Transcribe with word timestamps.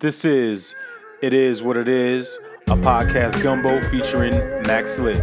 This 0.00 0.24
is 0.24 0.76
It 1.22 1.34
Is 1.34 1.60
What 1.60 1.76
It 1.76 1.88
Is, 1.88 2.38
a 2.68 2.76
podcast 2.76 3.42
gumbo 3.42 3.82
featuring 3.90 4.30
Max 4.62 4.96
Lit. 4.96 5.16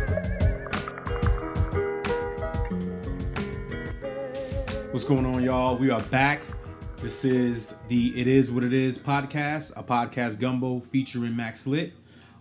What's 4.91 5.05
going 5.05 5.25
on, 5.25 5.41
y'all? 5.41 5.77
We 5.77 5.91
are 5.91 6.01
back. 6.01 6.43
This 6.97 7.23
is 7.23 7.75
the 7.87 8.19
It 8.19 8.27
Is 8.27 8.51
What 8.51 8.65
It 8.65 8.73
Is 8.73 8.99
podcast, 8.99 9.71
a 9.77 9.81
podcast 9.81 10.41
gumbo 10.41 10.81
featuring 10.81 11.37
Max 11.37 11.65
Lit. 11.65 11.93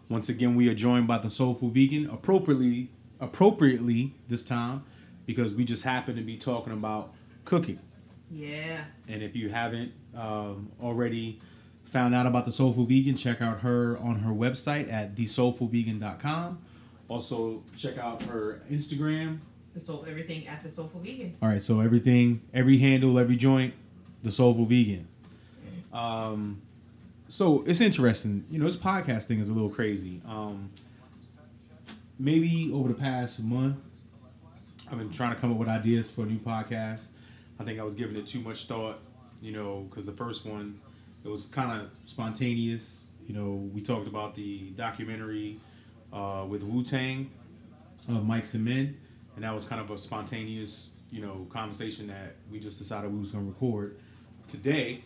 Once 0.08 0.28
again, 0.28 0.56
we 0.56 0.68
are 0.68 0.74
joined 0.74 1.06
by 1.06 1.18
the 1.18 1.30
Soulful 1.30 1.68
Vegan, 1.68 2.10
appropriately, 2.10 2.90
appropriately 3.20 4.12
this 4.26 4.42
time, 4.42 4.82
because 5.24 5.54
we 5.54 5.64
just 5.64 5.84
happen 5.84 6.16
to 6.16 6.22
be 6.22 6.36
talking 6.36 6.72
about 6.72 7.14
cooking. 7.44 7.78
Yeah. 8.28 8.86
And 9.06 9.22
if 9.22 9.36
you 9.36 9.50
haven't 9.50 9.92
um, 10.16 10.72
already 10.82 11.38
found 11.94 12.12
out 12.12 12.26
about 12.26 12.44
the 12.44 12.50
Soulful 12.50 12.86
Vegan, 12.86 13.16
check 13.16 13.40
out 13.40 13.60
her 13.60 13.96
on 13.98 14.16
her 14.16 14.32
website 14.32 14.92
at 14.92 15.14
thesoulfulvegan.com. 15.14 16.58
Also, 17.06 17.62
check 17.76 17.98
out 17.98 18.20
her 18.22 18.62
Instagram. 18.68 19.38
The 19.74 19.80
soul 19.80 20.04
everything 20.08 20.48
at 20.48 20.62
the 20.64 20.70
soulful 20.70 21.00
vegan. 21.00 21.36
All 21.40 21.48
right, 21.48 21.62
so 21.62 21.80
everything, 21.80 22.42
every 22.52 22.78
handle, 22.78 23.16
every 23.16 23.36
joint, 23.36 23.74
the 24.24 24.32
Soulful 24.32 24.64
Vegan. 24.64 25.06
Um, 25.92 26.62
so 27.28 27.62
it's 27.64 27.80
interesting. 27.80 28.44
You 28.50 28.58
know, 28.58 28.64
this 28.64 28.76
podcast 28.76 29.24
thing 29.24 29.38
is 29.38 29.48
a 29.48 29.52
little 29.52 29.70
crazy. 29.70 30.20
Um, 30.26 30.70
maybe 32.18 32.72
over 32.74 32.88
the 32.88 32.94
past 32.94 33.40
month, 33.40 33.80
I've 34.90 34.98
been 34.98 35.10
trying 35.10 35.32
to 35.34 35.40
come 35.40 35.52
up 35.52 35.58
with 35.58 35.68
ideas 35.68 36.10
for 36.10 36.22
a 36.22 36.26
new 36.26 36.38
podcast. 36.38 37.10
I 37.60 37.64
think 37.64 37.78
I 37.78 37.84
was 37.84 37.94
giving 37.94 38.16
it 38.16 38.26
too 38.26 38.40
much 38.40 38.66
thought, 38.66 38.98
you 39.40 39.52
know, 39.52 39.86
because 39.88 40.06
the 40.06 40.12
first 40.12 40.44
one, 40.44 40.76
it 41.24 41.28
was 41.28 41.46
kind 41.46 41.80
of 41.80 41.90
spontaneous. 42.04 43.08
You 43.26 43.34
know, 43.34 43.70
we 43.72 43.80
talked 43.80 44.06
about 44.06 44.34
the 44.34 44.70
documentary 44.70 45.58
uh, 46.12 46.44
with 46.48 46.62
Wu 46.62 46.82
Tang 46.84 47.30
of 48.08 48.22
Mics 48.24 48.54
and 48.54 48.64
Men, 48.64 48.96
and 49.34 49.44
that 49.44 49.52
was 49.54 49.64
kind 49.64 49.80
of 49.80 49.90
a 49.90 49.96
spontaneous, 49.98 50.90
you 51.10 51.22
know, 51.22 51.46
conversation 51.50 52.06
that 52.08 52.36
we 52.50 52.60
just 52.60 52.78
decided 52.78 53.10
we 53.12 53.18
was 53.18 53.30
going 53.32 53.44
to 53.46 53.50
record. 53.50 53.96
Today, 54.46 55.02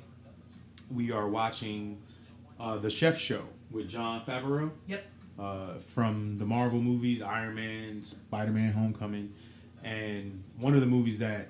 we 0.91 1.13
are 1.13 1.29
watching 1.29 2.01
uh, 2.59 2.77
the 2.77 2.91
Chef 2.91 3.17
Show 3.17 3.45
with 3.71 3.89
Jon 3.89 4.23
Favreau 4.27 4.71
Yep. 4.89 5.07
uh, 5.39 5.75
from 5.75 6.39
the 6.39 6.45
Marvel 6.45 6.81
movies, 6.81 7.23
Iron 7.23 7.55
Man, 7.55 8.03
Spider 8.03 8.51
Man, 8.51 8.73
Homecoming, 8.73 9.33
and 9.85 10.43
one 10.59 10.75
of 10.75 10.81
the 10.81 10.87
movies 10.87 11.19
that 11.19 11.49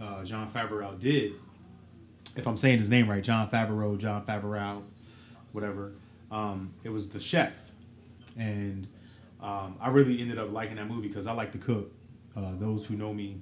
uh, 0.00 0.24
Jon 0.24 0.48
Favreau 0.48 0.98
did, 0.98 1.34
if 2.36 2.46
I'm 2.46 2.56
saying 2.56 2.78
his 2.78 2.90
name 2.90 3.08
right, 3.08 3.22
Jon 3.22 3.48
Favreau, 3.48 3.98
Jon 3.98 4.24
Favreau, 4.24 4.82
whatever, 5.52 5.92
um, 6.30 6.72
it 6.84 6.90
was 6.90 7.08
The 7.08 7.20
Chef. 7.20 7.72
And 8.38 8.86
um, 9.40 9.76
I 9.80 9.88
really 9.88 10.20
ended 10.20 10.38
up 10.38 10.52
liking 10.52 10.76
that 10.76 10.88
movie 10.88 11.08
because 11.08 11.26
I 11.26 11.32
like 11.32 11.52
to 11.52 11.58
cook. 11.58 11.92
Uh, 12.36 12.52
those 12.58 12.86
who 12.86 12.96
know 12.96 13.14
me 13.14 13.40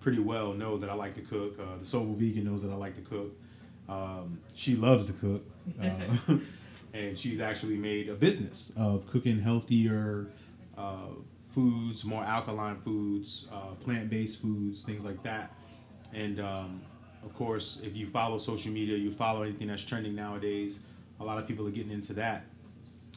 pretty 0.00 0.18
well 0.18 0.54
know 0.54 0.78
that 0.78 0.88
I 0.88 0.94
like 0.94 1.14
to 1.14 1.20
cook. 1.20 1.58
Uh, 1.58 1.78
the 1.78 1.84
Soulful 1.84 2.14
Vegan 2.14 2.44
knows 2.44 2.62
that 2.62 2.70
I 2.70 2.76
like 2.76 2.94
to 2.96 3.02
cook. 3.02 3.32
Um, 3.88 4.40
she 4.54 4.76
loves 4.76 5.06
to 5.06 5.12
cook. 5.12 5.44
Uh, 5.82 6.36
and 6.94 7.18
she's 7.18 7.40
actually 7.40 7.76
made 7.76 8.08
a 8.08 8.14
business 8.14 8.72
of 8.76 9.06
cooking 9.06 9.38
healthier 9.38 10.28
uh, 10.78 11.08
foods, 11.48 12.04
more 12.04 12.22
alkaline 12.22 12.76
foods, 12.76 13.48
uh, 13.52 13.74
plant-based 13.80 14.40
foods, 14.40 14.82
things 14.82 15.04
like 15.04 15.22
that. 15.22 15.52
And 16.14 16.40
um, 16.40 16.80
of 17.24 17.34
course, 17.34 17.80
if 17.84 17.96
you 17.96 18.06
follow 18.06 18.38
social 18.38 18.72
media, 18.72 18.96
you 18.96 19.10
follow 19.12 19.42
anything 19.42 19.68
that's 19.68 19.84
trending 19.84 20.14
nowadays. 20.14 20.80
A 21.20 21.24
lot 21.24 21.38
of 21.38 21.46
people 21.46 21.66
are 21.66 21.70
getting 21.70 21.92
into 21.92 22.12
that. 22.14 22.44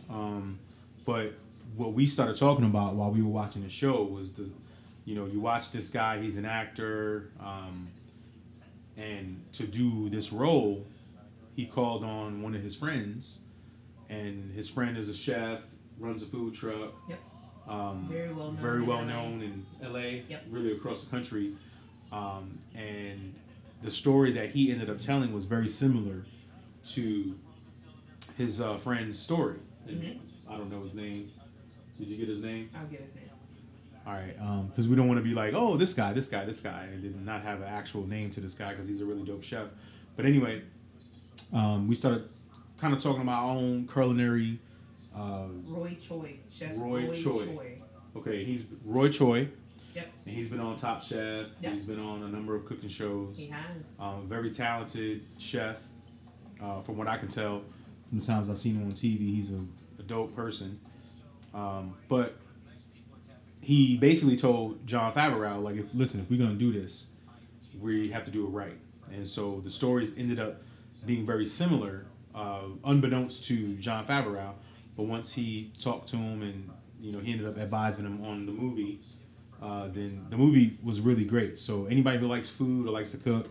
Um, 0.09 0.59
but 1.05 1.33
what 1.75 1.93
we 1.93 2.05
started 2.05 2.35
talking 2.35 2.65
about 2.65 2.95
while 2.95 3.11
we 3.11 3.21
were 3.21 3.29
watching 3.29 3.63
the 3.63 3.69
show 3.69 4.03
was 4.03 4.33
the, 4.33 4.49
you 5.05 5.15
know, 5.15 5.25
you 5.25 5.39
watch 5.39 5.71
this 5.71 5.89
guy, 5.89 6.19
he's 6.21 6.37
an 6.37 6.45
actor, 6.45 7.31
um, 7.39 7.87
and 8.97 9.41
to 9.53 9.65
do 9.65 10.09
this 10.09 10.31
role, 10.31 10.85
he 11.55 11.65
called 11.65 12.03
on 12.03 12.41
one 12.41 12.53
of 12.55 12.61
his 12.61 12.75
friends, 12.75 13.39
and 14.09 14.51
his 14.53 14.69
friend 14.69 14.97
is 14.97 15.09
a 15.09 15.13
chef, 15.13 15.61
runs 15.99 16.21
a 16.23 16.25
food 16.25 16.53
truck. 16.53 16.93
Yep. 17.09 17.19
Um, 17.67 18.07
Very 18.11 18.33
well 18.33 18.51
known 18.51 18.61
Very 18.61 18.81
in 18.81 18.85
well 18.87 18.97
LA. 18.99 19.05
known 19.05 19.41
in 19.41 19.91
LA. 19.93 20.21
Yep. 20.27 20.45
Really 20.49 20.73
across 20.73 21.03
the 21.03 21.09
country. 21.09 21.53
Um, 22.11 22.59
and 22.75 23.33
the 23.83 23.91
story 23.91 24.31
that 24.33 24.49
he 24.51 24.71
ended 24.71 24.89
up 24.89 24.97
telling 24.99 25.33
was 25.33 25.45
very 25.45 25.67
similar 25.67 26.23
to 26.87 27.37
his 28.37 28.61
uh, 28.61 28.77
friend's 28.77 29.19
story. 29.19 29.59
Mhm. 29.87 30.17
I 30.49 30.57
don't 30.57 30.71
know 30.71 30.81
his 30.81 30.93
name. 30.95 31.29
Did 31.97 32.07
you 32.07 32.17
get 32.17 32.27
his 32.27 32.41
name? 32.41 32.69
I'll 32.75 32.85
get 32.87 33.01
his 33.01 33.13
name. 33.15 33.29
All 34.05 34.13
right, 34.13 34.35
because 34.69 34.89
we 34.89 34.97
don't 34.97 35.07
want 35.07 35.17
to 35.19 35.23
be 35.23 35.33
like, 35.33 35.53
oh, 35.55 35.77
this 35.77 35.93
guy, 35.93 36.11
this 36.11 36.27
guy, 36.27 36.43
this 36.43 36.59
guy, 36.59 36.89
and 36.91 37.01
then 37.03 37.23
not 37.23 37.41
have 37.43 37.61
an 37.61 37.67
actual 37.69 38.05
name 38.05 38.29
to 38.31 38.41
this 38.41 38.53
guy 38.53 38.71
because 38.71 38.85
he's 38.87 38.99
a 38.99 39.05
really 39.05 39.23
dope 39.23 39.43
chef. 39.43 39.67
But 40.17 40.25
anyway, 40.25 40.61
um, 41.53 41.87
we 41.87 41.95
started 41.95 42.27
kind 42.77 42.93
of 42.93 43.01
talking 43.01 43.21
about 43.21 43.43
our 43.43 43.55
own 43.55 43.87
culinary. 43.87 44.59
Uh, 45.15 45.45
Roy 45.67 45.95
Choi. 46.01 46.35
Chef 46.53 46.73
Roy 46.75 47.05
Roy, 47.07 47.13
Choi. 47.13 47.45
Choi. 47.45 47.81
okay, 48.17 48.43
he's 48.43 48.65
Roy 48.83 49.07
Choi, 49.07 49.47
Yep. 49.93 50.07
and 50.25 50.35
he's 50.35 50.47
been 50.47 50.59
on 50.59 50.75
Top 50.77 51.01
Chef. 51.01 51.47
Yep. 51.61 51.73
He's 51.73 51.85
been 51.85 51.99
on 51.99 52.23
a 52.23 52.27
number 52.27 52.55
of 52.55 52.65
cooking 52.65 52.89
shows. 52.89 53.37
He 53.37 53.47
has. 53.47 53.83
Um, 53.99 54.27
very 54.27 54.49
talented 54.49 55.21
chef, 55.37 55.81
uh, 56.61 56.81
from 56.81 56.97
what 56.97 57.07
I 57.07 57.17
can 57.17 57.27
tell. 57.27 57.63
From 58.09 58.19
the 58.19 58.25
times 58.25 58.49
I've 58.49 58.57
seen 58.57 58.75
him 58.75 58.85
on 58.85 58.91
TV, 58.93 59.19
he's 59.19 59.49
a, 59.51 59.59
a 59.99 60.03
dope 60.03 60.35
person. 60.35 60.79
Um, 61.53 61.95
but 62.07 62.37
he 63.61 63.97
basically 63.97 64.35
told 64.35 64.85
Jon 64.85 65.11
Favreau, 65.13 65.61
like, 65.61 65.75
if 65.75 65.93
listen, 65.93 66.19
if 66.19 66.29
we're 66.29 66.39
gonna 66.39 66.55
do 66.55 66.71
this, 66.71 67.07
we 67.79 68.09
have 68.11 68.25
to 68.25 68.31
do 68.31 68.45
it 68.45 68.49
right. 68.49 68.77
And 69.11 69.27
so 69.27 69.61
the 69.63 69.69
stories 69.71 70.17
ended 70.17 70.39
up 70.39 70.61
being 71.05 71.25
very 71.25 71.45
similar, 71.45 72.05
uh, 72.33 72.67
unbeknownst 72.83 73.43
to 73.45 73.75
Jon 73.75 74.05
Favreau. 74.05 74.53
But 74.95 75.03
once 75.03 75.33
he 75.33 75.71
talked 75.79 76.09
to 76.09 76.17
him, 76.17 76.41
and 76.41 76.69
you 76.99 77.11
know, 77.11 77.19
he 77.19 77.31
ended 77.31 77.47
up 77.47 77.57
advising 77.57 78.05
him 78.05 78.23
on 78.23 78.45
the 78.45 78.51
movie. 78.51 78.99
Uh, 79.63 79.87
then 79.93 80.25
the 80.29 80.35
movie 80.35 80.77
was 80.83 80.99
really 80.99 81.23
great. 81.23 81.57
So 81.57 81.85
anybody 81.85 82.17
who 82.17 82.27
likes 82.27 82.49
food 82.49 82.85
or 82.85 82.91
likes 82.91 83.11
to 83.11 83.17
cook, 83.17 83.47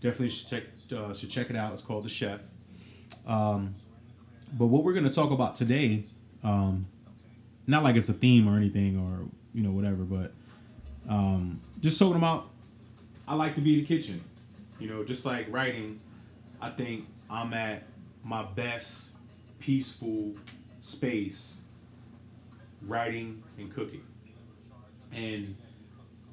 definitely 0.00 0.28
should 0.28 0.48
check 0.48 0.62
uh, 0.96 1.12
should 1.12 1.28
check 1.28 1.50
it 1.50 1.56
out. 1.56 1.72
It's 1.72 1.82
called 1.82 2.04
The 2.04 2.08
Chef. 2.08 2.40
Um, 3.26 3.74
but 4.52 4.66
what 4.66 4.84
we're 4.84 4.94
gonna 4.94 5.10
talk 5.10 5.32
about 5.32 5.56
today, 5.56 6.04
um, 6.44 6.86
not 7.66 7.82
like 7.82 7.96
it's 7.96 8.08
a 8.08 8.12
theme 8.12 8.48
or 8.48 8.56
anything 8.56 8.96
or 8.96 9.28
you 9.54 9.64
know 9.64 9.72
whatever, 9.72 10.04
but 10.04 10.32
um, 11.08 11.60
just 11.80 11.98
talking 11.98 12.16
about. 12.16 12.50
I 13.26 13.34
like 13.34 13.54
to 13.54 13.60
be 13.60 13.74
in 13.74 13.80
the 13.80 13.86
kitchen, 13.86 14.22
you 14.78 14.88
know, 14.88 15.02
just 15.02 15.26
like 15.26 15.48
writing. 15.50 15.98
I 16.62 16.70
think 16.70 17.06
I'm 17.28 17.52
at 17.54 17.82
my 18.22 18.44
best 18.44 19.16
peaceful 19.58 20.34
space 20.80 21.58
writing 22.82 23.42
and 23.58 23.74
cooking. 23.74 24.04
And 25.16 25.56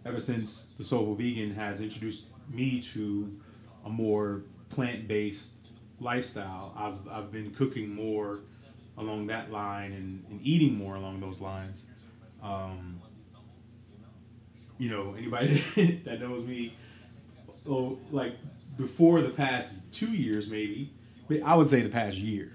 ever 0.05 0.19
since 0.19 0.73
the 0.77 0.83
Soulful 0.83 1.15
Vegan 1.15 1.53
has 1.55 1.79
introduced 1.81 2.25
me 2.51 2.81
to 2.81 3.33
a 3.85 3.89
more 3.89 4.43
plant-based 4.69 5.51
lifestyle, 5.99 6.73
I've, 6.77 7.07
I've 7.11 7.31
been 7.31 7.51
cooking 7.51 7.95
more 7.95 8.41
along 8.97 9.27
that 9.27 9.51
line 9.51 9.93
and, 9.93 10.23
and 10.29 10.39
eating 10.43 10.75
more 10.77 10.95
along 10.95 11.21
those 11.21 11.39
lines. 11.39 11.85
Um, 12.41 12.99
you 14.77 14.89
know, 14.89 15.15
anybody 15.17 15.63
that 16.05 16.19
knows 16.19 16.45
me, 16.45 16.75
oh, 17.67 17.97
like 18.11 18.35
before 18.77 19.21
the 19.21 19.29
past 19.29 19.73
two 19.91 20.11
years, 20.11 20.49
maybe, 20.49 20.91
but 21.29 21.41
I 21.43 21.55
would 21.55 21.67
say 21.67 21.81
the 21.81 21.89
past 21.89 22.17
year, 22.17 22.51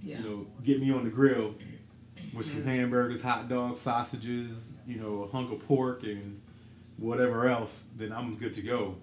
Yeah. 0.00 0.18
you 0.18 0.24
know, 0.24 0.46
get 0.64 0.80
me 0.80 0.90
on 0.92 1.04
the 1.04 1.10
grill 1.10 1.54
with 2.34 2.46
some 2.46 2.64
hamburgers, 2.64 3.22
hot 3.22 3.48
dogs, 3.48 3.80
sausages, 3.80 4.76
you 4.86 4.96
know, 4.96 5.22
a 5.22 5.28
hunk 5.28 5.52
of 5.52 5.66
pork 5.66 6.02
and 6.02 6.40
whatever 6.96 7.48
else, 7.48 7.88
then 7.96 8.12
I'm 8.12 8.36
good 8.36 8.54
to 8.54 8.62
go. 8.62 8.96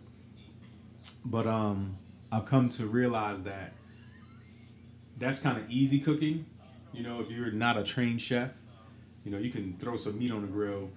But 1.25 1.47
um, 1.47 1.95
I've 2.31 2.45
come 2.45 2.69
to 2.69 2.85
realize 2.85 3.43
that 3.43 3.73
that's 5.17 5.39
kind 5.39 5.57
of 5.57 5.69
easy 5.69 5.99
cooking. 5.99 6.45
You 6.93 7.03
know, 7.03 7.21
if 7.21 7.29
you're 7.29 7.51
not 7.51 7.77
a 7.77 7.83
trained 7.83 8.21
chef, 8.21 8.59
you 9.23 9.31
know, 9.31 9.37
you 9.37 9.49
can 9.49 9.75
throw 9.77 9.97
some 9.97 10.19
meat 10.19 10.31
on 10.31 10.41
the 10.41 10.47
grill 10.47 10.89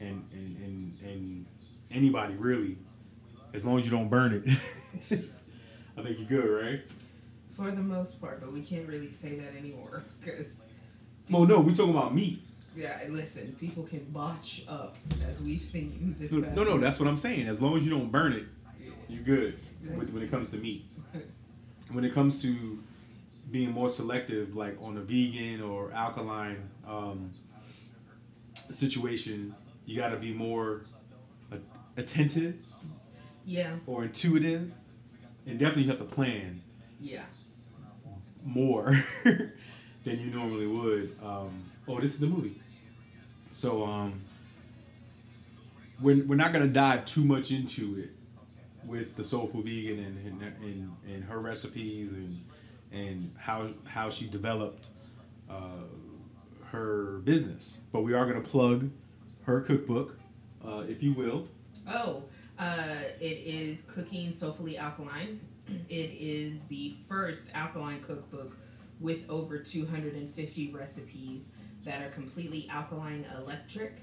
and 0.00 0.24
and, 0.32 0.56
and, 0.58 0.98
and 1.02 1.46
anybody 1.90 2.34
really, 2.34 2.76
as 3.54 3.64
long 3.64 3.78
as 3.78 3.84
you 3.84 3.90
don't 3.90 4.08
burn 4.08 4.32
it. 4.32 4.44
I 5.96 6.02
think 6.02 6.18
you're 6.18 6.42
good, 6.42 6.64
right? 6.64 6.80
For 7.56 7.70
the 7.72 7.82
most 7.82 8.20
part, 8.20 8.40
but 8.40 8.52
we 8.52 8.62
can't 8.62 8.86
really 8.86 9.10
say 9.10 9.34
that 9.36 9.56
anymore 9.56 10.04
because. 10.20 10.62
Well, 11.30 11.44
no, 11.44 11.60
we're 11.60 11.74
talking 11.74 11.92
about 11.92 12.14
meat. 12.14 12.42
Yeah, 12.76 12.96
listen, 13.08 13.56
people 13.58 13.82
can 13.82 14.04
botch 14.10 14.62
up 14.68 14.96
as 15.28 15.40
we've 15.40 15.64
seen 15.64 16.16
this. 16.18 16.30
No, 16.30 16.38
no, 16.38 16.64
no, 16.64 16.78
that's 16.78 17.00
what 17.00 17.08
I'm 17.08 17.16
saying. 17.16 17.48
As 17.48 17.60
long 17.60 17.76
as 17.76 17.84
you 17.84 17.90
don't 17.90 18.10
burn 18.10 18.32
it, 18.32 18.44
you're 19.08 19.22
good 19.22 19.58
when, 19.82 20.06
when 20.14 20.22
it 20.22 20.30
comes 20.30 20.50
to 20.50 20.56
meat. 20.56 20.86
When 21.90 22.04
it 22.04 22.12
comes 22.12 22.42
to 22.42 22.84
being 23.50 23.70
more 23.70 23.88
selective, 23.88 24.54
like 24.54 24.76
on 24.82 24.98
a 24.98 25.00
vegan 25.00 25.62
or 25.62 25.90
alkaline 25.92 26.68
um, 26.86 27.30
situation, 28.70 29.54
you 29.86 29.96
got 29.96 30.10
to 30.10 30.18
be 30.18 30.34
more 30.34 30.82
attentive. 31.96 32.56
Yeah. 33.46 33.76
Or 33.86 34.04
intuitive, 34.04 34.70
and 35.46 35.58
definitely 35.58 35.84
you 35.84 35.88
have 35.88 35.98
to 35.98 36.04
plan. 36.04 36.60
Yeah. 37.00 37.22
More 38.44 38.94
than 40.08 40.20
you 40.20 40.30
normally 40.30 40.66
would. 40.66 41.16
Um, 41.22 41.64
oh, 41.86 42.00
this 42.00 42.14
is 42.14 42.20
the 42.20 42.26
movie. 42.26 42.60
So 43.50 43.84
um, 43.84 44.20
we're, 46.00 46.24
we're 46.24 46.36
not 46.36 46.52
gonna 46.52 46.66
dive 46.66 47.04
too 47.04 47.24
much 47.24 47.50
into 47.50 47.98
it 47.98 48.10
with 48.86 49.16
the 49.16 49.24
soulful 49.24 49.62
vegan 49.62 49.98
and 49.98 50.18
and, 50.26 50.42
and, 50.62 50.96
and 51.06 51.24
her 51.24 51.40
recipes 51.40 52.12
and 52.12 52.42
and 52.92 53.34
how 53.38 53.68
how 53.84 54.08
she 54.08 54.26
developed 54.26 54.90
uh, 55.50 55.84
her 56.70 57.18
business. 57.24 57.80
But 57.92 58.02
we 58.02 58.14
are 58.14 58.26
gonna 58.26 58.40
plug 58.40 58.90
her 59.44 59.60
cookbook, 59.60 60.18
uh, 60.66 60.84
if 60.88 61.02
you 61.02 61.12
will. 61.12 61.48
Oh, 61.86 62.22
uh, 62.58 63.02
it 63.20 63.24
is 63.44 63.82
Cooking 63.82 64.32
Soulfully 64.32 64.78
Alkaline. 64.78 65.40
It 65.90 66.10
is 66.18 66.62
the 66.68 66.96
first 67.08 67.50
alkaline 67.52 68.00
cookbook 68.00 68.56
with 69.00 69.28
over 69.30 69.58
250 69.58 70.70
recipes 70.72 71.48
that 71.84 72.02
are 72.02 72.10
completely 72.10 72.68
alkaline 72.70 73.26
electric. 73.38 73.96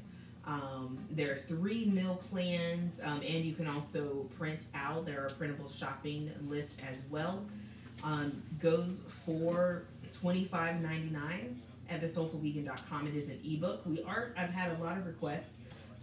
Um, 0.45 0.99
there 1.09 1.33
are 1.33 1.37
three 1.37 1.85
meal 1.85 2.21
plans, 2.29 3.01
um, 3.03 3.21
and 3.21 3.43
you 3.43 3.53
can 3.53 3.67
also 3.67 4.27
print 4.37 4.61
out. 4.75 5.05
There 5.05 5.25
are 5.25 5.29
printable 5.29 5.67
shopping 5.69 6.31
lists 6.47 6.77
as 6.87 6.97
well. 7.09 7.43
Um, 8.03 8.43
goes 8.61 9.01
for 9.25 9.85
twenty 10.11 10.45
five 10.45 10.81
ninety 10.81 11.09
nine 11.09 11.59
at 11.89 12.01
thesoulfulvegan.com. 12.01 13.07
It 13.07 13.15
is 13.15 13.29
an 13.29 13.39
ebook. 13.43 13.83
We 13.87 14.03
are. 14.03 14.33
I've 14.37 14.51
had 14.51 14.79
a 14.79 14.83
lot 14.83 14.97
of 14.97 15.07
requests 15.07 15.53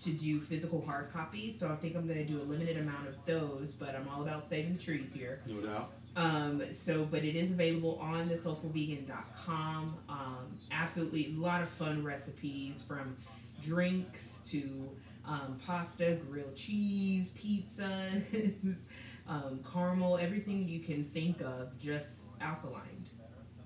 to 0.02 0.10
do 0.10 0.40
physical 0.40 0.84
hard 0.84 1.12
copies, 1.12 1.56
so 1.58 1.70
I 1.70 1.76
think 1.76 1.94
I'm 1.94 2.06
going 2.06 2.18
to 2.18 2.24
do 2.24 2.40
a 2.40 2.42
limited 2.44 2.78
amount 2.78 3.06
of 3.06 3.14
those. 3.24 3.70
But 3.70 3.94
I'm 3.94 4.08
all 4.08 4.22
about 4.22 4.42
saving 4.42 4.78
trees 4.78 5.12
here. 5.12 5.38
No 5.46 5.60
doubt. 5.60 5.92
Um, 6.14 6.62
so, 6.72 7.04
but 7.04 7.24
it 7.24 7.36
is 7.36 7.52
available 7.52 7.98
on 8.00 8.28
thesoulfulvegan.com. 8.28 9.96
Um, 10.08 10.58
absolutely, 10.70 11.34
a 11.36 11.40
lot 11.40 11.62
of 11.62 11.68
fun 11.68 12.04
recipes 12.04 12.82
from 12.86 13.16
drinks 13.62 14.42
to 14.46 14.90
um, 15.26 15.58
pasta, 15.64 16.18
grilled 16.28 16.56
cheese, 16.56 17.30
pizza, 17.30 18.10
um, 19.28 19.60
caramel, 19.72 20.18
everything 20.18 20.68
you 20.68 20.80
can 20.80 21.04
think 21.04 21.40
of, 21.40 21.78
just 21.78 22.28
alkaline. 22.40 23.06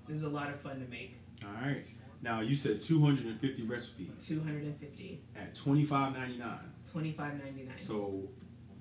It 0.07 0.13
was 0.13 0.23
a 0.23 0.29
lot 0.29 0.49
of 0.49 0.59
fun 0.61 0.79
to 0.79 0.87
make. 0.89 1.15
All 1.43 1.51
right. 1.61 1.83
Now 2.21 2.41
you 2.41 2.55
said 2.55 2.81
250 2.81 3.63
recipes. 3.63 4.11
250. 4.19 5.21
At 5.35 5.53
25.99. 5.53 6.59
25.99. 6.93 7.77
So, 7.77 8.29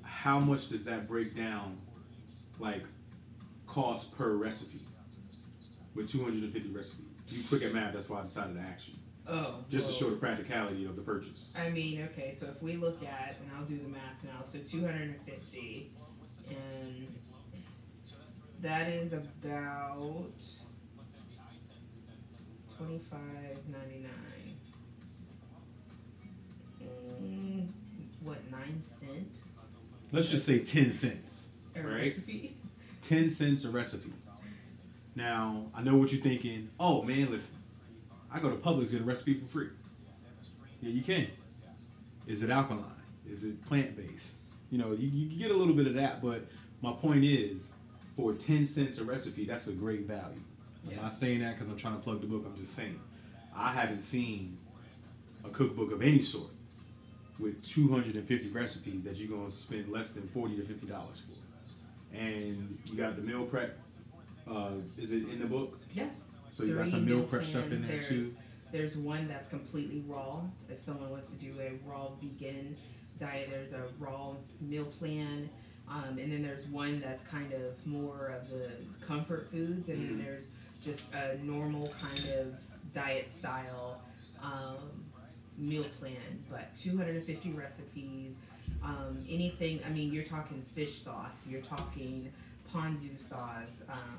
how 0.02 0.38
much 0.38 0.68
does 0.68 0.84
that 0.84 1.08
break 1.08 1.36
down? 1.36 1.78
Like, 2.58 2.84
cost 3.66 4.16
per 4.16 4.30
recipe 4.32 4.80
with 5.94 6.08
250 6.08 6.70
recipes. 6.70 7.06
You 7.28 7.42
quick 7.48 7.62
at 7.62 7.72
math. 7.74 7.92
That's 7.92 8.08
why 8.08 8.20
I 8.20 8.22
decided 8.22 8.54
to 8.54 8.60
ask 8.60 8.88
you. 8.88 8.94
Oh. 9.28 9.64
Just 9.68 9.86
well, 9.86 9.98
to 9.98 10.04
show 10.04 10.10
the 10.10 10.16
practicality 10.16 10.84
of 10.84 10.94
the 10.94 11.02
purchase. 11.02 11.54
I 11.58 11.70
mean, 11.70 12.02
okay, 12.12 12.30
so 12.30 12.46
if 12.46 12.62
we 12.62 12.76
look 12.76 13.02
at, 13.02 13.36
and 13.40 13.50
I'll 13.56 13.64
do 13.64 13.78
the 13.78 13.88
math 13.88 14.22
now, 14.22 14.42
so 14.44 14.58
250, 14.58 15.90
and 16.48 17.08
that 18.60 18.88
is 18.88 19.12
about 19.12 20.38
25.99. 22.78 24.06
Mm, 27.20 27.68
what, 28.20 28.38
9 28.50 28.80
cent? 28.80 29.28
Let's 30.12 30.30
just 30.30 30.44
say 30.44 30.60
10 30.60 30.90
cents. 30.92 31.48
A 31.74 31.80
right? 31.80 31.94
Recipe? 32.04 32.56
10 33.06 33.31
cents 33.31 33.64
a 33.64 33.70
recipe. 33.70 34.12
Now, 35.14 35.67
I 35.75 35.82
know 35.82 35.97
what 35.97 36.12
you're 36.12 36.20
thinking. 36.20 36.69
Oh, 36.79 37.03
man, 37.03 37.31
listen. 37.31 37.56
I 38.32 38.41
go 38.41 38.50
to 38.50 38.56
Publix 38.56 38.91
get 38.91 39.00
a 39.00 39.05
recipe 39.05 39.35
for 39.35 39.47
free. 39.47 39.69
Yeah, 40.82 40.91
you 40.91 41.03
can. 41.03 41.29
Is 42.26 42.43
it 42.43 42.50
alkaline? 42.50 42.85
Is 43.31 43.44
it 43.44 43.64
plant 43.64 43.97
based? 43.97 44.38
You 44.70 44.79
know, 44.79 44.93
you, 44.93 45.08
you 45.08 45.38
get 45.38 45.53
a 45.53 45.56
little 45.56 45.75
bit 45.75 45.87
of 45.87 45.94
that, 45.94 46.20
but 46.20 46.44
my 46.82 46.93
point 46.93 47.25
is, 47.25 47.73
for 48.17 48.32
10 48.32 48.67
cents 48.67 48.99
a 48.99 49.05
recipe, 49.05 49.44
that's 49.44 49.69
a 49.69 49.73
great 49.73 50.00
value. 50.00 50.41
I'm 50.88 50.97
not 50.97 51.14
saying 51.14 51.41
that 51.41 51.55
because 51.55 51.69
I'm 51.69 51.76
trying 51.76 51.97
to 51.97 52.02
plug 52.02 52.20
the 52.20 52.26
book. 52.26 52.44
I'm 52.44 52.56
just 52.56 52.75
saying, 52.75 52.99
I 53.55 53.73
haven't 53.73 54.02
seen 54.02 54.59
a 55.44 55.49
cookbook 55.49 55.93
of 55.93 56.02
any 56.02 56.20
sort 56.20 56.50
with 57.38 57.62
250 57.64 58.49
recipes 58.49 59.05
that 59.05 59.17
you're 59.17 59.29
going 59.29 59.49
to 59.49 59.55
spend 59.56 59.91
less 59.91 60.11
than 60.11 60.26
40 60.29 60.56
to 60.56 60.62
50 60.62 60.87
dollars 60.87 61.20
for. 61.20 61.45
And 62.12 62.79
you 62.87 62.97
got 62.97 63.17
the 63.17 63.23
meal 63.23 63.44
prep. 63.44 63.79
Uh, 64.50 64.73
is 64.97 65.12
it 65.12 65.29
in 65.29 65.41
the 65.41 65.47
book? 65.47 65.79
Yeah. 65.93 66.06
So 66.50 66.64
you 66.64 66.76
got 66.76 66.88
some 66.88 67.05
meal 67.05 67.23
prep 67.25 67.44
stuff 67.44 67.70
in 67.73 67.87
there 67.87 68.00
too. 68.00 68.35
There's 68.73 68.97
one 68.97 69.29
that's 69.29 69.49
completely 69.49 70.03
raw. 70.06 70.41
If 70.69 70.81
someone 70.81 71.11
wants 71.11 71.31
to 71.31 71.37
do 71.37 71.53
a 71.61 71.73
raw 71.88 72.11
vegan 72.20 72.76
diet, 73.19 73.49
there's 73.50 73.73
a 73.73 73.85
raw 73.99 74.35
meal 74.61 74.85
plan. 74.85 75.49
Um, 75.88 76.19
and 76.19 76.32
then 76.32 76.43
there's 76.43 76.67
one 76.67 77.00
that's 77.00 77.23
kind 77.29 77.53
of 77.53 77.87
more 77.87 78.35
of 78.37 78.50
the 78.50 78.70
comfort 79.06 79.49
foods, 79.52 79.88
and 79.88 79.99
mm-hmm. 79.99 80.17
then 80.17 80.25
there's 80.25 80.50
just 80.85 81.12
a 81.14 81.38
normal 81.44 81.93
kind 82.00 82.32
of 82.38 82.55
diet 82.93 83.31
style 83.31 84.00
um, 84.43 85.05
meal 85.56 85.85
plan. 86.00 86.44
But 86.50 86.75
250 86.75 87.52
recipes, 87.52 88.35
um, 88.87 89.25
anything. 89.29 89.81
I 89.85 89.91
mean, 89.91 90.12
you're 90.12 90.25
talking 90.25 90.65
fish 90.75 91.03
sauce, 91.03 91.47
you're 91.49 91.62
talking 91.62 92.33
ponzu 92.73 93.21
sauce. 93.21 93.83
Um, 93.88 94.19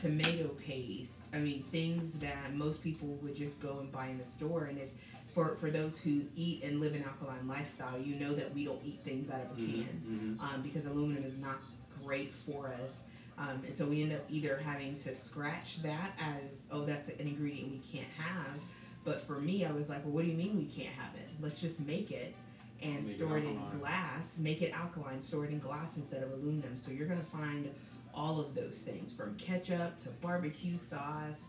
tomato 0.00 0.48
paste. 0.48 1.22
I 1.32 1.38
mean, 1.38 1.62
things 1.62 2.12
that 2.14 2.54
most 2.54 2.82
people 2.82 3.08
would 3.22 3.34
just 3.34 3.60
go 3.62 3.78
and 3.80 3.90
buy 3.90 4.08
in 4.08 4.18
the 4.18 4.24
store. 4.24 4.64
And 4.64 4.78
if 4.78 4.90
for 5.32 5.56
for 5.56 5.70
those 5.70 5.98
who 5.98 6.22
eat 6.34 6.62
and 6.62 6.80
live 6.80 6.94
an 6.94 7.04
alkaline 7.04 7.48
lifestyle, 7.48 7.98
you 7.98 8.16
know 8.16 8.34
that 8.34 8.54
we 8.54 8.64
don't 8.64 8.80
eat 8.84 9.00
things 9.02 9.30
out 9.30 9.40
of 9.40 9.58
a 9.58 9.60
mm-hmm, 9.60 9.82
can 9.82 10.36
mm-hmm. 10.38 10.40
um, 10.40 10.62
because 10.62 10.86
aluminum 10.86 11.24
is 11.24 11.38
not 11.38 11.60
great 12.04 12.34
for 12.34 12.74
us. 12.84 13.02
Um, 13.38 13.62
and 13.66 13.76
so 13.76 13.84
we 13.84 14.02
end 14.02 14.14
up 14.14 14.24
either 14.30 14.56
having 14.64 14.96
to 15.00 15.14
scratch 15.14 15.82
that 15.82 16.12
as 16.18 16.66
oh 16.70 16.84
that's 16.84 17.08
an 17.08 17.26
ingredient 17.26 17.70
we 17.70 17.78
can't 17.78 18.10
have. 18.18 18.60
But 19.04 19.26
for 19.26 19.38
me, 19.38 19.64
I 19.64 19.70
was 19.70 19.88
like, 19.88 20.04
well, 20.04 20.14
what 20.14 20.24
do 20.24 20.30
you 20.30 20.36
mean 20.36 20.56
we 20.56 20.64
can't 20.64 20.94
have 20.94 21.14
it? 21.14 21.28
Let's 21.40 21.60
just 21.60 21.78
make 21.78 22.10
it 22.10 22.34
and 22.82 23.04
make 23.04 23.16
store 23.16 23.38
it, 23.38 23.44
it 23.44 23.48
in 23.48 23.78
glass. 23.78 24.38
Make 24.38 24.62
it 24.62 24.72
alkaline, 24.72 25.20
store 25.20 25.44
it 25.44 25.50
in 25.50 25.58
glass 25.58 25.96
instead 25.96 26.22
of 26.22 26.32
aluminum. 26.32 26.76
So 26.76 26.90
you're 26.90 27.08
gonna 27.08 27.22
find 27.22 27.70
all 28.14 28.40
of 28.40 28.54
those 28.54 28.78
things 28.78 29.12
from 29.12 29.34
ketchup 29.36 29.96
to 29.98 30.08
barbecue 30.20 30.78
sauce 30.78 31.42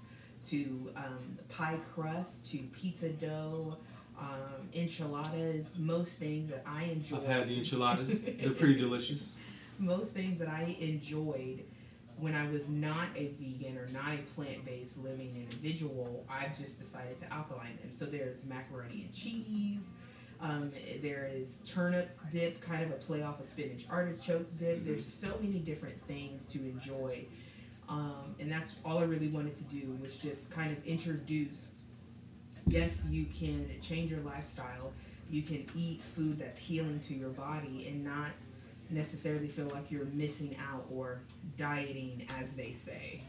to 0.50 0.92
um, 0.96 1.38
pie 1.50 1.78
crust 1.94 2.50
to 2.52 2.58
pizza 2.58 3.10
dough, 3.10 3.78
um, 4.20 4.70
enchiladas, 4.74 5.78
most 5.78 6.14
things 6.14 6.50
that 6.50 6.64
I 6.66 6.84
enjoy. 6.84 7.18
I've 7.18 7.26
had 7.26 7.48
the 7.48 7.58
enchiladas, 7.58 8.24
they're 8.24 8.52
pretty 8.52 8.76
delicious. 8.78 9.40
Most 9.80 10.12
things 10.12 10.40
that 10.40 10.50
I 10.50 10.76
enjoyed 10.80 11.64
when 12.20 12.34
I 12.34 12.50
was 12.50 12.68
not 12.68 13.10
a 13.16 13.28
vegan 13.40 13.78
or 13.78 13.88
not 13.90 14.14
a 14.14 14.18
plant 14.34 14.66
based 14.66 14.98
living 14.98 15.36
individual, 15.36 16.26
I've 16.30 16.58
just 16.58 16.80
decided 16.80 17.20
to 17.20 17.32
alkaline 17.32 17.78
them. 17.82 17.92
So 17.92 18.06
there's 18.06 18.44
macaroni 18.44 19.04
and 19.04 19.14
cheese, 19.14 19.90
um, 20.42 20.70
there 21.02 21.30
is 21.34 21.58
turnip 21.66 22.18
dip, 22.32 22.62
kind 22.62 22.84
of 22.84 22.92
a 22.92 22.96
play 22.96 23.22
off 23.22 23.40
of 23.40 23.46
spinach 23.46 23.86
artichoke 23.90 24.48
dip. 24.58 24.78
Mm-hmm. 24.78 24.86
There's 24.86 25.06
so 25.06 25.38
many 25.42 25.60
different 25.60 26.02
things 26.04 26.48
to 26.52 26.60
enjoy. 26.60 27.26
Um, 27.90 28.36
and 28.40 28.52
that's 28.52 28.76
all 28.84 28.98
I 28.98 29.04
really 29.04 29.30
wanted 29.30 29.58
to 29.58 29.64
do 29.64 29.98
was 30.02 30.18
just 30.18 30.52
kind 30.52 30.72
of 30.72 30.86
introduce 30.86 31.68
yes, 32.68 33.06
you 33.10 33.26
can 33.26 33.70
change 33.82 34.12
your 34.12 34.20
lifestyle. 34.22 34.94
You 35.30 35.42
can 35.42 35.66
eat 35.76 36.02
food 36.04 36.40
that's 36.40 36.60
healing 36.60 37.00
to 37.02 37.14
your 37.14 37.30
body 37.30 37.88
and 37.88 38.04
not 38.04 38.32
necessarily 38.90 39.48
feel 39.48 39.68
like 39.68 39.92
you're 39.92 40.06
missing 40.06 40.56
out 40.72 40.86
or 40.92 41.22
dieting, 41.58 42.28
as 42.40 42.52
they 42.52 42.72
say. 42.72 43.22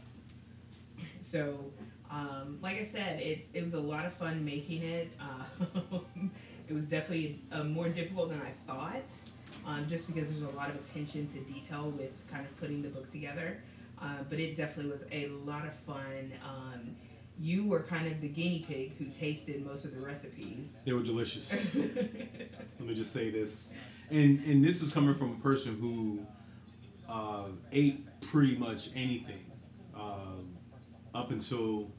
So, 1.19 1.71
um, 2.09 2.59
like 2.61 2.79
I 2.79 2.85
said, 2.85 3.19
it's 3.19 3.47
it 3.53 3.63
was 3.63 3.73
a 3.73 3.79
lot 3.79 4.05
of 4.05 4.13
fun 4.13 4.43
making 4.43 4.83
it. 4.83 5.11
Uh, 5.19 5.99
it 6.69 6.73
was 6.73 6.85
definitely 6.85 7.41
uh, 7.51 7.63
more 7.63 7.89
difficult 7.89 8.29
than 8.29 8.41
I 8.41 8.51
thought, 8.71 9.11
um, 9.65 9.87
just 9.87 10.07
because 10.07 10.29
there's 10.29 10.43
a 10.43 10.55
lot 10.55 10.69
of 10.69 10.75
attention 10.75 11.27
to 11.27 11.39
detail 11.51 11.89
with 11.97 12.11
kind 12.29 12.45
of 12.45 12.55
putting 12.57 12.81
the 12.81 12.89
book 12.89 13.11
together. 13.11 13.61
Uh, 14.01 14.23
but 14.29 14.39
it 14.39 14.55
definitely 14.55 14.91
was 14.91 15.03
a 15.11 15.27
lot 15.45 15.65
of 15.65 15.73
fun. 15.73 16.31
Um, 16.45 16.95
you 17.39 17.65
were 17.65 17.81
kind 17.81 18.07
of 18.07 18.21
the 18.21 18.27
guinea 18.27 18.65
pig 18.67 18.97
who 18.97 19.05
tasted 19.05 19.65
most 19.65 19.83
of 19.83 19.93
the 19.93 19.99
recipes. 19.99 20.79
They 20.85 20.93
were 20.93 21.03
delicious. 21.03 21.75
Let 21.75 22.79
me 22.79 22.93
just 22.93 23.11
say 23.11 23.29
this, 23.29 23.73
and 24.09 24.43
and 24.45 24.63
this 24.63 24.81
is 24.81 24.93
coming 24.93 25.15
from 25.15 25.31
a 25.31 25.43
person 25.43 25.75
who 25.79 26.25
uh, 27.09 27.47
ate 27.71 28.05
pretty 28.21 28.57
much 28.57 28.89
anything 28.95 29.51
uh, 29.97 30.35
up 31.13 31.31
until 31.31 31.91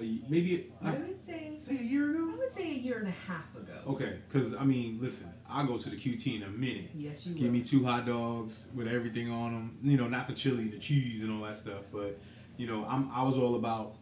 a, 0.00 0.20
maybe 0.28 0.72
I 0.82 0.92
would 0.92 1.20
say 1.20 1.52
say 1.56 1.78
a 1.78 1.82
year 1.82 2.10
ago. 2.10 2.30
I 2.34 2.36
would 2.36 2.50
say 2.50 2.64
a 2.70 2.74
year 2.74 2.98
and 2.98 3.08
a 3.08 3.10
half 3.12 3.54
ago. 3.54 3.72
Okay, 3.86 4.18
because 4.28 4.54
I 4.54 4.64
mean, 4.64 4.98
listen, 5.00 5.28
I'll 5.48 5.66
go 5.66 5.76
to 5.76 5.88
the 5.88 5.96
QT 5.96 6.36
in 6.36 6.42
a 6.42 6.48
minute. 6.48 6.90
Yes, 6.94 7.26
you 7.26 7.34
Give 7.34 7.44
will. 7.44 7.52
me 7.52 7.62
two 7.62 7.84
hot 7.84 8.06
dogs 8.06 8.68
with 8.74 8.88
everything 8.88 9.30
on 9.30 9.52
them. 9.52 9.78
You 9.82 9.96
know, 9.96 10.08
not 10.08 10.26
the 10.26 10.32
chili, 10.32 10.68
the 10.68 10.78
cheese, 10.78 11.22
and 11.22 11.30
all 11.32 11.44
that 11.46 11.54
stuff. 11.54 11.84
But 11.92 12.18
you 12.56 12.66
know, 12.66 12.84
I'm 12.88 13.10
I 13.12 13.22
was 13.22 13.38
all 13.38 13.54
about 13.54 13.96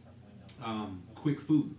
um, 0.65 1.03
quick 1.15 1.41
food 1.41 1.75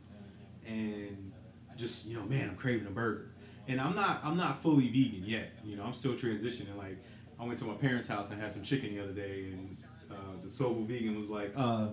and 0.68 1.32
just 1.76 2.08
you 2.08 2.16
know, 2.18 2.26
man, 2.26 2.50
I'm 2.50 2.56
craving 2.56 2.88
a 2.88 2.92
burger. 2.92 3.32
And 3.68 3.80
I'm 3.80 3.96
not 3.96 4.22
I'm 4.24 4.38
not 4.38 4.62
fully 4.62 4.90
vegan 4.90 5.24
yet. 5.26 5.52
You 5.64 5.78
know, 5.78 5.84
I'm 5.84 5.94
still 5.94 6.14
transitioning. 6.14 6.76
Like 6.78 6.98
I 7.40 7.46
went 7.46 7.58
to 7.60 7.66
my 7.66 7.74
parents' 7.74 8.08
house 8.08 8.30
and 8.32 8.42
had 8.42 8.52
some 8.52 8.62
chicken 8.64 8.96
the 8.96 9.04
other 9.04 9.14
day, 9.14 9.52
and 9.54 9.78
uh, 10.12 10.16
the 10.42 10.50
sober 10.50 10.82
vegan 10.82 11.16
was 11.16 11.30
like, 11.30 11.54
uh, 11.56 11.88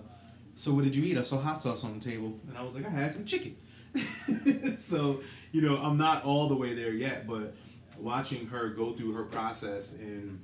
"So 0.53 0.73
what 0.73 0.83
did 0.83 0.95
you 0.95 1.03
eat?" 1.03 1.17
I 1.17 1.21
saw 1.21 1.39
hot 1.39 1.61
sauce 1.61 1.83
on 1.83 1.97
the 1.97 2.03
table, 2.03 2.39
and 2.47 2.57
I 2.57 2.63
was 2.63 2.75
like, 2.75 2.85
"I 2.85 2.89
had 2.89 3.11
some 3.11 3.25
chicken." 3.25 3.55
so 4.77 5.21
you 5.51 5.61
know, 5.61 5.77
I'm 5.77 5.97
not 5.97 6.23
all 6.23 6.47
the 6.47 6.55
way 6.55 6.73
there 6.73 6.93
yet, 6.93 7.27
but 7.27 7.53
watching 7.97 8.47
her 8.47 8.69
go 8.69 8.93
through 8.93 9.13
her 9.13 9.23
process 9.23 9.93
in 9.93 10.39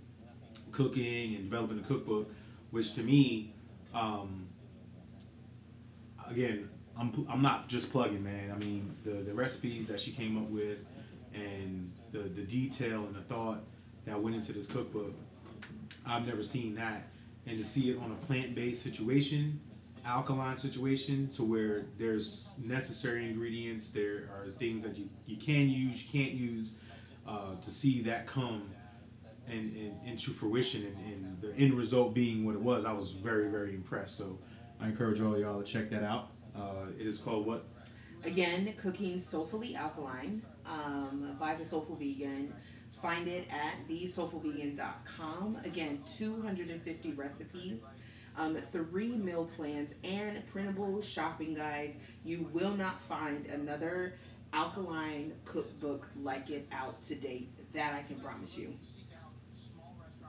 cooking 0.71 1.35
and 1.35 1.49
developing 1.49 1.79
a 1.79 1.83
cookbook, 1.83 2.29
which 2.71 2.93
to 2.93 3.03
me, 3.03 3.53
um, 3.93 4.45
again, 6.29 6.69
I'm, 6.97 7.27
I'm 7.29 7.41
not 7.41 7.67
just 7.69 7.91
plugging, 7.91 8.23
man. 8.23 8.51
I 8.51 8.57
mean, 8.57 8.95
the, 9.03 9.11
the 9.11 9.33
recipes 9.33 9.87
that 9.87 9.99
she 9.99 10.11
came 10.11 10.37
up 10.37 10.49
with 10.49 10.79
and 11.33 11.91
the, 12.11 12.19
the 12.19 12.41
detail 12.41 13.05
and 13.05 13.15
the 13.15 13.21
thought 13.21 13.63
that 14.05 14.19
went 14.19 14.35
into 14.35 14.51
this 14.51 14.67
cookbook, 14.67 15.13
I've 16.05 16.27
never 16.27 16.43
seen 16.43 16.75
that. 16.75 17.07
And 17.45 17.57
to 17.57 17.65
see 17.65 17.91
it 17.91 17.99
on 17.99 18.11
a 18.11 18.25
plant 18.25 18.55
based 18.55 18.83
situation, 18.83 19.59
alkaline 20.07 20.55
situation, 20.55 21.27
to 21.29 21.43
where 21.43 21.85
there's 21.97 22.55
necessary 22.63 23.25
ingredients, 23.25 23.89
there 23.89 24.29
are 24.33 24.49
things 24.49 24.83
that 24.83 24.97
you, 24.97 25.09
you 25.25 25.37
can 25.37 25.69
use, 25.69 26.03
you 26.03 26.09
can't 26.09 26.33
use, 26.33 26.73
uh, 27.27 27.55
to 27.61 27.69
see 27.69 28.01
that 28.03 28.25
come 28.25 28.63
and, 29.49 29.93
into 30.05 30.31
fruition 30.31 30.85
and, 30.85 31.13
and 31.13 31.41
the 31.41 31.55
end 31.59 31.73
result 31.73 32.13
being 32.13 32.45
what 32.45 32.55
it 32.55 32.61
was, 32.61 32.85
I 32.85 32.93
was 32.93 33.11
very, 33.11 33.49
very 33.49 33.73
impressed. 33.73 34.17
So 34.17 34.39
I 34.79 34.87
encourage 34.87 35.21
all 35.21 35.37
y'all 35.37 35.61
to 35.61 35.65
check 35.69 35.89
that 35.91 36.03
out. 36.03 36.31
Uh, 36.55 36.91
it 36.97 37.05
is 37.05 37.17
called 37.17 37.45
what? 37.45 37.65
Again, 38.23 38.73
cooking 38.77 39.19
soulfully 39.19 39.75
alkaline 39.75 40.41
um, 40.65 41.35
by 41.39 41.55
the 41.55 41.65
Soulful 41.65 41.95
Vegan. 41.95 42.53
Find 43.01 43.27
it 43.27 43.47
at 43.51 43.87
thesoulfulvegan.com. 43.87 45.59
Again, 45.63 46.01
250 46.17 47.11
recipes, 47.11 47.79
um, 48.37 48.57
three 48.71 49.15
meal 49.15 49.49
plans, 49.55 49.91
and 50.03 50.45
printable 50.51 51.01
shopping 51.01 51.55
guides. 51.55 51.95
You 52.23 52.49
will 52.53 52.75
not 52.75 53.01
find 53.01 53.45
another 53.47 54.13
alkaline 54.53 55.33
cookbook 55.45 56.07
like 56.21 56.49
it 56.49 56.67
out 56.71 57.01
to 57.03 57.15
date. 57.15 57.49
That 57.73 57.93
I 57.93 58.03
can 58.03 58.19
promise 58.19 58.57
you. 58.57 58.73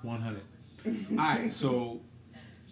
100. 0.03 0.43
All 1.11 1.17
right, 1.17 1.53
so 1.53 2.01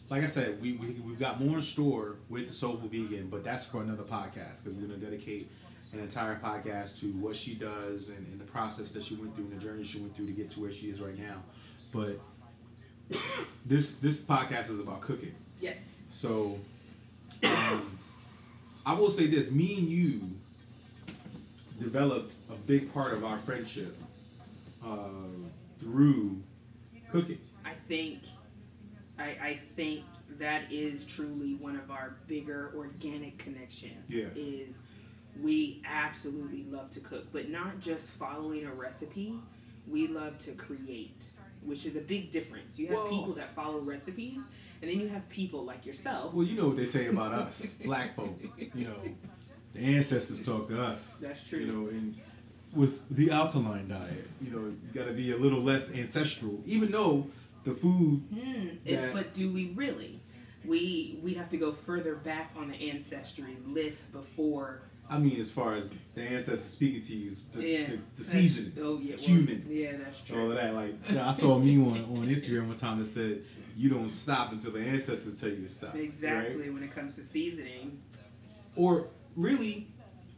like 0.08 0.22
I 0.22 0.26
said, 0.26 0.60
we, 0.60 0.74
we, 0.74 0.90
we've 1.04 1.18
got 1.18 1.40
more 1.40 1.56
in 1.56 1.62
store 1.62 2.16
with 2.28 2.48
the 2.48 2.54
Soulful 2.54 2.88
Vegan, 2.88 3.28
but 3.28 3.42
that's 3.42 3.64
for 3.64 3.82
another 3.82 4.04
podcast 4.04 4.62
because 4.62 4.74
we're 4.74 4.86
going 4.86 5.00
to 5.00 5.04
dedicate 5.04 5.50
an 5.92 6.00
entire 6.00 6.38
podcast 6.38 7.00
to 7.00 7.06
what 7.12 7.34
she 7.34 7.54
does 7.54 8.10
and, 8.10 8.26
and 8.26 8.40
the 8.40 8.44
process 8.44 8.92
that 8.92 9.02
she 9.02 9.14
went 9.14 9.34
through 9.34 9.44
and 9.44 9.60
the 9.60 9.64
journey 9.64 9.82
she 9.84 9.98
went 9.98 10.14
through 10.14 10.26
to 10.26 10.32
get 10.32 10.50
to 10.50 10.60
where 10.60 10.72
she 10.72 10.90
is 10.90 11.00
right 11.00 11.18
now. 11.18 11.42
But 11.92 12.20
this 13.66 13.98
this 13.98 14.22
podcast 14.22 14.70
is 14.70 14.80
about 14.80 15.00
cooking. 15.00 15.34
Yes. 15.60 16.02
So 16.08 16.58
um, 17.44 17.98
I 18.84 18.94
will 18.94 19.10
say 19.10 19.26
this: 19.26 19.50
me 19.50 19.78
and 19.78 19.88
you 19.88 20.20
developed 21.80 22.34
a 22.50 22.54
big 22.54 22.92
part 22.92 23.12
of 23.12 23.24
our 23.24 23.38
friendship 23.38 23.96
uh, 24.84 25.08
through 25.80 26.42
cooking. 27.10 27.38
I 27.64 27.72
think 27.88 28.20
I, 29.18 29.24
I 29.24 29.60
think 29.76 30.04
that 30.38 30.62
is 30.70 31.06
truly 31.06 31.54
one 31.54 31.76
of 31.76 31.90
our 31.90 32.16
bigger 32.26 32.72
organic 32.76 33.38
connections. 33.38 34.08
Yeah. 34.08 34.26
Is 34.34 34.78
we 35.42 35.82
absolutely 35.84 36.64
love 36.70 36.90
to 36.92 37.00
cook, 37.00 37.26
but 37.32 37.48
not 37.50 37.80
just 37.80 38.10
following 38.10 38.64
a 38.66 38.72
recipe. 38.72 39.34
We 39.88 40.08
love 40.08 40.38
to 40.44 40.52
create, 40.52 41.16
which 41.66 41.84
is 41.84 41.96
a 41.96 42.00
big 42.00 42.30
difference. 42.30 42.78
You 42.78 42.88
have 42.88 42.96
Well- 42.96 43.08
people 43.08 43.32
that 43.34 43.54
follow 43.54 43.80
recipes, 43.80 44.40
and 44.80 44.90
then 44.90 45.00
you 45.00 45.08
have 45.08 45.28
people 45.28 45.64
like 45.64 45.84
yourself. 45.84 46.32
Well, 46.32 46.46
you 46.46 46.56
know 46.56 46.68
what 46.68 46.76
they 46.76 46.86
say 46.86 47.06
about 47.08 47.32
us, 47.32 47.64
black 47.84 48.14
folk. 48.16 48.38
You 48.74 48.84
know, 48.84 48.96
the 49.72 49.80
ancestors 49.80 50.44
talk 50.44 50.68
to 50.68 50.80
us. 50.82 51.16
That's 51.20 51.42
true. 51.46 51.60
You 51.60 51.66
know, 51.66 51.88
and 51.88 52.14
with 52.72 53.08
the 53.08 53.30
alkaline 53.30 53.88
diet, 53.88 54.28
you 54.40 54.50
know, 54.50 54.60
you 54.66 54.78
got 54.94 55.06
to 55.06 55.12
be 55.12 55.32
a 55.32 55.36
little 55.36 55.60
less 55.60 55.90
ancestral, 55.90 56.60
even 56.64 56.90
though 56.90 57.26
the 57.64 57.72
food. 57.74 58.20
Hmm. 58.32 58.68
It- 58.84 59.12
but 59.12 59.34
do 59.34 59.50
we 59.52 59.72
really? 59.74 60.20
We 60.64 61.18
we 61.22 61.34
have 61.34 61.48
to 61.50 61.56
go 61.56 61.72
further 61.72 62.16
back 62.16 62.52
on 62.56 62.68
the 62.68 62.90
ancestry 62.90 63.56
list 63.66 64.10
before. 64.12 64.82
I 65.08 65.18
mean, 65.18 65.38
as 65.38 65.50
far 65.50 65.76
as 65.76 65.90
the 66.14 66.22
ancestors 66.22 66.64
speaking 66.64 67.00
to 67.02 67.16
you, 67.16 67.32
the, 67.52 67.62
yeah. 67.62 67.86
the, 67.90 67.98
the 68.16 68.24
seasoning, 68.24 68.72
Oh 68.80 68.98
yeah. 68.98 69.14
well, 69.16 69.24
cumin, 69.24 69.64
yeah, 69.68 69.92
that's 69.98 70.20
true. 70.22 70.42
all 70.42 70.50
of 70.50 70.56
that. 70.56 70.74
Like, 70.74 70.94
yeah, 71.10 71.28
I 71.28 71.32
saw 71.32 71.54
a 71.54 71.58
meme 71.60 71.86
on, 71.92 71.98
on 72.18 72.26
Instagram 72.28 72.66
one 72.66 72.76
time 72.76 72.98
that 72.98 73.04
said, 73.04 73.42
"You 73.76 73.88
don't 73.90 74.08
stop 74.08 74.50
until 74.52 74.72
the 74.72 74.80
ancestors 74.80 75.40
tell 75.40 75.50
you 75.50 75.62
to 75.62 75.68
stop." 75.68 75.94
right? 75.94 76.02
Exactly 76.02 76.70
when 76.70 76.82
it 76.82 76.90
comes 76.90 77.14
to 77.16 77.22
seasoning. 77.24 78.00
or 78.74 79.08
really 79.36 79.86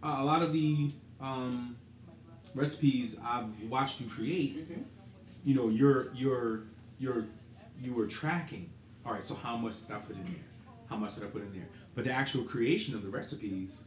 uh, 0.02 0.16
a 0.18 0.24
lot 0.24 0.42
of 0.42 0.52
the 0.52 0.90
um, 1.20 1.76
recipes 2.54 3.16
I've 3.24 3.46
watched 3.68 4.00
you 4.00 4.08
create, 4.08 4.68
Mhm. 4.70 4.84
you 5.44 5.54
know, 5.54 5.68
you're 5.68 6.12
you're 6.14 6.64
you're 6.98 7.24
you 7.80 7.94
were 7.94 8.06
tracking. 8.06 8.70
All 9.06 9.12
right, 9.14 9.24
so 9.24 9.34
how 9.34 9.56
much 9.56 9.86
did 9.86 9.96
I 9.96 9.98
put 10.00 10.16
in 10.16 10.24
there? 10.24 10.34
How 10.90 10.96
much 10.96 11.14
did 11.14 11.24
I 11.24 11.28
put 11.28 11.42
in 11.42 11.52
there? 11.52 11.68
But 11.94 12.04
the 12.04 12.12
actual 12.12 12.42
creation 12.44 12.94
of 12.94 13.02
the 13.02 13.08
recipes, 13.08 13.78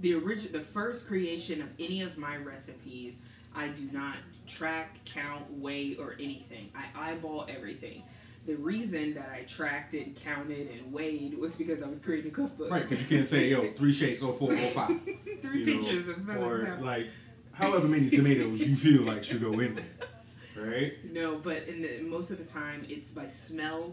The 0.00 0.14
origin, 0.14 0.52
the 0.52 0.60
first 0.60 1.06
creation 1.06 1.60
of 1.60 1.68
any 1.78 2.00
of 2.02 2.16
my 2.16 2.36
recipes, 2.36 3.18
I 3.54 3.68
do 3.68 3.88
not 3.92 4.16
track, 4.46 4.98
count, 5.04 5.44
weigh, 5.58 5.96
or 5.96 6.14
anything. 6.14 6.70
I 6.74 7.12
eyeball 7.12 7.46
everything. 7.48 8.02
The 8.46 8.54
reason 8.56 9.12
that 9.14 9.28
I 9.30 9.42
tracked 9.42 9.92
it, 9.92 10.16
counted, 10.16 10.70
and 10.70 10.90
weighed 10.92 11.36
was 11.38 11.54
because 11.54 11.82
I 11.82 11.86
was 11.86 11.98
creating 11.98 12.30
a 12.30 12.34
cookbook. 12.34 12.70
right? 12.70 12.82
Because 12.82 13.02
you 13.02 13.06
can't 13.08 13.26
say, 13.26 13.48
"Yo, 13.50 13.70
three 13.72 13.92
shakes 13.92 14.22
or 14.22 14.32
four 14.32 14.52
or 14.52 14.70
five, 14.70 14.98
Three 15.42 15.64
you 15.64 15.66
know, 15.74 15.78
pictures 15.80 16.08
of 16.08 16.22
some 16.22 16.38
or 16.38 16.62
stuff. 16.64 16.80
like 16.80 17.08
however 17.52 17.86
many 17.86 18.08
tomatoes 18.18 18.66
you 18.66 18.74
feel 18.76 19.02
like 19.02 19.22
should 19.22 19.42
go 19.42 19.60
in 19.60 19.74
there, 19.74 20.64
right? 20.66 21.12
No, 21.12 21.36
but 21.36 21.64
in 21.64 21.82
the 21.82 22.00
most 22.00 22.30
of 22.30 22.38
the 22.38 22.44
time, 22.44 22.86
it's 22.88 23.10
by 23.10 23.28
smell. 23.28 23.92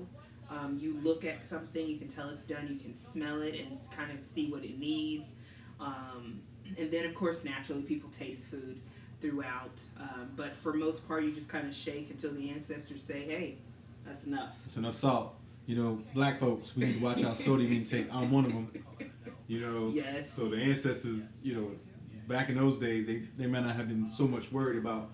Um, 0.50 0.80
you 0.82 0.98
look 1.04 1.26
at 1.26 1.44
something, 1.44 1.86
you 1.86 1.98
can 1.98 2.08
tell 2.08 2.30
it's 2.30 2.44
done. 2.44 2.70
You 2.72 2.80
can 2.80 2.94
smell 2.94 3.42
it 3.42 3.56
and 3.60 3.78
kind 3.94 4.18
of 4.18 4.24
see 4.24 4.50
what 4.50 4.64
it 4.64 4.80
needs. 4.80 5.32
Um, 5.80 6.42
and 6.78 6.92
then, 6.92 7.06
of 7.06 7.16
course, 7.16 7.44
naturally, 7.44 7.82
people 7.84 8.10
taste 8.10 8.48
food 8.48 8.80
throughout. 9.22 9.72
Um, 10.00 10.30
but 10.36 10.56
for 10.56 10.74
most 10.74 11.08
part, 11.08 11.24
you 11.24 11.32
just 11.32 11.50
kind 11.50 11.68
of 11.68 11.74
shake 11.74 12.10
until 12.10 12.32
the 12.34 12.50
ancestors 12.50 13.02
say, 13.02 13.24
"Hey, 13.28 13.58
that's 14.06 14.26
enough." 14.26 14.50
It's 14.66 14.78
enough 14.78 14.94
salt. 14.96 15.36
You 15.66 15.76
know, 15.76 16.02
black 16.14 16.40
folks, 16.40 16.76
we 16.76 16.86
need 16.86 16.98
to 17.00 17.04
watch 17.04 17.24
our 17.24 17.36
sodium 17.36 17.72
intake. 17.74 18.08
I'm 18.14 18.32
one 18.32 18.46
of 18.46 18.54
them. 18.54 18.72
You 19.50 19.62
know, 19.62 19.92
Yes. 19.96 20.30
So 20.30 20.50
the 20.50 20.58
ancestors, 20.58 21.38
you 21.42 21.56
know, 21.56 21.72
back 22.28 22.50
in 22.50 22.58
those 22.58 22.80
days, 22.80 23.06
they, 23.08 23.22
they 23.38 23.48
might 23.48 23.64
not 23.64 23.78
have 23.78 23.88
been 23.88 24.06
so 24.10 24.28
much 24.28 24.52
worried 24.52 24.78
about 24.78 25.10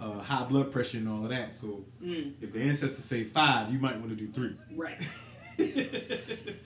uh, 0.00 0.18
high 0.18 0.42
blood 0.42 0.72
pressure 0.72 0.98
and 0.98 1.08
all 1.08 1.22
of 1.22 1.30
that. 1.30 1.54
So 1.54 1.84
Mm, 2.02 2.32
if 2.40 2.52
the 2.52 2.62
ancestors 2.62 3.04
say 3.04 3.22
five, 3.22 3.72
you 3.72 3.78
might 3.78 3.96
want 4.00 4.08
to 4.10 4.16
do 4.16 4.26
three. 4.26 4.56
right. 4.76 4.98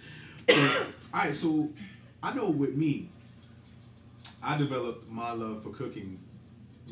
But, 0.46 0.56
all 1.12 1.20
right, 1.24 1.34
so 1.34 1.68
I 2.22 2.34
know 2.34 2.48
with 2.50 2.74
me, 2.74 3.08
I 4.42 4.56
developed 4.56 5.08
my 5.10 5.32
love 5.32 5.62
for 5.62 5.70
cooking 5.70 6.18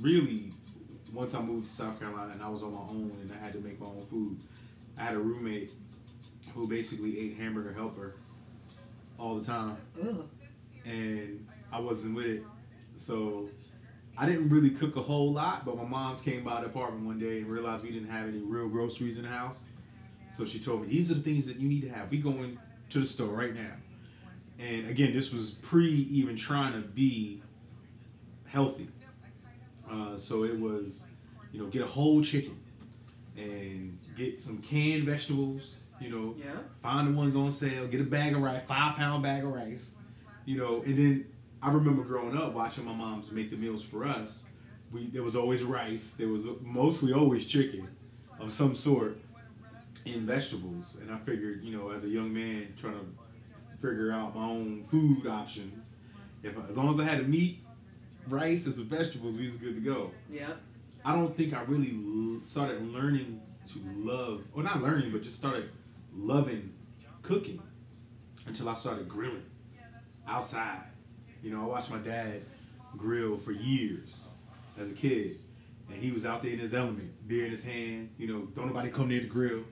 really 0.00 0.52
once 1.12 1.35
I 1.35 1.40
moved 1.40 1.67
to 1.67 1.73
South 1.73 1.99
Carolina 1.99 2.33
and 2.33 2.43
I 2.43 2.49
was 2.49 2.62
on 2.62 2.75
my 2.75 2.81
own 2.81 3.12
and 3.23 3.33
I 3.33 3.43
had 3.43 3.52
to 3.55 3.61
make 3.61 3.81
my 3.81 3.87
own 3.87 4.02
food. 4.11 4.38
I 4.99 5.02
had 5.02 5.14
a 5.14 5.19
roommate 5.19 5.73
who 6.55 6.69
basically 6.69 7.19
ate 7.19 7.37
hamburger 7.37 7.73
helper 7.73 8.14
all 9.19 9.37
the 9.37 9.45
time 9.45 9.76
Ugh. 10.00 10.28
and 10.85 11.47
I 11.73 11.81
wasn't 11.81 12.14
with 12.14 12.26
it. 12.26 12.43
So 12.97 13.49
I 14.17 14.26
didn't 14.26 14.49
really 14.49 14.71
cook 14.71 14.97
a 14.97 15.02
whole 15.02 15.33
lot, 15.33 15.64
but 15.64 15.76
my 15.76 15.85
mom's 15.85 16.21
came 16.21 16.45
by 16.45 16.61
the 16.61 16.67
apartment 16.67 17.07
one 17.07 17.19
day 17.19 17.38
and 17.38 17.47
realized 17.47 17.85
we 17.85 17.90
didn't 17.90 18.11
have 18.11 18.28
any 18.28 18.38
real 18.38 18.69
groceries 18.69 19.17
in 19.17 19.23
the 19.23 19.28
house. 19.28 19.67
So 20.31 20.45
she 20.45 20.59
told 20.59 20.83
me, 20.83 20.88
these 20.88 21.11
are 21.11 21.14
the 21.14 21.21
things 21.23 21.47
that 21.47 21.57
you 21.57 21.69
need 21.69 21.83
to 21.83 21.88
have. 21.88 22.11
We 22.11 22.19
going 22.19 22.59
to 22.90 22.99
the 22.99 23.07
store 23.07 23.28
right 23.28 23.55
now. 23.55 23.73
And 24.58 24.86
again, 24.88 25.12
this 25.12 25.32
was 25.32 25.52
pre 25.52 25.92
even 25.92 26.36
trying 26.36 26.72
to 26.72 26.80
be 26.80 27.42
healthy. 28.46 28.88
Uh, 29.90 30.16
so 30.16 30.44
it 30.44 30.58
was, 30.58 31.06
you 31.52 31.60
know, 31.60 31.66
get 31.66 31.82
a 31.82 31.86
whole 31.86 32.20
chicken 32.20 32.58
and 33.36 33.96
get 34.16 34.40
some 34.40 34.58
canned 34.58 35.04
vegetables. 35.04 35.82
You 36.00 36.10
know, 36.10 36.34
Yeah. 36.38 36.52
find 36.80 37.08
the 37.08 37.12
ones 37.12 37.34
on 37.34 37.50
sale, 37.50 37.86
get 37.88 38.00
a 38.00 38.04
bag 38.04 38.34
of 38.34 38.40
rice, 38.42 38.64
five 38.66 38.96
pound 38.96 39.22
bag 39.22 39.44
of 39.44 39.50
rice. 39.50 39.94
You 40.44 40.56
know, 40.58 40.82
and 40.82 40.96
then 40.96 41.24
I 41.62 41.70
remember 41.72 42.02
growing 42.04 42.36
up 42.36 42.54
watching 42.54 42.84
my 42.84 42.94
moms 42.94 43.30
make 43.32 43.50
the 43.50 43.56
meals 43.56 43.82
for 43.82 44.04
us. 44.04 44.44
We 44.92 45.06
there 45.06 45.22
was 45.22 45.36
always 45.36 45.62
rice. 45.62 46.14
There 46.16 46.28
was 46.28 46.46
mostly 46.62 47.12
always 47.12 47.44
chicken 47.44 47.88
of 48.38 48.50
some 48.52 48.74
sort 48.74 49.18
and 50.06 50.22
vegetables. 50.22 50.96
And 51.00 51.10
I 51.10 51.18
figured, 51.18 51.62
you 51.64 51.76
know, 51.76 51.90
as 51.90 52.04
a 52.04 52.08
young 52.08 52.32
man 52.32 52.72
trying 52.76 52.94
to 52.94 53.04
figure 53.80 54.12
out 54.12 54.35
my 54.35 54.44
own 54.44 54.85
food 54.85 55.26
options, 55.26 55.97
if 56.42 56.54
as 56.68 56.76
long 56.76 56.92
as 56.92 57.00
I 57.00 57.04
had 57.04 57.20
a 57.20 57.25
meat, 57.25 57.61
rice, 58.28 58.64
and 58.64 58.75
some 58.75 58.87
vegetables, 58.87 59.37
we 59.37 59.44
was 59.44 59.52
good 59.54 59.75
to 59.75 59.80
go. 59.80 60.11
Yeah. 60.30 60.52
I 61.04 61.14
don't 61.14 61.37
think 61.37 61.54
I 61.54 61.62
really 61.62 61.92
l- 61.92 62.40
started 62.44 62.82
learning 62.92 63.40
to 63.73 63.80
love, 63.97 64.42
or 64.54 64.62
not 64.62 64.82
learning, 64.82 65.11
but 65.11 65.23
just 65.23 65.37
started 65.37 65.68
loving 66.16 66.73
cooking 67.23 67.62
until 68.47 68.68
I 68.68 68.75
started 68.75 69.08
grilling 69.08 69.44
outside. 70.26 70.82
You 71.42 71.50
know, 71.52 71.62
I 71.62 71.66
watched 71.66 71.90
my 71.90 71.99
dad 71.99 72.42
grill 72.97 73.37
for 73.38 73.52
years 73.52 74.28
as 74.78 74.90
a 74.90 74.94
kid, 74.94 75.37
and 75.90 76.02
he 76.02 76.11
was 76.11 76.25
out 76.26 76.42
there 76.42 76.52
in 76.52 76.58
his 76.58 76.75
element, 76.75 77.11
beer 77.28 77.44
in 77.44 77.50
his 77.50 77.62
hand. 77.62 78.11
You 78.18 78.26
know, 78.26 78.40
don't 78.56 78.66
nobody 78.66 78.90
come 78.90 79.08
near 79.08 79.20
the 79.20 79.26
grill. 79.26 79.62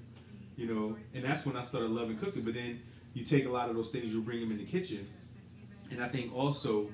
You 0.56 0.66
know, 0.66 0.96
and 1.14 1.24
that's 1.24 1.44
when 1.44 1.56
I 1.56 1.62
started 1.62 1.90
loving 1.90 2.16
cooking. 2.16 2.42
But 2.42 2.54
then 2.54 2.80
you 3.16 3.24
take 3.24 3.46
a 3.46 3.48
lot 3.48 3.70
of 3.70 3.74
those 3.76 3.88
things, 3.88 4.12
you 4.12 4.20
bring 4.20 4.40
them 4.40 4.50
in 4.50 4.58
the 4.58 4.64
kitchen, 4.64 5.08
and 5.90 6.02
I 6.04 6.08
think 6.08 6.34
also 6.36 6.90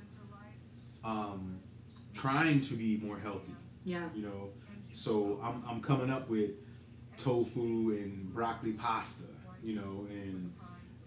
um, 1.04 1.58
trying 2.14 2.60
to 2.60 2.74
be 2.74 2.96
more 3.02 3.18
healthy 3.18 3.56
Yeah. 3.84 4.08
you 4.14 4.22
know. 4.22 4.50
So 4.92 5.40
I'm, 5.42 5.64
I'm 5.68 5.80
coming 5.80 6.10
up 6.10 6.28
with 6.30 6.50
tofu 7.16 7.90
and 7.98 8.32
broccoli 8.32 8.72
pasta, 8.72 9.24
you 9.64 9.74
know, 9.74 10.06
and 10.10 10.52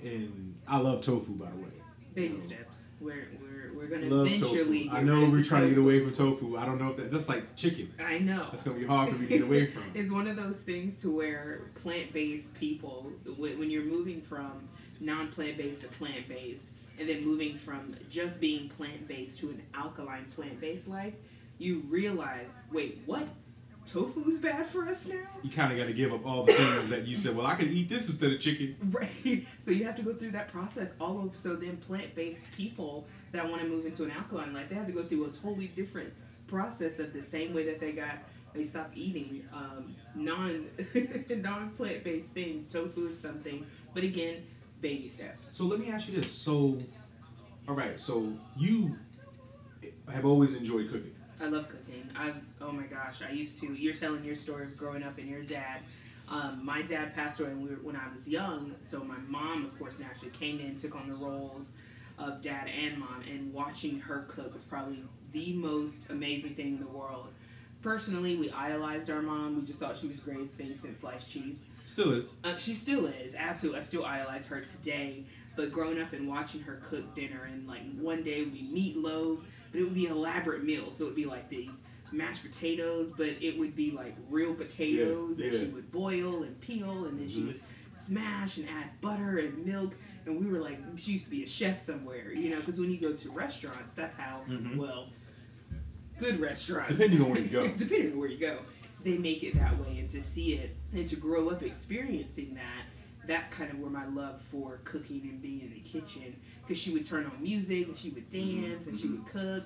and 0.04 0.56
I 0.68 0.78
love 0.78 1.00
tofu 1.02 1.32
by 1.34 1.50
the 1.50 1.56
way. 1.58 1.72
Baby 2.16 2.40
steps. 2.40 2.88
We're 3.02 3.28
we're 3.42 3.74
we're 3.76 3.88
gonna 3.88 4.08
Love 4.08 4.28
eventually. 4.28 4.86
tofu. 4.86 4.96
I 4.98 5.02
know 5.04 5.30
we're 5.30 5.44
trying 5.44 5.64
to 5.64 5.70
get 5.70 5.78
away 5.78 6.00
from 6.00 6.14
tofu. 6.14 6.58
I 6.58 6.66
don't 6.66 6.80
know 6.80 6.90
if 6.92 6.96
that 6.96 7.12
that's 7.12 7.28
like 7.28 7.56
chicken. 7.58 7.94
I 8.00 8.20
know. 8.20 8.48
That's 8.52 8.64
gonna 8.64 8.80
be 8.80 8.86
hard 8.86 9.10
for 9.10 9.16
me 9.16 9.28
to 9.28 9.34
get 9.38 9.42
away 9.44 9.66
from. 9.74 9.84
it's 9.94 10.12
one 10.12 10.28
of 10.28 10.38
those 10.38 10.56
things 10.56 10.96
to 11.02 11.12
where 11.14 11.62
plant-based 11.76 12.54
people, 12.56 13.12
when 13.38 13.60
when 13.60 13.70
you're 13.70 13.84
moving 13.84 14.22
from 14.22 14.68
non-plant-based 15.02 15.82
to 15.82 15.88
plant-based, 15.90 16.70
and 16.98 17.10
then 17.10 17.26
moving 17.26 17.58
from 17.58 17.94
just 18.10 18.40
being 18.40 18.70
plant-based 18.70 19.38
to 19.40 19.50
an 19.50 19.62
alkaline 19.74 20.26
plant-based 20.36 20.88
life, 20.88 21.14
you 21.58 21.84
realize, 21.90 22.48
wait, 22.72 23.02
what? 23.06 23.28
Tofu's 23.86 24.40
bad 24.40 24.66
for 24.66 24.88
us 24.88 25.06
now? 25.06 25.16
You 25.44 25.50
kind 25.50 25.72
of 25.72 25.78
got 25.78 25.86
to 25.86 25.94
give 25.94 26.12
up 26.12 26.26
all 26.26 26.44
the 26.44 26.54
things 26.54 26.90
that 26.90 27.08
you 27.08 27.16
said. 27.16 27.36
Well, 27.36 27.46
I 27.46 27.56
can 27.56 27.68
eat 27.70 27.88
this 27.90 28.08
instead 28.08 28.32
of 28.32 28.40
chicken. 28.40 28.76
Right. 28.92 29.10
So 29.60 29.72
you 29.72 29.86
have 29.86 29.96
to 29.96 30.04
go 30.04 30.14
through 30.14 30.32
that 30.32 30.52
process. 30.52 30.92
All 31.00 31.22
of 31.22 31.36
so 31.36 31.56
then 31.56 31.78
plant-based 31.78 32.52
people 32.56 33.08
that 33.32 33.50
want 33.50 33.62
to 33.62 33.68
move 33.68 33.86
into 33.86 34.04
an 34.04 34.12
alkaline 34.12 34.54
life, 34.54 34.70
they 34.70 34.76
have 34.76 34.86
to 34.88 34.94
go 34.94 35.04
through 35.04 35.26
a 35.26 35.30
totally 35.30 35.68
different 35.68 36.14
process 36.48 37.00
of 37.00 37.14
the 37.14 37.22
same 37.22 37.54
way 37.54 37.66
that 37.66 37.80
they 37.80 37.92
got 37.92 38.20
they 38.56 38.64
stopped 38.64 38.96
eating 38.96 39.44
um, 39.54 39.96
non 40.16 40.68
non 41.30 41.70
plant-based 41.72 42.30
things. 42.30 42.68
Tofu 42.68 43.08
is 43.08 43.20
something, 43.20 43.66
but 43.94 44.04
again, 44.04 44.44
baby 44.82 45.10
steps. 45.10 45.56
So 45.56 45.66
let 45.66 45.80
me 45.80 45.90
ask 45.92 46.08
you 46.08 46.20
this. 46.20 46.32
So, 46.32 46.80
all 47.68 47.76
right. 47.76 48.00
So 48.00 48.34
you 48.58 48.98
have 50.12 50.26
always 50.26 50.54
enjoyed 50.56 50.88
cooking. 50.90 51.16
I 51.42 51.48
love 51.48 51.68
cooking. 51.68 51.85
I've 52.18 52.36
oh 52.62 52.72
my 52.72 52.84
gosh, 52.84 53.22
I 53.28 53.32
used 53.32 53.60
to. 53.62 53.74
You're 53.74 53.94
telling 53.94 54.24
your 54.24 54.36
story 54.36 54.66
of 54.66 54.78
growing 54.78 55.04
up 55.04 55.18
and 55.18 55.28
your 55.28 55.44
dad. 55.44 55.82
Um, 56.28 56.66
my 56.66 56.82
dad 56.82 57.14
passed 57.14 57.40
away 57.40 57.50
when, 57.50 57.62
we 57.62 57.70
were, 57.70 57.76
when 57.76 57.96
I 57.96 58.08
was 58.12 58.28
young, 58.28 58.74
so 58.80 59.04
my 59.04 59.18
mom, 59.28 59.64
of 59.66 59.78
course, 59.78 60.00
naturally 60.00 60.32
came 60.32 60.60
in, 60.60 60.76
took 60.76 60.96
on 60.96 61.08
the 61.08 61.14
roles 61.14 61.70
of 62.18 62.42
dad 62.42 62.68
and 62.68 62.98
mom, 62.98 63.24
and 63.30 63.54
watching 63.54 64.00
her 64.00 64.26
cook 64.28 64.52
was 64.54 64.64
probably 64.64 65.04
the 65.34 65.54
most 65.54 66.10
amazing 66.10 66.56
thing 66.56 66.78
in 66.78 66.80
the 66.80 66.88
world. 66.88 67.28
Personally, 67.84 68.36
we 68.36 68.50
idolized 68.50 69.12
our 69.12 69.22
mom. 69.22 69.60
We 69.60 69.68
just 69.68 69.80
thought 69.80 69.98
she 69.98 70.08
was 70.08 70.18
the 70.18 70.32
greatest 70.32 70.56
thing 70.56 70.76
since 70.76 71.02
sliced 71.02 71.30
cheese. 71.30 71.58
Still 71.86 72.14
is. 72.14 72.34
Uh, 72.44 72.58
she 72.58 72.74
still 72.74 73.06
is, 73.06 73.36
absolutely. 73.36 73.80
I 73.80 73.84
still 73.84 74.06
idolize 74.06 74.48
her 74.48 74.62
today. 74.62 75.26
But 75.56 75.72
growing 75.72 76.02
up 76.02 76.12
and 76.14 76.28
watching 76.28 76.62
her 76.62 76.82
cook 76.84 77.14
dinner, 77.16 77.44
and 77.44 77.68
like 77.68 77.84
one 78.00 78.24
day 78.24 78.42
would 78.42 78.54
be 78.54 78.64
meatloaf, 78.64 79.44
but 79.72 79.80
it 79.80 79.84
would 79.84 79.94
be 79.94 80.08
elaborate 80.08 80.64
meals. 80.64 80.98
So 80.98 81.04
it 81.04 81.08
would 81.08 81.16
be 81.16 81.26
like 81.26 81.48
these 81.50 81.82
mashed 82.16 82.44
potatoes, 82.44 83.12
but 83.16 83.28
it 83.42 83.58
would 83.58 83.76
be 83.76 83.92
like 83.92 84.16
real 84.30 84.54
potatoes 84.54 85.38
Yeah, 85.38 85.50
that 85.50 85.60
she 85.60 85.66
would 85.68 85.92
boil 85.92 86.44
and 86.44 86.60
peel, 86.62 87.06
and 87.06 87.20
then 87.20 87.28
she 87.28 87.42
Mhm. 87.42 87.48
would 87.48 87.62
smash 87.94 88.58
and 88.58 88.68
add 88.70 88.90
butter 89.02 89.38
and 89.40 89.66
milk. 89.66 89.94
And 90.26 90.40
we 90.40 90.48
were 90.52 90.60
like, 90.60 90.80
she 90.98 91.14
used 91.14 91.26
to 91.26 91.32
be 91.32 91.44
a 91.44 91.48
chef 91.48 91.80
somewhere, 91.80 92.34
you 92.34 92.50
know, 92.50 92.60
because 92.60 92.80
when 92.80 92.92
you 92.92 92.98
go 92.98 93.14
to 93.14 93.32
restaurants, 93.32 93.94
that's 93.96 94.16
how, 94.16 94.44
Mhm. 94.48 94.76
well, 94.76 95.10
good 96.18 96.40
restaurants. 96.40 96.92
Depending 96.94 97.22
on 97.22 97.30
where 97.32 97.40
you 97.42 97.48
go. 97.50 97.68
depending 97.78 98.12
on 98.14 98.20
where 98.20 98.30
you 98.30 98.38
go, 98.38 98.60
they 99.04 99.18
make 99.18 99.44
it 99.44 99.56
that 99.56 99.80
way. 99.80 100.00
And 100.00 100.10
to 100.12 100.22
see 100.22 100.54
it 100.54 100.76
and 100.94 101.08
to 101.08 101.16
grow 101.16 101.50
up 101.50 101.62
experiencing 101.64 102.56
that, 102.56 102.86
that's 103.28 103.56
kind 103.56 103.72
of 103.72 103.80
where 103.80 103.90
my 103.90 104.06
love 104.08 104.42
for 104.52 104.80
cooking 104.84 105.22
and 105.24 105.42
being 105.42 105.62
in 105.62 105.72
the 105.74 105.80
kitchen. 105.80 106.36
Because 106.62 106.78
she 106.82 106.92
would 106.92 107.06
turn 107.06 107.26
on 107.26 107.42
music 107.42 107.88
and 107.88 107.98
she 107.98 108.10
would 108.10 108.30
dance 108.30 108.88
and 108.88 108.98
she 109.00 109.08
would 109.08 109.26
cook. 109.26 109.64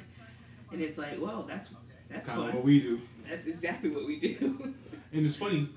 And 0.72 0.82
it's 0.82 0.98
like, 0.98 1.20
well, 1.20 1.44
that's 1.44 1.70
that's 2.10 2.30
Kind 2.30 2.50
of 2.50 2.56
what 2.56 2.64
we 2.64 2.80
do. 2.80 3.00
That's 3.30 3.48
exactly 3.48 3.90
what 3.90 4.06
we 4.06 4.20
do. 4.20 4.74
And 5.12 5.26
it's 5.26 5.36
funny, 5.36 5.68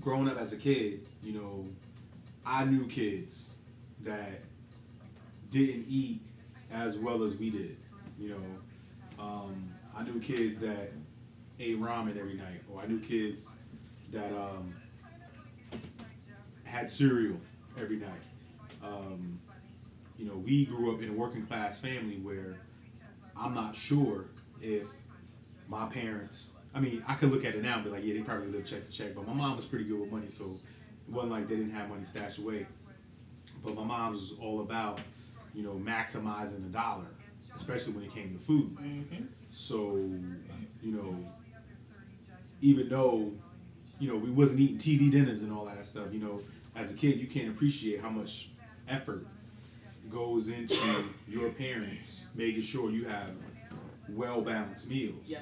growing 0.00 0.26
up 0.26 0.38
as 0.38 0.54
a 0.54 0.56
kid, 0.56 1.06
you 1.22 1.34
know, 1.34 1.66
I 2.46 2.64
knew 2.64 2.86
kids 2.86 3.52
that 4.00 4.40
didn't 5.50 5.84
eat 5.86 6.22
as 6.72 6.96
well 6.96 7.22
as 7.24 7.36
we 7.36 7.50
did. 7.50 7.76
You 8.18 8.30
know, 8.30 9.22
um, 9.22 9.68
I 9.94 10.02
knew 10.02 10.18
kids 10.18 10.58
that 10.60 10.92
ate 11.60 11.78
ramen 11.78 12.18
every 12.18 12.36
night, 12.36 12.62
or 12.72 12.80
I 12.80 12.86
knew 12.86 13.00
kids 13.00 13.50
that 14.12 14.32
um, 14.32 14.74
had 16.64 16.88
cereal 16.88 17.38
every 17.78 17.96
night. 17.96 18.22
Um, 18.82 19.38
you 20.18 20.24
know, 20.24 20.36
we 20.36 20.64
grew 20.64 20.94
up 20.94 21.02
in 21.02 21.10
a 21.10 21.12
working 21.12 21.46
class 21.46 21.78
family 21.78 22.16
where 22.16 22.56
I'm 23.36 23.54
not 23.54 23.76
sure 23.76 24.24
if 24.60 24.86
my 25.68 25.86
parents. 25.86 26.54
I 26.74 26.80
mean, 26.80 27.02
I 27.06 27.14
could 27.14 27.30
look 27.30 27.44
at 27.44 27.54
it 27.54 27.62
now 27.62 27.76
and 27.76 27.84
be 27.84 27.90
like, 27.90 28.04
yeah, 28.04 28.14
they 28.14 28.20
probably 28.20 28.48
lived 28.48 28.66
check 28.66 28.84
to 28.86 28.92
check. 28.92 29.14
But 29.14 29.26
my 29.26 29.32
mom 29.32 29.56
was 29.56 29.64
pretty 29.64 29.84
good 29.84 30.00
with 30.00 30.10
money, 30.10 30.28
so 30.28 30.44
it 31.06 31.12
wasn't 31.12 31.32
like 31.32 31.48
they 31.48 31.56
didn't 31.56 31.72
have 31.72 31.88
money 31.88 32.04
stashed 32.04 32.38
away. 32.38 32.66
But 33.64 33.74
my 33.74 33.84
mom 33.84 34.12
was 34.12 34.32
all 34.40 34.60
about, 34.60 35.00
you 35.54 35.62
know, 35.62 35.72
maximizing 35.72 36.62
the 36.62 36.68
dollar, 36.68 37.06
especially 37.56 37.92
when 37.94 38.04
it 38.04 38.12
came 38.12 38.32
to 38.34 38.38
food. 38.38 38.76
mm-hmm. 38.76 39.24
So, 39.50 39.96
you 40.82 40.92
know, 40.92 41.18
even 42.60 42.88
though, 42.88 43.32
you 43.98 44.08
know, 44.08 44.16
we 44.16 44.30
wasn't 44.30 44.60
eating 44.60 44.76
TV 44.76 45.10
dinners 45.10 45.42
and 45.42 45.52
all 45.52 45.64
that 45.64 45.84
stuff, 45.84 46.06
you 46.12 46.20
know, 46.20 46.40
as 46.76 46.92
a 46.92 46.94
kid, 46.94 47.18
you 47.18 47.26
can't 47.26 47.48
appreciate 47.48 48.00
how 48.00 48.10
much 48.10 48.50
effort 48.88 49.26
goes 50.10 50.48
into 50.48 50.76
your 51.26 51.50
parents 51.50 52.26
making 52.34 52.62
sure 52.62 52.90
you 52.90 53.04
have 53.06 53.36
well 54.08 54.40
balanced 54.40 54.88
meals. 54.88 55.22
Yeah. 55.26 55.40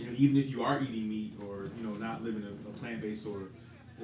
You 0.00 0.06
know, 0.06 0.12
even 0.16 0.36
if 0.38 0.48
you 0.48 0.62
are 0.62 0.80
eating 0.82 1.08
meat 1.08 1.34
or 1.46 1.68
you 1.76 1.86
know 1.86 1.92
not 1.94 2.22
living 2.24 2.42
a, 2.44 2.68
a 2.68 2.72
plant 2.72 3.02
based 3.02 3.26
or, 3.26 3.48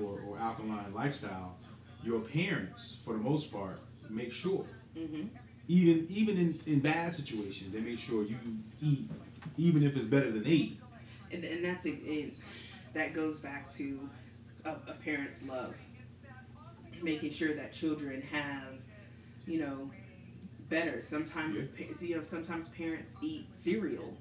or 0.01 0.19
or 0.29 0.39
alkaline 0.39 0.93
lifestyle, 0.95 1.57
your 2.05 2.21
parents, 2.21 2.99
for 3.05 3.15
the 3.15 3.21
most 3.21 3.53
part, 3.53 3.81
make 4.11 4.33
sure 4.33 4.65
Mm-hmm. 4.97 5.27
even 5.69 6.07
even 6.09 6.37
in, 6.39 6.61
in 6.67 6.81
bad 6.81 7.13
situations, 7.13 7.73
they 7.73 7.81
make 7.81 7.99
sure 7.99 8.23
you 8.25 8.37
eat, 8.81 9.11
even 9.59 9.83
if 9.83 9.95
it's 9.97 10.07
better 10.07 10.31
than 10.31 10.43
they 10.45 10.51
eat. 10.51 10.81
And, 11.31 11.45
and 11.45 11.65
that's 11.65 11.85
it. 11.85 11.99
And 12.07 12.33
that 12.95 13.13
goes 13.15 13.41
back 13.41 13.71
to 13.75 14.09
a, 14.65 14.71
a 14.71 14.95
parent's 15.05 15.43
love, 15.43 15.75
making 17.03 17.31
sure 17.31 17.55
that 17.55 17.73
children 17.73 18.23
have, 18.33 18.73
you 19.47 19.61
know, 19.61 19.91
better. 20.69 21.03
Sometimes, 21.03 21.59
Yeah. 21.79 21.87
you 22.01 22.17
know, 22.17 22.23
sometimes 22.23 22.69
parents 22.69 23.15
eat 23.21 23.47
cereal, 23.53 24.17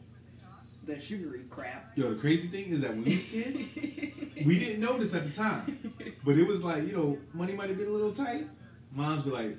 the 0.85 0.99
sugary 0.99 1.41
crap. 1.49 1.85
Yo, 1.95 2.09
the 2.13 2.19
crazy 2.19 2.47
thing 2.47 2.65
is 2.65 2.81
that 2.81 2.91
when 2.91 3.03
we 3.03 3.15
was 3.15 3.25
kids, 3.25 3.75
we 4.45 4.59
didn't 4.59 4.79
know 4.79 4.97
this 4.97 5.13
at 5.15 5.23
the 5.25 5.31
time, 5.33 5.93
but 6.23 6.35
it 6.37 6.45
was 6.45 6.63
like 6.63 6.83
you 6.85 6.91
know 6.93 7.17
money 7.33 7.53
might 7.53 7.69
have 7.69 7.77
been 7.77 7.87
a 7.87 7.91
little 7.91 8.11
tight. 8.11 8.45
Moms 8.91 9.23
be 9.23 9.29
like, 9.31 9.57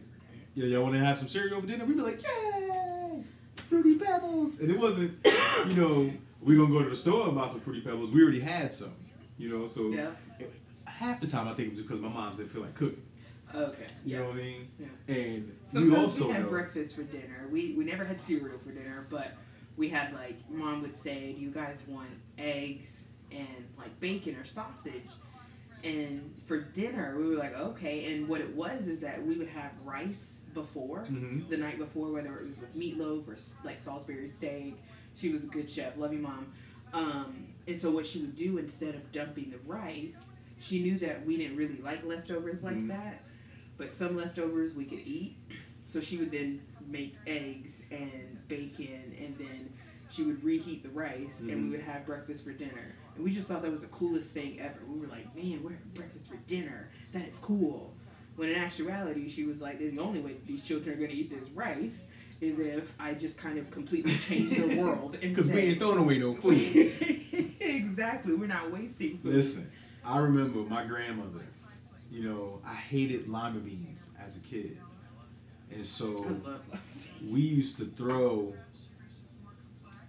"Yo, 0.55 0.67
y'all 0.67 0.83
want 0.83 0.95
to 0.95 1.01
have 1.01 1.19
some 1.19 1.29
cereal 1.29 1.61
for 1.61 1.67
dinner?" 1.67 1.85
We'd 1.85 1.97
be 1.97 2.03
like, 2.03 2.23
"Yay, 2.23 3.25
fruity 3.69 3.97
pebbles!" 3.97 4.61
And 4.61 4.71
it 4.71 4.79
wasn't, 4.79 5.19
you 5.69 5.75
know, 5.75 6.11
we 6.41 6.57
gonna 6.57 6.69
go 6.73 6.83
to 6.83 6.91
the 6.91 6.97
store 6.97 7.27
and 7.29 7.37
buy 7.37 7.49
some 7.49 7.61
fruity 7.61 7.81
pebbles. 7.81 8.11
We 8.11 8.23
already 8.23 8.41
had 8.41 8.71
some, 8.73 8.93
you 9.39 9.49
know. 9.49 9.67
So 9.67 9.91
Yeah. 9.91 10.11
it- 10.39 10.53
half 10.85 11.21
the 11.21 11.27
time 11.27 11.47
I 11.49 11.53
think 11.55 11.69
it 11.73 11.75
was 11.77 11.83
because 11.83 12.01
my 12.01 12.09
moms 12.09 12.39
didn't 12.39 12.51
feel 12.51 12.63
like 12.63 12.75
cooking. 12.75 13.03
Okay. 13.55 13.87
You 14.05 14.13
Yeah. 14.17 14.19
know 14.21 14.27
what 14.29 14.35
I 14.35 14.39
mean? 14.39 14.69
Yeah. 14.79 15.15
And 15.15 15.57
Sometimes 15.69 15.93
we 15.93 15.99
also 15.99 16.27
we 16.29 16.33
had 16.33 16.43
know. 16.45 16.49
breakfast 16.49 16.97
for 16.97 17.03
dinner. 17.03 17.49
We 17.51 17.75
we 17.75 17.85
never 17.85 18.05
had 18.05 18.21
cereal 18.21 18.59
for 18.59 18.71
dinner, 18.71 19.07
but 19.11 19.33
we 19.77 19.89
had 19.89 20.13
like 20.15 20.39
mom 20.51 20.83
would 20.83 20.95
say, 20.95 21.33
"Do 21.33 21.41
you 21.41 21.51
guys 21.51 21.79
want 21.87 22.09
eggs 22.39 23.05
and 23.33 23.49
like 23.77 23.99
bacon 24.01 24.37
or 24.37 24.45
sausage. 24.45 25.03
And 25.85 26.33
for 26.47 26.59
dinner, 26.61 27.17
we 27.19 27.29
were 27.29 27.37
like, 27.37 27.55
okay. 27.55 28.15
And 28.15 28.29
what 28.29 28.41
it 28.41 28.55
was 28.55 28.89
is 28.89 29.01
that 29.01 29.25
we 29.25 29.37
would 29.37 29.49
have 29.49 29.71
rice 29.85 30.39
before, 30.55 31.05
Mhm. 31.11 31.49
the 31.49 31.57
night 31.59 31.77
before, 31.79 32.11
whether 32.13 32.39
it 32.39 32.47
was 32.47 32.59
with 32.59 32.75
meatloaf 32.75 33.29
or 33.29 33.37
like 33.65 33.79
Salisbury 33.81 34.27
steak. 34.27 34.77
She 35.17 35.31
was 35.31 35.45
a 35.45 35.49
good 35.49 35.69
chef. 35.69 35.97
Love 35.99 36.13
you, 36.13 36.21
mom. 36.21 36.47
Um, 36.95 37.49
and 37.67 37.79
so 37.79 37.91
what 37.91 38.07
she 38.07 38.21
would 38.21 38.37
do 38.37 38.59
instead 38.59 38.95
of 38.95 39.13
dumping 39.13 39.51
the 39.51 39.59
rice, 39.71 40.29
she 40.59 40.83
knew 40.83 40.99
that 41.01 41.25
we 41.27 41.37
didn't 41.37 41.57
really 41.57 41.79
like 41.83 42.05
leftovers 42.05 42.63
like 42.63 42.77
Mhm. 42.77 42.89
that, 42.89 43.25
but 43.77 43.91
some 43.91 44.17
leftovers 44.17 44.75
we 44.75 44.85
could 44.87 45.01
eat. 45.01 45.37
So 45.87 46.01
she 46.01 46.17
would 46.17 46.31
then 46.31 46.63
make 46.89 47.17
eggs 47.27 47.83
and 47.91 48.39
bacon, 48.49 49.15
and 49.21 49.37
then 49.39 49.71
she 50.09 50.23
would 50.23 50.43
reheat 50.45 50.83
the 50.83 50.89
rice, 50.91 51.41
and 51.41 51.49
we 51.49 51.55
Mhm. 51.55 51.71
would 51.73 51.81
have 51.81 52.07
breakfast 52.07 52.45
for 52.45 52.53
dinner. 52.53 52.95
And 53.17 53.25
we 53.25 53.31
just 53.33 53.49
thought 53.49 53.63
that 53.63 53.71
was 53.71 53.81
the 53.81 53.89
coolest 53.89 54.33
thing 54.33 54.61
ever. 54.61 54.79
We 54.87 55.01
were 55.01 55.09
like, 55.09 55.35
man, 55.35 55.63
we're 55.63 55.71
having 55.71 55.91
breakfast 55.95 56.31
for 56.31 56.37
dinner. 56.47 56.91
That 57.13 57.27
is 57.27 57.39
cool. 57.39 57.95
When 58.37 58.51
in 58.51 58.57
actuality, 58.57 59.29
she 59.29 59.45
was 59.45 59.61
like, 59.61 59.79
the 59.79 59.99
only 59.99 60.21
way 60.21 60.37
these 60.47 60.63
children 60.63 60.95
are 60.95 60.99
going 60.99 61.11
to 61.11 61.17
eat 61.17 61.31
this 61.31 61.49
rice 61.51 62.05
is 62.41 62.59
if 62.59 62.95
I 63.01 63.15
just 63.15 63.39
kind 63.39 63.59
of 63.59 63.71
completely 63.71 64.15
change 64.17 64.57
the 64.57 64.77
world. 64.81 65.17
Because 65.21 65.49
we 65.49 65.61
ain't 65.61 65.79
throwing 65.79 65.99
away 65.99 66.19
no 66.19 66.35
food. 66.35 66.93
exactly. 67.61 68.35
We're 68.35 68.47
not 68.47 68.71
wasting 68.71 69.19
food. 69.19 69.35
Listen, 69.35 69.71
I 70.05 70.19
remember 70.19 70.61
my 70.61 70.85
grandmother. 70.85 71.45
You 72.11 72.29
know, 72.29 72.61
I 72.65 72.75
hated 72.75 73.29
lima 73.29 73.59
beans 73.61 74.11
as 74.21 74.37
a 74.37 74.41
kid, 74.41 74.79
and 75.73 75.85
so 75.85 76.39
we 77.31 77.41
used 77.41 77.77
to 77.79 77.85
throw 77.85 78.55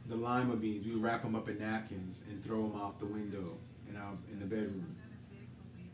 the 0.08 0.16
lima 0.16 0.56
beans. 0.56 0.86
We 0.86 0.94
wrap 0.94 1.24
them 1.24 1.36
up 1.36 1.50
in 1.50 1.60
napkins 1.60 2.24
and 2.30 2.44
throw 2.44 2.68
them 2.68 2.80
out 2.80 3.00
the 3.00 3.06
window 3.06 3.58
in 3.90 3.96
our 3.96 4.14
in 4.32 4.40
the 4.40 4.46
bedroom. 4.46 4.96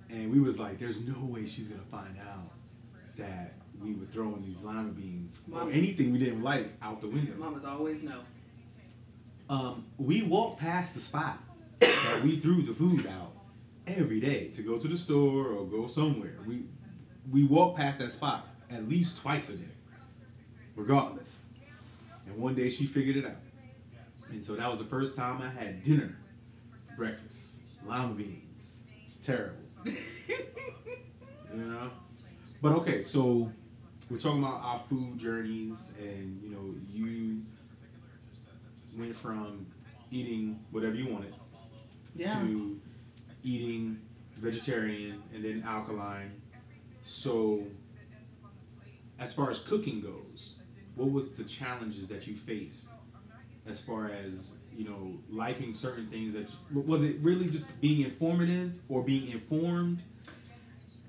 And 0.10 0.32
we 0.32 0.40
was 0.40 0.60
like, 0.60 0.78
"There's 0.78 1.06
no 1.08 1.20
way 1.26 1.46
she's 1.46 1.68
gonna 1.68 1.82
find 1.84 2.18
out 2.20 2.52
that 3.18 3.54
we 3.82 3.94
were 3.96 4.06
throwing 4.06 4.44
these 4.44 4.62
lima 4.64 4.90
beans 4.90 5.42
or 5.52 5.70
anything 5.72 6.12
we 6.12 6.20
didn't 6.20 6.44
like 6.44 6.74
out 6.82 7.02
the 7.02 7.08
window." 7.08 7.36
Mamas 7.38 7.66
always 7.66 8.04
know. 8.04 8.22
Um, 9.50 9.86
we 9.98 10.22
walked 10.24 10.60
past 10.60 10.94
the 10.94 11.00
spot 11.00 11.40
that 11.80 12.22
we 12.24 12.40
threw 12.40 12.62
the 12.62 12.74
food 12.74 13.08
out 13.08 13.34
every 13.88 14.20
day 14.20 14.48
to 14.50 14.62
go 14.62 14.78
to 14.78 14.88
the 14.88 14.98
store 14.98 15.48
or 15.48 15.66
go 15.66 15.88
somewhere. 15.88 16.38
We 16.46 16.64
we 17.32 17.44
walked 17.44 17.78
past 17.78 18.00
that 18.00 18.12
spot 18.12 18.48
at 18.74 18.88
least 18.90 19.22
twice 19.22 19.50
a 19.50 19.58
day, 19.58 19.64
regardless. 20.76 21.48
And 22.26 22.38
one 22.38 22.56
day 22.56 22.70
she 22.70 22.86
figured 22.86 23.18
it 23.18 23.26
out, 23.26 23.38
and 24.30 24.44
so 24.44 24.56
that 24.56 24.70
was 24.70 24.80
the 24.80 24.86
first 24.86 25.16
time 25.16 25.42
I 25.42 25.50
had 25.50 25.84
dinner, 25.84 26.18
breakfast, 26.98 27.62
lima 27.86 28.14
beans. 28.14 28.84
It's 29.08 29.18
terrible, 29.18 29.58
you 29.86 29.96
know. 31.54 31.92
But 32.62 32.74
okay, 32.74 33.02
so 33.02 33.52
we're 34.10 34.18
talking 34.18 34.44
about 34.44 34.62
our 34.64 34.80
food 34.80 35.18
journeys, 35.18 35.94
and 36.00 36.42
you 36.42 36.50
know, 36.50 36.74
you 36.92 37.42
went 38.98 39.16
from 39.16 39.66
eating 40.12 40.60
whatever 40.72 40.96
you 40.96 41.12
wanted 41.12 41.34
yeah. 42.16 42.34
to 42.40 42.80
eating 43.44 44.00
vegetarian 44.38 45.22
and 45.34 45.44
then 45.44 45.64
alkaline. 45.66 46.42
So, 47.04 47.64
as 49.20 49.34
far 49.34 49.50
as 49.50 49.60
cooking 49.60 50.02
goes, 50.02 50.60
what 50.96 51.12
was 51.12 51.32
the 51.34 51.44
challenges 51.44 52.08
that 52.08 52.28
you 52.28 52.36
faced 52.36 52.90
as 53.66 53.82
far 53.82 54.12
as 54.12 54.58
you 54.76 54.86
know 54.86 55.18
liking 55.30 55.74
certain 55.74 56.08
things 56.08 56.34
that 56.34 56.50
you, 56.50 56.82
was 56.82 57.04
it 57.04 57.16
really 57.22 57.48
just 57.50 57.80
being 57.82 58.02
informative 58.02 58.74
or 58.90 59.04
being 59.04 59.32
informed? 59.32 60.02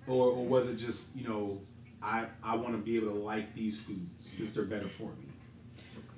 Or, 0.06 0.26
or 0.32 0.44
was 0.44 0.68
it 0.68 0.76
just 0.76 1.16
you 1.16 1.26
know 1.26 1.60
I 2.02 2.26
I 2.42 2.56
want 2.56 2.72
to 2.72 2.78
be 2.78 2.96
able 2.96 3.12
to 3.12 3.18
like 3.18 3.54
these 3.54 3.80
foods 3.80 4.08
since 4.20 4.54
they're 4.54 4.64
better 4.64 4.88
for 4.88 5.08
me? 5.08 5.26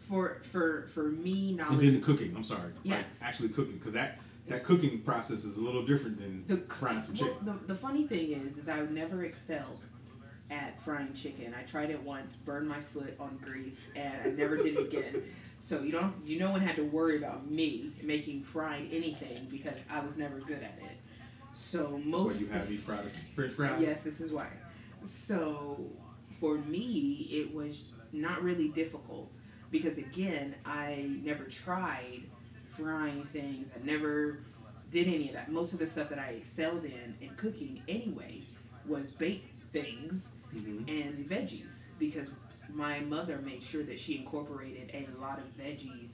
For 0.08 0.40
for 0.42 0.88
for 0.92 1.04
me, 1.04 1.52
knowledge 1.52 1.72
and 1.72 1.80
then 1.80 2.00
the 2.00 2.06
cooking 2.06 2.34
I'm 2.36 2.42
sorry. 2.42 2.72
Yeah. 2.82 2.96
like 2.96 3.06
actually 3.22 3.48
cooking 3.50 3.78
because 3.78 3.92
that 3.94 4.18
that 4.46 4.62
cooking 4.62 5.00
process 5.00 5.44
is 5.44 5.56
a 5.56 5.60
little 5.60 5.84
different 5.84 6.18
than 6.18 6.44
The, 6.46 6.58
frying 6.72 7.00
some 7.00 7.14
well, 7.20 7.36
the, 7.42 7.66
the 7.66 7.74
funny 7.74 8.06
thing 8.06 8.30
is, 8.30 8.58
is 8.58 8.68
I 8.68 8.80
never 8.82 9.24
excelled 9.24 9.80
at 10.50 10.78
frying 10.80 11.12
chicken. 11.12 11.54
I 11.58 11.62
tried 11.62 11.90
it 11.90 12.02
once, 12.02 12.36
burned 12.36 12.68
my 12.68 12.80
foot 12.80 13.16
on 13.18 13.38
grease, 13.42 13.86
and 13.96 14.14
I 14.24 14.28
never 14.30 14.56
did 14.56 14.76
it 14.76 14.86
again. 14.86 15.22
So 15.58 15.80
you 15.80 15.90
don't, 15.90 16.14
you 16.26 16.38
no 16.38 16.50
one 16.52 16.60
had 16.60 16.76
to 16.76 16.84
worry 16.84 17.16
about 17.16 17.50
me 17.50 17.90
making 18.02 18.42
fried 18.42 18.88
anything 18.92 19.46
because 19.50 19.80
I 19.90 20.00
was 20.00 20.16
never 20.16 20.38
good 20.40 20.62
at 20.62 20.78
it. 20.82 20.96
So 21.52 21.92
that's 21.94 22.04
most 22.04 22.34
why 22.34 22.40
you 22.40 22.52
have 22.52 22.70
me 22.70 22.76
fried 22.76 23.04
French 23.04 23.52
fries 23.52 23.80
Yes, 23.80 24.02
this 24.02 24.20
is 24.20 24.30
why. 24.32 24.48
So 25.04 25.80
for 26.38 26.58
me, 26.58 27.28
it 27.30 27.54
was 27.54 27.84
not 28.12 28.42
really 28.42 28.68
difficult 28.68 29.32
because 29.70 29.98
again, 29.98 30.54
I 30.64 31.08
never 31.22 31.44
tried 31.44 32.22
frying 32.76 33.24
things. 33.32 33.70
I 33.74 33.84
never 33.84 34.40
did 34.90 35.08
any 35.08 35.28
of 35.28 35.34
that. 35.34 35.50
Most 35.50 35.72
of 35.72 35.78
the 35.78 35.86
stuff 35.86 36.08
that 36.10 36.18
I 36.18 36.32
excelled 36.32 36.84
in 36.84 37.16
in 37.20 37.30
cooking 37.36 37.82
anyway 37.88 38.42
was 38.86 39.10
baked 39.10 39.50
things 39.72 40.30
Mhm. 40.56 40.88
and 40.88 41.28
veggies 41.28 41.82
because 41.98 42.30
my 42.72 43.00
mother 43.00 43.38
made 43.38 43.62
sure 43.62 43.82
that 43.84 43.98
she 43.98 44.16
incorporated 44.18 44.90
a 44.92 45.06
lot 45.20 45.38
of 45.38 45.44
veggies 45.56 46.08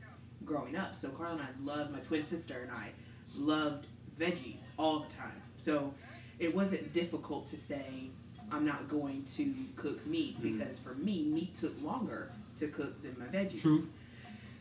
growing 0.44 0.76
up. 0.76 0.94
So 0.94 1.08
Carl 1.10 1.32
and 1.32 1.42
I 1.42 1.48
loved 1.62 1.92
my 1.92 2.00
twin 2.00 2.22
sister 2.22 2.60
and 2.62 2.70
I 2.70 2.90
loved 3.36 3.86
veggies 4.18 4.68
all 4.78 5.00
the 5.00 5.12
time. 5.14 5.32
So 5.58 5.94
it 6.38 6.54
wasn't 6.54 6.92
difficult 6.92 7.46
to 7.50 7.56
say 7.56 8.10
I'm 8.50 8.66
not 8.66 8.88
going 8.88 9.24
to 9.36 9.54
cook 9.76 10.04
meat 10.06 10.38
Mhm. 10.38 10.58
because 10.58 10.78
for 10.78 10.94
me 10.94 11.24
meat 11.24 11.54
took 11.54 11.80
longer 11.82 12.30
to 12.58 12.68
cook 12.68 13.00
than 13.02 13.16
my 13.18 13.26
veggies. 13.26 13.62
True. 13.62 13.88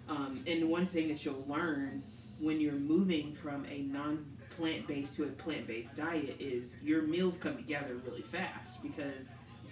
Um, 0.08 0.44
and 0.48 0.70
one 0.70 0.88
thing 0.88 1.08
that 1.10 1.24
you'll 1.26 1.46
learn 1.48 2.04
when 2.39 2.60
you're 2.62 2.74
moving 2.74 3.34
from 3.36 3.65
a 3.65 3.82
non 3.84 4.26
plant 4.52 4.88
based 4.88 5.15
to 5.15 5.24
a 5.24 5.28
plant 5.28 5.67
based 5.67 5.96
diet 5.96 6.36
is 6.39 6.76
your 6.84 7.02
meals 7.04 7.38
come 7.38 7.56
together 7.58 7.96
really 8.06 8.22
fast 8.22 8.82
because 8.82 9.24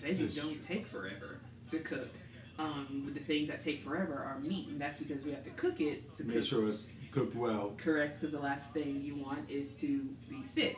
veggies 0.03 0.35
don't 0.35 0.51
true. 0.53 0.61
take 0.63 0.87
forever 0.87 1.39
to 1.69 1.79
cook. 1.79 2.09
Um, 2.57 3.11
the 3.13 3.19
things 3.21 3.47
that 3.49 3.61
take 3.61 3.83
forever 3.83 4.13
are 4.15 4.37
meat, 4.39 4.67
and 4.67 4.81
that's 4.81 4.99
because 4.99 5.23
we 5.23 5.31
have 5.31 5.43
to 5.45 5.49
cook 5.51 5.79
it 5.79 6.13
to 6.15 6.23
make 6.25 6.35
cook 6.35 6.45
sure 6.45 6.67
it's 6.67 6.91
cooked 7.11 7.35
well 7.35 7.73
correct 7.77 8.19
because 8.19 8.33
the 8.33 8.39
last 8.39 8.69
thing 8.71 9.01
you 9.01 9.15
want 9.15 9.49
is 9.49 9.73
to 9.75 10.01
be 10.29 10.43
sick. 10.43 10.77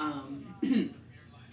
Um, 0.00 0.52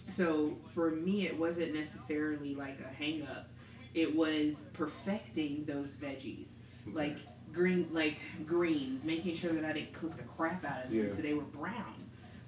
so 0.09 0.57
for 0.73 0.91
me, 0.91 1.27
it 1.27 1.37
wasn't 1.37 1.73
necessarily 1.75 2.55
like 2.55 2.79
a 2.81 2.87
hang 2.87 3.23
up. 3.27 3.47
It 3.93 4.15
was 4.15 4.63
perfecting 4.73 5.65
those 5.65 5.95
veggies, 5.95 6.53
like 6.91 7.17
green, 7.53 7.87
like 7.91 8.19
greens, 8.45 9.03
making 9.03 9.35
sure 9.35 9.53
that 9.53 9.65
I 9.65 9.73
didn't 9.73 9.93
cook 9.93 10.15
the 10.17 10.23
crap 10.23 10.65
out 10.65 10.85
of 10.85 10.89
them 10.91 11.05
Yeah. 11.05 11.09
so 11.11 11.21
they 11.21 11.33
were 11.33 11.41
brown. 11.43 11.93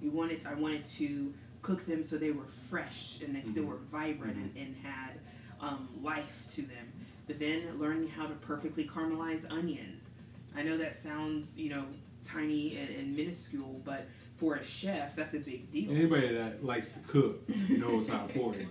We 0.01 0.09
wanted, 0.09 0.45
I 0.47 0.53
wanted 0.55 0.85
to 0.97 1.33
cook 1.61 1.85
them 1.85 2.03
so 2.03 2.17
they 2.17 2.31
were 2.31 2.45
fresh 2.45 3.19
and 3.23 3.35
they 3.35 3.41
still 3.41 3.63
Mhm. 3.63 3.67
were 3.67 3.77
vibrant 3.77 4.35
and, 4.37 4.55
and 4.57 4.75
had 4.77 5.19
um, 5.59 5.87
life 6.01 6.45
to 6.55 6.61
them. 6.63 6.91
But 7.27 7.39
then 7.39 7.79
learning 7.79 8.07
how 8.09 8.25
to 8.27 8.33
perfectly 8.35 8.85
caramelize 8.87 9.49
onions. 9.51 10.09
I 10.55 10.63
know 10.63 10.77
that 10.77 10.95
sounds, 10.95 11.57
you 11.57 11.69
know, 11.69 11.85
tiny 12.23 12.77
and, 12.77 12.89
and 12.95 13.15
minuscule, 13.15 13.81
but 13.85 14.07
for 14.37 14.55
a 14.55 14.63
chef, 14.63 15.15
that's 15.15 15.35
a 15.35 15.39
big 15.39 15.71
deal. 15.71 15.91
anybody 15.91 16.33
that 16.33 16.63
likes 16.65 16.89
to 16.91 16.99
cook 17.01 17.47
knows 17.69 18.09
how 18.09 18.25
important 18.33 18.69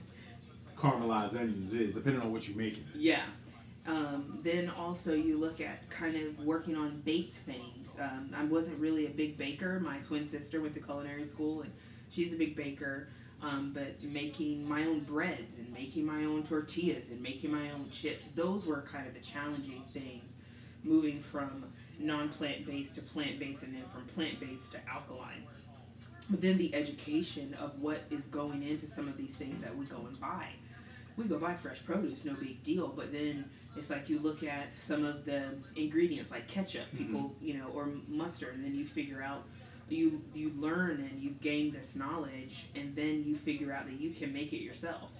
caramelized 0.76 1.36
onions 1.38 1.74
is 1.74 1.92
depending 1.94 2.22
on 2.22 2.32
what 2.32 2.48
you're 2.48 2.56
making 2.56 2.84
Yeah. 2.96 3.22
Um, 3.86 4.40
then 4.42 4.68
also 4.68 5.14
you 5.14 5.38
look 5.38 5.60
at 5.60 5.88
kind 5.90 6.14
of 6.16 6.38
working 6.44 6.76
on 6.76 7.00
baked 7.00 7.36
things. 7.38 7.96
Um, 7.98 8.30
I 8.36 8.44
wasn't 8.44 8.78
really 8.78 9.06
a 9.06 9.10
big 9.10 9.36
baker. 9.38 9.80
My 9.80 9.98
twin 9.98 10.24
sister 10.24 10.60
went 10.60 10.74
to 10.74 10.80
culinary 10.80 11.26
school 11.28 11.62
and 11.62 11.72
she's 12.10 12.32
a 12.32 12.36
big 12.36 12.56
baker. 12.56 13.08
Um, 13.42 13.72
but 13.72 14.02
making 14.02 14.68
my 14.68 14.84
own 14.84 15.00
breads 15.00 15.56
and 15.56 15.72
making 15.72 16.04
my 16.04 16.24
own 16.24 16.42
tortillas 16.42 17.08
and 17.08 17.22
making 17.22 17.50
my 17.50 17.70
own 17.70 17.88
chips, 17.90 18.28
those 18.34 18.66
were 18.66 18.82
kind 18.82 19.06
of 19.06 19.14
the 19.14 19.20
challenging 19.20 19.82
things. 19.94 20.34
Moving 20.84 21.20
from 21.22 21.64
non-plant 21.98 22.66
based 22.66 22.96
to 22.96 23.02
plant 23.02 23.38
based 23.38 23.62
and 23.62 23.74
then 23.74 23.84
from 23.94 24.04
plant 24.04 24.40
based 24.40 24.72
to 24.72 24.78
alkaline. 24.86 25.44
But 26.28 26.42
then 26.42 26.58
the 26.58 26.74
education 26.74 27.54
of 27.54 27.80
what 27.80 28.02
is 28.10 28.26
going 28.26 28.62
into 28.62 28.86
some 28.86 29.08
of 29.08 29.16
these 29.16 29.34
things 29.36 29.62
that 29.62 29.74
we 29.74 29.86
go 29.86 29.96
and 30.06 30.20
buy 30.20 30.48
we 31.20 31.28
go 31.28 31.38
buy 31.38 31.54
fresh 31.54 31.84
produce, 31.84 32.24
no 32.24 32.34
big 32.34 32.62
deal. 32.62 32.88
But 32.88 33.12
then 33.12 33.44
it's 33.76 33.90
like 33.90 34.08
you 34.08 34.18
look 34.18 34.42
at 34.42 34.68
some 34.80 35.04
of 35.04 35.24
the 35.24 35.44
ingredients, 35.76 36.30
like 36.30 36.48
ketchup, 36.48 36.86
people, 36.96 37.34
you 37.40 37.54
know, 37.54 37.68
or 37.74 37.90
mustard, 38.08 38.54
and 38.54 38.64
then 38.64 38.74
you 38.74 38.84
figure 38.84 39.22
out, 39.22 39.44
you 39.90 40.22
you 40.34 40.52
learn 40.58 41.08
and 41.10 41.20
you 41.20 41.30
gain 41.40 41.72
this 41.72 41.96
knowledge, 41.96 42.66
and 42.74 42.94
then 42.94 43.24
you 43.24 43.36
figure 43.36 43.72
out 43.72 43.86
that 43.86 44.00
you 44.00 44.10
can 44.10 44.32
make 44.32 44.52
it 44.52 44.62
yourself. 44.62 45.10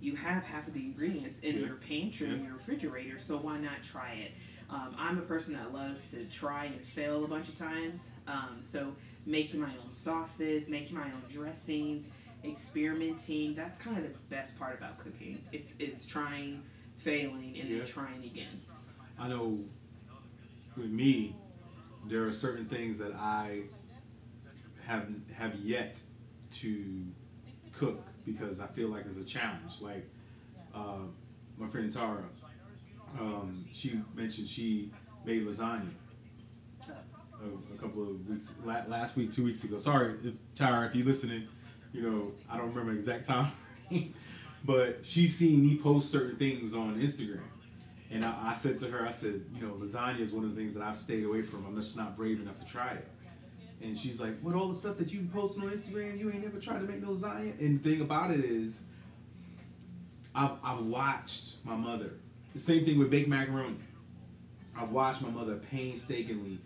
You 0.00 0.16
have 0.16 0.44
half 0.44 0.68
of 0.68 0.74
the 0.74 0.80
ingredients 0.80 1.38
in 1.40 1.56
Yeah. 1.56 1.66
your 1.66 1.76
pantry 1.76 2.28
and 2.28 2.40
Yeah. 2.40 2.46
your 2.48 2.56
refrigerator, 2.56 3.18
so 3.18 3.38
why 3.38 3.58
not 3.58 3.82
try 3.82 4.12
it? 4.14 4.32
Um, 4.68 4.94
I'm 4.98 5.18
a 5.18 5.22
person 5.22 5.54
that 5.54 5.72
loves 5.72 6.10
to 6.10 6.24
try 6.26 6.66
and 6.66 6.80
fail 6.80 7.24
a 7.24 7.28
bunch 7.28 7.48
of 7.48 7.56
times. 7.56 8.10
Um, 8.26 8.58
so 8.62 8.94
making 9.26 9.60
my 9.60 9.70
own 9.82 9.90
sauces, 9.90 10.68
making 10.68 10.96
my 10.96 11.04
own 11.06 11.22
dressings, 11.30 12.04
experimenting. 12.44 13.54
That's 13.54 13.76
kind 13.78 13.96
of 13.96 14.04
the 14.04 14.18
best 14.28 14.58
part 14.58 14.76
about 14.76 14.98
cooking. 14.98 15.42
It's, 15.52 15.72
it's 15.78 16.04
trying, 16.06 16.62
failing, 16.96 17.56
and 17.58 17.66
yeah. 17.68 17.78
then 17.78 17.86
trying 17.86 18.24
again. 18.24 18.60
I 19.18 19.28
know 19.28 19.58
with 20.76 20.90
me, 20.90 21.36
there 22.08 22.24
are 22.24 22.32
certain 22.32 22.66
things 22.66 22.98
that 22.98 23.14
I 23.14 23.62
have 24.86 25.08
have 25.34 25.54
yet 25.56 26.00
to 26.52 27.06
cook 27.72 28.02
because 28.24 28.60
I 28.60 28.66
feel 28.66 28.88
like 28.88 29.06
it's 29.06 29.16
a 29.16 29.24
challenge. 29.24 29.80
Like 29.80 30.08
uh, 30.74 31.06
my 31.58 31.68
friend 31.68 31.90
Tara, 31.90 32.24
um, 33.18 33.64
she 33.72 34.00
mentioned 34.14 34.46
she 34.46 34.90
made 35.24 35.46
lasagna 35.46 35.90
a, 36.88 37.74
a 37.74 37.78
couple 37.78 38.02
of 38.02 38.28
weeks 38.28 38.52
last 38.64 39.16
week, 39.16 39.30
two 39.32 39.44
weeks 39.44 39.64
ago. 39.64 39.76
Sorry 39.76 40.14
if 40.24 40.34
Tara, 40.54 40.86
if 40.86 40.94
you're 40.94 41.06
listening, 41.06 41.48
you 41.92 42.02
know 42.02 42.32
I 42.48 42.56
don't 42.56 42.68
remember 42.68 42.92
exact 42.92 43.24
time, 43.26 43.50
but 44.64 45.00
she's 45.02 45.36
seen 45.36 45.62
me 45.62 45.76
post 45.76 46.10
certain 46.10 46.36
things 46.36 46.74
on 46.74 47.00
Instagram. 47.00 47.40
And 48.10 48.24
I, 48.24 48.50
I, 48.50 48.54
said 48.54 48.78
to 48.78 48.86
her, 48.88 49.04
I 49.04 49.10
said, 49.10 49.44
you 49.52 49.66
know, 49.66 49.72
lasagna 49.72 50.20
is 50.20 50.32
one 50.32 50.44
of 50.44 50.54
the 50.54 50.60
things 50.60 50.74
that 50.74 50.84
I've 50.84 50.96
stayed 50.96 51.24
away 51.24 51.42
from. 51.42 51.66
I'm 51.66 51.74
just 51.74 51.96
not 51.96 52.16
brave 52.16 52.40
enough 52.40 52.58
to 52.58 52.64
try 52.64 52.92
it. 52.92 53.08
And 53.84 53.96
she's 53.96 54.20
like, 54.20 54.38
"What 54.40 54.54
all 54.54 54.68
the 54.68 54.74
stuff 54.74 54.96
that 54.96 55.12
you 55.12 55.26
posted 55.32 55.62
on 55.62 55.70
Instagram, 55.70 56.18
you 56.18 56.30
ain't 56.30 56.42
never 56.42 56.58
tried 56.58 56.80
to 56.80 56.86
make 56.86 57.02
no 57.02 57.10
lasagna." 57.10 57.58
And 57.60 57.82
the 57.82 57.90
thing 57.90 58.00
about 58.00 58.30
it 58.30 58.40
is, 58.44 58.80
I've, 60.34 60.52
I've 60.64 60.84
watched 60.86 61.56
my 61.64 61.76
mother. 61.76 62.12
The 62.54 62.60
same 62.60 62.84
thing 62.84 62.98
with 62.98 63.10
baked 63.10 63.28
macaroni. 63.28 63.76
I've 64.76 64.90
watched 64.90 65.22
my 65.22 65.28
mother 65.28 65.56
painstakingly, 65.70 66.58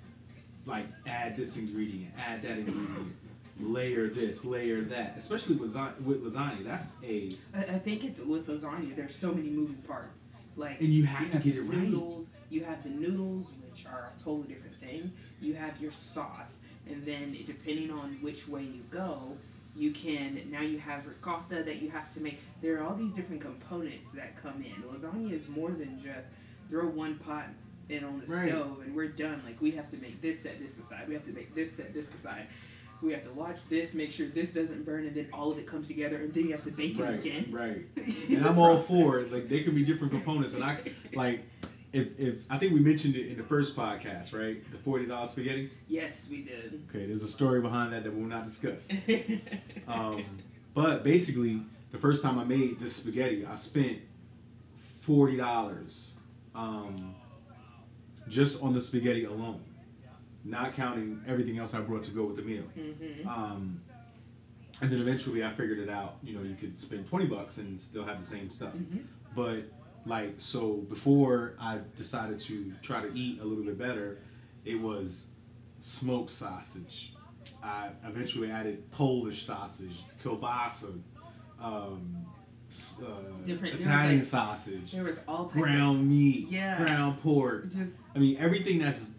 like 0.64 0.86
add 1.06 1.36
this 1.36 1.56
ingredient, 1.56 2.14
add 2.18 2.42
that 2.42 2.58
ingredient, 2.58 3.16
layer 3.60 4.08
this, 4.08 4.44
layer 4.44 4.82
that. 4.82 5.16
Especially 5.18 5.56
with 5.56 5.74
with 6.04 6.22
lasagna, 6.22 6.64
that's 6.64 6.96
a. 7.04 7.32
I 7.54 7.78
think 7.78 8.04
it's 8.04 8.20
with 8.20 8.46
lasagna. 8.46 8.94
There's 8.94 9.14
so 9.14 9.32
many 9.32 9.50
moving 9.50 9.82
parts. 9.88 10.22
Like 10.56 10.80
and 10.80 10.88
you 10.88 11.04
have 11.04 11.22
you 11.22 11.26
to 11.28 11.32
have 11.34 11.42
get 11.42 11.56
it 11.56 11.62
right. 11.62 11.78
Noodles, 11.78 12.28
you 12.48 12.64
have 12.64 12.82
the 12.82 12.90
noodles, 12.90 13.46
which 13.68 13.86
are 13.86 14.12
a 14.16 14.22
totally 14.22 14.48
different 14.48 14.76
thing. 14.80 15.12
You 15.40 15.54
have 15.54 15.80
your 15.80 15.92
sauce 15.92 16.58
and 16.88 17.04
then 17.04 17.36
depending 17.46 17.90
on 17.90 18.18
which 18.20 18.48
way 18.48 18.62
you 18.62 18.82
go, 18.90 19.36
you 19.76 19.92
can 19.92 20.40
now 20.50 20.60
you 20.60 20.78
have 20.78 21.06
ricotta 21.06 21.62
that 21.62 21.80
you 21.80 21.90
have 21.90 22.12
to 22.14 22.20
make. 22.20 22.40
There 22.60 22.78
are 22.78 22.84
all 22.84 22.94
these 22.94 23.14
different 23.14 23.40
components 23.40 24.10
that 24.12 24.36
come 24.36 24.64
in. 24.64 24.82
Lasagna 24.82 25.30
is 25.30 25.48
more 25.48 25.70
than 25.70 26.02
just 26.02 26.28
throw 26.68 26.86
one 26.86 27.16
pot 27.16 27.46
in 27.88 28.04
on 28.04 28.20
the 28.20 28.26
right. 28.26 28.48
stove 28.48 28.80
and 28.84 28.94
we're 28.94 29.08
done. 29.08 29.42
Like 29.44 29.60
we 29.60 29.70
have 29.72 29.88
to 29.90 29.96
make 29.98 30.20
this 30.20 30.40
set 30.40 30.60
this 30.60 30.78
aside. 30.78 31.08
We 31.08 31.14
have 31.14 31.24
to 31.26 31.32
make 31.32 31.54
this 31.54 31.72
set 31.76 31.94
this 31.94 32.06
aside. 32.14 32.46
We 33.00 33.12
have 33.12 33.22
to 33.24 33.30
watch 33.30 33.58
this, 33.68 33.94
make 33.94 34.10
sure 34.10 34.26
this 34.26 34.50
doesn't 34.50 34.84
burn, 34.84 35.06
and 35.06 35.14
then 35.14 35.28
all 35.32 35.52
of 35.52 35.58
it 35.58 35.68
comes 35.68 35.86
together, 35.86 36.16
and 36.16 36.34
then 36.34 36.46
you 36.46 36.52
have 36.52 36.64
to 36.64 36.72
bake 36.72 36.98
right, 36.98 37.14
it 37.14 37.24
again. 37.24 37.48
Right. 37.48 37.86
and 38.28 38.44
I'm 38.44 38.58
all 38.58 38.78
for 38.78 39.20
it. 39.20 39.32
Like 39.32 39.48
they 39.48 39.60
can 39.60 39.72
be 39.72 39.84
different 39.84 40.12
components, 40.12 40.54
and 40.54 40.64
I 40.64 40.78
like 41.14 41.44
if 41.92 42.18
if 42.18 42.38
I 42.50 42.58
think 42.58 42.72
we 42.74 42.80
mentioned 42.80 43.16
it 43.16 43.28
in 43.28 43.38
the 43.38 43.44
first 43.44 43.76
podcast, 43.76 44.38
right? 44.38 44.58
The 44.70 44.78
forty 44.78 45.06
dollars 45.06 45.30
spaghetti. 45.30 45.70
Yes, 45.88 46.28
we 46.30 46.42
did. 46.42 46.82
Okay, 46.88 47.06
there's 47.06 47.22
a 47.22 47.28
story 47.28 47.60
behind 47.60 47.92
that 47.92 48.04
that 48.04 48.12
we 48.12 48.20
will 48.20 48.28
not 48.28 48.44
discuss. 48.44 48.90
um, 49.88 50.24
but 50.74 51.02
basically, 51.02 51.62
the 51.90 51.98
first 51.98 52.22
time 52.22 52.38
I 52.38 52.44
made 52.44 52.78
this 52.78 52.96
spaghetti, 52.96 53.46
I 53.46 53.56
spent 53.56 53.98
forty 54.76 55.36
dollars 55.36 56.14
um, 56.54 57.14
just 58.28 58.62
on 58.62 58.74
the 58.74 58.80
spaghetti 58.80 59.24
alone, 59.24 59.62
not 60.44 60.74
counting 60.74 61.22
everything 61.26 61.58
else 61.58 61.72
I 61.72 61.80
brought 61.80 62.02
to 62.04 62.10
go 62.10 62.24
with 62.24 62.36
the 62.36 62.42
meal. 62.42 62.64
Mm-hmm. 62.78 63.28
Um, 63.28 63.80
and 64.80 64.90
then 64.90 65.00
eventually, 65.00 65.42
I 65.42 65.50
figured 65.50 65.78
it 65.78 65.88
out. 65.88 66.18
You 66.22 66.34
know, 66.34 66.42
you 66.42 66.54
could 66.54 66.78
spend 66.78 67.06
twenty 67.06 67.26
bucks 67.26 67.56
and 67.56 67.80
still 67.80 68.04
have 68.04 68.18
the 68.18 68.26
same 68.26 68.50
stuff, 68.50 68.74
mm-hmm. 68.74 68.98
but 69.34 69.64
like 70.08 70.34
so 70.38 70.74
before 70.74 71.54
I 71.60 71.78
decided 71.96 72.38
to 72.40 72.72
try 72.82 73.02
to 73.02 73.14
eat 73.14 73.40
a 73.40 73.44
little 73.44 73.64
bit 73.64 73.78
better, 73.78 74.18
it 74.64 74.80
was 74.80 75.28
smoked 75.78 76.30
sausage. 76.30 77.14
I 77.62 77.90
eventually 78.04 78.50
added 78.50 78.90
Polish 78.90 79.44
sausage, 79.44 79.96
kielbasa, 80.22 81.00
um, 81.60 82.26
uh, 83.02 83.46
Different, 83.46 83.80
Italian 83.80 84.16
like, 84.16 84.24
sausage. 84.24 84.92
There 84.92 85.04
was 85.04 85.20
all 85.26 85.44
ground 85.46 86.00
of, 86.00 86.04
meat, 86.04 86.48
yeah, 86.50 86.84
ground 86.84 87.20
pork. 87.22 87.70
Just, 87.72 87.90
I 88.14 88.18
mean, 88.18 88.36
everything 88.38 88.78
that's 88.78 89.10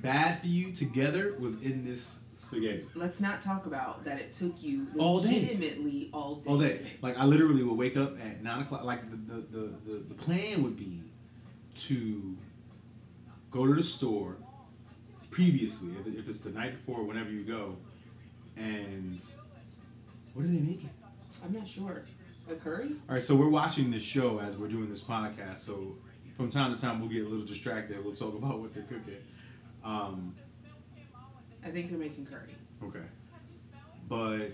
bad 0.00 0.40
for 0.40 0.46
you 0.46 0.72
together 0.72 1.34
was 1.38 1.60
in 1.62 1.84
this 1.84 2.21
spaghetti. 2.52 2.84
Let's 2.94 3.20
not 3.20 3.40
talk 3.40 3.66
about 3.66 4.04
that. 4.04 4.20
It 4.20 4.32
took 4.32 4.62
you 4.62 4.86
all 4.98 5.20
day, 5.20 6.08
all 6.12 6.36
day. 6.36 6.50
All 6.50 6.58
day. 6.58 6.92
Like 7.00 7.18
I 7.18 7.24
literally 7.24 7.62
would 7.62 7.76
wake 7.76 7.96
up 7.96 8.18
at 8.20 8.42
nine 8.42 8.62
o'clock. 8.62 8.84
Like 8.84 9.10
the 9.10 9.16
the, 9.16 9.40
the, 9.50 9.72
the, 9.86 9.98
the 10.08 10.14
plan 10.14 10.62
would 10.62 10.76
be 10.76 11.02
to 11.74 12.36
go 13.50 13.66
to 13.66 13.74
the 13.74 13.82
store 13.82 14.36
previously, 15.30 15.92
if 16.06 16.28
it's 16.28 16.40
the 16.40 16.50
night 16.50 16.72
before, 16.72 17.02
whenever 17.04 17.30
you 17.30 17.42
go, 17.42 17.76
and 18.56 19.20
what 20.34 20.44
are 20.44 20.48
they 20.48 20.58
making? 20.58 20.90
I'm 21.42 21.52
not 21.52 21.66
sure. 21.66 22.04
A 22.50 22.54
curry? 22.54 22.90
All 23.08 23.14
right, 23.14 23.22
so 23.22 23.34
we're 23.34 23.48
watching 23.48 23.90
this 23.90 24.02
show 24.02 24.40
as 24.40 24.58
we're 24.58 24.68
doing 24.68 24.90
this 24.90 25.00
podcast. 25.00 25.58
So 25.58 25.96
from 26.36 26.48
time 26.48 26.74
to 26.74 26.80
time, 26.80 27.00
we'll 27.00 27.08
get 27.08 27.24
a 27.24 27.28
little 27.28 27.46
distracted. 27.46 28.04
We'll 28.04 28.14
talk 28.14 28.34
about 28.34 28.58
what 28.58 28.74
they're 28.74 28.82
cooking. 28.82 29.16
Um, 29.84 30.34
I 31.64 31.70
think 31.70 31.90
they're 31.90 31.98
making 31.98 32.26
curry. 32.26 32.54
Okay, 32.82 33.06
but 34.08 34.50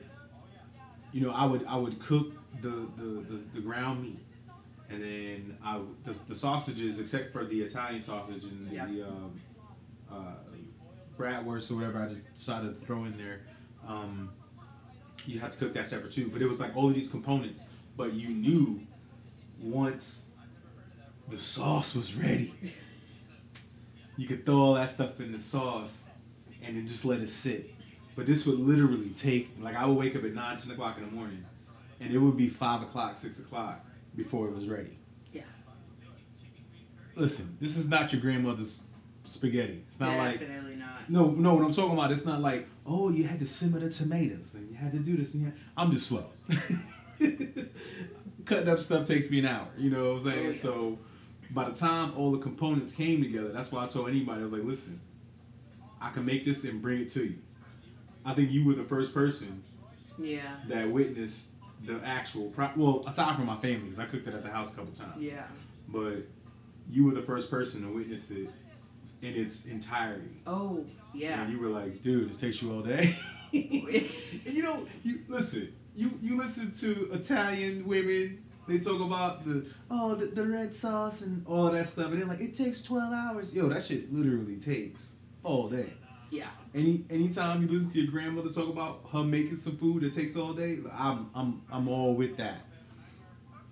you 1.12 1.22
know, 1.22 1.32
I 1.32 1.44
would 1.46 1.64
I 1.66 1.76
would 1.76 1.98
cook 1.98 2.32
the 2.60 2.86
the, 2.96 3.24
the, 3.26 3.44
the 3.54 3.60
ground 3.60 4.02
meat, 4.02 4.24
and 4.90 5.02
then 5.02 5.56
I 5.64 5.80
the, 6.04 6.18
the 6.26 6.34
sausages, 6.34 7.00
except 7.00 7.32
for 7.32 7.44
the 7.44 7.60
Italian 7.62 8.02
sausage 8.02 8.44
and 8.44 8.70
yeah. 8.70 8.86
the 8.86 9.02
um, 9.02 9.40
uh, 10.10 10.34
bratwurst 11.18 11.70
or 11.70 11.76
whatever, 11.76 12.02
I 12.02 12.08
just 12.08 12.32
decided 12.32 12.74
to 12.74 12.80
throw 12.80 13.04
in 13.04 13.16
there. 13.18 13.40
Um, 13.86 14.30
you 15.26 15.40
have 15.40 15.50
to 15.50 15.58
cook 15.58 15.72
that 15.74 15.86
separate 15.86 16.12
too. 16.12 16.30
But 16.32 16.40
it 16.40 16.46
was 16.46 16.60
like 16.60 16.76
all 16.76 16.88
of 16.88 16.94
these 16.94 17.08
components, 17.08 17.66
but 17.96 18.14
you 18.14 18.28
knew 18.28 18.80
once 19.60 20.30
the 21.28 21.36
sauce 21.36 21.94
was 21.94 22.14
ready, 22.14 22.54
you 24.16 24.26
could 24.26 24.46
throw 24.46 24.56
all 24.56 24.74
that 24.74 24.88
stuff 24.88 25.20
in 25.20 25.32
the 25.32 25.38
sauce 25.38 26.07
and 26.68 26.76
then 26.76 26.86
just 26.86 27.04
let 27.04 27.20
it 27.20 27.28
sit. 27.28 27.74
But 28.14 28.26
this 28.26 28.46
would 28.46 28.58
literally 28.58 29.10
take 29.10 29.50
like 29.60 29.74
I 29.74 29.86
would 29.86 29.96
wake 29.96 30.14
up 30.14 30.24
at 30.24 30.34
nine, 30.34 30.56
ten 30.56 30.70
o'clock 30.70 30.98
in 30.98 31.04
the 31.04 31.10
morning, 31.10 31.44
and 32.00 32.12
it 32.12 32.18
would 32.18 32.36
be 32.36 32.48
five 32.48 32.82
o'clock, 32.82 33.16
six 33.16 33.38
o'clock 33.38 33.84
before 34.14 34.48
it 34.48 34.54
was 34.54 34.68
ready. 34.68 34.98
Yeah. 35.32 35.42
Listen, 37.14 37.56
this 37.58 37.76
is 37.76 37.88
not 37.88 38.12
your 38.12 38.20
grandmother's 38.20 38.84
spaghetti. 39.24 39.82
It's 39.86 40.00
not 40.00 40.16
like 40.16 40.40
Definitely 40.40 40.76
not. 40.76 41.08
No, 41.08 41.30
no. 41.30 41.54
What 41.54 41.64
I'm 41.64 41.72
talking 41.72 41.94
about, 41.94 42.10
it's 42.10 42.26
not 42.26 42.40
like 42.40 42.68
oh, 42.86 43.10
you 43.10 43.24
had 43.24 43.40
to 43.40 43.46
simmer 43.46 43.78
the 43.78 43.90
tomatoes 43.90 44.54
and 44.54 44.68
you 44.70 44.76
had 44.76 44.92
to 44.92 44.98
do 44.98 45.16
this 45.16 45.34
and 45.34 45.44
you 45.44 45.52
I'm 45.76 45.90
just 45.90 46.06
slow. 46.06 46.26
Cutting 48.44 48.68
up 48.68 48.80
stuff 48.80 49.04
takes 49.04 49.30
me 49.30 49.40
an 49.40 49.46
hour. 49.46 49.68
You 49.76 49.90
know 49.90 50.12
what 50.12 50.18
I'm 50.18 50.24
saying? 50.24 50.38
Oh, 50.38 50.50
yeah. 50.50 50.56
So 50.56 50.98
by 51.50 51.68
the 51.68 51.74
time 51.74 52.12
all 52.16 52.32
the 52.32 52.38
components 52.38 52.92
came 52.92 53.22
together, 53.22 53.48
that's 53.48 53.70
why 53.70 53.84
I 53.84 53.86
told 53.86 54.08
anybody 54.08 54.40
I 54.40 54.42
was 54.42 54.52
like, 54.52 54.64
listen, 54.64 55.00
I 56.00 56.10
can 56.10 56.24
make 56.24 56.44
this 56.44 56.64
and 56.64 56.80
bring 56.80 57.00
it 57.00 57.10
to 57.10 57.24
you. 57.24 57.38
I 58.24 58.34
think 58.34 58.50
you 58.50 58.64
were 58.64 58.74
the 58.74 58.84
first 58.84 59.14
person 59.14 59.62
yeah. 60.18 60.56
that 60.68 60.88
witnessed 60.90 61.48
the 61.84 62.00
actual 62.04 62.48
pro- 62.50 62.70
well 62.76 63.04
aside 63.06 63.36
from 63.36 63.46
my 63.46 63.56
family 63.56 63.80
because 63.80 63.98
I 63.98 64.06
cooked 64.06 64.26
it 64.26 64.34
at 64.34 64.42
the 64.42 64.50
house 64.50 64.72
a 64.72 64.76
couple 64.76 64.92
times. 64.92 65.20
Yeah. 65.20 65.44
But 65.88 66.26
you 66.90 67.04
were 67.04 67.12
the 67.12 67.22
first 67.22 67.50
person 67.50 67.82
to 67.82 67.88
witness 67.88 68.30
it 68.30 68.48
in 69.22 69.34
its 69.34 69.66
entirety. 69.66 70.42
Oh 70.46 70.84
yeah. 71.14 71.42
And 71.42 71.52
you 71.52 71.60
were 71.60 71.68
like, 71.68 72.02
dude, 72.02 72.28
this 72.28 72.36
takes 72.36 72.62
you 72.62 72.72
all 72.72 72.82
day. 72.82 73.14
and 73.52 73.64
you 74.44 74.62
know, 74.62 74.86
you 75.02 75.20
listen. 75.28 75.72
You 75.94 76.12
you 76.22 76.36
listen 76.36 76.72
to 76.72 77.12
Italian 77.12 77.86
women. 77.86 78.44
They 78.68 78.78
talk 78.78 79.00
about 79.00 79.44
the 79.44 79.66
oh 79.90 80.14
the, 80.14 80.26
the 80.26 80.46
red 80.46 80.72
sauce 80.72 81.22
and 81.22 81.44
all 81.46 81.70
that 81.70 81.86
stuff, 81.86 82.12
and 82.12 82.20
they're 82.20 82.28
like, 82.28 82.40
it 82.40 82.54
takes 82.54 82.82
twelve 82.82 83.12
hours. 83.12 83.54
Yo, 83.54 83.68
that 83.68 83.84
shit 83.84 84.12
literally 84.12 84.56
takes 84.56 85.14
all 85.48 85.68
day. 85.68 85.92
Yeah. 86.30 86.48
Any 86.74 87.04
anytime 87.08 87.62
you 87.62 87.68
listen 87.68 87.90
to 87.92 88.02
your 88.02 88.10
grandmother 88.10 88.50
talk 88.50 88.68
about 88.68 89.00
her 89.12 89.24
making 89.24 89.56
some 89.56 89.76
food 89.76 90.02
that 90.02 90.12
takes 90.12 90.36
all 90.36 90.52
day, 90.52 90.78
I'm 90.92 91.30
I'm 91.34 91.62
I'm 91.72 91.88
all 91.88 92.14
with 92.14 92.36
that. 92.36 92.66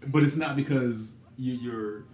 But 0.06 0.22
it's 0.22 0.36
not 0.36 0.56
because 0.56 1.16
you, 1.36 1.54
you're 1.54 2.04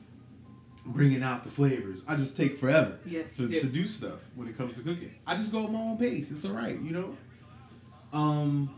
bringing 0.85 1.23
out 1.23 1.45
the 1.45 1.49
flavors. 1.49 2.03
I 2.09 2.17
just 2.17 2.37
take 2.37 2.57
forever 2.57 2.99
yes, 3.07 3.37
to, 3.37 3.47
to 3.49 3.67
do 3.67 3.87
stuff 3.87 4.29
when 4.35 4.49
it 4.49 4.57
comes 4.57 4.75
to 4.77 4.83
cooking. 4.83 5.11
I 5.27 5.37
just 5.37 5.53
go 5.53 5.65
at 5.65 5.71
my 5.71 5.79
own 5.79 5.97
pace. 5.97 6.33
It's 6.33 6.45
all 6.45 6.53
right, 6.53 6.79
you 6.81 6.91
know. 6.91 7.17
Um, 8.13 8.75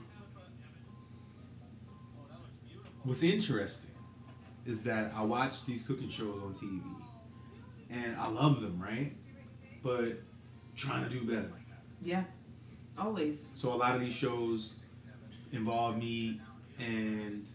what's 3.04 3.22
interesting 3.22 3.90
is 4.66 4.82
that 4.82 5.12
I 5.14 5.22
watch 5.22 5.64
these 5.64 5.82
cooking 5.82 6.10
shows 6.10 6.42
on 6.42 6.54
TV, 6.54 6.82
and 7.90 8.16
I 8.16 8.28
love 8.28 8.60
them, 8.60 8.78
right? 8.82 9.12
But 9.82 10.18
trying 10.76 11.04
to 11.04 11.10
do 11.10 11.24
better. 11.24 11.52
Yeah, 12.02 12.24
always. 12.98 13.48
So 13.54 13.72
a 13.72 13.76
lot 13.76 13.94
of 13.94 14.00
these 14.00 14.12
shows 14.12 14.74
involve 15.52 15.96
me, 15.98 16.40
and 16.78 17.46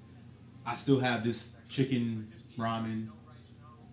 I 0.66 0.76
still 0.76 1.00
have 1.00 1.24
this 1.24 1.52
chicken 1.70 2.32
ramen 2.58 3.10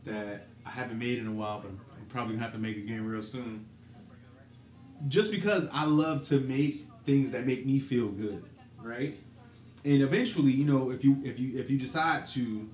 that 0.04 0.48
I 0.64 0.70
haven't 0.70 0.98
made 0.98 1.18
in 1.18 1.26
a 1.26 1.32
while, 1.32 1.60
but 1.60 1.70
I'm 1.70 2.06
probably 2.08 2.34
gonna 2.34 2.44
have 2.44 2.54
to 2.54 2.58
make 2.58 2.76
again 2.76 3.04
real 3.04 3.22
soon. 3.22 3.66
Just 5.08 5.30
because 5.30 5.68
I 5.72 5.84
love 5.84 6.22
to 6.28 6.40
make 6.40 6.86
things 7.04 7.30
that 7.32 7.46
make 7.46 7.66
me 7.66 7.78
feel 7.78 8.08
good, 8.08 8.44
right? 8.80 9.18
And 9.84 10.02
eventually, 10.02 10.52
you 10.52 10.64
know, 10.64 10.90
if 10.90 11.04
you 11.04 11.20
if 11.22 11.38
you 11.38 11.58
if 11.58 11.70
you 11.70 11.78
decide 11.78 12.26
to 12.26 12.68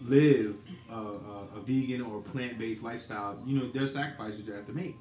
live 0.00 0.62
a, 0.90 0.94
a, 0.94 1.48
a 1.56 1.60
vegan 1.60 2.02
or 2.02 2.20
plant 2.20 2.58
based 2.58 2.82
lifestyle, 2.82 3.42
you 3.44 3.58
know, 3.58 3.68
there's 3.70 3.92
sacrifices 3.92 4.42
you 4.46 4.52
have 4.52 4.66
to 4.66 4.72
make. 4.72 4.96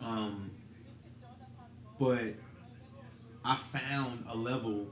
Um, 0.00 0.50
but 1.98 2.34
I 3.44 3.56
found 3.56 4.24
a 4.28 4.36
level 4.36 4.88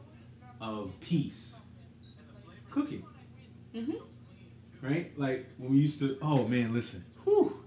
of 0.61 0.93
peace 1.01 1.61
cooking. 2.71 3.05
Mm-hmm. 3.75 3.93
Right? 4.83 5.19
Like 5.19 5.47
when 5.59 5.73
we 5.73 5.79
used 5.79 5.99
to, 6.01 6.19
oh 6.23 6.47
man, 6.47 6.73
listen. 6.73 7.05
Whew. 7.25 7.61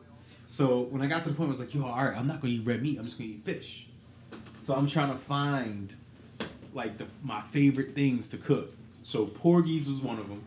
So 0.45 0.81
when 0.81 1.01
I 1.01 1.07
got 1.07 1.23
to 1.23 1.29
the 1.29 1.35
point, 1.35 1.47
I 1.47 1.51
was 1.51 1.59
like, 1.59 1.73
yo, 1.73 1.85
all 1.85 2.05
right, 2.05 2.17
I'm 2.17 2.27
not 2.27 2.41
gonna 2.41 2.53
eat 2.53 2.65
red 2.65 2.81
meat. 2.81 2.97
I'm 2.97 3.05
just 3.05 3.17
gonna 3.17 3.31
eat 3.31 3.43
fish. 3.43 3.87
So 4.61 4.75
I'm 4.75 4.87
trying 4.87 5.11
to 5.11 5.17
find 5.17 5.93
like 6.73 6.97
the, 6.97 7.07
my 7.23 7.41
favorite 7.41 7.95
things 7.95 8.29
to 8.29 8.37
cook. 8.37 8.73
So 9.03 9.25
porgies 9.25 9.87
was 9.87 9.99
one 9.99 10.19
of 10.19 10.29
them. 10.29 10.43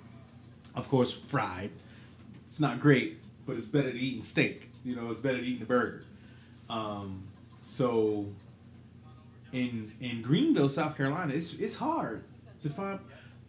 Of 0.74 0.88
course, 0.88 1.12
fried. 1.12 1.70
It's 2.44 2.60
not 2.60 2.80
great, 2.80 3.20
but 3.46 3.56
it's 3.56 3.66
better 3.66 3.88
than 3.88 3.98
eating 3.98 4.22
steak. 4.22 4.70
You 4.84 4.96
know, 4.96 5.10
it's 5.10 5.20
better 5.20 5.36
than 5.36 5.46
eating 5.46 5.62
a 5.62 5.66
burger. 5.66 6.04
Um, 6.70 7.24
so 7.60 8.26
in 9.52 9.92
in 10.00 10.22
Greenville, 10.22 10.68
South 10.68 10.96
Carolina, 10.96 11.34
it's 11.34 11.54
it's 11.54 11.76
hard 11.76 12.22
to 12.62 12.70
find 12.70 13.00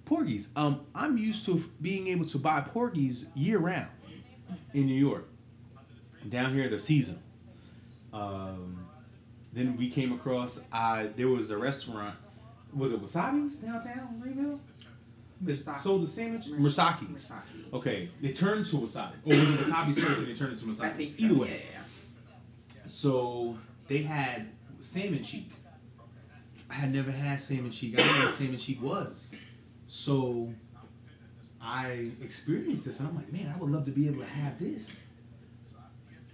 porgies. 0.05 0.49
Um, 0.55 0.81
I'm 0.95 1.17
used 1.17 1.45
to 1.45 1.63
being 1.81 2.07
able 2.07 2.25
to 2.25 2.39
buy 2.39 2.61
porgies 2.61 3.27
year 3.35 3.59
round 3.59 3.89
in 4.73 4.87
New 4.87 4.95
York. 4.95 5.27
Down 6.29 6.53
here, 6.53 6.67
they're 6.67 6.79
seasonal. 6.79 7.21
Um, 8.11 8.85
then 9.53 9.77
we 9.77 9.89
came 9.89 10.11
across. 10.13 10.59
I 10.73 11.11
there 11.15 11.27
was 11.27 11.51
a 11.51 11.57
restaurant. 11.57 12.15
Was 12.73 12.93
it 12.93 13.01
Wasabi's 13.01 13.59
downtown 13.59 14.19
Greenville? 14.19 14.59
They 15.43 15.55
sold 15.55 16.03
the 16.03 16.07
sandwich. 16.07 16.45
Mersaki's. 16.47 17.31
Misaki. 17.31 17.73
Okay, 17.73 18.09
they 18.21 18.31
turned 18.31 18.65
to 18.65 18.75
wasabi. 18.77 19.13
Or 19.25 19.29
was 19.29 19.59
it 19.59 19.73
wasabi's 19.73 19.99
first 19.99 20.19
and 20.19 20.27
they 20.27 20.33
turned 20.33 20.53
into 20.53 20.83
I 20.83 20.89
wasabi? 20.89 21.19
Either 21.19 21.35
way. 21.35 21.63
So 22.91 23.57
they 23.87 23.99
had 23.99 24.49
salmon 24.79 25.23
cheek. 25.23 25.49
I 26.69 26.73
had 26.73 26.93
never 26.93 27.09
had 27.09 27.39
salmon 27.39 27.71
cheek. 27.71 27.93
I 27.93 28.01
didn't 28.01 28.17
know 28.17 28.25
what 28.25 28.33
salmon 28.33 28.57
cheek 28.57 28.81
was. 28.81 29.31
So 29.87 30.53
I 31.61 32.09
experienced 32.21 32.83
this 32.83 32.99
and 32.99 33.07
I'm 33.07 33.15
like, 33.15 33.31
man, 33.31 33.51
I 33.55 33.57
would 33.57 33.71
love 33.71 33.85
to 33.85 33.91
be 33.91 34.09
able 34.09 34.19
to 34.19 34.25
have 34.25 34.59
this 34.59 35.03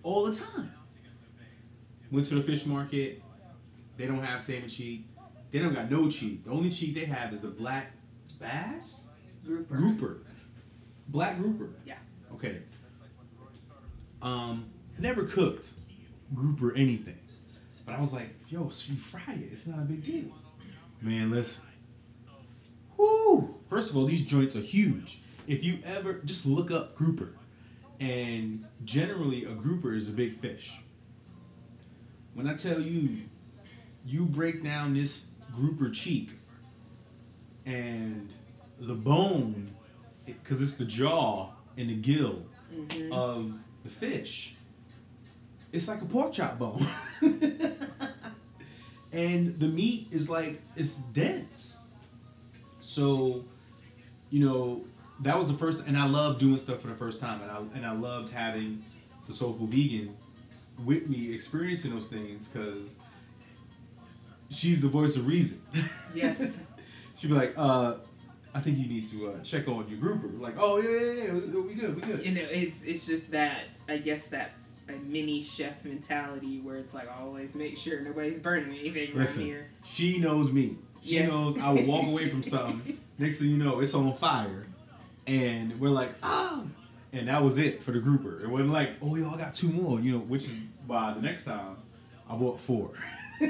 all 0.02 0.26
the 0.26 0.34
time. 0.34 0.74
Went 2.12 2.26
to 2.28 2.36
the 2.36 2.42
fish 2.42 2.66
market. 2.66 3.22
They 3.96 4.08
don't 4.08 4.24
have 4.24 4.42
salmon 4.42 4.68
cheek. 4.68 5.06
They 5.52 5.60
don't 5.60 5.76
got 5.76 5.92
no 5.92 6.10
cheek. 6.10 6.44
The 6.44 6.50
only 6.50 6.72
cheek 6.72 6.96
they 6.96 7.06
have 7.06 7.34
is 7.34 7.42
the 7.42 7.50
black 7.50 7.92
bass. 8.40 9.10
Grouper. 9.46 9.76
grouper. 9.76 10.18
Black 11.10 11.38
grouper. 11.38 11.70
Yeah. 11.86 11.98
Okay. 12.34 12.58
Um, 14.24 14.72
never 14.98 15.24
cooked 15.24 15.74
grouper 16.34 16.74
anything, 16.76 17.20
but 17.86 17.96
I 17.96 18.00
was 18.00 18.14
like, 18.14 18.30
yo, 18.50 18.70
so 18.70 18.92
you 18.92 18.98
fry 19.00 19.22
it. 19.34 19.50
It's 19.52 19.68
not 19.68 19.80
a 19.80 19.84
big 19.84 20.04
deal. 20.04 20.26
Man, 21.02 21.32
listen. 21.32 21.64
Whoo! 22.98 23.56
First 23.70 23.92
of 23.92 23.98
all, 23.98 24.06
these 24.06 24.22
joints 24.22 24.56
are 24.56 24.60
huge. 24.62 25.20
If 25.48 25.64
you 25.64 25.80
ever 25.86 26.14
just 26.26 26.46
look 26.46 26.72
up 26.72 26.96
grouper, 26.96 27.34
and 28.00 28.66
generally 28.84 29.46
a 29.46 29.54
grouper 29.54 29.94
is 29.94 30.08
a 30.08 30.12
big 30.12 30.34
fish. 30.34 30.78
When 32.34 32.48
I 32.48 32.54
tell 32.56 32.80
you, 32.80 33.18
you 34.06 34.26
break 34.26 34.64
down 34.64 34.94
this 34.94 35.28
grouper 35.56 35.90
cheek, 35.90 36.32
and 37.66 38.30
the 38.80 38.94
bone, 38.94 39.72
because 40.26 40.62
it's 40.62 40.76
the 40.76 40.86
jaw 40.86 41.50
and 41.78 41.90
the 41.90 41.96
gill 41.96 42.44
Mm-hmm. 42.76 43.14
of 43.14 43.58
the 43.86 43.90
fish. 43.90 44.54
It's 45.72 45.88
like 45.88 46.02
a 46.02 46.06
pork 46.06 46.34
chop 46.34 46.58
bone. 46.60 46.86
and 49.12 49.56
the 49.56 49.68
meat 49.68 50.08
is 50.12 50.30
like 50.30 50.62
it's 50.76 50.98
dense. 50.98 51.82
So, 52.80 53.44
you 54.30 54.46
know, 54.46 54.82
that 55.22 55.38
was 55.38 55.48
the 55.52 55.58
first 55.58 55.88
and 55.88 55.98
I 55.98 56.08
love 56.08 56.40
doing 56.40 56.58
stuff 56.58 56.82
for 56.82 56.88
the 56.88 56.96
first 56.96 57.20
time 57.20 57.42
and 57.42 57.52
I 57.52 57.58
and 57.76 57.86
I 57.86 57.94
loved 57.94 58.32
having 58.32 58.84
the 59.28 59.34
soulful 59.34 59.68
vegan 59.68 60.16
with 60.86 61.08
me 61.10 61.34
experiencing 61.34 61.92
those 61.92 62.08
things 62.08 62.48
because 62.48 62.96
she's 64.50 64.82
the 64.82 64.88
voice 64.88 65.16
of 65.16 65.28
reason. 65.28 65.62
Yes. 66.16 66.62
She'd 67.18 67.28
be 67.28 67.36
like, 67.36 67.54
uh, 67.58 67.96
I 68.56 68.60
think 68.60 68.78
you 68.80 68.88
need 68.88 69.06
to 69.12 69.30
uh, 69.30 69.40
check 69.44 69.68
on 69.68 69.88
your 69.88 70.00
grouper. 70.00 70.30
Like, 70.30 70.56
oh 70.58 70.78
yeah, 70.78 71.26
yeah, 71.26 71.26
yeah, 71.26 71.34
we 71.34 71.62
we 71.62 71.74
good, 71.76 71.96
we 71.96 72.02
good. 72.02 72.26
you 72.26 72.32
know, 72.32 72.48
it's 72.50 72.84
it's 72.84 73.06
just 73.06 73.32
that 73.32 73.66
I 73.88 73.98
guess 73.98 74.28
that 74.28 74.54
a 74.90 74.94
mini 75.06 75.42
chef 75.42 75.84
mentality 75.86 76.60
where 76.60 76.78
it's 76.78 76.94
like 76.94 77.10
always 77.20 77.56
make 77.56 77.78
sure 77.78 78.00
nobody's 78.02 78.40
burning 78.40 78.78
anything 78.78 79.14
Listen, 79.16 79.42
around 79.42 79.50
here. 79.50 79.66
she 79.86 80.18
knows 80.20 80.52
me. 80.52 80.78
She 81.04 81.16
Yes. 81.16 81.30
knows 81.30 81.58
I 81.60 81.72
will 81.72 81.86
walk 81.86 82.06
away 82.08 82.28
from 82.28 82.44
something. 82.54 82.98
Next 83.18 83.40
thing 83.40 83.50
you 83.50 83.58
know, 83.58 83.80
it's 83.80 83.94
on 83.94 84.14
fire, 84.14 84.66
and 85.26 85.80
we're 85.80 85.90
like, 85.90 86.12
oh, 86.24 86.68
and 87.14 87.28
that 87.30 87.44
was 87.44 87.58
it 87.58 87.82
for 87.82 87.92
the 87.92 88.00
grouper. 88.00 88.40
It 88.44 88.50
wasn't 88.50 88.72
like, 88.72 88.92
oh, 89.02 89.16
y'all 89.16 89.38
got 89.38 89.54
two 89.54 89.70
more, 89.70 90.00
you 90.00 90.12
know. 90.14 90.20
Which 90.20 90.46
is 90.46 90.56
why 90.86 91.14
the 91.14 91.22
next 91.22 91.46
time 91.46 91.78
I 92.30 92.36
bought 92.36 92.60
four. 92.60 92.92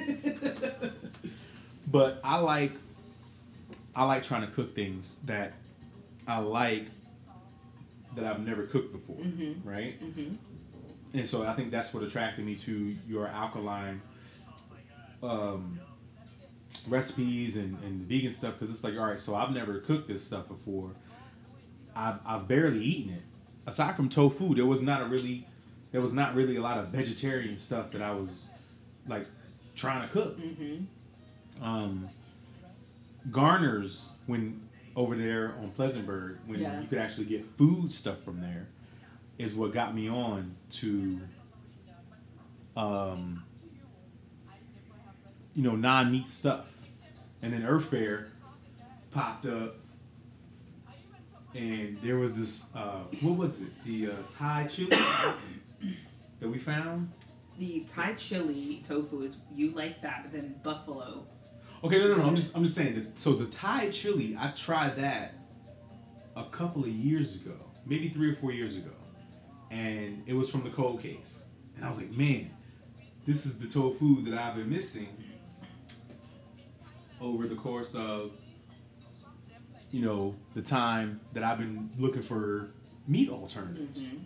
but 1.91 2.19
I 2.23 2.39
like, 2.39 2.73
I 3.95 4.05
like 4.05 4.23
trying 4.23 4.41
to 4.41 4.47
cook 4.47 4.75
things 4.75 5.17
that 5.25 5.53
I 6.27 6.39
like 6.39 6.87
that 8.15 8.25
I've 8.25 8.39
never 8.45 8.63
cooked 8.63 8.91
before, 8.93 9.15
Mhm. 9.17 9.57
right? 9.63 10.01
Mm-hmm. 10.03 10.35
And 11.13 11.27
so 11.27 11.43
I 11.43 11.53
think 11.53 11.71
that's 11.71 11.93
what 11.93 12.03
attracted 12.03 12.45
me 12.45 12.55
to 12.57 12.95
your 13.07 13.27
alkaline 13.27 14.01
um, 15.23 15.79
recipes 16.87 17.57
and, 17.57 17.77
and 17.83 18.01
vegan 18.07 18.31
stuff 18.31 18.53
because 18.53 18.69
it's 18.69 18.83
like 18.83 18.93
all 18.95 19.05
right 19.05 19.19
so 19.19 19.35
I've 19.35 19.51
never 19.51 19.79
cooked 19.79 20.07
this 20.07 20.23
stuff 20.23 20.47
before 20.47 20.91
I've, 21.95 22.19
I've 22.25 22.47
barely 22.47 22.83
eaten 22.83 23.13
it 23.13 23.21
aside 23.65 23.95
from 23.95 24.09
tofu 24.09 24.53
there 24.55 24.65
was 24.65 24.81
not 24.81 25.01
a 25.01 25.05
really 25.05 25.45
there 25.91 26.01
was 26.01 26.13
not 26.13 26.35
really 26.35 26.57
a 26.57 26.61
lot 26.61 26.77
of 26.77 26.89
vegetarian 26.89 27.57
stuff 27.57 27.91
that 27.91 28.01
I 28.01 28.11
was 28.11 28.47
like 29.07 29.25
trying 29.75 30.01
to 30.03 30.07
cook 30.09 30.37
Mm-hmm. 30.39 31.63
um, 31.63 32.09
Garner's 33.31 34.11
when 34.27 34.61
over 34.95 35.15
there 35.15 35.55
on 35.61 35.71
Pleasantburg 35.71 36.37
when 36.45 36.59
Yeah. 36.61 36.79
you 36.81 36.87
could 36.87 36.97
actually 36.99 37.25
get 37.25 37.45
food 37.45 37.91
stuff 37.91 38.21
from 38.23 38.39
there 38.41 38.67
is 39.37 39.55
what 39.55 39.71
got 39.71 39.93
me 39.93 40.09
on 40.09 40.55
to 40.71 41.19
um, 42.75 43.43
you 45.53 45.63
know 45.63 45.75
non-meat 45.75 46.29
stuff 46.29 46.77
and 47.41 47.53
then 47.53 47.63
Earth 47.63 47.85
Fare 47.85 48.27
popped 49.11 49.45
up 49.45 49.75
and 51.55 51.97
there 52.01 52.17
was 52.17 52.37
this 52.37 52.67
uh, 52.75 53.03
what 53.21 53.37
was 53.37 53.61
it 53.61 53.83
the 53.85 54.11
uh, 54.11 54.15
Thai 54.37 54.67
chili 54.67 54.97
that 56.39 56.49
we 56.49 56.57
found 56.57 57.11
The 57.57 57.85
Thai 57.93 58.13
chili 58.13 58.83
tofu 58.87 59.23
is 59.23 59.37
you 59.53 59.71
like 59.71 60.01
that 60.01 60.23
but 60.23 60.31
then 60.31 60.55
buffalo. 60.63 61.25
Okay, 61.83 61.99
no, 61.99 62.07
no, 62.07 62.15
no. 62.17 62.23
I'm 62.23 62.35
just, 62.35 62.55
I'm 62.55 62.63
just 62.63 62.75
saying 62.75 62.95
that. 62.95 63.17
So 63.17 63.33
the 63.33 63.45
Thai 63.45 63.89
chili, 63.89 64.35
I 64.39 64.49
tried 64.49 64.95
that 64.97 65.35
a 66.35 66.43
couple 66.45 66.81
of 66.83 66.89
years 66.89 67.35
ago, 67.35 67.55
maybe 67.85 68.09
three 68.09 68.31
or 68.31 68.33
four 68.33 68.51
years 68.51 68.75
ago, 68.75 68.91
and 69.71 70.23
it 70.25 70.33
was 70.33 70.49
from 70.49 70.63
the 70.63 70.69
cold 70.69 71.01
case, 71.01 71.43
and 71.75 71.83
I 71.85 71.87
was 71.87 71.97
like, 71.97 72.11
man, 72.11 72.51
this 73.25 73.45
is 73.45 73.57
the 73.59 73.67
tofu 73.67 74.21
that 74.23 74.33
I've 74.33 74.55
been 74.55 74.69
missing 74.69 75.09
over 77.19 77.47
the 77.47 77.55
course 77.55 77.95
of, 77.95 78.31
you 79.91 80.01
know, 80.01 80.35
the 80.53 80.61
time 80.61 81.19
that 81.33 81.43
I've 81.43 81.57
been 81.57 81.89
looking 81.97 82.21
for 82.21 82.69
meat 83.07 83.29
alternatives. 83.29 84.01
Mm-hmm. 84.03 84.17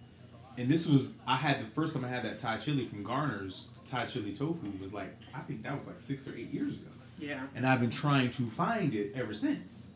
And 0.58 0.70
this 0.70 0.86
was, 0.86 1.16
I 1.26 1.38
had 1.38 1.62
the 1.62 1.66
first 1.66 1.94
time 1.94 2.04
I 2.04 2.10
had 2.10 2.24
that 2.24 2.38
Thai 2.38 2.58
chili 2.58 2.84
from 2.86 3.04
Garner's 3.04 3.68
Thai 3.86 4.06
chili 4.06 4.34
tofu 4.34 4.72
was 4.82 4.94
like, 4.94 5.16
I 5.34 5.40
think 5.40 5.64
that 5.64 5.78
was 5.78 5.88
like 5.88 6.00
six 6.00 6.28
or 6.28 6.36
eight 6.36 6.54
years 6.54 6.74
ago 6.76 6.90
Yeah. 7.18 7.42
and 7.56 7.66
I've 7.66 7.80
been 7.80 7.90
trying 7.90 8.30
to 8.32 8.46
find 8.48 8.94
it 8.94 9.14
ever 9.16 9.34
since. 9.34 9.92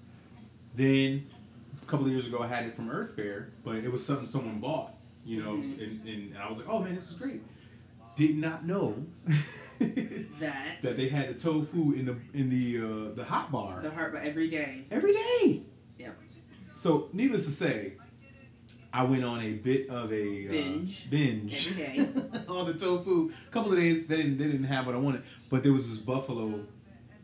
Then 0.74 1.28
a 1.82 1.86
couple 1.86 2.06
of 2.06 2.12
years 2.12 2.26
ago, 2.28 2.40
I 2.40 2.48
had 2.48 2.66
it 2.66 2.76
from 2.76 2.90
Earth 2.90 3.16
Fare, 3.16 3.50
but 3.64 3.76
it 3.76 3.92
was 3.92 4.06
something 4.06 4.26
someone 4.26 4.60
bought, 4.60 4.95
You 5.26 5.44
know, 5.44 5.54
mm-hmm. 5.54 5.84
and, 5.84 6.08
and 6.08 6.38
I 6.38 6.48
was 6.48 6.60
like, 6.60 6.70
oh 6.70 6.80
man, 6.80 6.94
this 6.96 7.10
is 7.10 7.18
great. 7.18 7.42
Did 8.16 8.38
not 8.38 8.66
know 8.66 9.06
that 10.40 10.82
that 10.82 10.96
they 10.96 11.10
had 11.10 11.30
the 11.30 11.34
tofu 11.34 11.94
in 11.94 12.06
the 12.06 12.16
in 12.34 12.50
the 12.50 12.78
uh, 12.78 13.16
the 13.16 13.26
hot 13.26 13.52
bar. 13.52 13.82
The 13.82 13.90
hot 13.90 14.12
bar 14.12 14.22
every 14.24 14.50
day. 14.50 14.86
Every 14.92 15.12
day. 15.12 15.64
Yeah. 15.98 16.12
So, 16.76 17.10
needless 17.14 17.46
to 17.46 17.52
say, 17.52 17.94
I 18.94 19.04
went 19.04 19.24
on 19.26 19.42
a 19.42 19.54
bit 19.54 19.90
of 19.90 20.14
a 20.14 20.48
uh, 20.48 20.52
binge, 20.52 21.06
uh, 21.08 21.10
binge 21.10 21.68
every 21.68 21.84
day 21.86 22.40
on 22.48 22.66
the 22.66 22.74
tofu. 22.74 23.32
A 23.48 23.52
couple 23.52 23.72
of 23.72 23.78
days 23.78 24.06
they 24.06 24.18
didn't 24.18 24.38
they 24.38 24.46
didn't 24.46 24.66
have 24.66 24.86
what 24.86 24.96
I 24.96 25.00
wanted, 25.00 25.24
but 25.50 25.64
there 25.64 25.74
was 25.74 25.90
this 25.90 25.98
buffalo 25.98 26.62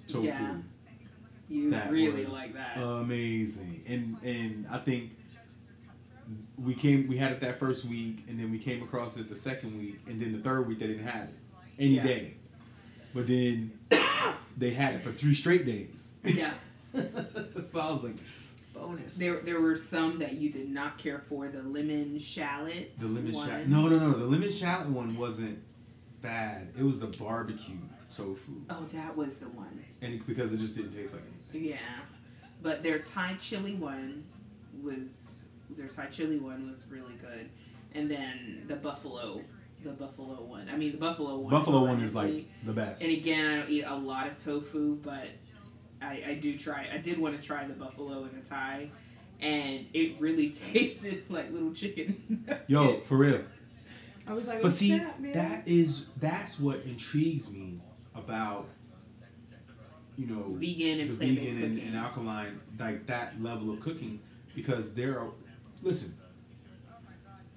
tofu. 0.07 0.25
Yeah. 0.25 0.55
You 1.47 1.69
that 1.71 1.91
really 1.91 2.25
like 2.25 2.53
that. 2.53 2.77
Amazing, 2.77 3.83
and 3.87 4.17
and 4.23 4.67
I 4.69 4.79
think 4.79 5.15
we 6.63 6.73
came 6.73 7.07
we 7.07 7.17
had 7.17 7.31
it 7.31 7.39
that 7.41 7.59
first 7.59 7.85
week, 7.85 8.23
and 8.27 8.39
then 8.39 8.51
we 8.51 8.59
came 8.59 8.83
across 8.83 9.17
it 9.17 9.29
the 9.29 9.35
second 9.35 9.77
week, 9.77 9.99
and 10.07 10.19
then 10.19 10.31
the 10.31 10.39
third 10.39 10.67
week 10.67 10.79
they 10.79 10.87
didn't 10.87 11.05
have 11.05 11.29
it 11.29 11.35
any 11.79 11.95
yeah. 11.95 12.03
day, 12.03 12.33
but 13.13 13.27
then 13.27 13.71
they 14.57 14.71
had 14.71 14.95
it 14.95 15.03
for 15.03 15.11
three 15.11 15.33
straight 15.33 15.65
days. 15.65 16.15
Yeah. 16.23 16.51
so 16.93 17.79
I 17.79 17.89
was 17.89 18.03
like, 18.03 18.15
bonus. 18.73 19.17
There, 19.17 19.39
there 19.39 19.61
were 19.61 19.75
some 19.75 20.19
that 20.19 20.33
you 20.33 20.51
did 20.51 20.69
not 20.69 20.97
care 20.97 21.19
for. 21.19 21.47
The 21.47 21.63
lemon 21.63 22.19
shallot. 22.19 22.97
The 22.97 23.07
lemon 23.07 23.33
shallot. 23.33 23.67
No, 23.67 23.87
no, 23.87 23.99
no. 23.99 24.11
The 24.11 24.25
lemon 24.25 24.51
shallot 24.51 24.89
one 24.89 25.17
wasn't 25.17 25.59
bad. 26.21 26.69
It 26.77 26.83
was 26.83 26.99
the 26.99 27.07
barbecue 27.07 27.77
tofu. 28.15 28.51
Oh, 28.69 28.85
that 28.93 29.15
was 29.15 29.37
the 29.37 29.49
one. 29.49 29.83
And 30.01 30.25
because 30.25 30.53
it 30.53 30.57
just 30.57 30.75
didn't 30.75 30.93
taste 30.93 31.13
like 31.13 31.23
anything. 31.53 31.69
Yeah, 31.71 31.77
but 32.61 32.83
their 32.83 32.99
Thai 32.99 33.35
chili 33.39 33.75
one 33.75 34.25
was 34.81 35.30
their 35.77 35.87
Thai 35.87 36.07
chili 36.07 36.39
one 36.39 36.69
was 36.69 36.83
really 36.89 37.15
good, 37.15 37.49
and 37.93 38.09
then 38.09 38.63
the 38.67 38.75
buffalo. 38.75 39.41
The 39.83 39.91
buffalo 39.91 40.43
one. 40.43 40.69
I 40.69 40.77
mean, 40.77 40.91
the 40.91 40.99
buffalo 40.99 41.37
one. 41.37 41.49
Buffalo 41.49 41.83
one 41.85 42.01
is 42.01 42.13
like 42.13 42.45
the 42.63 42.71
best. 42.71 43.01
And 43.01 43.11
again, 43.11 43.45
I 43.45 43.59
don't 43.61 43.69
eat 43.71 43.83
a 43.83 43.95
lot 43.95 44.27
of 44.27 44.41
tofu, 44.41 44.97
but 44.97 45.27
I, 46.01 46.23
I 46.27 46.37
do 46.39 46.55
try. 46.55 46.87
I 46.93 46.97
did 46.97 47.17
want 47.17 47.39
to 47.39 47.45
try 47.45 47.65
the 47.65 47.73
buffalo 47.73 48.23
and 48.23 48.43
the 48.43 48.47
Thai, 48.47 48.91
and 49.39 49.87
it 49.93 50.19
really 50.19 50.49
tasted 50.71 51.23
like 51.29 51.51
little 51.51 51.73
chicken. 51.73 52.45
Yo, 52.67 52.99
for 52.99 53.17
real. 53.17 53.41
I 54.27 54.33
was 54.33 54.47
like, 54.47 54.61
but 54.61 54.71
see, 54.71 54.97
that, 54.97 55.33
that 55.33 55.67
is 55.67 56.07
that's 56.19 56.59
what 56.59 56.83
intrigues 56.85 57.51
me 57.51 57.79
about 58.15 58.67
you 60.17 60.27
know 60.27 60.45
vegan 60.49 60.99
and 60.99 61.09
the 61.09 61.15
vegan 61.15 61.63
and, 61.63 61.79
and, 61.79 61.95
alkaline 61.95 62.59
like 62.79 63.05
that 63.07 63.41
level 63.41 63.71
of 63.71 63.79
cooking 63.79 64.19
because 64.55 64.93
there 64.93 65.19
are 65.19 65.29
listen 65.81 66.15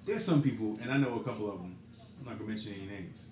there's 0.05 0.23
some 0.23 0.41
people 0.41 0.77
and 0.81 0.91
I 0.91 0.97
know 0.97 1.19
a 1.19 1.23
couple 1.23 1.51
of 1.51 1.59
them 1.59 1.77
I'm 2.19 2.25
not 2.25 2.37
gonna 2.37 2.49
mention 2.49 2.73
any 2.73 2.87
names 2.87 3.27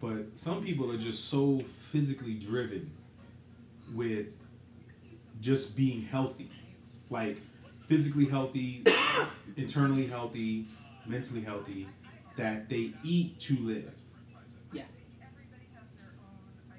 but 0.00 0.38
some 0.38 0.62
people 0.62 0.90
are 0.90 0.96
just 0.96 1.28
so 1.28 1.60
physically 1.90 2.34
driven 2.34 2.90
with 3.94 4.38
just 5.40 5.76
being 5.76 6.02
healthy, 6.02 6.48
like 7.10 7.36
physically 7.86 8.24
healthy, 8.24 8.84
internally 9.56 10.06
healthy, 10.06 10.66
mentally 11.06 11.42
healthy, 11.42 11.86
that 12.36 12.68
they 12.68 12.92
eat 13.02 13.38
to 13.40 13.56
live. 13.58 13.92
Yeah. 14.72 14.84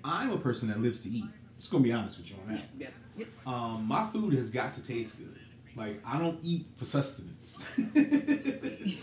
I'm 0.03 0.32
a 0.32 0.38
person 0.38 0.70
that 0.70 0.80
lives 0.80 0.99
to 1.01 1.09
eat. 1.09 1.26
Just 1.57 1.72
gonna 1.72 1.84
be 1.84 1.93
honest 1.93 2.18
with 2.18 2.32
you 2.32 2.38
on 2.47 2.55
that. 2.55 2.70
Yeah, 2.78 2.88
yeah. 3.16 3.26
Um, 3.45 3.86
my 3.88 4.07
food 4.07 4.34
has 4.34 4.49
got 4.49 4.74
to 4.74 4.84
taste 4.84 5.20
good. 5.20 5.38
Like 5.76 6.01
I 6.05 6.19
don't 6.19 6.39
eat 6.43 6.65
for 6.76 6.86
sustenance. 6.86 7.65
you 7.78 8.97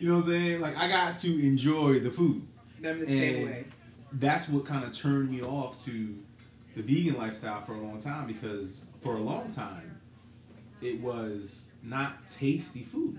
know 0.00 0.14
what 0.14 0.20
I'm 0.20 0.22
saying? 0.22 0.60
Like 0.60 0.76
I 0.76 0.88
got 0.88 1.16
to 1.18 1.46
enjoy 1.46 2.00
the 2.00 2.10
food. 2.10 2.46
I'm 2.84 3.00
the 3.00 3.06
same 3.06 3.46
way. 3.46 3.64
That's 4.12 4.48
what 4.48 4.64
kind 4.64 4.84
of 4.84 4.92
turned 4.92 5.30
me 5.30 5.42
off 5.42 5.84
to 5.84 6.16
the 6.74 6.82
vegan 6.82 7.16
lifestyle 7.16 7.62
for 7.62 7.74
a 7.74 7.80
long 7.80 8.00
time 8.00 8.26
because 8.26 8.82
for 9.00 9.16
a 9.16 9.20
long 9.20 9.50
time, 9.50 10.00
it 10.80 11.00
was 11.00 11.66
not 11.82 12.26
tasty 12.26 12.82
food. 12.82 13.18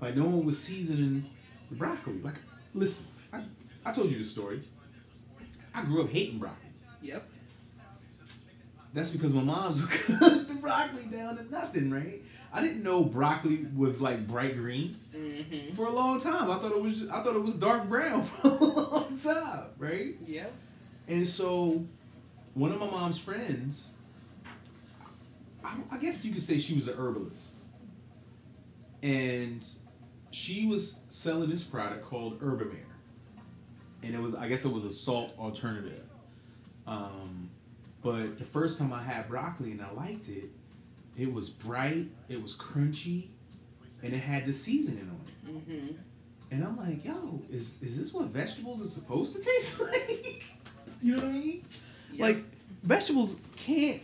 Like 0.00 0.16
no 0.16 0.24
one 0.24 0.44
was 0.44 0.62
seasoning 0.62 1.26
the 1.70 1.76
broccoli. 1.76 2.20
Like, 2.20 2.40
listen, 2.74 3.06
I, 3.32 3.42
I 3.84 3.92
told 3.92 4.10
you 4.10 4.18
the 4.18 4.24
story. 4.24 4.62
I 5.74 5.82
grew 5.82 6.02
up 6.02 6.10
hating 6.10 6.38
broccoli. 6.38 6.70
Yep. 7.02 7.28
That's 8.94 9.10
because 9.10 9.34
my 9.34 9.42
mom's 9.42 9.84
cut 10.06 10.48
the 10.48 10.54
broccoli 10.54 11.04
down 11.04 11.36
to 11.36 11.50
nothing, 11.50 11.90
right? 11.90 12.22
I 12.52 12.60
didn't 12.62 12.82
know 12.82 13.04
broccoli 13.04 13.66
was 13.76 14.00
like 14.00 14.26
bright 14.26 14.56
green 14.56 14.96
mm-hmm. 15.14 15.74
for 15.74 15.86
a 15.86 15.90
long 15.90 16.18
time. 16.18 16.50
I 16.50 16.58
thought 16.58 16.72
it 16.72 16.80
was 16.80 17.08
I 17.10 17.22
thought 17.22 17.36
it 17.36 17.42
was 17.42 17.56
dark 17.56 17.88
brown 17.88 18.22
for 18.22 18.48
a 18.48 18.64
long 18.64 19.16
time, 19.16 19.64
right? 19.78 20.14
Yep. 20.26 20.52
And 21.08 21.26
so, 21.26 21.84
one 22.54 22.72
of 22.72 22.80
my 22.80 22.86
mom's 22.86 23.18
friends 23.18 23.90
I, 25.90 25.98
guess 25.98 26.24
you 26.24 26.32
could 26.32 26.42
say 26.42 26.58
she 26.58 26.74
was 26.74 26.88
an 26.88 26.94
herbalist, 26.98 27.56
and 29.02 29.66
she 30.30 30.66
was 30.66 31.00
selling 31.08 31.50
this 31.50 31.62
product 31.62 32.04
called 32.04 32.40
Herbamare, 32.40 32.84
and 34.02 34.14
it 34.14 34.20
was 34.20 34.34
I 34.34 34.48
guess 34.48 34.64
it 34.64 34.72
was 34.72 34.84
a 34.84 34.90
salt 34.90 35.34
alternative. 35.38 36.04
Um, 36.86 37.45
but 38.06 38.38
the 38.38 38.44
first 38.44 38.78
time 38.78 38.92
I 38.92 39.02
had 39.02 39.26
broccoli 39.26 39.72
and 39.72 39.82
I 39.82 39.90
liked 39.90 40.28
it, 40.28 40.48
it 41.18 41.32
was 41.32 41.50
bright, 41.50 42.06
it 42.28 42.40
was 42.40 42.56
crunchy, 42.56 43.26
and 44.00 44.14
it 44.14 44.20
had 44.20 44.46
the 44.46 44.52
seasoning 44.52 45.10
on 45.10 45.26
it. 45.26 45.68
Mm-hmm. 45.68 45.96
And 46.52 46.64
I'm 46.64 46.76
like, 46.76 47.04
yo, 47.04 47.42
is 47.50 47.82
is 47.82 47.98
this 47.98 48.14
what 48.14 48.26
vegetables 48.26 48.80
are 48.80 48.86
supposed 48.86 49.34
to 49.34 49.42
taste 49.42 49.80
like? 49.80 50.44
you 51.02 51.16
know 51.16 51.22
what 51.24 51.30
I 51.30 51.32
mean? 51.32 51.64
Yep. 52.12 52.20
Like 52.20 52.44
vegetables 52.84 53.40
can't 53.56 54.00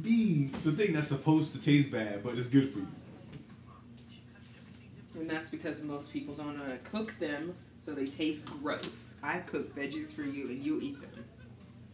be 0.00 0.52
the 0.62 0.70
thing 0.70 0.92
that's 0.92 1.08
supposed 1.08 1.52
to 1.54 1.60
taste 1.60 1.90
bad, 1.90 2.22
but 2.22 2.38
it's 2.38 2.48
good 2.48 2.72
for 2.72 2.78
you. 2.78 2.88
And 5.18 5.28
that's 5.28 5.50
because 5.50 5.82
most 5.82 6.12
people 6.12 6.36
don't 6.36 6.56
know 6.56 6.62
how 6.62 6.70
to 6.70 6.78
cook 6.78 7.18
them, 7.18 7.56
so 7.84 7.92
they 7.92 8.06
taste 8.06 8.46
gross. 8.62 9.16
I 9.20 9.38
cook 9.38 9.74
veggies 9.74 10.14
for 10.14 10.22
you, 10.22 10.46
and 10.46 10.64
you 10.64 10.80
eat 10.80 11.00
them. 11.00 11.24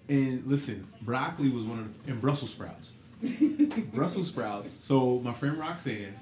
And 0.09 0.47
listen, 0.47 0.87
broccoli 1.03 1.51
was 1.51 1.65
one 1.65 1.79
of 1.81 2.07
the, 2.07 2.13
and 2.13 2.21
Brussels 2.21 2.51
sprouts. 2.51 2.95
Brussels 3.93 4.29
sprouts. 4.29 4.71
So 4.71 5.19
my 5.21 5.33
friend 5.33 5.59
Roxanne, 5.59 6.19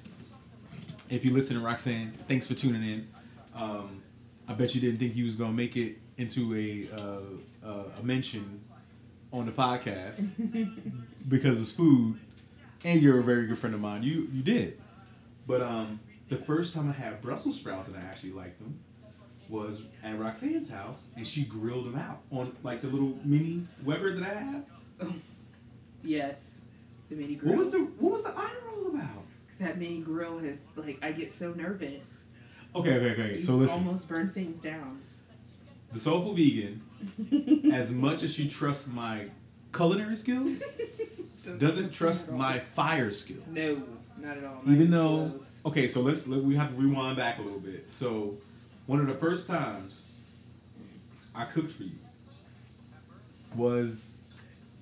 if 1.09 1.25
you 1.25 1.33
listen 1.33 1.57
to 1.57 1.63
Roxanne, 1.63 2.13
thanks 2.27 2.47
for 2.47 2.55
tuning 2.55 2.83
in. 2.83 3.09
Um, 3.55 4.03
I 4.49 4.55
bet 4.55 4.75
you 4.75 4.81
didn't 4.81 4.99
think 4.99 5.13
he 5.13 5.23
was 5.23 5.37
gonna 5.37 5.53
make 5.53 5.77
it 5.77 5.99
into 6.17 6.55
a 6.55 6.89
uh, 6.95 7.69
uh, 7.69 7.85
a 8.01 8.03
mention 8.03 8.61
on 9.33 9.47
the 9.47 9.53
podcast 9.53 10.25
because 11.29 11.61
it's 11.61 11.73
food, 11.73 12.19
and 12.85 13.01
you're 13.01 13.21
a 13.21 13.25
very 13.25 13.47
good 13.47 13.59
friend 13.59 13.75
of 13.75 13.81
mine. 13.81 14.03
You 14.03 14.29
you 14.33 14.43
did, 14.43 14.81
but 15.47 15.63
um, 15.63 16.01
the 16.29 16.37
first 16.37 16.75
time 16.75 16.89
I 16.89 16.93
had 16.93 17.23
Brussels 17.23 17.57
sprouts 17.57 17.89
and 17.89 17.97
I 17.97 18.01
actually 18.01 18.33
liked 18.33 18.59
them 18.59 18.79
was 19.49 19.87
at 20.03 20.19
Roxanne's 20.19 20.71
house, 20.71 21.09
and 21.17 21.27
she 21.27 21.45
grilled 21.45 21.87
them 21.87 21.97
out 21.97 22.21
on 22.31 22.57
like 22.63 22.83
the 22.83 22.89
little 22.89 23.19
mini 23.25 23.67
Weber 23.85 24.19
that 24.19 24.37
I 24.37 24.41
have. 24.41 24.65
yes, 26.03 26.61
the 27.09 27.17
mini 27.17 27.35
grill. 27.35 27.53
What 27.53 27.59
was 27.59 27.71
the 27.71 27.79
What 27.79 28.13
was 28.13 28.25
the 28.25 28.35
iron 28.37 28.57
roll 28.67 28.95
about? 28.95 29.25
That 29.59 29.79
mini 29.79 30.01
grill 30.01 30.39
has 30.39 30.61
like 30.77 30.99
I 31.03 31.13
get 31.13 31.33
so 31.33 31.53
nervous. 31.53 32.25
Okay, 32.75 32.97
okay, 32.97 33.23
okay. 33.23 33.39
so 33.39 33.55
listen. 33.55 33.87
Almost 33.87 34.09
burn 34.09 34.31
things 34.31 34.61
down. 34.61 35.01
The 35.93 36.01
soulful 36.01 36.35
vegan, 36.35 36.83
as 37.73 37.91
much 37.91 38.23
as 38.23 38.35
she 38.35 38.49
trusts 38.49 38.87
my 38.89 39.27
culinary 39.73 40.17
skills, 40.17 40.63
doesn't 41.59 41.93
trust 41.93 42.33
my 42.33 42.59
fire 42.59 43.11
skills. 43.11 43.47
No, 43.47 43.77
not 44.19 44.37
at 44.37 44.45
all. 44.45 44.61
Even 44.67 44.91
though, 44.91 45.29
close. 45.31 45.59
okay, 45.67 45.89
so 45.89 46.01
let's 46.01 46.27
let, 46.27 46.43
we 46.43 46.57
have 46.57 46.71
to 46.71 46.77
rewind 46.77 47.17
back 47.17 47.39
a 47.39 47.43
little 47.43 47.61
bit. 47.61 47.89
So, 47.89 48.37
one 48.87 49.01
of 49.01 49.07
the 49.07 49.15
first 49.15 49.47
times 49.47 50.05
I 51.35 51.45
cooked 51.45 51.73
for 51.73 51.85
you 51.85 51.99
was 53.55 54.17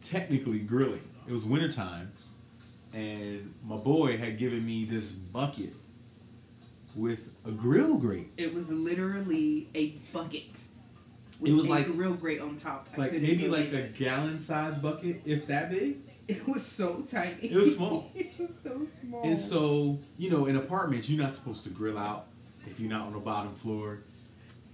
technically 0.03 0.59
grilling. 0.59 1.03
It 1.27 1.33
was 1.33 1.45
wintertime, 1.45 2.13
and 2.93 3.55
my 3.65 3.77
boy 3.77 4.19
had 4.19 4.39
given 4.39 4.65
me 4.65 4.85
this 4.85 5.13
bucket 5.13 5.73
with 6.95 7.35
a 7.45 7.51
grill 7.51 7.97
grate. 7.97 8.31
It 8.37 8.55
was 8.55 8.71
literally 8.71 9.69
a 9.75 9.89
bucket 10.13 10.51
it 11.43 11.53
was 11.53 11.69
like 11.69 11.89
real 11.95 12.15
great 12.15 12.41
on 12.41 12.57
top. 12.57 12.89
like 12.97 13.13
maybe 13.13 13.49
like 13.49 13.73
a 13.73 13.83
gallon 13.83 14.39
size 14.39 14.79
bucket, 14.79 15.23
if 15.25 15.47
that 15.47 15.71
big. 15.71 15.97
It 16.27 16.47
was 16.49 16.65
so 16.65 17.03
tiny. 17.03 17.35
It 17.43 17.55
was 17.55 17.77
small. 17.77 18.11
it 18.15 18.33
was 18.39 18.51
so 18.63 18.87
small. 19.01 19.23
And 19.23 19.39
so 19.39 19.99
you 20.17 20.31
know, 20.31 20.47
in 20.47 20.57
apartments, 20.57 21.09
you're 21.09 21.23
not 21.23 21.33
supposed 21.33 21.65
to 21.65 21.71
grill 21.71 21.99
out 21.99 22.27
if 22.67 22.79
you're 22.81 22.91
not 22.91 23.07
on 23.07 23.13
the 23.13 23.19
bottom 23.19 23.53
floor. 23.53 23.99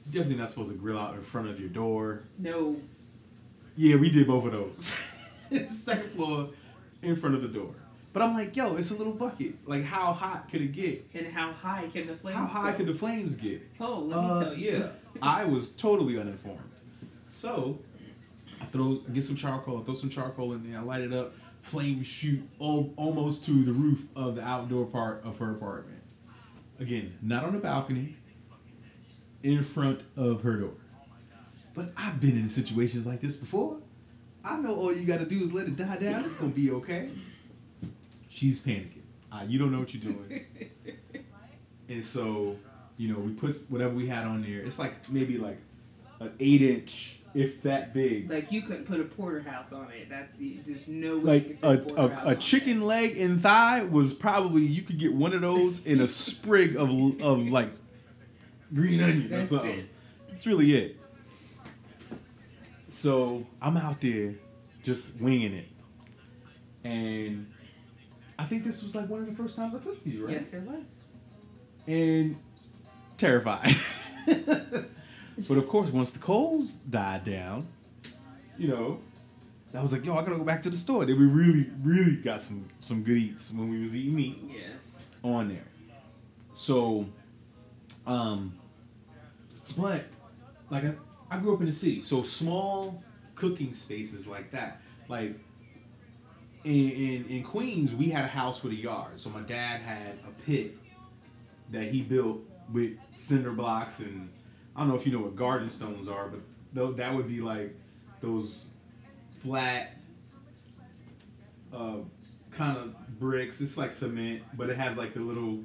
You're 0.07 0.23
definitely 0.23 0.37
not 0.37 0.49
supposed 0.51 0.71
to 0.71 0.77
grill 0.77 0.99
out 0.99 1.15
in 1.15 1.23
front 1.23 1.49
of 1.49 1.61
your 1.61 1.69
door. 1.69 2.23
No. 2.39 2.77
Yeah, 3.77 3.97
we 3.97 4.11
did 4.11 4.27
both 4.27 4.45
of 4.47 4.53
those. 4.53 4.87
Second 5.69 6.11
floor, 6.13 6.51
in 7.03 7.17
front 7.17 7.35
of 7.35 7.43
the 7.43 7.49
door. 7.49 7.75
But 8.13 8.23
I'm 8.23 8.35
like, 8.35 8.57
yo, 8.57 8.75
it's 8.77 8.91
a 8.91 8.97
little 8.97 9.13
bucket. 9.13 9.55
Like, 9.69 9.85
how 9.85 10.13
hot 10.13 10.49
could 10.51 10.61
it 10.63 10.73
get? 10.73 11.07
And 11.15 11.27
how 11.29 11.53
high 11.53 11.87
can 11.93 12.07
the 12.09 12.15
flames? 12.17 12.37
How 12.37 12.47
high 12.47 12.71
go? 12.73 12.79
could 12.79 12.87
the 12.87 12.95
flames 12.95 13.37
get? 13.37 13.63
Oh, 13.79 14.01
let 14.01 14.19
Uh, 14.19 14.39
me 14.41 14.45
tell 14.47 14.55
you. 14.55 14.71
yeah, 14.79 14.89
I 15.23 15.45
was 15.45 15.71
totally 15.71 16.19
uninformed. 16.19 16.61
So 17.27 17.79
I 18.61 18.65
throw, 18.67 18.97
get 19.13 19.23
some 19.23 19.37
charcoal, 19.37 19.81
I 19.81 19.85
throw 19.85 19.95
some 19.95 20.11
charcoal 20.11 20.53
in 20.55 20.69
there, 20.69 20.81
I 20.81 20.83
light 20.83 21.03
it 21.03 21.13
up. 21.13 21.35
Flames 21.63 22.07
shoot 22.07 22.43
al- 22.61 22.91
almost 22.97 23.45
to 23.45 23.63
the 23.63 23.73
roof 23.73 24.05
of 24.17 24.35
the 24.35 24.43
outdoor 24.43 24.87
part 24.87 25.23
of 25.25 25.39
her 25.39 25.53
apartment. 25.53 26.00
Again, 26.81 27.17
not 27.23 27.45
on 27.45 27.53
the 27.53 27.59
balcony, 27.59 28.17
in 29.43 29.63
front 29.63 30.01
of 30.17 30.43
her 30.43 30.57
door. 30.57 30.73
But 31.75 31.93
I've 31.97 32.21
been 32.21 32.37
in 32.37 32.49
situations 32.49 33.07
like 33.07 33.21
this 33.21 33.37
before. 33.37 33.77
I 34.45 34.59
know 34.59 34.75
all 34.75 34.93
you 34.95 35.07
got 35.07 35.21
to 35.21 35.27
do 35.27 35.43
is 35.43 35.53
let 35.53 35.67
it 35.67 35.77
die 35.77 35.99
down. 35.99 36.25
It's 36.25 36.35
gonna 36.35 36.53
be 36.53 36.71
okay. 36.73 37.11
She's 38.29 38.61
panicking. 38.61 39.03
Uh, 39.31 39.45
you 39.47 39.59
don't 39.59 39.71
know 39.71 39.79
what 39.81 39.95
you're 39.95 40.13
doing. 40.13 40.47
And 41.91 42.05
so, 42.05 42.57
you 42.99 43.13
know, 43.13 43.19
we 43.19 43.33
put 43.33 43.65
whatever 43.69 43.93
we 43.93 44.07
had 44.07 44.25
on 44.25 44.43
there. 44.43 44.61
It's 44.61 44.79
like 44.79 45.11
maybe 45.11 45.39
like 45.39 45.59
an 46.21 46.33
eight 46.39 46.63
inch, 46.63 47.19
if 47.35 47.63
that 47.63 47.93
big. 47.95 48.31
Like 48.31 48.51
you 48.53 48.63
couldn't 48.63 48.85
put 48.87 49.01
a 49.01 49.05
porterhouse 49.05 49.73
on 49.73 49.89
it. 49.93 50.09
That's 50.09 50.37
the, 50.39 50.59
there's 50.67 50.89
no 50.89 51.19
way. 51.19 51.39
you 51.39 51.59
Like 51.63 51.87
could 51.87 51.99
a, 51.99 52.03
a, 52.03 52.29
a 52.31 52.35
chicken 52.37 52.83
leg 52.83 53.17
and 53.17 53.41
thigh 53.41 53.83
was 53.85 54.13
probably 54.15 54.63
you 54.63 54.83
could 54.83 54.99
get 54.99 55.13
one 55.15 55.33
of 55.33 55.41
those 55.41 55.81
in 55.85 56.01
a 56.01 56.09
sprig 56.09 56.77
of 56.77 56.91
of 57.23 57.49
like 57.53 57.75
green 58.75 59.01
onion 59.03 59.27
or 59.27 59.37
That's 59.39 59.51
something. 59.51 59.71
it. 59.81 59.89
That's 60.29 60.47
really 60.47 60.73
it. 60.75 60.97
So 62.89 63.47
I'm 63.63 63.77
out 63.77 64.01
there 64.01 64.35
just 64.83 65.21
winging 65.21 65.53
it. 65.55 65.69
And 66.83 67.47
I 68.39 68.45
think 68.45 68.65
this 68.65 68.83
was 68.83 68.95
like 68.97 69.09
one 69.09 69.21
of 69.21 69.27
the 69.27 69.35
first 69.35 69.57
times 69.57 69.75
I 69.75 69.79
cooked 69.79 70.03
for 70.03 70.09
you, 70.09 70.27
right? 70.27 70.35
Yes, 70.35 70.53
it 70.55 70.63
was. 70.63 70.83
and 71.87 72.37
terrified. 73.17 73.71
but 75.49 75.59
of 75.59 75.69
course, 75.69 75.91
once 75.91 76.13
the 76.13 76.19
coals 76.19 76.79
died 76.79 77.25
down, 77.25 77.63
you 78.59 78.69
know, 78.69 79.01
I 79.75 79.81
was 79.81 79.93
like, 79.93 80.05
yo, 80.05 80.15
I 80.15 80.23
gotta 80.25 80.37
go 80.37 80.45
back 80.45 80.63
to 80.63 80.71
the 80.71 80.77
store. 80.77 81.05
Then 81.07 81.19
we 81.19 81.27
really, 81.27 81.71
really 81.83 82.17
got 82.17 82.43
some 82.43 82.69
some 82.79 83.03
good 83.03 83.19
eats 83.19 83.53
when 83.53 83.69
we 83.69 83.81
was 83.81 83.95
eating 83.95 84.17
meat 84.17 84.39
Yes. 84.53 85.05
on 85.23 85.49
there. 85.49 85.67
So, 86.55 87.07
um, 88.07 88.55
but 89.77 90.05
like 90.71 90.85
I, 90.85 90.95
I 91.31 91.39
grew 91.39 91.55
up 91.55 91.61
in 91.61 91.67
the 91.67 91.73
city, 91.73 92.01
so 92.01 92.23
small 92.23 93.03
cooking 93.35 93.73
spaces 93.73 94.27
like 94.27 94.51
that, 94.53 94.81
like. 95.09 95.35
In, 96.63 96.91
in, 96.91 97.25
in 97.31 97.43
Queens, 97.43 97.95
we 97.95 98.11
had 98.11 98.23
a 98.27 98.29
house 98.29 98.63
with 98.63 98.75
a 98.75 98.77
yard. 98.77 99.19
So 99.19 99.31
my 99.31 99.41
dad 99.41 99.81
had 99.81 100.19
a 100.29 100.43
pit 100.43 100.77
that 101.71 101.85
he 101.85 102.03
built 102.03 102.41
with 102.71 102.99
cinder 103.17 103.53
blocks 103.53 104.01
and 104.01 104.29
I 104.77 104.81
don't 104.81 104.89
know 104.89 104.95
if 104.95 105.07
you 105.07 105.13
know 105.13 105.21
what 105.21 105.37
garden 105.37 105.69
stones 105.69 106.09
are, 106.09 106.29
but 106.73 106.97
that 106.97 107.15
would 107.15 107.29
be 107.29 107.41
like 107.41 107.77
those 108.21 108.69
flat 109.39 109.97
uh, 111.75 111.97
kind 112.51 112.77
of 112.77 113.19
bricks. 113.19 113.61
It's 113.61 113.77
like 113.77 113.93
cement, 113.93 114.43
but 114.55 114.71
it 114.71 114.77
has 114.77 114.97
like 114.97 115.15
the 115.15 115.21
little 115.21 115.59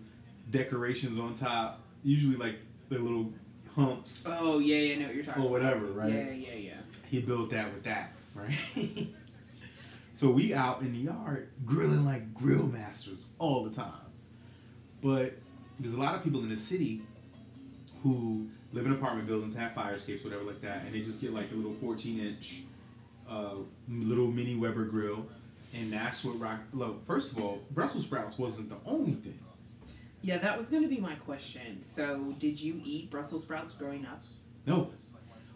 decorations 0.49 1.19
on 1.19 1.33
top. 1.33 1.81
Usually 2.03 2.35
like 2.35 2.59
the 2.89 2.99
little 2.99 3.31
humps 3.75 4.25
Oh 4.27 4.59
yeah, 4.59 4.77
yeah, 4.77 4.93
I 4.93 4.97
know 4.97 5.05
what 5.07 5.15
you're 5.15 5.23
talking. 5.25 5.43
or 5.43 5.49
whatever, 5.49 5.85
right? 5.87 6.11
Yeah, 6.11 6.31
yeah, 6.31 6.53
yeah. 6.53 6.73
He 7.09 7.19
built 7.21 7.49
that 7.51 7.73
with 7.73 7.83
that, 7.83 8.13
right? 8.33 8.57
so 10.13 10.29
we 10.29 10.53
out 10.53 10.81
in 10.81 10.93
the 10.93 10.99
yard 10.99 11.49
grilling 11.65 12.05
like 12.05 12.33
grill 12.33 12.67
masters 12.67 13.27
all 13.39 13.63
the 13.63 13.71
time. 13.75 13.91
But 15.01 15.33
there's 15.79 15.93
a 15.93 15.99
lot 15.99 16.15
of 16.15 16.23
people 16.23 16.41
in 16.41 16.49
the 16.49 16.57
city 16.57 17.01
who 18.03 18.47
live 18.75 18.85
in 18.85 18.91
apartment 18.91 19.25
buildings, 19.27 19.55
have 19.55 19.73
fire 19.73 19.95
escapes, 19.95 20.23
whatever 20.23 20.43
like 20.43 20.61
that, 20.61 20.83
and 20.85 20.93
they 20.93 20.99
just 20.99 21.21
get 21.21 21.33
like 21.33 21.49
the 21.49 21.55
little 21.55 21.73
14 21.81 22.19
inch 22.19 22.61
uh, 23.27 23.55
little 23.89 24.27
mini 24.27 24.55
Weber 24.55 24.83
grill. 24.85 25.25
And 25.73 25.91
that's 25.91 26.23
what 26.23 26.39
rock. 26.39 26.59
Look, 26.73 27.05
first 27.05 27.31
of 27.31 27.39
all, 27.41 27.59
Brussels 27.71 28.05
sprouts 28.05 28.37
wasn't 28.37 28.69
the 28.69 28.77
only 28.85 29.13
thing. 29.13 29.37
Yeah, 30.21 30.37
that 30.37 30.57
was 30.57 30.69
going 30.69 30.83
to 30.83 30.89
be 30.89 30.97
my 30.97 31.15
question. 31.15 31.83
So, 31.83 32.33
did 32.39 32.59
you 32.61 32.81
eat 32.85 33.09
Brussels 33.11 33.43
sprouts 33.43 33.73
growing 33.73 34.05
up? 34.05 34.21
No, 34.65 34.89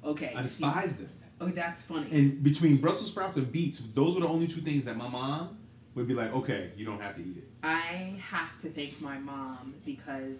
Okay. 0.03 0.28
I 0.36 0.38
see- 0.38 0.43
despise 0.63 0.97
them. 0.97 1.09
Oh, 1.41 1.47
that's 1.47 1.84
funny. 1.84 2.07
And 2.11 2.43
between 2.43 2.78
Brussels 2.78 3.09
sprouts 3.11 3.38
and 3.38 3.49
beets, 3.51 3.80
those 3.93 4.15
were 4.15 4.22
the 4.22 4.28
only 4.28 4.45
two 4.47 4.59
things 4.61 4.84
that 4.86 4.97
my 4.97 5.07
mom 5.07 5.57
would 5.95 6.07
be 6.07 6.13
like, 6.13 6.34
okay, 6.34 6.70
you 6.76 6.86
don't 6.86 6.99
have 7.01 7.15
to 7.15 7.22
eat 7.22 7.38
it. 7.38 7.47
I 7.63 8.13
have 8.30 8.59
to 8.61 8.70
thank 8.70 8.99
my 9.01 9.17
mom 9.17 9.74
because 9.86 10.36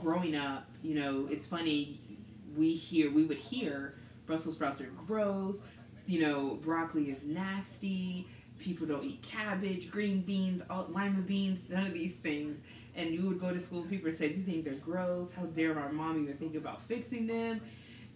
growing 0.00 0.36
up, 0.36 0.66
you 0.84 0.94
know, 0.94 1.26
it's 1.30 1.46
funny. 1.46 1.98
We 2.56 2.74
hear 2.74 3.10
we 3.10 3.24
would 3.24 3.38
hear 3.38 3.94
Brussels 4.26 4.56
sprouts 4.56 4.80
are 4.80 4.90
gross. 5.06 5.60
You 6.06 6.20
know, 6.20 6.58
broccoli 6.62 7.10
is 7.10 7.24
nasty. 7.24 8.26
People 8.58 8.86
don't 8.86 9.04
eat 9.04 9.22
cabbage, 9.22 9.90
green 9.90 10.22
beans, 10.22 10.62
all, 10.70 10.86
lima 10.90 11.20
beans, 11.20 11.62
none 11.68 11.86
of 11.86 11.94
these 11.94 12.16
things. 12.16 12.58
And 12.94 13.10
you 13.10 13.28
would 13.28 13.38
go 13.38 13.52
to 13.52 13.60
school, 13.60 13.82
people 13.82 14.06
would 14.06 14.16
say 14.16 14.28
these 14.28 14.46
things 14.46 14.66
are 14.66 14.72
gross. 14.72 15.32
How 15.32 15.44
dare 15.44 15.78
our 15.78 15.92
mom 15.92 16.22
even 16.22 16.36
think 16.36 16.54
about 16.54 16.82
fixing 16.82 17.26
them? 17.26 17.60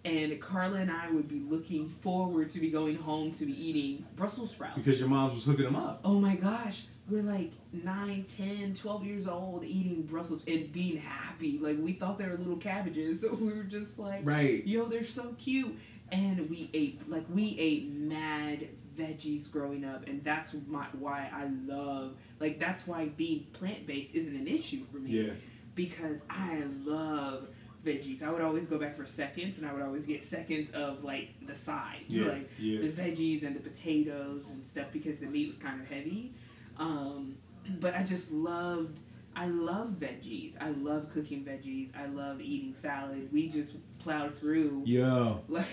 And 0.04 0.40
Carla 0.40 0.78
and 0.78 0.90
I 0.90 1.10
would 1.10 1.28
be 1.28 1.40
looking 1.40 1.88
forward 1.88 2.50
to 2.50 2.58
be 2.58 2.70
going 2.70 2.96
home 2.96 3.32
to 3.32 3.44
be 3.44 3.52
eating 3.52 4.06
Brussels 4.16 4.52
sprouts. 4.52 4.76
Because 4.76 4.98
your 4.98 5.10
mom's 5.10 5.34
was 5.34 5.44
hooking 5.44 5.66
them 5.66 5.76
up. 5.76 6.00
Oh 6.04 6.18
my 6.18 6.36
gosh, 6.36 6.84
we're 7.10 7.22
like 7.22 7.52
9, 7.72 8.24
10, 8.36 8.74
12 8.74 9.04
years 9.04 9.26
old 9.26 9.64
eating 9.64 10.02
Brussels 10.02 10.42
and 10.46 10.72
being 10.72 10.96
happy. 10.96 11.58
Like 11.58 11.76
we 11.80 11.92
thought 11.94 12.18
they 12.18 12.26
were 12.26 12.36
little 12.36 12.56
cabbages. 12.56 13.20
So 13.30 13.34
we 13.34 13.52
were 13.52 13.64
just 13.64 13.98
like, 13.98 14.20
Right. 14.24 14.64
yo, 14.66 14.86
they're 14.86 15.02
so 15.04 15.34
cute. 15.38 15.78
And 16.12 16.48
we 16.48 16.70
ate, 16.74 17.08
like, 17.08 17.24
we 17.32 17.56
ate 17.58 17.88
mad 17.90 18.68
veggies 18.96 19.50
growing 19.50 19.84
up. 19.84 20.06
And 20.08 20.24
that's 20.24 20.54
my, 20.66 20.86
why 20.98 21.30
I 21.32 21.46
love, 21.66 22.16
like, 22.40 22.58
that's 22.58 22.86
why 22.86 23.06
being 23.08 23.46
plant 23.52 23.86
based 23.86 24.14
isn't 24.14 24.34
an 24.34 24.48
issue 24.48 24.84
for 24.84 24.96
me. 24.98 25.10
Yeah. 25.10 25.32
Because 25.74 26.20
I 26.28 26.64
love 26.84 27.48
veggies. 27.84 28.22
I 28.22 28.30
would 28.30 28.42
always 28.42 28.66
go 28.66 28.78
back 28.78 28.96
for 28.96 29.06
seconds 29.06 29.58
and 29.58 29.66
I 29.66 29.72
would 29.72 29.82
always 29.82 30.04
get 30.06 30.22
seconds 30.22 30.70
of, 30.72 31.04
like, 31.04 31.28
the 31.46 31.54
sides. 31.54 32.04
Yeah. 32.08 32.28
Like, 32.28 32.50
yeah. 32.58 32.80
the 32.80 32.88
veggies 32.88 33.42
and 33.44 33.54
the 33.54 33.60
potatoes 33.60 34.48
and 34.48 34.64
stuff 34.64 34.86
because 34.92 35.18
the 35.18 35.26
meat 35.26 35.48
was 35.48 35.58
kind 35.58 35.80
of 35.80 35.88
heavy. 35.88 36.34
Um, 36.80 37.36
but 37.80 37.94
I 37.94 38.02
just 38.02 38.32
loved. 38.32 38.98
I 39.36 39.46
love 39.46 39.90
veggies. 40.00 40.60
I 40.60 40.70
love 40.70 41.08
cooking 41.14 41.44
veggies. 41.44 41.90
I 41.96 42.06
love 42.06 42.40
eating 42.40 42.74
salad. 42.74 43.28
We 43.32 43.48
just 43.48 43.74
plowed 44.00 44.36
through 44.36 44.82
Yo, 44.86 45.42
like 45.48 45.66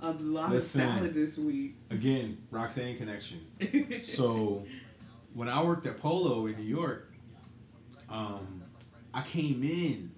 a 0.00 0.12
lot 0.12 0.50
Listen. 0.50 0.80
of 0.80 0.94
salad 0.94 1.14
this 1.14 1.36
week. 1.36 1.76
again, 1.90 2.38
Roxanne 2.50 2.96
connection. 2.96 3.40
So, 4.02 4.64
when 5.34 5.48
I 5.48 5.62
worked 5.62 5.84
at 5.86 5.98
Polo 5.98 6.46
in 6.46 6.56
New 6.56 6.64
York, 6.64 7.12
um, 8.08 8.62
I 9.12 9.20
came 9.22 9.62
in. 9.62 10.10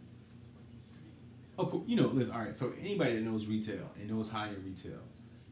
Course, 1.57 1.85
you 1.87 1.97
know, 1.97 2.07
listen. 2.07 2.33
All 2.33 2.41
right, 2.41 2.55
so 2.55 2.73
anybody 2.81 3.17
that 3.17 3.23
knows 3.23 3.47
retail 3.47 3.91
and 4.01 4.11
knows 4.11 4.29
high 4.29 4.49
end 4.49 4.65
retail, 4.65 4.99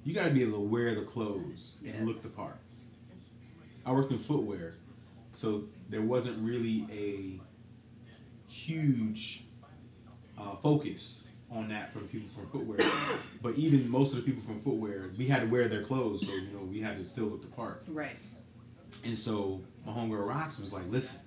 you 0.05 0.15
got 0.15 0.25
to 0.25 0.31
be 0.31 0.43
able 0.43 0.55
to 0.55 0.61
wear 0.61 0.95
the 0.95 1.03
clothes 1.03 1.77
and 1.87 2.07
look 2.07 2.23
the 2.23 2.29
part. 2.29 2.57
I 3.85 3.93
worked 3.93 4.11
in 4.11 4.19
footwear, 4.19 4.75
so 5.33 5.65
there 5.89 6.03
wasn't 6.03 6.39
really 6.45 6.87
a 6.91 7.41
huge 8.51 9.45
uh, 10.39 10.55
focus 10.57 11.29
on 11.51 11.69
that 11.69 11.93
from 11.93 12.07
people 12.09 12.29
from 12.29 12.49
footwear. 12.49 12.79
but 13.43 13.55
even 13.55 13.89
most 13.89 14.13
of 14.13 14.17
the 14.17 14.23
people 14.23 14.43
from 14.43 14.61
footwear, 14.61 15.11
we 15.19 15.27
had 15.27 15.41
to 15.41 15.47
wear 15.47 15.69
their 15.69 15.83
clothes, 15.83 16.27
so 16.27 16.33
you 16.33 16.49
know 16.53 16.61
we 16.61 16.81
had 16.81 16.97
to 16.99 17.05
still 17.05 17.27
look 17.27 17.43
the 17.43 17.49
part. 17.49 17.83
right. 17.89 18.17
And 19.03 19.17
so 19.17 19.63
my 19.87 19.93
homegirl 19.93 20.29
Rox 20.29 20.61
was 20.61 20.75
like, 20.75 20.83
listen, 20.91 21.23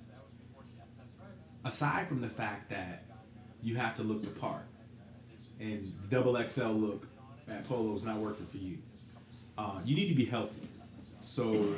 aside 1.66 2.08
from 2.08 2.22
the 2.22 2.30
fact 2.30 2.70
that 2.70 3.04
you 3.64 3.76
have 3.78 3.95
to 3.95 4.04
look 4.04 4.22
the 4.22 4.39
part, 4.39 4.66
and 5.60 5.91
the 6.01 6.08
double 6.08 6.38
XL 6.47 6.68
look 6.68 7.08
at 7.49 7.68
Polo 7.68 7.95
is 7.95 8.04
not 8.04 8.18
working 8.18 8.45
for 8.45 8.58
you, 8.58 8.78
uh, 9.58 9.80
you 9.84 9.95
need 9.95 10.08
to 10.08 10.16
be 10.16 10.26
healthy. 10.26 10.68
So 11.22 11.74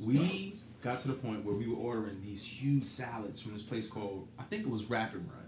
we 0.00 0.56
got 0.82 1.00
to 1.00 1.08
the 1.08 1.14
point 1.14 1.44
where 1.44 1.54
we 1.54 1.66
were 1.66 1.76
ordering 1.76 2.20
these 2.22 2.44
huge 2.44 2.84
salads 2.84 3.40
from 3.40 3.52
this 3.52 3.62
place 3.62 3.86
called, 3.86 4.28
I 4.38 4.42
think 4.44 4.62
it 4.62 4.70
was 4.70 4.84
Rap 4.84 5.14
and 5.14 5.24
Run. 5.24 5.42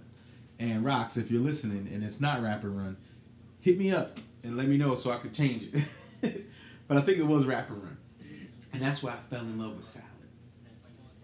And 0.59 0.85
Rox, 0.85 1.17
if 1.17 1.31
you're 1.31 1.43
listening 1.43 1.89
and 1.93 2.03
it's 2.03 2.21
not 2.21 2.43
Rap 2.43 2.65
and 2.65 2.77
Run, 2.77 2.97
hit 3.61 3.79
me 3.79 3.93
up 3.93 4.19
and 4.43 4.57
let 4.57 4.67
me 4.67 4.77
know 4.77 4.95
so 4.95 5.11
I 5.13 5.19
could 5.19 5.35
change 5.35 5.69
it. 5.73 6.47
but 6.89 6.97
I 6.97 7.01
think 7.03 7.19
it 7.19 7.27
was 7.27 7.45
Rap 7.45 7.71
and 7.71 7.83
Run. 7.83 7.97
And 8.73 8.83
that's 8.83 9.03
why 9.03 9.13
I 9.13 9.17
fell 9.31 9.41
in 9.41 9.59
love 9.59 9.77
with 9.77 9.85
salad. 9.85 10.07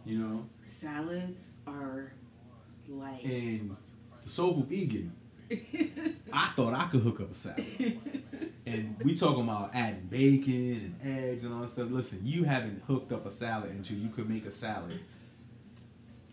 You 0.04 0.18
know? 0.18 0.46
Salads 0.66 1.56
are 1.66 2.12
like. 2.88 3.24
And 3.24 3.76
the 4.22 4.28
soulful 4.28 4.62
vegan, 4.62 5.12
I 6.32 6.46
thought 6.54 6.74
I 6.74 6.86
could 6.86 7.02
hook 7.02 7.20
up 7.20 7.30
a 7.30 7.34
salad. 7.34 8.00
And 8.66 8.96
we 9.04 9.14
talking 9.14 9.42
about 9.42 9.74
adding 9.74 10.08
bacon 10.10 10.96
and 11.02 11.16
eggs 11.16 11.44
and 11.44 11.52
all 11.52 11.60
that 11.60 11.68
stuff. 11.68 11.90
Listen, 11.90 12.20
you 12.22 12.44
haven't 12.44 12.82
hooked 12.86 13.12
up 13.12 13.26
a 13.26 13.30
salad 13.30 13.70
until 13.70 13.98
you 13.98 14.08
could 14.08 14.28
make 14.28 14.46
a 14.46 14.50
salad 14.50 15.00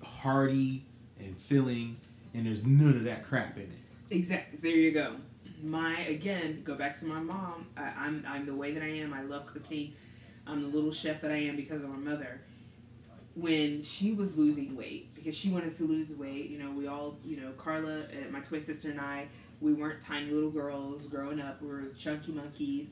hearty 0.03 0.85
and 1.19 1.37
filling, 1.37 1.97
and 2.33 2.45
there's 2.45 2.65
none 2.65 2.95
of 2.95 3.03
that 3.05 3.25
crap 3.25 3.57
in 3.57 3.63
it. 3.63 3.79
Exactly. 4.09 4.59
There 4.61 4.77
you 4.77 4.91
go. 4.91 5.15
My 5.63 5.99
again, 6.01 6.63
go 6.63 6.75
back 6.75 6.99
to 6.99 7.05
my 7.05 7.19
mom. 7.19 7.67
I, 7.77 7.93
I'm 7.97 8.25
I'm 8.27 8.45
the 8.45 8.55
way 8.55 8.73
that 8.73 8.83
I 8.83 8.89
am. 8.97 9.13
I 9.13 9.21
love 9.21 9.45
cooking. 9.45 9.93
I'm 10.47 10.61
the 10.61 10.67
little 10.67 10.91
chef 10.91 11.21
that 11.21 11.31
I 11.31 11.37
am 11.37 11.55
because 11.55 11.83
of 11.83 11.89
my 11.89 11.97
mother. 11.97 12.41
When 13.35 13.83
she 13.83 14.11
was 14.11 14.35
losing 14.35 14.75
weight, 14.75 15.10
because 15.21 15.37
she 15.37 15.49
wanted 15.49 15.75
to 15.75 15.83
lose 15.83 16.11
weight, 16.13 16.49
you 16.49 16.57
know, 16.57 16.71
we 16.71 16.87
all, 16.87 17.15
you 17.23 17.37
know, 17.37 17.51
Carla, 17.51 17.99
uh, 18.01 18.31
my 18.31 18.39
twin 18.39 18.63
sister, 18.63 18.89
and 18.89 18.99
I, 18.99 19.27
we 19.59 19.73
weren't 19.73 20.01
tiny 20.01 20.31
little 20.31 20.49
girls 20.49 21.05
growing 21.07 21.39
up. 21.39 21.61
We 21.61 21.67
were 21.67 21.83
chunky 21.97 22.31
monkeys, 22.31 22.87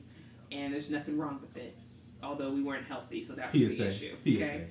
and 0.52 0.72
there's 0.72 0.90
nothing 0.90 1.18
wrong 1.18 1.38
with 1.40 1.56
it. 1.56 1.76
Although 2.22 2.52
we 2.52 2.62
weren't 2.62 2.86
healthy, 2.86 3.24
so 3.24 3.32
that 3.34 3.52
was 3.52 3.76
PSA. 3.76 3.82
the 3.82 3.88
issue. 3.88 4.16
PSA. 4.24 4.44
Okay, 4.44 4.66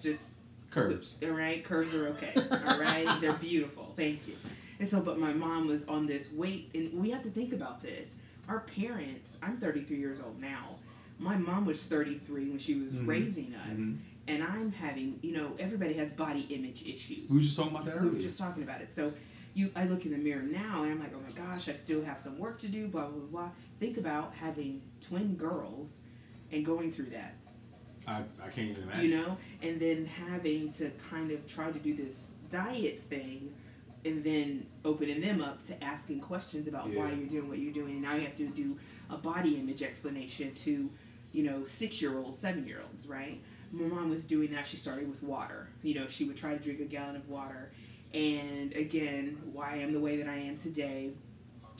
just 0.00 0.34
Curves. 0.70 1.16
all 1.22 1.30
right, 1.30 1.64
curves 1.64 1.94
are 1.94 2.08
okay. 2.08 2.32
All 2.68 2.78
right, 2.78 3.06
they're 3.20 3.32
beautiful. 3.32 3.92
Thank 3.96 4.28
you. 4.28 4.34
And 4.78 4.86
so, 4.88 5.00
but 5.00 5.18
my 5.18 5.32
mom 5.32 5.66
was 5.66 5.84
on 5.88 6.06
this 6.06 6.30
weight, 6.32 6.70
and 6.74 6.92
we 6.92 7.10
have 7.10 7.22
to 7.24 7.30
think 7.30 7.52
about 7.52 7.82
this. 7.82 8.10
Our 8.48 8.60
parents, 8.60 9.36
I'm 9.42 9.56
33 9.56 9.96
years 9.96 10.18
old 10.24 10.40
now. 10.40 10.76
My 11.18 11.36
mom 11.36 11.64
was 11.66 11.82
33 11.82 12.48
when 12.50 12.58
she 12.58 12.74
was 12.76 12.92
Mhm. 12.92 13.06
raising 13.08 13.54
us, 13.54 13.76
Mhm. 13.78 13.96
And 14.28 14.42
I'm 14.42 14.70
having, 14.72 15.18
you 15.22 15.32
know, 15.36 15.52
everybody 15.58 15.94
has 15.94 16.12
body 16.12 16.42
image 16.50 16.84
issues. 16.86 17.28
We 17.28 17.38
were 17.38 17.42
just 17.42 17.56
talking 17.56 17.72
about 17.72 17.84
that 17.86 18.00
We 18.00 18.10
were 18.10 18.18
just 18.18 18.38
talking 18.38 18.62
about 18.62 18.80
it. 18.80 18.88
So, 18.88 19.12
you, 19.54 19.70
I 19.74 19.84
look 19.84 20.04
in 20.04 20.12
the 20.12 20.18
mirror 20.18 20.42
now, 20.42 20.82
and 20.84 20.92
I'm 20.92 21.00
like, 21.00 21.12
oh 21.16 21.20
my 21.26 21.32
gosh, 21.32 21.68
I 21.68 21.72
still 21.72 22.04
have 22.04 22.20
some 22.20 22.38
work 22.38 22.58
to 22.60 22.68
do. 22.68 22.86
Blah 22.88 23.06
blah 23.06 23.26
blah. 23.30 23.50
Think 23.80 23.96
about 23.96 24.34
having 24.34 24.82
twin 25.06 25.34
girls, 25.34 25.98
and 26.52 26.64
going 26.64 26.92
through 26.92 27.10
that 27.10 27.34
I, 28.06 28.22
I 28.42 28.48
can't 28.48 28.70
even 28.70 28.84
imagine. 28.84 29.04
you 29.10 29.16
know, 29.16 29.36
and 29.62 29.80
then 29.80 30.06
having 30.06 30.72
to 30.74 30.90
kind 31.10 31.30
of 31.30 31.46
try 31.46 31.70
to 31.70 31.78
do 31.78 31.94
this 31.94 32.30
diet 32.50 33.02
thing, 33.10 33.52
and 34.04 34.24
then 34.24 34.66
opening 34.84 35.20
them 35.20 35.42
up 35.42 35.64
to 35.64 35.84
asking 35.84 36.20
questions 36.20 36.68
about 36.68 36.88
why 36.90 37.10
you're 37.12 37.26
doing 37.26 37.48
what 37.48 37.58
you're 37.58 37.72
doing. 37.72 37.92
And 37.94 38.02
now 38.02 38.14
you 38.14 38.22
have 38.22 38.36
to 38.36 38.48
do 38.48 38.78
a 39.10 39.16
body 39.16 39.56
image 39.56 39.82
explanation 39.82 40.52
to, 40.54 40.88
you 41.32 41.42
know, 41.42 41.64
six 41.66 42.00
year 42.00 42.16
olds, 42.18 42.38
seven 42.38 42.66
year 42.66 42.80
olds, 42.82 43.06
right? 43.06 43.42
My 43.72 43.86
mom 43.86 44.10
was 44.10 44.24
doing 44.24 44.52
that. 44.52 44.66
She 44.66 44.76
started 44.76 45.08
with 45.08 45.22
water. 45.22 45.68
You 45.82 45.94
know, 45.94 46.06
she 46.08 46.24
would 46.24 46.36
try 46.36 46.56
to 46.56 46.62
drink 46.62 46.80
a 46.80 46.84
gallon 46.84 47.16
of 47.16 47.28
water. 47.28 47.70
And 48.14 48.72
again, 48.72 49.38
why 49.52 49.72
I 49.72 49.76
am 49.76 49.92
the 49.92 50.00
way 50.00 50.16
that 50.16 50.28
I 50.28 50.36
am 50.36 50.56
today, 50.56 51.10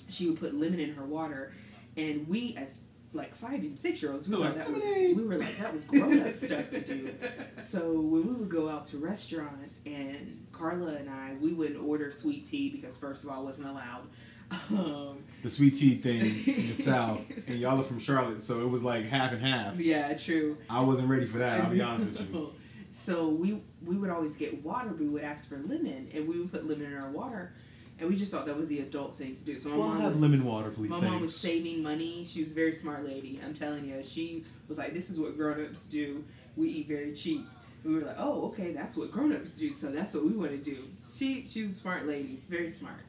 she 0.08 0.28
would 0.28 0.38
put 0.38 0.54
lemon 0.54 0.80
in 0.80 0.92
her 0.94 1.04
water. 1.04 1.52
And 1.96 2.28
we, 2.28 2.54
as 2.56 2.76
like 3.12 3.34
five 3.34 3.54
and 3.54 3.78
six 3.78 4.02
year 4.02 4.12
olds, 4.12 4.28
we, 4.28 4.36
were 4.36 4.44
like, 4.44 4.56
that 4.56 4.70
was, 4.70 4.82
we 4.82 5.14
were 5.14 5.38
like, 5.38 5.56
that 5.56 5.72
was 5.72 5.84
grown 5.84 6.20
up 6.20 6.34
stuff 6.36 6.70
to 6.70 6.80
do. 6.80 7.14
So 7.62 7.92
when 7.92 8.26
we 8.26 8.34
would 8.34 8.50
go 8.50 8.68
out 8.68 8.84
to 8.86 8.98
restaurants 8.98 9.78
and 9.86 10.46
Carla 10.52 10.94
and 10.94 11.08
I, 11.08 11.36
we 11.40 11.52
wouldn't 11.52 11.82
order 11.82 12.10
sweet 12.10 12.46
tea 12.46 12.70
because 12.70 12.96
first 12.96 13.24
of 13.24 13.30
all, 13.30 13.42
it 13.42 13.44
wasn't 13.46 13.68
allowed. 13.68 14.02
Um, 14.50 15.18
the 15.42 15.48
sweet 15.48 15.74
tea 15.74 15.94
thing 15.96 16.20
in 16.46 16.68
the 16.68 16.74
South, 16.74 17.20
and 17.46 17.58
y'all 17.58 17.80
are 17.80 17.84
from 17.84 17.98
Charlotte, 17.98 18.40
so 18.40 18.60
it 18.60 18.68
was 18.68 18.82
like 18.82 19.04
half 19.04 19.32
and 19.32 19.40
half. 19.42 19.78
yeah, 19.78 20.14
true. 20.14 20.56
I 20.68 20.80
wasn't 20.80 21.08
ready 21.08 21.26
for 21.26 21.38
that. 21.38 21.60
I'll 21.60 21.70
be 21.70 21.80
honest 21.80 22.06
with 22.06 22.32
you. 22.34 22.50
So 22.90 23.28
we 23.28 23.60
we 23.84 23.96
would 23.96 24.08
always 24.08 24.34
get 24.34 24.64
water. 24.64 24.88
We 24.88 25.06
would 25.08 25.22
ask 25.22 25.46
for 25.48 25.56
lemon, 25.58 26.08
and 26.14 26.26
we 26.26 26.38
would 26.38 26.50
put 26.50 26.66
lemon 26.66 26.86
in 26.90 26.96
our 26.96 27.10
water, 27.10 27.52
and 28.00 28.08
we 28.08 28.16
just 28.16 28.32
thought 28.32 28.46
that 28.46 28.56
was 28.56 28.66
the 28.68 28.80
adult 28.80 29.14
thing 29.14 29.36
to 29.36 29.44
do. 29.44 29.58
So 29.58 29.68
my 29.68 29.76
Well, 29.76 29.88
mom 29.90 30.02
was, 30.04 30.20
lemon 30.20 30.44
water, 30.44 30.70
please. 30.70 30.88
My 30.88 31.00
mom 31.00 31.20
was 31.20 31.36
saving 31.36 31.82
money. 31.82 32.24
She 32.24 32.40
was 32.40 32.52
a 32.52 32.54
very 32.54 32.72
smart 32.72 33.06
lady. 33.06 33.40
I'm 33.44 33.52
telling 33.52 33.84
you, 33.86 34.02
she 34.02 34.42
was 34.68 34.78
like, 34.78 34.94
"This 34.94 35.10
is 35.10 35.18
what 35.20 35.36
grown-ups 35.36 35.84
do. 35.86 36.24
We 36.56 36.68
eat 36.70 36.88
very 36.88 37.12
cheap." 37.12 37.46
We 37.84 37.94
were 37.94 38.00
like, 38.00 38.16
"Oh, 38.18 38.46
okay, 38.46 38.72
that's 38.72 38.96
what 38.96 39.12
grown-ups 39.12 39.52
do. 39.52 39.70
So 39.72 39.92
that's 39.92 40.14
what 40.14 40.24
we 40.24 40.32
want 40.32 40.52
to 40.52 40.56
do." 40.58 40.78
She 41.14 41.46
she 41.46 41.62
was 41.62 41.72
a 41.72 41.74
smart 41.74 42.06
lady, 42.06 42.40
very 42.48 42.70
smart. 42.70 43.00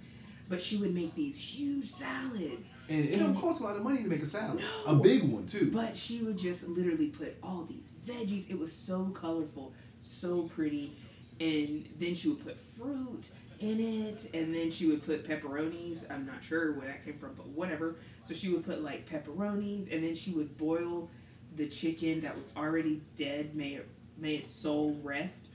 But 0.50 0.62
she 0.62 0.78
would 0.78 0.96
make 0.96 1.14
these 1.14 1.38
huge 1.38 1.86
salads. 1.92 2.68
And 2.90 3.06
it 3.06 3.12
And- 3.14 3.20
don't 3.22 3.36
cost 3.36 3.62
a 3.62 3.64
lot 3.64 3.76
of 3.76 3.84
money 3.84 4.02
to 4.02 4.10
make 4.10 4.24
a 4.24 4.26
salad. 4.26 4.60
No. 4.60 4.84
A 4.88 4.96
big 4.96 5.24
one 5.24 5.46
too. 5.46 5.70
But 5.72 5.96
she 5.96 6.24
would 6.24 6.38
just 6.40 6.68
literally 6.68 7.10
put 7.10 7.38
all 7.44 7.66
these 7.66 7.94
veggies. 8.06 8.50
It 8.50 8.58
was 8.58 8.72
so 8.74 9.06
colorful, 9.10 9.74
so 10.02 10.44
pretty. 10.44 10.98
And 11.40 11.88
then 12.00 12.16
she 12.16 12.30
would 12.30 12.44
put 12.44 12.58
fruit 12.58 13.30
in 13.60 13.80
it. 13.80 14.30
And 14.34 14.54
then 14.54 14.72
she 14.72 14.88
would 14.88 15.06
put 15.06 15.28
pepperonis. 15.28 16.04
I'm 16.10 16.26
not 16.26 16.44
sure 16.44 16.74
where 16.74 16.88
that 16.88 17.06
came 17.06 17.20
from, 17.20 17.36
but 17.36 17.48
whatever. 17.50 17.98
So 18.28 18.34
she 18.34 18.50
would 18.50 18.66
put 18.66 18.82
like 18.82 19.08
pepperonis. 19.08 19.94
And 19.94 20.04
then 20.04 20.16
she 20.16 20.32
would 20.32 20.58
boil 20.58 21.10
the 21.56 21.68
chicken 21.68 22.22
that 22.22 22.36
was 22.36 22.46
already 22.58 23.02
dead, 23.18 23.54
may 23.56 23.76
it, 23.76 23.88
may 24.18 24.36
its 24.36 24.50
soul 24.50 25.00
rest. 25.04 25.46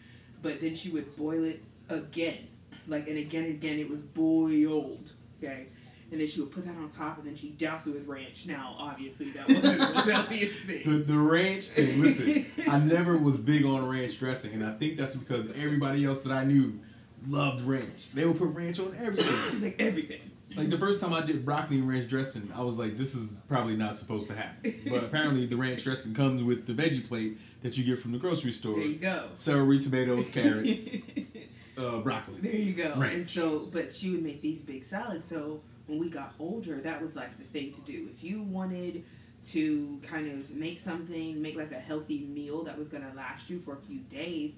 But 0.41 0.61
then 0.61 0.75
she 0.77 0.91
would 0.91 1.17
boil 1.17 1.43
it 1.45 1.65
again. 1.89 2.47
Like, 2.87 3.09
and 3.09 3.19
again 3.19 3.45
and 3.45 3.55
again, 3.55 3.79
it 3.79 3.89
was 3.91 4.01
boiled. 4.01 5.13
Okay 5.43 5.67
and 6.15 6.21
then 6.21 6.29
she 6.29 6.41
would 6.41 6.53
put 6.53 6.65
that 6.65 6.77
on 6.77 6.89
top, 6.91 7.19
and 7.19 7.27
then 7.27 7.35
she 7.35 7.51
doused 7.51 7.89
it 7.89 7.95
with 7.95 8.07
ranch. 8.07 8.47
Now, 8.47 8.77
obviously, 8.79 9.31
that 9.31 9.49
wasn't 9.49 9.81
the 9.81 9.95
most 9.95 10.09
healthiest 10.09 10.61
thing. 10.61 10.83
The, 10.85 10.99
the 10.99 11.19
ranch 11.19 11.71
thing, 11.71 12.01
listen, 12.01 12.47
I 12.69 12.79
never 12.79 13.17
was 13.17 13.37
big 13.37 13.65
on 13.65 13.85
ranch 13.89 14.19
dressing, 14.21 14.53
and 14.53 14.65
I 14.65 14.75
think 14.75 14.97
that's 14.97 15.17
because 15.17 15.51
everybody 15.59 16.05
else 16.05 16.23
that 16.23 16.33
I 16.33 16.45
knew 16.45 16.79
loved 17.27 17.63
ranch. 17.63 18.13
They 18.13 18.25
would 18.27 18.39
put 18.39 18.51
ranch 18.51 18.79
on 18.79 18.93
everything. 18.97 19.63
like 19.63 19.81
everything. 19.81 20.21
Like 20.57 20.71
the 20.71 20.79
first 20.79 21.01
time 21.01 21.13
I 21.13 21.21
did 21.21 21.45
broccoli 21.45 21.79
and 21.79 21.89
ranch 21.89 22.09
dressing, 22.09 22.49
I 22.55 22.63
was 22.63 22.79
like, 22.79 22.97
this 22.97 23.17
is 23.17 23.41
probably 23.49 23.77
not 23.77 23.97
supposed 23.97 24.29
to 24.29 24.37
happen. 24.37 24.83
But 24.89 25.03
apparently, 25.03 25.47
the 25.47 25.57
ranch 25.57 25.83
dressing 25.83 26.15
comes 26.15 26.45
with 26.45 26.67
the 26.67 26.75
veggie 26.75 27.07
plate 27.07 27.39
that 27.63 27.77
you 27.77 27.83
get 27.83 27.99
from 27.99 28.13
the 28.13 28.19
grocery 28.19 28.53
store 28.53 28.77
There 28.77 28.85
you 28.85 28.97
go. 28.97 29.31
celery, 29.35 29.81
tomatoes, 29.81 30.29
carrots, 30.29 30.95
uh, 31.77 31.99
broccoli. 31.99 32.41
there 32.41 32.55
you 32.55 32.73
go. 32.73 32.93
And 32.93 33.27
so, 33.27 33.69
but 33.73 33.95
she 33.95 34.11
would 34.11 34.23
make 34.23 34.41
these 34.41 34.61
big 34.61 34.85
salads. 34.85 35.27
So 35.27 35.61
when 35.87 35.99
we 35.99 36.09
got 36.09 36.35
older, 36.39 36.77
that 36.81 37.03
was 37.03 37.17
like 37.17 37.37
the 37.39 37.45
thing 37.45 37.73
to 37.73 37.81
do. 37.83 38.09
If 38.17 38.23
you 38.25 38.43
wanted 38.43 39.05
to 39.49 40.01
kind 40.03 40.31
of 40.31 40.51
make 40.51 40.79
something, 40.79 41.41
make 41.43 41.57
like 41.57 41.73
a 41.73 41.79
healthy 41.79 42.21
meal 42.21 42.65
that 42.65 42.79
was 42.79 42.89
gonna 42.89 43.13
last 43.15 43.51
you 43.51 43.61
for 43.61 43.75
a 43.75 43.81
few 43.87 43.99
days, 44.01 44.53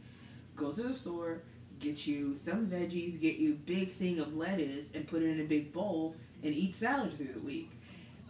go 0.55 0.73
to 0.73 0.83
the 0.83 0.95
store, 0.95 1.41
get 1.81 2.07
you 2.07 2.37
some 2.37 2.67
veggies, 2.69 3.21
get 3.21 3.37
you 3.37 3.53
a 3.53 3.57
big 3.57 3.93
thing 3.93 4.21
of 4.21 4.37
lettuce, 4.37 4.87
and 4.95 5.07
put 5.09 5.23
it 5.23 5.27
in 5.31 5.41
a 5.41 5.45
big 5.45 5.73
bowl 5.73 6.15
and 6.45 6.55
eat 6.55 6.75
salad 6.75 7.17
through 7.17 7.33
the 7.33 7.45
week. 7.47 7.71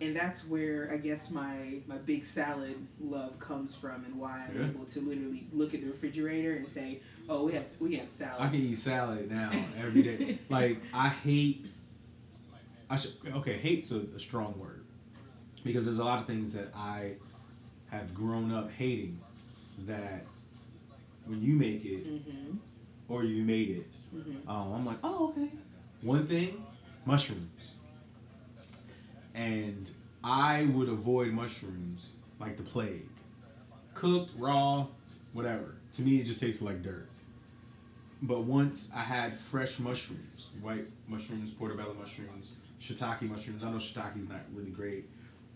And 0.01 0.15
that's 0.17 0.47
where 0.47 0.91
I 0.93 0.97
guess 0.99 1.31
my 1.31 1.81
my 1.87 1.97
big 1.99 2.25
salad 2.25 2.77
love 3.01 3.39
comes 3.39 3.75
from, 3.75 4.05
and 4.05 4.19
why 4.19 4.47
I'm 4.49 4.57
Yeah. 4.59 4.69
able 4.69 4.85
to 4.87 5.01
literally 5.01 5.45
look 5.53 5.75
at 5.75 5.81
the 5.83 5.89
refrigerator 5.89 6.53
and 6.55 6.67
say, 6.69 7.01
"Oh, 7.29 7.45
we 7.45 7.53
have 7.53 7.69
we 7.81 7.97
have 7.97 8.09
salad." 8.09 8.41
I 8.41 8.49
can 8.49 8.61
eat 8.61 8.79
salad 8.79 9.31
now 9.31 9.51
every 9.79 10.03
day. 10.03 10.39
like 10.49 10.81
I 10.95 11.09
hate. 11.09 11.67
I 12.89 12.97
should 12.97 13.13
okay. 13.37 13.55
Hate's 13.55 13.91
a, 13.93 14.01
a 14.15 14.19
strong 14.21 14.59
word 14.59 14.85
because 15.65 15.85
there's 15.85 15.99
a 15.99 16.05
lot 16.05 16.21
of 16.21 16.27
things 16.27 16.53
that 16.53 16.69
I 16.75 17.15
have 17.91 18.15
grown 18.15 18.53
up 18.53 18.71
hating 18.73 19.19
that 19.87 20.25
when 21.27 21.43
you 21.43 21.55
make 21.55 21.85
it 21.85 22.07
Mm-hmm. 22.07 22.57
or 23.09 23.25
you 23.25 23.43
made 23.43 23.71
it, 23.71 23.87
Mm-hmm. 24.15 24.49
um, 24.49 24.73
I'm 24.73 24.87
like, 24.87 24.99
oh 25.03 25.31
okay. 25.31 25.51
One 26.03 26.23
thing, 26.23 26.63
mushrooms, 27.05 27.75
and 29.35 29.91
I 30.23 30.67
would 30.67 30.89
avoid 30.89 31.33
mushrooms 31.33 32.17
like 32.39 32.57
the 32.57 32.63
plague, 32.63 33.09
cooked, 33.95 34.31
raw, 34.39 34.87
whatever. 35.33 35.77
To 35.95 36.03
me, 36.03 36.21
it 36.21 36.25
just 36.25 36.41
tasted 36.41 36.65
like 36.65 36.83
dirt. 36.83 37.09
But 38.23 38.45
once 38.45 38.91
I 38.95 39.01
had 39.01 39.37
fresh 39.37 39.79
mushrooms, 39.79 40.51
white 40.61 40.87
mushrooms, 41.07 41.51
portobello 41.51 41.95
mushrooms, 41.95 42.55
shiitake 42.81 43.23
mushrooms. 43.23 43.63
I 43.63 43.71
know 43.71 43.77
shiitake's 43.77 44.29
not 44.29 44.41
really 44.55 44.71
great, 44.71 45.09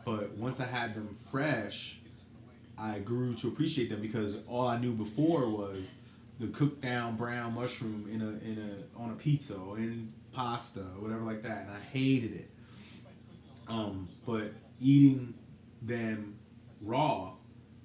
but 0.05 0.31
once 0.33 0.61
I 0.61 0.67
had 0.67 0.95
them 0.95 1.17
fresh, 1.31 2.01
I 2.79 2.99
grew 2.99 3.35
to 3.35 3.49
appreciate 3.49 3.91
them 3.91 4.01
because 4.01 4.39
all 4.47 4.67
I 4.67 4.79
knew 4.79 4.93
before 4.93 5.49
was 5.49 5.97
the 6.39 6.49
cooked 6.49 6.81
down 6.81 7.17
brown 7.17 7.55
mushroom 7.55 8.09
in 8.11 8.23
a 8.23 8.29
in 8.49 8.59
a 8.59 9.01
on 9.01 9.11
a 9.11 9.15
pizza 9.15 9.57
or 9.57 9.79
in 9.79 10.09
pasta 10.33 10.81
or 10.81 11.03
whatever 11.03 11.23
like 11.23 11.43
that, 11.43 11.67
and 11.67 11.71
I 11.71 11.81
hated 11.81 12.35
it. 12.35 12.51
Um, 13.69 14.09
but 14.27 14.53
eating 14.81 15.35
them 15.83 16.35
raw 16.83 17.33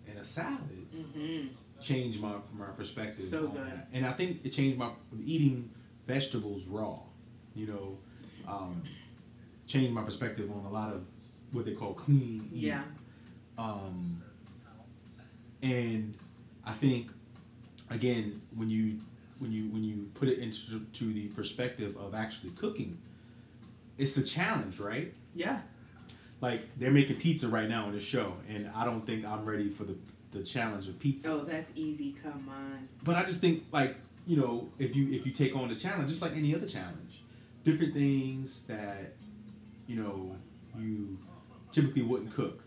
in 0.08 0.18
a 0.18 0.26
salad 0.26 0.60
Mm-hmm. 0.96 1.48
Changed 1.86 2.22
my 2.22 2.34
my 2.54 2.66
perspective. 2.78 3.26
So 3.26 3.48
on 3.48 3.52
good. 3.52 3.68
that. 3.68 3.88
and 3.94 4.06
I 4.06 4.12
think 4.12 4.46
it 4.46 4.50
changed 4.50 4.78
my 4.78 4.90
eating 5.24 5.70
vegetables 6.06 6.64
raw. 6.64 7.00
You 7.56 7.68
know, 7.68 7.98
um, 8.48 8.84
changed 9.68 9.94
my 9.94 10.04
perspective 10.04 10.50
on 10.52 10.66
a 10.66 10.70
lot 10.70 10.92
of 10.92 11.06
what 11.52 11.66
they 11.66 11.74
call 11.74 11.94
clean. 11.94 12.50
eating. 12.52 12.70
Yeah. 12.70 12.84
Um, 13.58 14.22
and 15.62 16.14
I 16.66 16.72
think 16.72 17.10
again 17.90 18.42
when 18.56 18.70
you 18.70 19.00
when 19.40 19.52
you 19.52 19.70
when 19.70 19.84
you 19.84 20.10
put 20.16 20.28
it 20.28 20.40
into 20.40 20.80
to 20.80 21.14
the 21.14 21.28
perspective 21.28 21.96
of 21.98 22.16
actually 22.16 22.52
cooking, 22.52 22.98
it's 23.98 24.18
a 24.18 24.24
challenge, 24.24 24.80
right? 24.80 25.14
Yeah. 25.36 25.60
Like 26.42 26.68
they're 26.78 26.92
making 26.92 27.18
pizza 27.18 27.48
right 27.48 27.70
now 27.70 27.86
on 27.86 27.94
the 27.94 28.00
show, 28.00 28.34
and 28.50 28.70
I 28.76 28.84
don't 28.86 29.06
think 29.06 29.24
I'm 29.24 29.46
ready 29.46 29.70
for 29.70 29.84
the 29.84 29.96
the 30.36 30.44
challenge 30.44 30.88
of 30.88 31.00
pizza. 31.00 31.32
Oh, 31.32 31.44
that's 31.44 31.72
easy. 31.76 32.16
Come 32.22 32.50
on. 32.50 32.88
But 33.04 33.16
I 33.16 33.24
just 33.24 33.42
think 33.42 33.64
like 33.72 33.96
you 34.28 34.38
know, 34.38 34.70
if 34.80 34.96
you 34.96 35.12
if 35.14 35.26
you 35.26 35.32
take 35.32 35.56
on 35.56 35.70
the 35.70 35.76
challenge, 35.76 36.10
just 36.10 36.22
like 36.22 36.34
any 36.34 36.54
other 36.54 36.68
challenge, 36.68 37.24
different 37.64 37.94
things 37.94 38.64
that 38.68 39.14
you 39.88 39.96
know 39.96 40.36
you 40.78 41.18
typically 41.72 42.04
wouldn't 42.04 42.34
cook. 42.34 42.62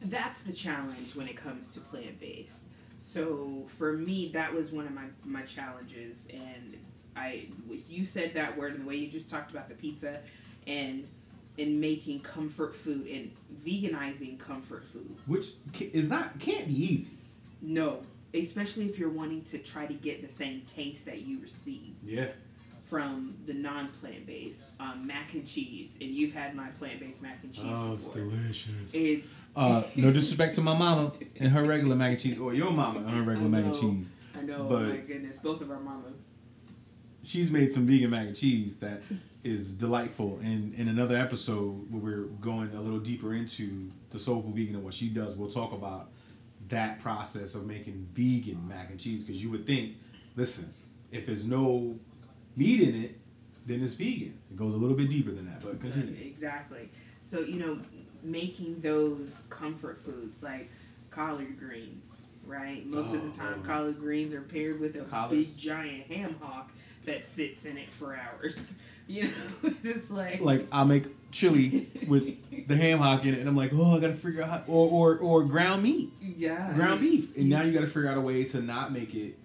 That's 0.00 0.40
the 0.42 0.52
challenge 0.52 1.14
when 1.14 1.28
it 1.28 1.36
comes 1.36 1.72
to 1.74 1.80
plant 1.80 2.20
based. 2.20 2.60
So 3.00 3.66
for 3.78 3.92
me, 3.92 4.28
that 4.32 4.52
was 4.52 4.70
one 4.70 4.86
of 4.86 4.92
my 4.92 5.06
my 5.24 5.42
challenges, 5.42 6.26
and 6.32 6.76
I 7.16 7.48
you 7.88 8.04
said 8.04 8.34
that 8.34 8.56
word 8.56 8.74
and 8.74 8.84
the 8.84 8.88
way 8.88 8.96
you 8.96 9.08
just 9.08 9.28
talked 9.28 9.50
about 9.50 9.68
the 9.68 9.74
pizza, 9.74 10.20
and 10.66 11.06
in 11.56 11.80
making 11.80 12.20
comfort 12.20 12.74
food 12.74 13.06
and 13.06 13.30
veganizing 13.64 14.38
comfort 14.38 14.84
food, 14.84 15.16
which 15.26 15.50
is 15.80 16.10
not 16.10 16.38
can't 16.40 16.66
be 16.66 16.74
easy. 16.74 17.12
No, 17.62 18.02
especially 18.34 18.86
if 18.86 18.98
you're 18.98 19.10
wanting 19.10 19.42
to 19.44 19.58
try 19.58 19.86
to 19.86 19.94
get 19.94 20.26
the 20.26 20.32
same 20.32 20.62
taste 20.62 21.04
that 21.06 21.22
you 21.22 21.40
receive. 21.40 21.94
Yeah. 22.04 22.26
From 22.84 23.36
the 23.46 23.54
non 23.54 23.88
plant 23.88 24.26
based 24.26 24.64
um, 24.78 25.06
mac 25.06 25.32
and 25.34 25.46
cheese, 25.46 25.96
and 26.00 26.10
you've 26.10 26.34
had 26.34 26.54
my 26.54 26.68
plant 26.68 27.00
based 27.00 27.22
mac 27.22 27.38
and 27.42 27.52
cheese. 27.52 27.64
Oh, 27.66 27.94
before. 27.94 27.94
it's 27.94 28.08
delicious. 28.08 28.94
It's 28.94 29.28
uh, 29.56 29.84
no 29.96 30.12
disrespect 30.12 30.54
to 30.54 30.60
my 30.60 30.76
mama 30.76 31.12
and 31.40 31.50
her 31.50 31.64
regular 31.64 31.96
mac 31.96 32.10
and 32.12 32.20
cheese, 32.20 32.38
or 32.38 32.52
your 32.52 32.70
mama 32.70 33.00
and 33.00 33.10
her 33.10 33.22
regular 33.22 33.48
mac 33.48 33.64
and 33.64 33.74
cheese. 33.74 34.12
I 34.36 34.42
know. 34.42 34.64
But 34.64 34.82
my 34.82 34.96
goodness, 34.98 35.38
both 35.38 35.62
of 35.62 35.70
our 35.70 35.80
mamas. 35.80 36.18
She's 37.22 37.50
made 37.50 37.72
some 37.72 37.86
vegan 37.86 38.10
mac 38.10 38.26
and 38.26 38.36
cheese 38.36 38.76
that 38.78 39.00
is 39.44 39.72
delightful. 39.72 40.38
And 40.42 40.74
in 40.74 40.88
another 40.88 41.16
episode 41.16 41.86
where 41.90 42.00
we're 42.00 42.24
going 42.40 42.74
a 42.74 42.80
little 42.80 42.98
deeper 42.98 43.34
into 43.34 43.90
the 44.10 44.18
soulful 44.18 44.50
vegan 44.50 44.74
and 44.74 44.84
what 44.84 44.94
she 44.94 45.08
does, 45.08 45.36
we'll 45.36 45.50
talk 45.50 45.72
about 45.72 46.10
that 46.68 46.98
process 46.98 47.54
of 47.54 47.66
making 47.66 48.08
vegan 48.12 48.66
mac 48.66 48.90
and 48.90 48.98
cheese 48.98 49.22
because 49.22 49.42
you 49.42 49.50
would 49.50 49.66
think, 49.66 49.96
listen, 50.34 50.68
if 51.12 51.26
there's 51.26 51.46
no 51.46 51.94
meat 52.56 52.80
in 52.80 53.04
it, 53.04 53.18
then 53.66 53.82
it's 53.82 53.94
vegan. 53.94 54.38
It 54.50 54.56
goes 54.56 54.74
a 54.74 54.76
little 54.76 54.96
bit 54.96 55.10
deeper 55.10 55.30
than 55.30 55.46
that, 55.46 55.62
but 55.62 55.80
continue. 55.80 56.16
Exactly. 56.26 56.88
So 57.22 57.40
you 57.40 57.58
know, 57.58 57.78
making 58.22 58.80
those 58.80 59.42
comfort 59.50 60.02
foods 60.04 60.42
like 60.42 60.70
collard 61.10 61.58
greens, 61.58 62.16
right? 62.46 62.84
Most 62.86 63.10
oh, 63.10 63.16
of 63.16 63.22
the 63.22 63.28
oh, 63.42 63.46
time, 63.46 63.60
oh. 63.62 63.66
collard 63.66 63.98
greens 63.98 64.32
are 64.34 64.42
paired 64.42 64.80
with 64.80 64.96
a 64.96 65.00
Collards. 65.02 65.54
big 65.54 65.58
giant 65.58 66.06
ham 66.06 66.36
hock 66.42 66.72
that 67.04 67.26
sits 67.26 67.64
in 67.64 67.78
it 67.78 67.92
for 67.92 68.16
hours. 68.16 68.74
You 69.06 69.24
know, 69.24 69.74
it's 69.84 70.10
like 70.10 70.40
like 70.40 70.66
I 70.72 70.84
make 70.84 71.06
chili 71.30 71.88
with 72.06 72.68
the 72.68 72.76
ham 72.76 73.00
hock 73.00 73.24
in 73.24 73.34
it, 73.34 73.40
and 73.40 73.48
I'm 73.48 73.56
like, 73.56 73.72
oh, 73.74 73.96
I 73.96 74.00
gotta 74.00 74.14
figure 74.14 74.42
out 74.42 74.48
how, 74.48 74.62
or 74.66 74.88
or 74.88 75.18
or 75.18 75.44
ground 75.44 75.82
meat, 75.82 76.12
yeah, 76.20 76.72
ground 76.74 77.00
beef, 77.00 77.36
and 77.36 77.48
now 77.48 77.62
you 77.62 77.72
gotta 77.72 77.86
figure 77.86 78.08
out 78.08 78.16
a 78.16 78.20
way 78.20 78.44
to 78.44 78.60
not 78.60 78.92
make 78.92 79.14
it, 79.14 79.38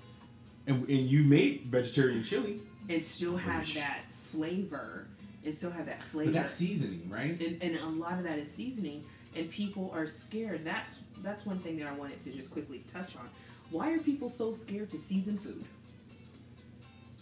and 0.67 0.87
and 0.87 1.09
you 1.09 1.23
made 1.23 1.63
vegetarian 1.65 2.23
chili, 2.23 2.61
and 2.87 3.03
still 3.03 3.35
have 3.35 3.61
Which, 3.61 3.75
that 3.75 4.01
flavor, 4.31 5.07
and 5.43 5.53
still 5.53 5.71
have 5.71 5.87
that 5.87 6.01
flavor. 6.03 6.31
But 6.31 6.39
that's 6.39 6.53
seasoning, 6.53 7.09
right? 7.09 7.39
And, 7.39 7.61
and 7.61 7.77
a 7.77 7.87
lot 7.87 8.13
of 8.13 8.23
that 8.23 8.39
is 8.39 8.49
seasoning, 8.49 9.03
and 9.35 9.49
people 9.49 9.91
are 9.93 10.07
scared. 10.07 10.63
That's 10.63 10.99
that's 11.21 11.45
one 11.45 11.59
thing 11.59 11.77
that 11.79 11.87
I 11.87 11.93
wanted 11.93 12.21
to 12.21 12.31
just 12.31 12.51
quickly 12.51 12.79
touch 12.91 13.15
on. 13.17 13.27
Why 13.71 13.91
are 13.91 13.99
people 13.99 14.29
so 14.29 14.53
scared 14.53 14.89
to 14.91 14.97
season 14.97 15.37
food? 15.37 15.65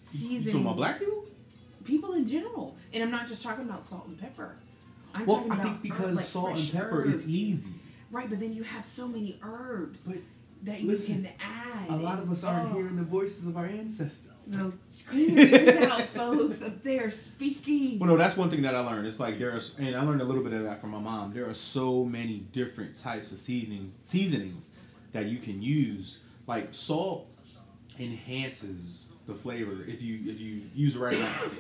Seasoning. 0.04 0.42
You 0.42 0.52
talking 0.52 0.62
about 0.62 0.78
black 0.78 1.00
people? 1.00 1.26
People 1.88 2.14
in 2.14 2.28
general. 2.28 2.76
And 2.94 3.02
I'm 3.02 3.12
not 3.12 3.28
just 3.28 3.42
talking 3.42 3.66
about 3.66 3.82
salt 3.82 4.08
and 4.08 4.20
pepper. 4.20 4.56
I'm 5.16 5.26
well, 5.26 5.38
talking 5.38 5.52
I 5.54 5.64
think 5.64 5.76
er, 5.76 5.80
because 5.82 6.16
like 6.16 6.26
salt 6.26 6.60
and 6.60 6.72
pepper 6.72 7.04
herbs. 7.04 7.16
is 7.16 7.30
easy. 7.30 7.72
Right, 8.12 8.30
but 8.30 8.40
then 8.40 8.54
you 8.54 8.64
have 8.64 8.86
so 8.86 9.08
many 9.08 9.40
herbs 9.42 10.06
but 10.06 10.18
that 10.64 10.82
you 10.82 10.88
listen, 10.88 11.24
can 11.24 11.34
add. 11.40 11.90
A 11.90 11.96
lot 11.96 12.20
of 12.20 12.32
us 12.32 12.44
aren't 12.44 12.72
oh. 12.72 12.76
hearing 12.76 12.96
the 12.96 13.04
voices 13.04 13.48
of 13.48 13.58
our 13.58 13.66
ancestors. 13.66 14.32
No, 14.50 14.72
screaming 14.90 15.84
out, 15.84 16.04
folks, 16.04 16.62
up 16.62 16.82
there 16.82 17.12
speaking. 17.12 18.00
Well, 18.00 18.10
no, 18.10 18.18
that's 18.18 18.38
one 18.38 18.50
thing 18.50 18.62
that 18.62 18.76
I 18.76 18.80
learned. 18.80 19.06
It's 19.06 19.20
like 19.20 19.40
there's, 19.40 19.76
and 19.78 19.94
I 19.94 20.02
learned 20.04 20.22
a 20.22 20.24
little 20.24 20.44
bit 20.44 20.54
of 20.54 20.64
that 20.64 20.80
from 20.80 20.92
my 20.92 21.00
mom. 21.00 21.34
There 21.34 21.50
are 21.50 21.54
so 21.54 22.06
many 22.06 22.40
different 22.54 22.98
types 22.98 23.34
of 23.34 23.40
seasonings, 23.40 23.98
seasonings 24.04 24.70
that 25.12 25.26
you 25.26 25.40
can 25.40 25.62
use. 25.62 26.20
Like 26.48 26.70
salt 26.72 27.28
enhances 28.00 29.12
the 29.28 29.34
flavor 29.34 29.84
if 29.88 30.02
you 30.02 30.20
if 30.32 30.40
you 30.40 30.62
use 30.74 30.94
the 30.94 31.00
right 31.00 31.14
amount. 31.14 31.52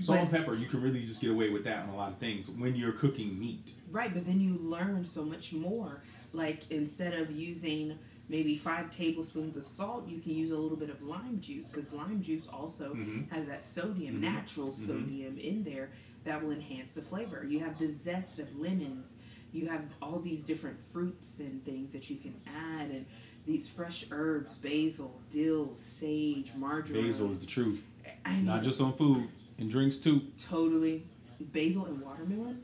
Salt 0.00 0.18
and 0.20 0.30
pepper, 0.30 0.54
you 0.54 0.66
can 0.66 0.82
really 0.82 1.04
just 1.04 1.20
get 1.20 1.30
away 1.30 1.50
with 1.50 1.64
that 1.64 1.84
on 1.84 1.90
a 1.90 1.96
lot 1.96 2.10
of 2.10 2.18
things 2.18 2.50
when 2.50 2.74
you're 2.74 2.92
cooking 2.92 3.38
meat. 3.38 3.72
Right, 3.92 4.12
but 4.12 4.26
then 4.26 4.40
you 4.40 4.58
learn 4.58 5.04
so 5.04 5.24
much 5.24 5.52
more. 5.52 6.00
Like 6.32 6.70
instead 6.70 7.14
of 7.14 7.30
using 7.30 7.98
maybe 8.28 8.56
five 8.56 8.90
tablespoons 8.90 9.56
of 9.56 9.66
salt, 9.66 10.08
you 10.08 10.20
can 10.20 10.32
use 10.32 10.50
a 10.50 10.56
little 10.56 10.76
bit 10.76 10.90
of 10.90 11.02
lime 11.02 11.40
juice 11.40 11.68
because 11.68 11.92
lime 11.92 12.22
juice 12.22 12.46
also 12.48 12.90
mm-hmm. 12.90 13.32
has 13.34 13.46
that 13.46 13.62
sodium, 13.62 14.16
mm-hmm. 14.16 14.34
natural 14.34 14.68
mm-hmm. 14.68 14.86
sodium 14.86 15.38
in 15.38 15.62
there 15.62 15.90
that 16.24 16.42
will 16.42 16.50
enhance 16.50 16.92
the 16.92 17.02
flavor. 17.02 17.44
You 17.48 17.60
have 17.60 17.78
the 17.78 17.92
zest 17.92 18.38
of 18.38 18.58
lemons. 18.58 19.12
You 19.52 19.68
have 19.68 19.82
all 20.02 20.18
these 20.18 20.42
different 20.42 20.76
fruits 20.92 21.38
and 21.38 21.64
things 21.64 21.92
that 21.92 22.10
you 22.10 22.16
can 22.16 22.34
add 22.46 22.90
and 22.90 23.06
these 23.46 23.68
fresh 23.68 24.06
herbs, 24.10 24.56
basil, 24.56 25.20
dill, 25.30 25.74
sage, 25.74 26.52
marjoram. 26.56 27.04
Basil 27.06 27.32
is 27.32 27.40
the 27.40 27.46
truth. 27.46 27.82
I 28.24 28.32
mean, 28.32 28.46
Not 28.46 28.62
just 28.62 28.80
on 28.80 28.92
food, 28.92 29.28
and 29.58 29.70
drinks 29.70 29.96
too. 29.96 30.22
Totally. 30.38 31.04
Basil 31.40 31.86
and 31.86 32.00
watermelon? 32.00 32.62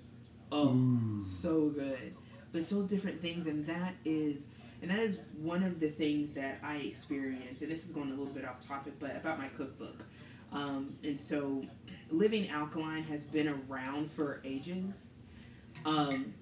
Oh, 0.50 0.68
mm. 0.68 1.22
so 1.22 1.68
good. 1.68 2.14
But 2.52 2.64
so 2.64 2.82
different 2.82 3.22
things, 3.22 3.46
and 3.46 3.64
that 3.66 3.94
is 4.04 4.44
and 4.82 4.90
that 4.90 4.98
is 4.98 5.18
one 5.40 5.62
of 5.62 5.78
the 5.78 5.88
things 5.88 6.32
that 6.32 6.58
I 6.62 6.76
experience, 6.76 7.62
and 7.62 7.70
this 7.70 7.84
is 7.84 7.92
going 7.92 8.08
a 8.08 8.14
little 8.14 8.34
bit 8.34 8.44
off 8.44 8.66
topic, 8.66 8.94
but 8.98 9.16
about 9.16 9.38
my 9.38 9.46
cookbook. 9.48 10.02
Um, 10.52 10.96
and 11.04 11.16
so, 11.16 11.64
living 12.10 12.50
alkaline 12.50 13.04
has 13.04 13.22
been 13.22 13.48
around 13.48 14.10
for 14.10 14.40
ages. 14.44 15.06
Um, 15.86 16.34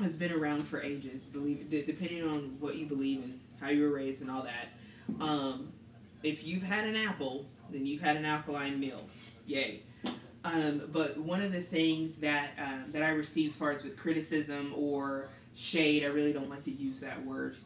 has 0.00 0.16
been 0.16 0.32
around 0.32 0.60
for 0.60 0.80
ages. 0.82 1.24
Believe 1.24 1.68
depending 1.68 2.22
on 2.22 2.56
what 2.60 2.76
you 2.76 2.86
believe 2.86 3.22
in 3.22 3.40
how 3.64 3.70
you 3.70 3.82
were 3.82 3.92
raised, 3.92 4.20
and 4.22 4.30
all 4.30 4.42
that. 4.42 5.22
Um, 5.22 5.72
if 6.22 6.44
you've 6.44 6.62
had 6.62 6.84
an 6.84 6.96
apple, 6.96 7.46
then 7.70 7.86
you've 7.86 8.00
had 8.00 8.16
an 8.16 8.24
alkaline 8.24 8.78
meal. 8.78 9.06
Yay. 9.46 9.82
Um, 10.44 10.82
but 10.92 11.16
one 11.16 11.40
of 11.40 11.52
the 11.52 11.62
things 11.62 12.16
that 12.16 12.50
um, 12.58 12.92
that 12.92 13.02
I 13.02 13.10
receive 13.10 13.50
as 13.50 13.56
far 13.56 13.70
as 13.70 13.82
with 13.82 13.96
criticism 13.96 14.74
or 14.76 15.28
shade, 15.56 16.04
I 16.04 16.08
really 16.08 16.32
don't 16.32 16.50
like 16.50 16.64
to 16.64 16.70
use 16.70 17.00
that 17.00 17.24
word. 17.24 17.56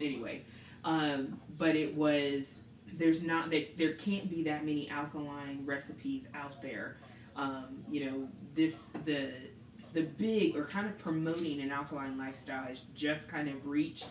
Anyway, 0.00 0.42
um, 0.84 1.38
but 1.58 1.76
it 1.76 1.94
was 1.94 2.62
there's 2.94 3.22
not 3.22 3.50
that 3.50 3.76
there 3.76 3.92
can't 3.92 4.30
be 4.30 4.44
that 4.44 4.64
many 4.64 4.88
alkaline 4.88 5.62
recipes 5.66 6.28
out 6.34 6.62
there. 6.62 6.96
Um, 7.34 7.84
you 7.90 8.06
know, 8.06 8.28
this 8.54 8.86
the 9.04 9.32
the 9.92 10.02
big 10.02 10.56
or 10.56 10.64
kind 10.64 10.86
of 10.86 10.96
promoting 10.98 11.60
an 11.60 11.70
alkaline 11.70 12.16
lifestyle 12.16 12.64
has 12.64 12.82
just 12.94 13.28
kind 13.28 13.48
of 13.48 13.66
reached 13.66 14.06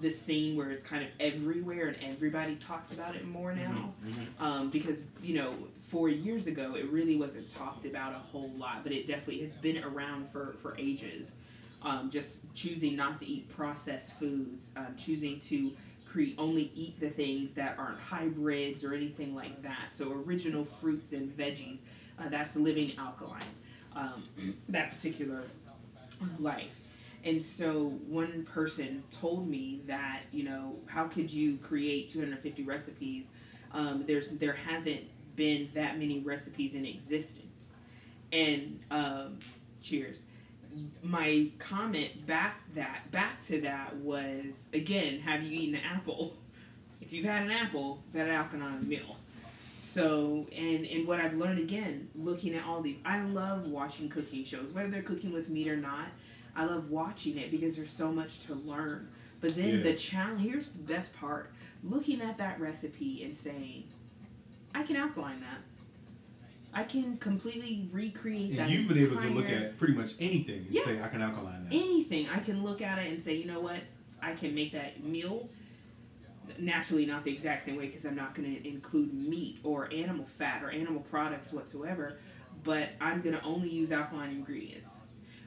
the 0.00 0.10
scene 0.10 0.56
where 0.56 0.70
it's 0.70 0.84
kind 0.84 1.02
of 1.02 1.10
everywhere 1.18 1.88
and 1.88 1.96
everybody 2.02 2.56
talks 2.56 2.92
about 2.92 3.14
it 3.16 3.26
more 3.26 3.52
now. 3.52 3.70
Mm-hmm. 3.70 4.08
mm-hmm. 4.08 4.44
Um, 4.44 4.70
because, 4.70 5.02
you 5.22 5.34
know, 5.34 5.54
four 5.88 6.08
years 6.08 6.46
ago, 6.46 6.74
it 6.76 6.90
really 6.90 7.16
wasn't 7.16 7.50
talked 7.50 7.84
about 7.84 8.12
a 8.12 8.18
whole 8.18 8.50
lot, 8.56 8.82
but 8.82 8.92
it 8.92 9.06
definitely 9.06 9.42
has 9.42 9.54
been 9.54 9.82
around 9.82 10.28
for, 10.30 10.54
for 10.62 10.76
ages. 10.78 11.32
Um, 11.82 12.10
just 12.10 12.38
choosing 12.54 12.94
not 12.94 13.18
to 13.18 13.26
eat 13.26 13.48
processed 13.48 14.18
foods, 14.18 14.70
um, 14.76 14.94
choosing 14.96 15.38
to 15.40 15.72
create 16.10 16.34
only 16.38 16.70
eat 16.74 16.98
the 17.00 17.08
things 17.08 17.52
that 17.54 17.78
aren't 17.78 17.98
hybrids 17.98 18.84
or 18.84 18.92
anything 18.94 19.34
like 19.34 19.62
that. 19.62 19.92
So 19.92 20.12
original 20.26 20.64
fruits 20.64 21.12
and 21.12 21.34
veggies. 21.36 21.78
Uh, 22.18 22.28
that's 22.28 22.56
living 22.56 22.92
alkaline. 22.98 23.42
Um, 23.96 24.24
that 24.68 24.94
particular 24.94 25.44
life. 26.38 26.79
And 27.24 27.42
so 27.42 27.98
one 28.08 28.44
person 28.44 29.02
told 29.10 29.48
me 29.48 29.82
that, 29.86 30.22
you 30.32 30.44
know, 30.44 30.76
how 30.86 31.04
could 31.04 31.30
you 31.30 31.58
create 31.58 32.08
250 32.08 32.62
recipes? 32.62 33.28
Um, 33.72 34.04
there's 34.06 34.30
there 34.30 34.54
hasn't 34.54 35.02
been 35.36 35.68
that 35.74 35.98
many 35.98 36.20
recipes 36.20 36.74
in 36.74 36.86
existence. 36.86 37.68
And 38.32 38.80
um, 38.90 39.38
cheers. 39.82 40.22
My 41.02 41.48
comment 41.58 42.26
back 42.26 42.60
that 42.74 43.10
back 43.10 43.40
to 43.46 43.60
that 43.62 43.96
was 43.96 44.68
again, 44.72 45.18
have 45.20 45.42
you 45.42 45.60
eaten 45.60 45.74
an 45.74 45.82
apple? 45.84 46.34
If 47.00 47.12
you've 47.12 47.24
had 47.24 47.42
an 47.42 47.50
apple, 47.50 48.02
that 48.12 48.28
alkaline 48.28 48.88
meal. 48.88 49.16
So 49.78 50.46
and 50.56 50.86
and 50.86 51.06
what 51.06 51.20
I've 51.20 51.34
learned 51.34 51.58
again, 51.58 52.08
looking 52.14 52.54
at 52.54 52.64
all 52.64 52.80
these, 52.80 52.98
I 53.04 53.20
love 53.22 53.66
watching 53.66 54.08
cooking 54.08 54.44
shows, 54.44 54.70
whether 54.70 54.88
they're 54.88 55.02
cooking 55.02 55.32
with 55.32 55.48
meat 55.48 55.68
or 55.68 55.76
not. 55.76 56.06
I 56.60 56.64
love 56.66 56.90
watching 56.90 57.38
it 57.38 57.50
because 57.50 57.74
there's 57.74 57.90
so 57.90 58.12
much 58.12 58.44
to 58.46 58.54
learn. 58.54 59.08
But 59.40 59.56
then 59.56 59.78
yeah. 59.78 59.82
the 59.82 59.94
challenge 59.94 60.42
here's 60.42 60.68
the 60.68 60.82
best 60.82 61.18
part: 61.18 61.52
looking 61.82 62.20
at 62.20 62.36
that 62.36 62.60
recipe 62.60 63.24
and 63.24 63.34
saying, 63.34 63.84
"I 64.74 64.82
can 64.82 64.96
outline 64.96 65.40
that. 65.40 65.62
I 66.74 66.84
can 66.84 67.16
completely 67.16 67.88
recreate 67.90 68.50
and 68.50 68.58
that." 68.58 68.68
You've 68.68 68.88
been 68.88 68.98
able 68.98 69.16
to 69.16 69.28
look 69.30 69.48
at 69.48 69.78
pretty 69.78 69.94
much 69.94 70.12
anything 70.20 70.58
and 70.58 70.70
yeah, 70.70 70.84
say, 70.84 71.02
"I 71.02 71.08
can 71.08 71.22
outline 71.22 71.64
that." 71.64 71.74
Anything 71.74 72.28
I 72.28 72.40
can 72.40 72.62
look 72.62 72.82
at 72.82 72.98
it 72.98 73.06
and 73.10 73.18
say, 73.18 73.36
"You 73.36 73.46
know 73.46 73.60
what? 73.60 73.80
I 74.20 74.34
can 74.34 74.54
make 74.54 74.72
that 74.72 75.02
meal." 75.02 75.48
naturally 76.58 77.06
not 77.06 77.22
the 77.22 77.32
exact 77.32 77.64
same 77.64 77.76
way 77.76 77.86
because 77.86 78.04
I'm 78.04 78.16
not 78.16 78.34
going 78.34 78.52
to 78.52 78.68
include 78.68 79.14
meat 79.14 79.60
or 79.62 79.88
animal 79.92 80.26
fat 80.26 80.64
or 80.64 80.70
animal 80.70 81.00
products 81.02 81.52
whatsoever, 81.52 82.18
but 82.64 82.88
I'm 83.00 83.20
going 83.20 83.36
to 83.36 83.42
only 83.44 83.68
use 83.68 83.92
alkaline 83.92 84.30
ingredients. 84.30 84.94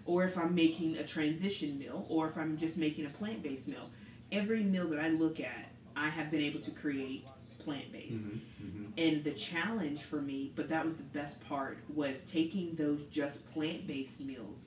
Or 0.06 0.24
if 0.24 0.38
I'm 0.38 0.54
making 0.54 0.98
a 0.98 1.06
transition 1.06 1.80
meal, 1.80 2.06
or 2.10 2.28
if 2.28 2.38
I'm 2.38 2.58
just 2.58 2.78
making 2.78 3.06
a 3.06 3.10
plant 3.10 3.42
based 3.42 3.68
meal, 3.68 3.90
every 4.32 4.64
meal 4.64 4.88
that 4.90 5.00
I 5.00 5.10
look 5.10 5.40
at, 5.40 5.72
I 5.96 6.10
have 6.10 6.32
been 6.32 6.42
able 6.42 6.60
to 6.62 6.72
create 6.72 7.26
plant 7.60 7.92
based. 7.92 8.14
Mm-hmm, 8.14 8.66
mm-hmm. 8.66 8.86
And 8.98 9.24
the 9.24 9.32
challenge 9.32 10.02
for 10.02 10.22
me, 10.22 10.52
but 10.56 10.70
that 10.70 10.84
was 10.84 10.98
the 10.98 11.04
best 11.04 11.40
part, 11.48 11.78
was 11.94 12.22
taking 12.24 12.76
those 12.76 13.04
just 13.06 13.50
plant 13.54 13.88
based 13.88 14.20
meals 14.22 14.64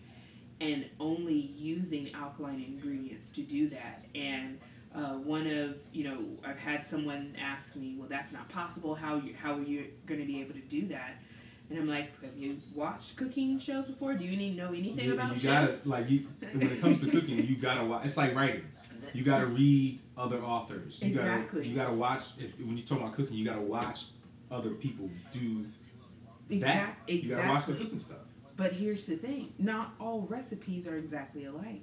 and 0.61 0.87
only 0.99 1.35
using 1.35 2.15
alkaline 2.15 2.65
ingredients 2.67 3.29
to 3.29 3.43
do 3.43 3.69
that. 3.69 4.05
And 4.15 4.59
uh, 4.95 5.15
one 5.15 5.47
of 5.47 5.77
you 5.93 6.05
know 6.05 6.25
I've 6.45 6.59
had 6.59 6.87
someone 6.87 7.37
ask 7.41 7.77
me, 7.77 7.97
well, 7.99 8.09
that's 8.09 8.33
not 8.33 8.49
possible. 8.49 8.95
How 8.95 9.17
you 9.17 9.35
how 9.41 9.55
are 9.55 9.63
you 9.63 9.87
going 10.07 10.21
to 10.21 10.27
be 10.27 10.41
able 10.41 10.55
to 10.55 10.61
do 10.61 10.87
that? 10.89 11.21
And 11.69 11.79
I'm 11.79 11.89
like, 11.89 12.21
have 12.23 12.37
you 12.37 12.59
watched 12.75 13.17
cooking 13.17 13.59
shows 13.59 13.87
before? 13.87 14.15
Do 14.15 14.25
you 14.25 14.33
even 14.33 14.57
know 14.57 14.69
anything 14.69 15.05
you, 15.05 15.15
about 15.15 15.35
you 15.35 15.41
chefs? 15.41 15.85
gotta 15.85 15.89
like 15.89 16.11
you 16.11 16.27
when 16.53 16.63
it 16.63 16.81
comes 16.81 17.01
to 17.03 17.11
cooking, 17.11 17.45
you 17.45 17.57
gotta 17.57 17.85
watch. 17.85 18.05
It's 18.05 18.17
like 18.17 18.35
writing. 18.35 18.65
You 19.13 19.25
gotta 19.25 19.47
read 19.47 19.99
other 20.17 20.39
authors. 20.39 21.01
You 21.03 21.09
exactly. 21.09 21.61
Gotta, 21.61 21.69
you 21.69 21.77
gotta 21.77 21.95
watch. 21.95 22.23
If, 22.39 22.59
when 22.65 22.77
you 22.77 22.85
talk 22.85 23.01
about 23.01 23.15
cooking, 23.15 23.37
you 23.37 23.45
gotta 23.45 23.61
watch 23.61 24.07
other 24.51 24.71
people 24.71 25.11
do 25.33 25.67
exact, 26.49 27.07
that. 27.07 27.13
You 27.13 27.35
gotta 27.35 27.49
watch 27.49 27.67
the 27.67 27.75
cooking 27.75 27.99
stuff. 27.99 28.19
But 28.57 28.73
here's 28.73 29.05
the 29.07 29.17
thing: 29.17 29.53
not 29.59 29.95
all 30.01 30.27
recipes 30.29 30.87
are 30.87 30.97
exactly 30.97 31.47
alike. 31.47 31.83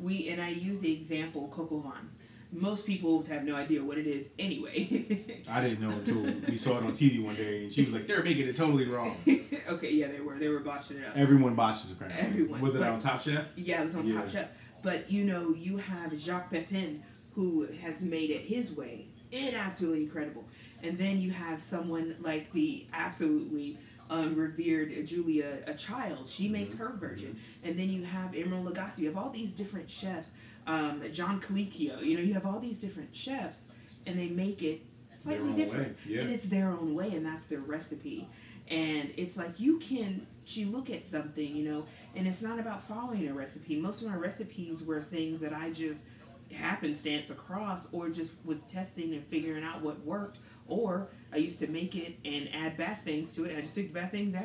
We 0.00 0.28
and 0.28 0.40
I 0.40 0.50
use 0.50 0.78
the 0.78 0.92
example 0.92 1.52
au 1.56 1.78
vin 1.78 2.08
most 2.54 2.86
people 2.86 3.24
have 3.24 3.44
no 3.44 3.56
idea 3.56 3.82
what 3.82 3.98
it 3.98 4.06
is 4.06 4.28
anyway. 4.38 5.32
I 5.54 5.60
didn't 5.60 5.80
know 5.80 5.90
until 5.90 6.22
we 6.48 6.56
saw 6.56 6.78
it 6.78 6.84
on 6.84 6.92
TV 6.92 7.22
one 7.22 7.36
day, 7.36 7.62
and 7.62 7.72
she 7.72 7.84
was 7.84 7.94
like, 7.94 8.06
"They're 8.06 8.22
making 8.22 8.48
it 8.48 8.56
totally 8.56 8.86
wrong." 8.86 9.16
okay, 9.68 9.92
yeah, 9.92 10.08
they 10.08 10.20
were. 10.20 10.38
They 10.38 10.48
were 10.48 10.60
botching 10.60 10.98
it 10.98 11.06
up. 11.06 11.16
Everyone 11.16 11.54
botches 11.54 11.92
apparently. 11.92 12.20
Everyone. 12.20 12.60
Was 12.60 12.74
it 12.74 12.80
but, 12.80 12.88
on 12.88 12.98
Top 12.98 13.20
Chef? 13.20 13.44
Yeah, 13.56 13.80
it 13.80 13.84
was 13.84 13.94
on 13.94 14.06
yeah. 14.06 14.20
Top 14.20 14.28
Chef. 14.28 14.48
But 14.82 15.10
you 15.10 15.24
know, 15.24 15.54
you 15.54 15.76
have 15.78 16.18
Jacques 16.18 16.50
Pepin, 16.50 17.02
who 17.34 17.68
has 17.82 18.00
made 18.00 18.30
it 18.30 18.42
his 18.42 18.72
way, 18.72 19.06
and 19.32 19.54
absolutely 19.54 20.02
incredible. 20.02 20.44
And 20.82 20.98
then 20.98 21.20
you 21.20 21.30
have 21.30 21.62
someone 21.62 22.16
like 22.20 22.52
the 22.52 22.86
absolutely 22.92 23.78
um, 24.10 24.34
revered 24.34 25.06
Julia 25.06 25.58
a 25.66 25.74
child. 25.74 26.28
She 26.28 26.48
makes 26.48 26.70
mm-hmm. 26.70 26.84
her 26.84 26.96
version. 26.96 27.38
And 27.62 27.78
then 27.78 27.88
you 27.88 28.02
have 28.04 28.32
Emeril 28.32 28.64
Lagasse. 28.64 28.98
You 28.98 29.06
have 29.06 29.16
all 29.16 29.30
these 29.30 29.52
different 29.52 29.90
chefs 29.90 30.32
um, 30.66 31.02
John 31.12 31.40
Colicchio. 31.40 32.02
You 32.02 32.16
know, 32.16 32.22
you 32.22 32.34
have 32.34 32.46
all 32.46 32.60
these 32.60 32.78
different 32.78 33.14
chefs, 33.14 33.66
and 34.06 34.18
they 34.18 34.28
make 34.28 34.62
it 34.62 34.82
slightly 35.24 35.52
different, 35.52 35.96
yeah. 36.06 36.20
and 36.20 36.30
it's 36.30 36.44
their 36.44 36.70
own 36.70 36.94
way, 36.94 37.10
and 37.10 37.24
that's 37.24 37.46
their 37.46 37.60
recipe. 37.60 38.26
And 38.68 39.12
it's 39.16 39.36
like 39.36 39.58
you 39.60 39.78
can, 39.78 40.26
you 40.46 40.68
look 40.68 40.90
at 40.90 41.04
something, 41.04 41.54
you 41.54 41.70
know, 41.70 41.86
and 42.16 42.26
it's 42.26 42.40
not 42.40 42.58
about 42.58 42.82
following 42.82 43.28
a 43.28 43.34
recipe. 43.34 43.76
Most 43.76 44.02
of 44.02 44.08
my 44.08 44.14
recipes 44.14 44.82
were 44.82 45.02
things 45.02 45.40
that 45.40 45.52
I 45.52 45.70
just 45.70 46.04
happenstance 46.52 47.30
across, 47.30 47.92
or 47.92 48.08
just 48.08 48.32
was 48.44 48.60
testing 48.60 49.14
and 49.14 49.24
figuring 49.26 49.64
out 49.64 49.82
what 49.82 50.00
worked, 50.00 50.38
or 50.68 51.08
I 51.32 51.36
used 51.36 51.58
to 51.60 51.66
make 51.66 51.96
it 51.96 52.16
and 52.24 52.48
add 52.54 52.76
bad 52.76 53.02
things 53.04 53.30
to 53.32 53.44
it. 53.44 53.56
I 53.56 53.60
just 53.60 53.74
took 53.74 53.88
the 53.88 53.94
bad 53.94 54.10
things 54.10 54.34
out. 54.34 54.44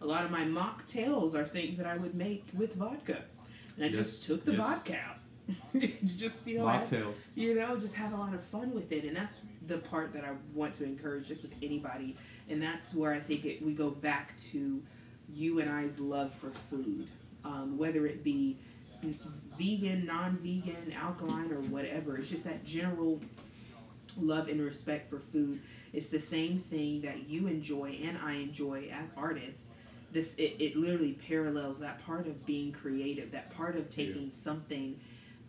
A 0.00 0.06
lot 0.06 0.24
of 0.24 0.30
my 0.30 0.44
mocktails 0.44 1.34
are 1.34 1.44
things 1.44 1.76
that 1.76 1.86
I 1.86 1.96
would 1.96 2.14
make 2.14 2.44
with 2.56 2.74
vodka, 2.74 3.18
and 3.76 3.84
I 3.84 3.88
yes. 3.88 3.96
just 3.96 4.26
took 4.26 4.44
the 4.44 4.52
yes. 4.52 4.60
vodka 4.60 4.96
out 4.96 5.18
just 6.16 6.46
you 6.46 6.58
know, 6.58 6.66
mocktails. 6.66 7.26
you 7.34 7.54
know, 7.54 7.76
just 7.76 7.94
have 7.94 8.12
a 8.12 8.16
lot 8.16 8.34
of 8.34 8.42
fun 8.42 8.74
with 8.74 8.90
it, 8.92 9.04
and 9.04 9.16
that's 9.16 9.40
the 9.66 9.78
part 9.78 10.12
that 10.12 10.24
I 10.24 10.30
want 10.54 10.74
to 10.74 10.84
encourage 10.84 11.28
just 11.28 11.42
with 11.42 11.54
anybody, 11.62 12.16
and 12.48 12.62
that's 12.62 12.94
where 12.94 13.12
I 13.12 13.20
think 13.20 13.44
it 13.44 13.62
we 13.62 13.72
go 13.72 13.90
back 13.90 14.34
to 14.52 14.82
you 15.32 15.60
and 15.60 15.70
I's 15.70 15.98
love 15.98 16.32
for 16.34 16.50
food, 16.70 17.06
um, 17.44 17.78
whether 17.78 18.06
it 18.06 18.22
be 18.22 18.56
vegan, 19.58 20.06
non-vegan, 20.06 20.94
alkaline, 20.96 21.52
or 21.52 21.60
whatever. 21.60 22.16
It's 22.16 22.28
just 22.28 22.44
that 22.44 22.64
general 22.64 23.20
love 24.20 24.48
and 24.48 24.60
respect 24.60 25.10
for 25.10 25.18
food. 25.18 25.60
It's 25.92 26.08
the 26.08 26.20
same 26.20 26.58
thing 26.58 27.02
that 27.02 27.28
you 27.28 27.46
enjoy 27.46 27.98
and 28.04 28.18
I 28.18 28.34
enjoy 28.34 28.90
as 28.92 29.10
artists. 29.16 29.64
This 30.12 30.34
it, 30.34 30.56
it 30.58 30.76
literally 30.76 31.12
parallels 31.12 31.78
that 31.78 32.04
part 32.04 32.26
of 32.26 32.44
being 32.44 32.72
creative, 32.72 33.32
that 33.32 33.54
part 33.56 33.76
of 33.76 33.88
taking 33.88 34.24
yeah. 34.24 34.30
something 34.30 35.00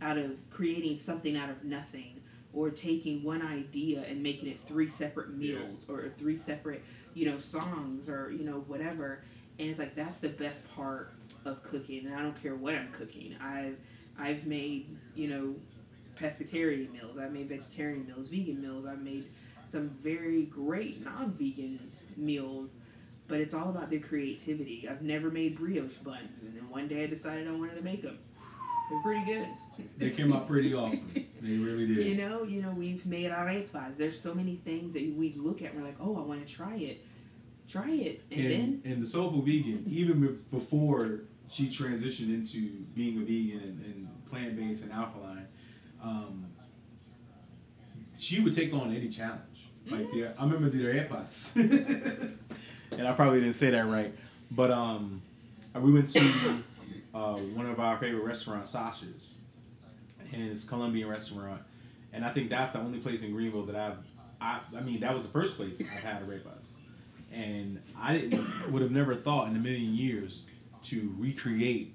out 0.01 0.17
of 0.17 0.37
creating 0.49 0.97
something 0.97 1.35
out 1.35 1.49
of 1.49 1.63
nothing 1.63 2.21
or 2.53 2.69
taking 2.69 3.23
one 3.23 3.41
idea 3.41 4.03
and 4.07 4.21
making 4.21 4.49
it 4.49 4.59
three 4.61 4.87
separate 4.87 5.35
meals 5.35 5.85
or 5.89 6.11
three 6.17 6.35
separate 6.35 6.83
you 7.13 7.25
know 7.25 7.37
songs 7.39 8.09
or 8.09 8.31
you 8.31 8.43
know 8.43 8.63
whatever. 8.67 9.23
And 9.59 9.69
it's 9.69 9.79
like 9.79 9.95
that's 9.95 10.17
the 10.19 10.29
best 10.29 10.67
part 10.75 11.11
of 11.45 11.61
cooking 11.63 12.05
and 12.05 12.15
i 12.15 12.21
don't 12.21 12.41
care 12.41 12.55
what 12.55 12.75
i'm 12.75 12.91
cooking. 12.91 13.35
I've 13.41 13.77
i've 14.17 14.45
made 14.45 14.95
you 15.15 15.27
know 15.27 15.55
pescatarian 16.15 16.91
meals 16.91 17.17
i've 17.17 17.31
made 17.33 17.49
vegetarian 17.49 18.05
meals 18.05 18.27
vegan 18.27 18.61
meals 18.61 18.85
i've 18.85 19.01
made 19.01 19.25
some 19.67 19.89
very 20.01 20.43
great 20.43 21.03
non-vegan 21.03 21.79
meals 22.15 22.71
but 23.27 23.39
it's 23.39 23.53
all 23.53 23.69
about 23.69 23.89
the 23.89 23.97
creativity. 23.99 24.85
I've 24.87 25.01
never 25.01 25.31
made 25.31 25.57
brioche 25.57 25.95
buns 25.97 26.41
and 26.41 26.55
then 26.55 26.69
one 26.69 26.87
day 26.87 27.03
i 27.03 27.07
decided 27.07 27.47
i 27.47 27.51
wanted 27.51 27.75
to 27.75 27.81
make 27.81 28.03
them 28.03 28.19
they're 28.93 29.01
pretty 29.01 29.25
good 29.25 29.47
they 29.97 30.09
came 30.09 30.33
out 30.33 30.47
pretty 30.47 30.73
awesome. 30.73 31.11
They 31.41 31.57
really 31.57 31.87
did. 31.87 31.97
You 32.05 32.15
know, 32.15 32.43
you 32.43 32.61
know, 32.61 32.71
we've 32.71 33.05
made 33.05 33.31
arepas. 33.31 33.97
There's 33.97 34.19
so 34.19 34.33
many 34.33 34.55
things 34.55 34.93
that 34.93 35.01
we 35.01 35.33
look 35.37 35.61
at. 35.61 35.73
And 35.73 35.81
we're 35.81 35.87
like, 35.87 35.97
oh, 35.99 36.17
I 36.17 36.21
want 36.21 36.45
to 36.45 36.53
try 36.53 36.75
it. 36.75 37.05
Try 37.67 37.91
it, 37.91 38.21
and, 38.29 38.39
and 38.39 38.51
then 38.51 38.81
and 38.91 39.01
the 39.01 39.05
soulful 39.05 39.41
vegan, 39.41 39.85
even 39.87 40.37
before 40.51 41.21
she 41.49 41.67
transitioned 41.69 42.27
into 42.27 42.59
being 42.93 43.17
a 43.17 43.21
vegan 43.21 43.61
and, 43.63 43.85
and 43.85 44.25
plant 44.29 44.57
based 44.57 44.83
and 44.83 44.91
alkaline, 44.91 45.47
um, 46.03 46.45
she 48.17 48.41
would 48.41 48.53
take 48.53 48.73
on 48.73 48.93
any 48.93 49.07
challenge. 49.07 49.69
Mm-hmm. 49.87 49.95
Like 49.95 50.11
the, 50.11 50.41
I 50.41 50.43
remember 50.43 50.69
the 50.69 50.83
arepas, 50.83 51.55
and 52.97 53.07
I 53.07 53.13
probably 53.13 53.39
didn't 53.39 53.55
say 53.55 53.69
that 53.69 53.87
right, 53.87 54.13
but 54.51 54.69
um, 54.69 55.21
we 55.73 55.93
went 55.93 56.09
to 56.09 56.19
uh, 57.13 57.35
one 57.35 57.65
of 57.65 57.79
our 57.79 57.97
favorite 57.97 58.23
restaurants, 58.23 58.71
Sasha's 58.71 59.39
his 60.33 60.63
Colombian 60.63 61.07
restaurant, 61.07 61.61
and 62.11 62.25
I 62.25 62.29
think 62.29 62.49
that's 62.49 62.71
the 62.71 62.79
only 62.79 62.99
place 62.99 63.23
in 63.23 63.31
Greenville 63.31 63.63
that 63.63 63.75
I've. 63.75 63.97
I, 64.41 64.59
I 64.75 64.81
mean, 64.81 64.99
that 65.01 65.13
was 65.13 65.23
the 65.23 65.31
first 65.31 65.55
place 65.55 65.81
I've 65.81 66.03
had 66.03 66.21
a 66.21 66.25
arepas, 66.25 66.77
and 67.31 67.79
I 67.99 68.13
didn't 68.13 68.71
would 68.71 68.81
have 68.81 68.91
never 68.91 69.15
thought 69.15 69.47
in 69.47 69.55
a 69.55 69.59
million 69.59 69.93
years 69.93 70.47
to 70.85 71.13
recreate 71.17 71.93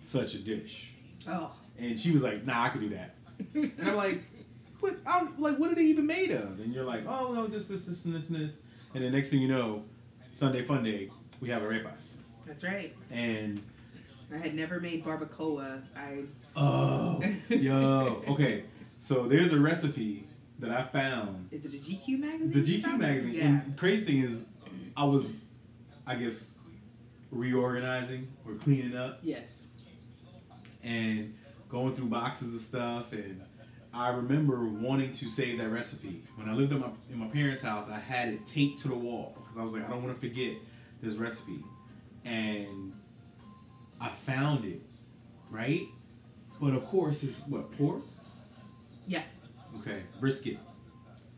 such 0.00 0.34
a 0.34 0.38
dish. 0.38 0.92
Oh. 1.28 1.52
And 1.78 1.98
she 1.98 2.10
was 2.12 2.22
like, 2.22 2.44
"Nah, 2.46 2.64
I 2.64 2.68
could 2.68 2.82
do 2.82 2.90
that." 2.90 3.14
and 3.54 3.72
I'm 3.82 3.96
like, 3.96 4.22
"What? 4.80 4.96
I'm 5.06 5.40
like, 5.40 5.58
what 5.58 5.70
are 5.70 5.74
they 5.74 5.84
even 5.84 6.06
made 6.06 6.30
of?" 6.30 6.60
And 6.60 6.74
you're 6.74 6.84
like, 6.84 7.06
"Oh 7.06 7.32
no, 7.32 7.46
this, 7.46 7.66
this, 7.66 7.86
this, 7.86 8.04
and 8.04 8.14
this, 8.14 8.28
and 8.28 8.40
this." 8.40 8.60
And 8.94 9.04
the 9.04 9.10
next 9.10 9.30
thing 9.30 9.40
you 9.40 9.48
know, 9.48 9.84
Sunday 10.32 10.62
Fun 10.62 10.82
Day, 10.82 11.10
we 11.40 11.48
have 11.50 11.62
a 11.62 11.66
arepas. 11.66 12.16
That's 12.46 12.64
right. 12.64 12.94
And 13.10 13.60
I 14.32 14.38
had 14.38 14.54
never 14.54 14.80
made 14.80 15.04
barbacoa. 15.04 15.82
I 15.96 16.24
Oh, 16.56 17.22
yo, 17.48 18.22
okay. 18.28 18.64
So 18.98 19.28
there's 19.28 19.52
a 19.52 19.60
recipe 19.60 20.26
that 20.58 20.70
I 20.70 20.84
found. 20.84 21.48
Is 21.52 21.64
it 21.64 21.74
a 21.74 21.76
GQ 21.76 22.18
magazine? 22.18 22.52
The 22.52 22.80
GQ 22.82 22.98
magazine. 22.98 23.34
Yeah. 23.34 23.44
And 23.44 23.66
the 23.66 23.76
crazy 23.78 24.04
thing 24.06 24.22
is, 24.22 24.46
I 24.96 25.04
was, 25.04 25.42
I 26.06 26.16
guess, 26.16 26.54
reorganizing 27.30 28.28
or 28.46 28.54
cleaning 28.54 28.96
up. 28.96 29.18
Yes. 29.22 29.68
And 30.82 31.34
going 31.68 31.94
through 31.94 32.06
boxes 32.06 32.54
of 32.54 32.60
stuff, 32.60 33.12
and 33.12 33.42
I 33.92 34.08
remember 34.08 34.64
wanting 34.66 35.12
to 35.12 35.28
save 35.28 35.58
that 35.58 35.68
recipe. 35.70 36.22
When 36.36 36.48
I 36.48 36.54
lived 36.54 36.72
in 36.72 36.80
my 36.80 36.88
in 37.10 37.18
my 37.18 37.26
parents' 37.26 37.62
house, 37.62 37.90
I 37.90 37.98
had 37.98 38.28
it 38.28 38.46
taped 38.46 38.80
to 38.82 38.88
the 38.88 38.94
wall 38.96 39.36
because 39.36 39.58
I 39.58 39.62
was 39.62 39.74
like, 39.74 39.84
I 39.84 39.90
don't 39.90 40.02
want 40.02 40.14
to 40.14 40.20
forget 40.20 40.54
this 41.02 41.16
recipe, 41.16 41.62
and 42.24 42.92
I 44.00 44.08
found 44.08 44.64
it, 44.64 44.80
right? 45.50 45.86
But 46.60 46.74
of 46.74 46.84
course, 46.86 47.22
it's 47.22 47.46
what 47.46 47.70
pork. 47.76 48.02
Yeah. 49.06 49.22
Okay, 49.78 50.02
brisket. 50.20 50.58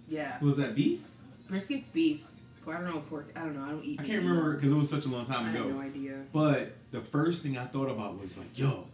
Yeah. 0.07 0.39
Was 0.41 0.57
that 0.57 0.75
beef? 0.75 1.01
Brisket's 1.49 1.89
beef. 1.89 2.23
I 2.67 2.73
don't 2.73 2.85
know 2.85 3.01
pork. 3.09 3.31
I 3.35 3.41
don't 3.41 3.57
know. 3.57 3.65
I 3.65 3.71
don't 3.71 3.85
eat. 3.85 3.99
I 4.01 4.05
can't 4.05 4.23
remember 4.23 4.55
because 4.55 4.73
it 4.73 4.75
was 4.75 4.91
such 4.91 5.07
a 5.07 5.09
long 5.09 5.25
time 5.25 5.47
I 5.47 5.51
ago. 5.51 5.65
I 5.65 5.67
have 5.69 5.77
no 5.77 5.81
idea. 5.81 6.25
But 6.33 6.73
the 6.91 7.01
first 7.01 7.43
thing 7.43 7.57
I 7.57 7.65
thought 7.65 7.89
about 7.89 8.21
was 8.21 8.37
like, 8.37 8.59
yo, 8.59 8.87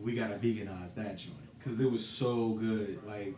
we 0.00 0.14
gotta 0.14 0.34
veganize 0.34 0.94
that 0.96 1.16
joint 1.16 1.36
because 1.58 1.80
it 1.80 1.90
was 1.90 2.04
so 2.04 2.50
good. 2.50 2.98
Like, 3.06 3.34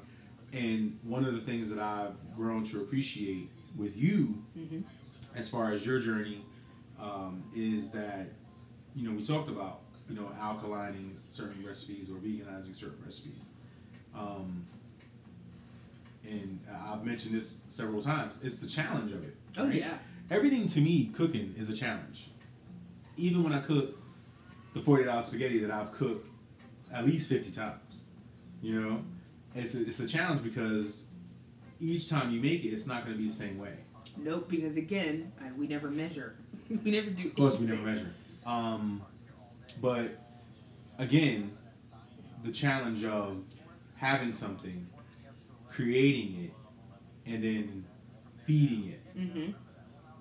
and 0.52 0.98
one 1.02 1.24
of 1.24 1.34
the 1.34 1.40
things 1.40 1.68
that 1.70 1.78
I've 1.78 2.14
grown 2.34 2.64
to 2.64 2.80
appreciate 2.80 3.50
with 3.76 3.96
you, 3.96 4.42
mm-hmm. 4.56 4.80
as 5.34 5.50
far 5.50 5.72
as 5.72 5.84
your 5.84 6.00
journey, 6.00 6.42
um, 6.98 7.44
is 7.54 7.90
that 7.90 8.28
you 8.96 9.08
know 9.08 9.14
we 9.14 9.24
talked 9.24 9.48
about 9.48 9.80
you 10.08 10.14
know, 10.14 10.30
alkalining 10.40 11.12
certain 11.30 11.64
recipes 11.66 12.10
or 12.10 12.14
veganizing 12.14 12.74
certain 12.74 12.98
recipes. 13.04 13.50
Um, 14.14 14.66
and 16.24 16.60
I've 16.88 17.04
mentioned 17.04 17.34
this 17.34 17.60
several 17.68 18.02
times. 18.02 18.38
It's 18.42 18.58
the 18.58 18.68
challenge 18.68 19.12
of 19.12 19.24
it. 19.24 19.34
Oh 19.58 19.64
right? 19.64 19.74
yeah. 19.74 19.98
Everything 20.30 20.66
to 20.68 20.80
me, 20.80 21.06
cooking 21.14 21.54
is 21.56 21.68
a 21.68 21.72
challenge. 21.72 22.30
Even 23.16 23.44
when 23.44 23.52
I 23.52 23.60
cook 23.60 23.96
the 24.74 24.80
forty 24.80 25.04
dollars 25.04 25.26
spaghetti 25.26 25.60
that 25.60 25.70
I've 25.70 25.92
cooked 25.92 26.28
at 26.92 27.04
least 27.04 27.28
fifty 27.28 27.50
times, 27.50 28.06
you 28.60 28.80
know, 28.80 29.04
it's 29.54 29.74
a, 29.74 29.82
it's 29.86 30.00
a 30.00 30.08
challenge 30.08 30.42
because 30.42 31.06
each 31.78 32.08
time 32.08 32.32
you 32.32 32.40
make 32.40 32.64
it, 32.64 32.68
it's 32.68 32.86
not 32.86 33.04
going 33.04 33.16
to 33.16 33.22
be 33.22 33.28
the 33.28 33.34
same 33.34 33.58
way. 33.58 33.74
Nope, 34.16 34.48
because 34.48 34.76
again, 34.76 35.32
we 35.56 35.66
never 35.66 35.90
measure. 35.90 36.36
we 36.84 36.90
never 36.90 37.10
do. 37.10 37.28
Of 37.28 37.34
course, 37.34 37.58
we 37.58 37.66
never 37.66 37.82
measure. 37.82 38.10
Um, 38.46 39.02
but 39.80 40.18
again, 40.98 41.52
the 42.44 42.52
challenge 42.52 43.04
of 43.04 43.42
having 43.96 44.32
something, 44.32 44.86
creating 45.68 46.44
it, 46.44 47.30
and 47.30 47.42
then 47.42 47.84
feeding 48.46 48.92
it 48.92 49.18
mm-hmm. 49.18 49.50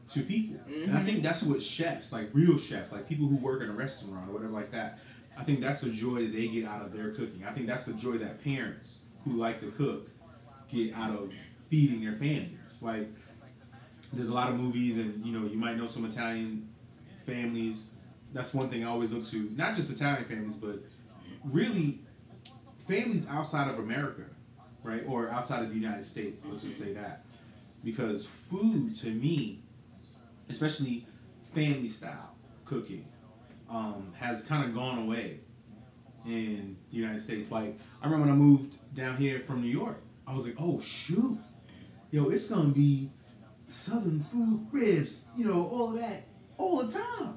to 0.09 0.21
people. 0.21 0.57
Mm-hmm. 0.67 0.89
And 0.89 0.97
I 0.97 1.03
think 1.03 1.17
mm-hmm. 1.17 1.25
that's 1.25 1.43
what 1.43 1.61
chefs, 1.61 2.11
like 2.11 2.29
real 2.33 2.57
chefs, 2.57 2.91
like 2.91 3.07
people 3.07 3.27
who 3.27 3.37
work 3.37 3.61
in 3.61 3.69
a 3.69 3.73
restaurant 3.73 4.29
or 4.29 4.33
whatever 4.33 4.51
like 4.51 4.71
that, 4.71 4.99
I 5.37 5.43
think 5.43 5.61
that's 5.61 5.81
the 5.81 5.91
joy 5.91 6.23
that 6.23 6.33
they 6.33 6.47
get 6.47 6.65
out 6.65 6.81
of 6.81 6.93
their 6.93 7.11
cooking. 7.11 7.45
I 7.47 7.51
think 7.51 7.67
that's 7.67 7.85
the 7.85 7.93
joy 7.93 8.17
that 8.17 8.43
parents 8.43 8.99
who 9.23 9.33
like 9.33 9.59
to 9.59 9.67
cook 9.67 10.09
get 10.69 10.93
out 10.95 11.11
of 11.11 11.33
feeding 11.69 12.01
their 12.01 12.13
families. 12.15 12.79
Like, 12.81 13.07
there's 14.13 14.29
a 14.29 14.33
lot 14.33 14.49
of 14.49 14.59
movies, 14.59 14.97
and 14.97 15.25
you 15.25 15.37
know, 15.37 15.45
you 15.45 15.57
might 15.57 15.77
know 15.77 15.87
some 15.87 16.05
Italian 16.05 16.69
families. 17.25 17.89
That's 18.35 18.53
one 18.53 18.67
thing 18.67 18.83
I 18.83 18.89
always 18.89 19.13
look 19.13 19.25
to, 19.27 19.49
not 19.55 19.75
just 19.75 19.89
Italian 19.89 20.25
families, 20.25 20.55
but 20.55 20.83
really 21.45 22.01
families 22.85 23.25
outside 23.29 23.69
of 23.71 23.79
America, 23.79 24.23
right, 24.83 25.03
or 25.07 25.29
outside 25.29 25.63
of 25.63 25.69
the 25.69 25.75
United 25.75 26.05
States. 26.05 26.43
Let's 26.45 26.63
just 26.63 26.77
say 26.77 26.91
that, 26.93 27.23
because 27.81 28.25
food 28.25 28.93
to 28.95 29.07
me, 29.07 29.63
especially 30.49 31.07
family 31.53 31.87
style 31.87 32.35
cooking, 32.65 33.07
um, 33.69 34.11
has 34.17 34.43
kind 34.43 34.65
of 34.65 34.75
gone 34.75 34.99
away 34.99 35.39
in 36.25 36.75
the 36.91 36.97
United 36.97 37.21
States. 37.21 37.51
Like 37.51 37.79
I 38.01 38.05
remember 38.05 38.25
when 38.25 38.35
I 38.35 38.37
moved 38.37 38.75
down 38.93 39.15
here 39.15 39.39
from 39.39 39.61
New 39.61 39.69
York, 39.69 40.01
I 40.27 40.33
was 40.33 40.45
like, 40.45 40.55
oh 40.59 40.81
shoot, 40.81 41.39
yo, 42.11 42.27
it's 42.27 42.49
gonna 42.49 42.67
be 42.67 43.11
Southern 43.67 44.25
food, 44.25 44.67
ribs, 44.73 45.27
you 45.37 45.45
know, 45.45 45.69
all 45.69 45.93
of 45.93 46.01
that, 46.01 46.25
all 46.57 46.83
the 46.83 46.91
time, 46.91 47.35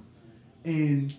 and 0.64 1.14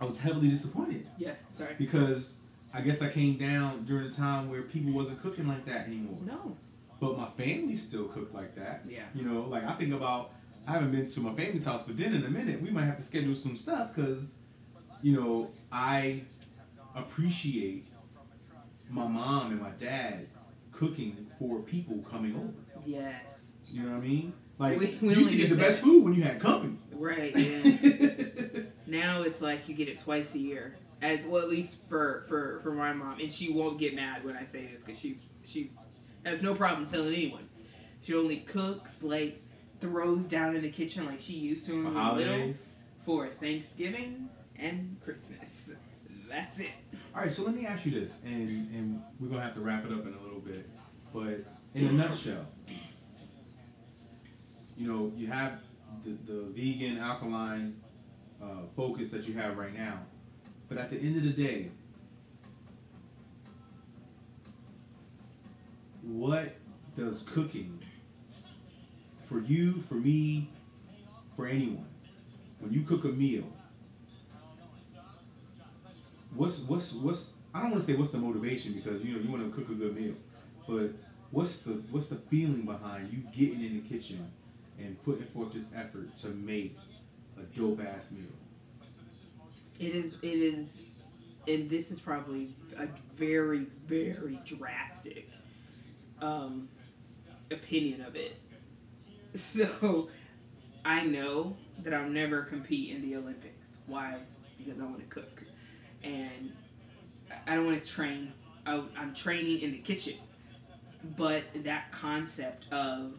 I 0.00 0.04
was 0.04 0.20
heavily 0.20 0.48
disappointed. 0.48 1.06
Yeah, 1.18 1.34
sorry. 1.56 1.74
Because 1.78 2.38
I 2.72 2.80
guess 2.80 3.02
I 3.02 3.08
came 3.08 3.36
down 3.36 3.84
during 3.84 4.06
a 4.06 4.10
time 4.10 4.50
where 4.50 4.62
people 4.62 4.92
wasn't 4.92 5.22
cooking 5.22 5.46
like 5.46 5.64
that 5.66 5.86
anymore. 5.86 6.18
No. 6.24 6.56
But 7.00 7.16
my 7.16 7.26
family 7.26 7.74
still 7.74 8.04
cooked 8.04 8.34
like 8.34 8.54
that. 8.56 8.82
Yeah. 8.84 9.02
You 9.14 9.24
know, 9.24 9.42
like 9.42 9.64
I 9.64 9.74
think 9.74 9.92
about 9.92 10.32
I 10.66 10.72
haven't 10.72 10.92
been 10.92 11.06
to 11.06 11.20
my 11.20 11.34
family's 11.34 11.64
house, 11.64 11.84
but 11.84 11.96
then 11.96 12.14
in 12.14 12.24
a 12.24 12.30
minute 12.30 12.60
we 12.60 12.70
might 12.70 12.84
have 12.84 12.96
to 12.96 13.02
schedule 13.02 13.34
some 13.34 13.56
stuff 13.56 13.94
because, 13.94 14.36
you 15.02 15.14
know, 15.20 15.50
I 15.70 16.22
appreciate 16.94 17.86
my 18.90 19.06
mom 19.06 19.52
and 19.52 19.60
my 19.60 19.70
dad 19.70 20.26
cooking 20.72 21.26
for 21.38 21.60
people 21.62 21.98
coming 22.10 22.34
over. 22.34 22.80
Yes. 22.86 23.50
You 23.68 23.82
know 23.82 23.90
what 23.90 23.98
I 23.98 24.00
mean? 24.00 24.32
Like 24.58 24.78
we, 24.78 24.98
we 25.00 25.10
you 25.10 25.18
used 25.20 25.30
to 25.30 25.36
get 25.36 25.50
the 25.50 25.56
best 25.56 25.80
food 25.82 26.04
when 26.04 26.14
you 26.14 26.22
had 26.22 26.40
company. 26.40 26.78
Right. 26.92 27.34
Yeah. 27.36 28.62
now 28.86 29.22
it's 29.22 29.40
like 29.40 29.68
you 29.68 29.74
get 29.74 29.88
it 29.88 29.98
twice 29.98 30.34
a 30.34 30.38
year, 30.38 30.76
as 31.02 31.24
well 31.24 31.42
at 31.42 31.48
least 31.48 31.88
for 31.88 32.24
for 32.28 32.60
for 32.62 32.72
my 32.72 32.92
mom, 32.92 33.18
and 33.20 33.32
she 33.32 33.52
won't 33.52 33.78
get 33.78 33.94
mad 33.94 34.24
when 34.24 34.36
I 34.36 34.44
say 34.44 34.66
this 34.66 34.82
because 34.82 35.00
she's 35.00 35.20
she's 35.44 35.72
has 36.24 36.42
no 36.42 36.54
problem 36.54 36.86
telling 36.86 37.12
anyone. 37.14 37.48
She 38.02 38.14
only 38.14 38.38
cooks 38.38 39.02
like 39.02 39.40
throws 39.80 40.26
down 40.26 40.56
in 40.56 40.62
the 40.62 40.70
kitchen 40.70 41.06
like 41.06 41.20
she 41.20 41.34
used 41.34 41.66
to 41.66 41.84
when 41.84 41.94
we 41.94 42.24
little 42.24 42.54
for 43.04 43.28
Thanksgiving 43.28 44.28
and 44.56 44.96
Christmas. 45.04 45.74
That's 46.28 46.58
it. 46.58 46.70
All 47.14 47.20
right, 47.22 47.30
so 47.30 47.44
let 47.44 47.54
me 47.54 47.66
ask 47.66 47.84
you 47.86 47.92
this, 47.92 48.18
and 48.24 48.48
and 48.70 49.02
we're 49.20 49.28
gonna 49.28 49.42
have 49.42 49.54
to 49.54 49.60
wrap 49.60 49.84
it 49.84 49.92
up 49.92 50.06
in 50.06 50.14
a 50.14 50.22
little 50.22 50.40
bit, 50.40 50.68
but 51.12 51.44
in 51.74 51.86
a 51.88 51.92
nutshell, 51.92 52.46
you 54.76 54.86
know, 54.86 55.12
you 55.16 55.26
have 55.26 55.60
the, 56.04 56.16
the 56.26 56.42
vegan 56.50 56.98
alkaline 56.98 57.80
uh, 58.42 58.66
focus 58.76 59.10
that 59.10 59.28
you 59.28 59.34
have 59.34 59.56
right 59.56 59.76
now, 59.76 60.00
but 60.68 60.78
at 60.78 60.90
the 60.90 60.98
end 60.98 61.16
of 61.16 61.22
the 61.22 61.30
day, 61.30 61.70
what 66.02 66.56
does 66.96 67.22
cooking 67.22 67.78
for 69.26 69.40
you, 69.40 69.80
for 69.82 69.94
me, 69.94 70.50
for 71.36 71.46
anyone, 71.46 71.86
when 72.60 72.72
you 72.72 72.82
cook 72.82 73.04
a 73.04 73.08
meal, 73.08 73.44
what's 76.34 76.60
what's 76.60 76.92
what's 76.92 77.34
I 77.54 77.62
don't 77.62 77.70
want 77.70 77.84
to 77.84 77.92
say 77.92 77.96
what's 77.96 78.10
the 78.10 78.18
motivation 78.18 78.72
because 78.72 79.02
you 79.02 79.14
know 79.14 79.20
you 79.20 79.30
want 79.30 79.42
to 79.44 79.56
cook 79.56 79.70
a 79.70 79.74
good 79.74 79.96
meal, 79.96 80.14
but 80.68 80.90
what's 81.30 81.58
the 81.58 81.72
what's 81.90 82.06
the 82.08 82.16
feeling 82.16 82.62
behind 82.62 83.12
you 83.12 83.22
getting 83.32 83.64
in 83.64 83.82
the 83.82 83.88
kitchen 83.88 84.30
and 84.78 85.02
putting 85.04 85.26
forth 85.26 85.52
this 85.52 85.72
effort 85.74 86.14
to 86.16 86.28
make 86.28 86.76
a 87.38 87.42
dope 87.58 87.80
ass 87.80 88.10
meal? 88.10 88.24
It 89.78 89.94
is 89.94 90.18
it 90.22 90.38
is 90.38 90.82
and 91.46 91.68
this 91.68 91.90
is 91.90 92.00
probably 92.00 92.54
a 92.78 92.88
very 93.14 93.66
very 93.86 94.40
drastic 94.44 95.30
um, 96.20 96.68
opinion 97.50 98.02
of 98.02 98.16
it. 98.16 98.36
So 99.36 100.10
I 100.84 101.02
know 101.04 101.56
that 101.82 101.92
I'll 101.92 102.08
never 102.08 102.42
compete 102.42 102.94
in 102.94 103.02
the 103.02 103.16
Olympics. 103.16 103.78
Why? 103.88 104.18
Because 104.56 104.80
I 104.80 104.84
want 104.84 105.00
to 105.00 105.06
cook 105.06 105.42
and 106.04 106.52
I 107.46 107.56
don't 107.56 107.66
want 107.66 107.82
to 107.82 107.90
train. 107.90 108.32
I, 108.66 108.82
I'm 108.96 109.14
training 109.14 109.60
in 109.62 109.72
the 109.72 109.78
kitchen, 109.78 110.14
but 111.16 111.42
that 111.64 111.90
concept 111.90 112.72
of 112.72 113.18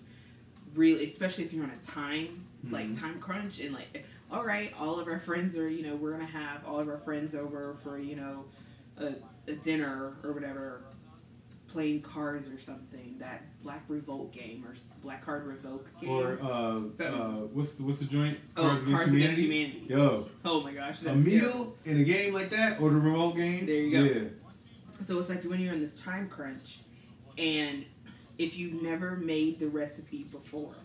really, 0.75 1.05
especially 1.05 1.45
if 1.45 1.53
you're 1.53 1.63
on 1.63 1.71
a 1.71 1.85
time 1.85 2.45
mm-hmm. 2.65 2.73
like 2.73 2.99
time 2.99 3.19
crunch 3.19 3.59
and 3.59 3.73
like, 3.73 4.05
all 4.31 4.43
right, 4.43 4.73
all 4.79 4.99
of 4.99 5.07
our 5.07 5.19
friends 5.19 5.55
are 5.55 5.67
you 5.67 5.83
know 5.83 5.95
we're 5.95 6.11
gonna 6.11 6.25
have 6.25 6.65
all 6.65 6.79
of 6.79 6.87
our 6.87 6.97
friends 6.97 7.35
over 7.35 7.75
for 7.83 7.97
you 7.97 8.15
know 8.15 8.45
a, 8.97 9.13
a 9.47 9.55
dinner 9.55 10.13
or 10.23 10.31
whatever 10.33 10.81
playing 11.67 12.01
cards 12.01 12.47
or 12.49 12.59
something. 12.59 13.15
That 13.19 13.43
Black 13.61 13.83
Revolt 13.87 14.31
game 14.31 14.63
or 14.65 14.73
Black 15.01 15.25
Card 15.25 15.45
Revoke 15.45 15.89
game. 15.99 16.09
Or 16.09 16.39
uh, 16.41 16.81
so, 16.97 17.05
uh, 17.05 17.47
what's 17.53 17.75
the, 17.75 17.83
what's 17.83 17.99
the 17.99 18.05
joint? 18.05 18.39
Oh, 18.55 18.63
Cards, 18.63 18.83
Against, 18.83 18.95
Cards 18.95 19.11
Humanity? 19.11 19.45
Against 19.45 19.85
Humanity. 19.85 19.85
Yo. 19.89 20.29
Oh 20.45 20.61
my 20.61 20.71
gosh. 20.71 21.03
a 21.03 21.13
meal 21.13 21.75
in 21.83 21.99
a 21.99 22.03
game 22.03 22.33
like 22.33 22.49
that 22.51 22.79
or 22.79 22.91
the 22.91 22.95
Revolt 22.95 23.35
game. 23.35 23.65
There 23.65 23.75
you 23.75 23.91
go. 23.91 24.03
Yeah. 24.03 24.27
So 25.05 25.19
it's 25.19 25.29
like 25.29 25.43
when 25.43 25.59
you're 25.59 25.73
in 25.73 25.81
this 25.81 25.99
time 25.99 26.29
crunch, 26.29 26.79
and 27.37 27.85
if 28.37 28.57
you've 28.57 28.81
never 28.81 29.15
made 29.15 29.59
the 29.59 29.67
recipe 29.67 30.23
before, 30.23 30.75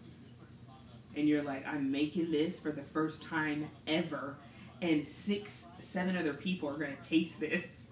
and 1.16 1.28
you're 1.28 1.42
like, 1.42 1.66
I'm 1.66 1.90
making 1.90 2.30
this 2.30 2.58
for 2.58 2.70
the 2.70 2.82
first 2.82 3.22
time 3.22 3.68
ever, 3.86 4.36
and 4.80 5.06
six, 5.06 5.66
seven 5.78 6.16
other 6.16 6.32
people 6.34 6.68
are 6.68 6.78
gonna 6.78 6.94
taste 7.02 7.40
this 7.40 7.86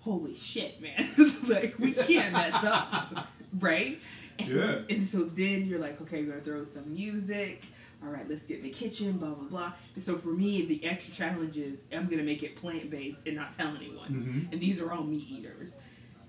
holy 0.00 0.34
shit, 0.34 0.80
man. 0.80 1.10
like, 1.46 1.78
we 1.78 1.92
can't 1.92 2.32
mess 2.32 2.64
up, 2.64 3.28
right? 3.58 3.98
And, 4.38 4.48
yeah. 4.48 4.78
And 4.88 5.06
so 5.06 5.24
then 5.24 5.66
you're 5.66 5.78
like, 5.78 6.00
okay, 6.02 6.22
we're 6.22 6.30
gonna 6.30 6.40
throw 6.40 6.64
some 6.64 6.92
music. 6.92 7.64
All 8.02 8.10
right, 8.10 8.28
let's 8.28 8.46
get 8.46 8.58
in 8.58 8.62
the 8.62 8.70
kitchen, 8.70 9.18
blah, 9.18 9.30
blah, 9.30 9.48
blah. 9.48 9.72
And 9.96 10.04
so 10.04 10.16
for 10.16 10.28
me, 10.28 10.64
the 10.64 10.84
extra 10.84 11.12
challenge 11.12 11.56
is 11.56 11.82
I'm 11.92 12.06
gonna 12.08 12.22
make 12.22 12.42
it 12.42 12.56
plant 12.56 12.90
based 12.90 13.26
and 13.26 13.36
not 13.36 13.52
tell 13.52 13.74
anyone. 13.76 14.08
Mm-hmm. 14.08 14.52
And 14.52 14.60
these 14.60 14.80
are 14.80 14.92
all 14.92 15.02
meat 15.02 15.28
eaters. 15.28 15.72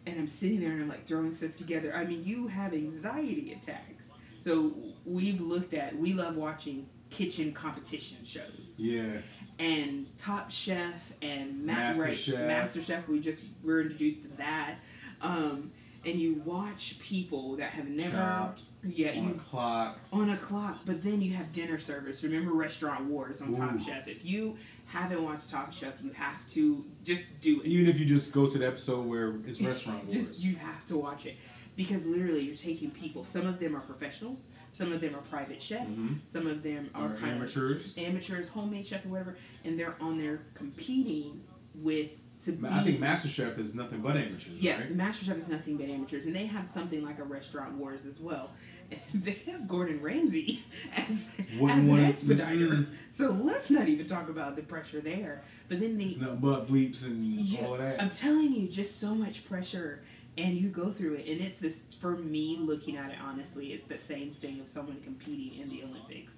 And 0.09 0.19
I'm 0.19 0.27
sitting 0.27 0.59
there 0.59 0.71
and 0.71 0.81
I'm 0.81 0.89
like 0.89 1.05
throwing 1.05 1.33
stuff 1.33 1.55
together. 1.55 1.95
I 1.95 2.05
mean, 2.05 2.23
you 2.23 2.47
have 2.47 2.73
anxiety 2.73 3.53
attacks. 3.53 4.09
So 4.39 4.73
we've 5.05 5.41
looked 5.41 5.73
at, 5.73 5.97
we 5.97 6.13
love 6.13 6.35
watching 6.35 6.87
kitchen 7.09 7.51
competition 7.51 8.17
shows. 8.23 8.73
Yeah 8.77 9.19
and 9.59 10.07
Top 10.17 10.49
Chef 10.49 11.11
and 11.21 11.65
Master 11.65 12.03
right, 12.03 12.15
Chef. 12.15 12.47
Master 12.47 12.81
Chef. 12.81 13.07
We 13.09 13.19
just 13.19 13.43
were 13.61 13.81
introduced 13.81 14.23
to 14.23 14.29
that. 14.37 14.75
Um, 15.21 15.71
and 16.05 16.15
you 16.15 16.41
watch 16.45 16.97
people 16.99 17.57
that 17.57 17.71
have 17.71 17.87
never 17.87 18.15
Chopped, 18.15 18.61
yeah 18.83 19.09
on 19.11 19.27
you, 19.27 19.31
a 19.31 19.37
clock 19.37 19.99
on 20.13 20.29
a 20.29 20.37
clock 20.37 20.79
but 20.85 21.03
then 21.03 21.21
you 21.21 21.33
have 21.33 21.51
dinner 21.51 21.77
service 21.77 22.23
remember 22.23 22.53
restaurant 22.53 23.05
wars 23.05 23.41
on 23.41 23.53
Ooh. 23.53 23.57
top 23.57 23.79
chef 23.81 24.07
if 24.07 24.23
you 24.23 24.55
haven't 24.89 25.23
watched 25.23 25.49
top 25.49 25.71
chef 25.71 25.93
you 26.03 26.11
have 26.11 26.47
to 26.47 26.83
just 27.03 27.39
do 27.41 27.61
it 27.61 27.67
even 27.67 27.87
if 27.87 27.99
you 27.99 28.05
just 28.05 28.33
go 28.33 28.49
to 28.49 28.57
the 28.57 28.67
episode 28.67 29.05
where 29.05 29.35
it's 29.45 29.61
restaurant 29.73 30.03
wars 30.05 30.43
you 30.45 30.55
have 30.55 30.85
to 30.85 30.97
watch 30.97 31.25
it 31.25 31.37
because 31.75 32.05
literally 32.05 32.41
you're 32.41 32.55
taking 32.55 32.91
people 32.91 33.23
some 33.23 33.45
of 33.45 33.59
them 33.59 33.75
are 33.75 33.81
professionals 33.81 34.47
some 34.79 34.93
of 34.93 35.01
them 35.01 35.15
are 35.15 35.21
private 35.21 35.61
chefs. 35.61 35.91
Mm-hmm. 35.91 36.13
Some 36.31 36.47
of 36.47 36.63
them 36.63 36.89
are 36.95 37.09
kind 37.09 37.33
amateurs, 37.33 37.97
of 37.97 38.03
amateurs, 38.03 38.47
homemade 38.47 38.85
chef 38.85 39.05
or 39.05 39.09
whatever, 39.09 39.35
and 39.65 39.77
they're 39.77 39.95
on 39.99 40.17
there 40.17 40.43
competing 40.53 41.41
with 41.75 42.11
to 42.45 42.53
be, 42.53 42.67
I 42.67 42.83
think 42.83 43.01
MasterChef 43.01 43.59
is 43.59 43.75
nothing 43.75 43.99
but 43.99 44.15
amateurs. 44.15 44.47
Yeah, 44.47 44.79
right? 44.79 44.97
MasterChef 44.97 45.37
is 45.37 45.49
nothing 45.49 45.75
but 45.75 45.89
amateurs, 45.89 46.25
and 46.25 46.33
they 46.33 46.45
have 46.45 46.65
something 46.65 47.03
like 47.03 47.19
a 47.19 47.23
Restaurant 47.25 47.73
Wars 47.73 48.05
as 48.05 48.17
well. 48.19 48.51
They 49.13 49.41
have 49.47 49.67
Gordon 49.67 50.01
Ramsay 50.01 50.63
as, 50.95 51.29
Wouldn't 51.59 51.71
as 51.79 51.85
an 51.85 51.87
wanna- 51.89 52.09
expediter. 52.09 52.67
mm-mm. 52.67 52.87
So 53.11 53.31
let's 53.31 53.69
not 53.69 53.87
even 53.87 54.05
talk 54.07 54.29
about 54.29 54.55
the 54.55 54.61
pressure 54.63 55.01
there. 55.01 55.41
But 55.67 55.79
then 55.79 55.97
they, 55.97 56.05
It's 56.05 56.17
nothing 56.17 56.37
but 56.37 56.67
bleeps 56.67 57.05
and 57.05 57.25
yeah, 57.33 57.65
all 57.65 57.73
of 57.73 57.79
that. 57.79 58.01
I'm 58.01 58.09
telling 58.09 58.53
you, 58.53 58.67
just 58.67 58.99
so 58.99 59.13
much 59.15 59.47
pressure, 59.49 60.01
and 60.37 60.55
you 60.57 60.69
go 60.69 60.91
through 60.91 61.15
it, 61.15 61.27
and 61.27 61.41
it's 61.41 61.57
this. 61.57 61.79
For 61.99 62.15
me, 62.15 62.57
looking 62.59 62.95
at 62.97 63.11
it 63.11 63.17
honestly, 63.21 63.73
it's 63.73 63.83
the 63.83 63.97
same 63.97 64.31
thing 64.41 64.59
of 64.61 64.69
someone 64.69 65.01
competing 65.03 65.59
in 65.59 65.69
the 65.69 65.83
Olympics. 65.83 66.33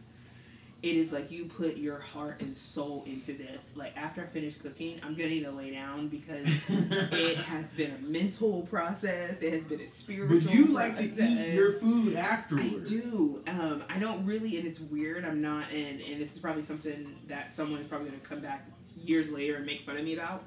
It 0.84 0.96
is 0.96 1.12
like 1.12 1.30
you 1.30 1.46
put 1.46 1.78
your 1.78 2.00
heart 2.00 2.42
and 2.42 2.58
soul 2.58 3.04
into 3.06 3.34
this. 3.34 3.70
Like 3.76 3.96
after 3.96 4.24
I 4.24 4.26
finish 4.26 4.56
cooking, 4.58 5.00
I'm 5.04 5.14
gonna 5.14 5.30
need 5.30 5.44
to 5.44 5.52
lay 5.52 5.70
down 5.72 6.08
because 6.08 6.44
it 7.12 7.38
has 7.38 7.70
been 7.72 7.92
a 7.92 8.00
mental 8.00 8.64
process. 8.64 9.42
It 9.44 9.54
has 9.54 9.64
been 9.64 9.80
a 9.82 9.88
spiritual. 9.88 10.40
but 10.40 10.52
you 10.52 10.66
like 10.68 10.96
to 10.98 11.04
eat 11.04 11.54
your 11.54 11.74
food 11.74 12.16
afterwards. 12.16 12.92
I 12.92 12.96
do. 12.96 13.44
Um, 13.46 13.84
I 13.90 14.00
don't 14.00 14.26
really, 14.26 14.58
and 14.58 14.68
it's 14.68 14.80
weird. 14.80 15.24
I'm 15.24 15.40
not, 15.42 15.70
and 15.72 16.02
and 16.02 16.20
this 16.20 16.34
is 16.34 16.40
probably 16.40 16.64
something 16.64 17.16
that 17.28 17.54
someone 17.54 17.80
is 17.80 17.88
probably 17.88 18.10
to 18.10 18.18
come 18.18 18.40
back 18.40 18.66
years 18.98 19.30
later 19.30 19.58
and 19.58 19.66
make 19.68 19.82
fun 19.84 19.98
of 19.98 20.04
me 20.04 20.16
about. 20.16 20.46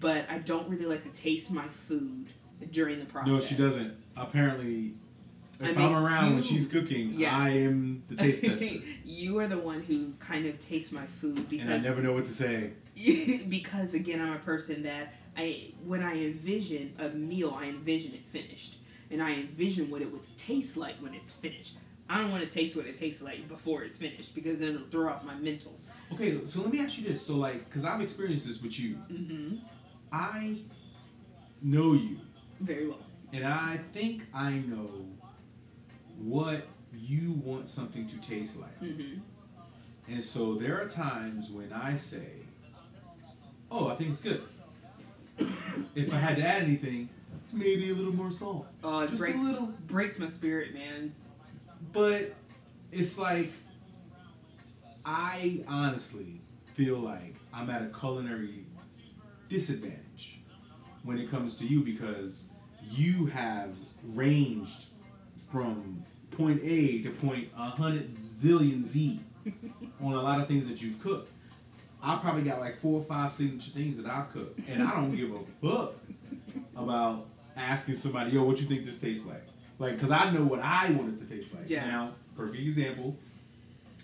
But 0.00 0.28
I 0.28 0.38
don't 0.38 0.68
really 0.68 0.86
like 0.86 1.04
to 1.04 1.20
taste 1.20 1.50
my 1.52 1.68
food 1.68 2.26
during 2.72 2.98
the 2.98 3.04
process. 3.04 3.28
No, 3.28 3.40
she 3.40 3.54
doesn't. 3.54 3.94
Apparently, 4.16 4.94
if 5.60 5.76
I 5.76 5.82
am 5.82 5.94
around 5.94 6.34
when 6.34 6.42
she's 6.42 6.66
cooking, 6.66 7.10
yeah. 7.10 7.36
I 7.36 7.50
am 7.50 8.02
the 8.08 8.14
taste 8.14 8.44
tester. 8.46 8.76
you 9.04 9.38
are 9.40 9.46
the 9.48 9.58
one 9.58 9.82
who 9.82 10.12
kind 10.18 10.46
of 10.46 10.58
tastes 10.60 10.92
my 10.92 11.06
food 11.06 11.48
because 11.48 11.64
and 11.66 11.74
I 11.74 11.78
never 11.78 12.00
know 12.02 12.12
what 12.12 12.24
to 12.24 12.32
say. 12.32 12.72
because 13.48 13.94
again 13.94 14.20
I'm 14.20 14.32
a 14.32 14.38
person 14.40 14.82
that 14.84 15.14
I 15.36 15.72
when 15.84 16.02
I 16.02 16.14
envision 16.24 16.94
a 16.98 17.08
meal 17.10 17.56
I 17.58 17.66
envision 17.66 18.12
it 18.14 18.24
finished 18.24 18.76
and 19.10 19.22
I 19.22 19.34
envision 19.34 19.90
what 19.90 20.02
it 20.02 20.10
would 20.12 20.20
taste 20.36 20.76
like 20.76 20.96
when 21.00 21.14
it's 21.14 21.30
finished. 21.30 21.76
I 22.10 22.18
don't 22.18 22.30
want 22.30 22.42
to 22.42 22.48
taste 22.50 22.74
what 22.74 22.86
it 22.86 22.98
tastes 22.98 23.20
like 23.20 23.48
before 23.48 23.82
it's 23.82 23.98
finished 23.98 24.34
because 24.34 24.60
then 24.60 24.74
it'll 24.74 24.86
throw 24.88 25.10
off 25.12 25.24
my 25.24 25.34
mental. 25.34 25.78
Okay, 26.12 26.42
so 26.44 26.62
let 26.62 26.72
me 26.72 26.80
ask 26.80 26.96
you 26.96 27.04
this. 27.04 27.20
So, 27.20 27.36
like, 27.36 27.66
because 27.66 27.84
I've 27.84 28.00
experienced 28.00 28.46
this 28.46 28.62
with 28.62 28.80
you, 28.80 28.94
Mm-hmm. 29.12 29.56
I 30.10 30.56
know 31.60 31.92
you, 31.92 32.18
Very 32.60 32.88
well. 32.88 33.00
and 33.34 33.44
I 33.46 33.80
think 33.92 34.24
I 34.32 34.52
know 34.52 35.04
what 36.18 36.66
you 36.92 37.32
want 37.44 37.68
something 37.68 38.06
to 38.08 38.16
taste 38.18 38.58
like. 38.58 38.80
Mm-hmm. 38.80 39.20
And 40.12 40.24
so 40.24 40.54
there 40.54 40.80
are 40.80 40.88
times 40.88 41.50
when 41.50 41.72
I 41.72 41.94
say, 41.96 42.46
"Oh, 43.70 43.88
I 43.88 43.94
think 43.94 44.10
it's 44.10 44.20
good." 44.20 44.42
if 45.94 46.12
I 46.12 46.16
had 46.16 46.36
to 46.36 46.42
add 46.42 46.62
anything, 46.62 47.08
maybe 47.52 47.90
a 47.90 47.94
little 47.94 48.14
more 48.14 48.30
salt, 48.30 48.66
Uh, 48.82 49.06
just 49.06 49.20
break, 49.20 49.36
a 49.36 49.38
little. 49.38 49.66
breaks 49.86 50.18
my 50.18 50.28
spirit, 50.28 50.74
man. 50.74 51.14
But 51.92 52.34
it's 52.90 53.18
like 53.18 53.52
I 55.04 55.62
honestly 55.68 56.40
feel 56.74 56.98
like 56.98 57.34
I'm 57.52 57.70
at 57.70 57.82
a 57.82 57.86
culinary 57.86 58.64
disadvantage 59.48 60.40
when 61.02 61.18
it 61.18 61.30
comes 61.30 61.58
to 61.58 61.66
you 61.66 61.80
because 61.82 62.48
you 62.82 63.26
have 63.26 63.70
ranged 64.04 64.86
from 65.50 66.02
point 66.30 66.60
A 66.62 67.02
to 67.02 67.10
point 67.10 67.48
a 67.56 67.70
hundred 67.70 68.10
zillion 68.10 68.82
Z 68.82 69.20
on 70.00 70.12
a 70.12 70.20
lot 70.22 70.40
of 70.40 70.48
things 70.48 70.66
that 70.68 70.82
you've 70.82 71.00
cooked. 71.00 71.30
I 72.02 72.16
probably 72.16 72.42
got 72.42 72.60
like 72.60 72.76
four 72.76 73.00
or 73.00 73.04
five 73.04 73.32
signature 73.32 73.70
things 73.70 73.96
that 73.96 74.06
I've 74.06 74.32
cooked, 74.32 74.60
and 74.68 74.82
I 74.82 74.92
don't 74.94 75.16
give 75.16 75.32
a 75.32 75.40
fuck 75.60 75.94
about 76.76 77.26
asking 77.56 77.94
somebody, 77.94 78.32
"Yo, 78.32 78.44
what 78.44 78.60
you 78.60 78.66
think 78.66 78.84
this 78.84 79.00
tastes 79.00 79.26
like?" 79.26 79.44
Like, 79.78 79.94
because 79.94 80.10
I 80.10 80.30
know 80.30 80.42
what 80.42 80.60
I 80.60 80.90
want 80.92 81.14
it 81.14 81.26
to 81.26 81.34
taste 81.34 81.54
like. 81.54 81.68
Yeah. 81.68 81.86
Now, 81.86 82.12
perfect 82.36 82.62
example. 82.62 83.16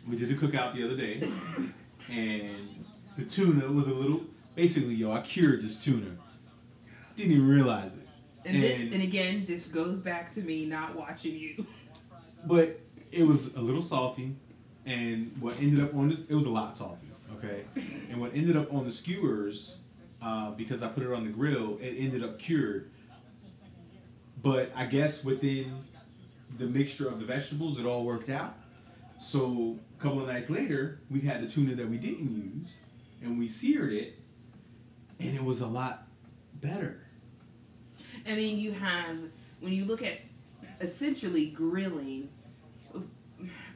We 0.08 0.16
did 0.16 0.30
a 0.30 0.34
cookout 0.34 0.74
the 0.74 0.84
other 0.84 0.96
day, 0.96 1.28
and 2.10 2.50
the 3.16 3.24
tuna 3.24 3.70
was 3.70 3.86
a 3.86 3.94
little. 3.94 4.22
Basically, 4.54 4.94
yo, 4.94 5.12
I 5.12 5.20
cured 5.20 5.62
this 5.62 5.76
tuna. 5.76 6.16
Didn't 7.16 7.32
even 7.32 7.48
realize 7.48 7.94
it. 7.94 8.03
And, 8.44 8.62
this, 8.62 8.80
And- 8.80 8.94
and 8.94 9.02
again, 9.02 9.44
this 9.46 9.66
goes 9.66 9.98
back 10.00 10.34
to 10.34 10.40
me 10.40 10.66
not 10.66 10.94
watching 10.94 11.34
you. 11.38 11.66
but 12.46 12.80
it 13.10 13.26
was 13.26 13.54
a 13.54 13.60
little 13.60 13.80
salty, 13.80 14.34
and 14.84 15.32
what 15.40 15.56
ended 15.58 15.80
up 15.80 15.94
on 15.94 16.08
this, 16.08 16.20
it 16.28 16.34
was 16.34 16.44
a 16.46 16.50
lot 16.50 16.76
salty, 16.76 17.06
okay. 17.36 17.64
And 18.10 18.20
what 18.20 18.34
ended 18.34 18.56
up 18.56 18.72
on 18.72 18.84
the 18.84 18.90
skewers, 18.90 19.78
uh, 20.20 20.50
because 20.50 20.82
I 20.82 20.88
put 20.88 21.04
it 21.04 21.12
on 21.12 21.24
the 21.24 21.30
grill, 21.30 21.78
it 21.80 21.94
ended 21.98 22.22
up 22.22 22.38
cured. 22.38 22.90
But 24.42 24.72
I 24.74 24.84
guess 24.86 25.24
within 25.24 25.72
the 26.58 26.66
mixture 26.66 27.08
of 27.08 27.18
the 27.18 27.24
vegetables, 27.24 27.78
it 27.80 27.86
all 27.86 28.04
worked 28.04 28.28
out. 28.28 28.54
So 29.20 29.78
a 29.98 30.02
couple 30.02 30.20
of 30.20 30.26
nights 30.28 30.50
later, 30.50 31.00
we 31.10 31.20
had 31.20 31.42
the 31.42 31.46
tuna 31.48 31.74
that 31.76 31.88
we 31.88 31.96
didn't 31.96 32.30
use, 32.30 32.80
and 33.22 33.38
we 33.38 33.48
seared 33.48 33.92
it, 33.92 34.18
and 35.18 35.34
it 35.34 35.42
was 35.42 35.60
a 35.62 35.66
lot 35.66 36.06
better. 36.60 37.03
I 38.26 38.34
mean, 38.34 38.58
you 38.58 38.72
have 38.72 39.18
when 39.60 39.72
you 39.72 39.84
look 39.84 40.02
at 40.02 40.20
essentially 40.80 41.46
grilling, 41.46 42.28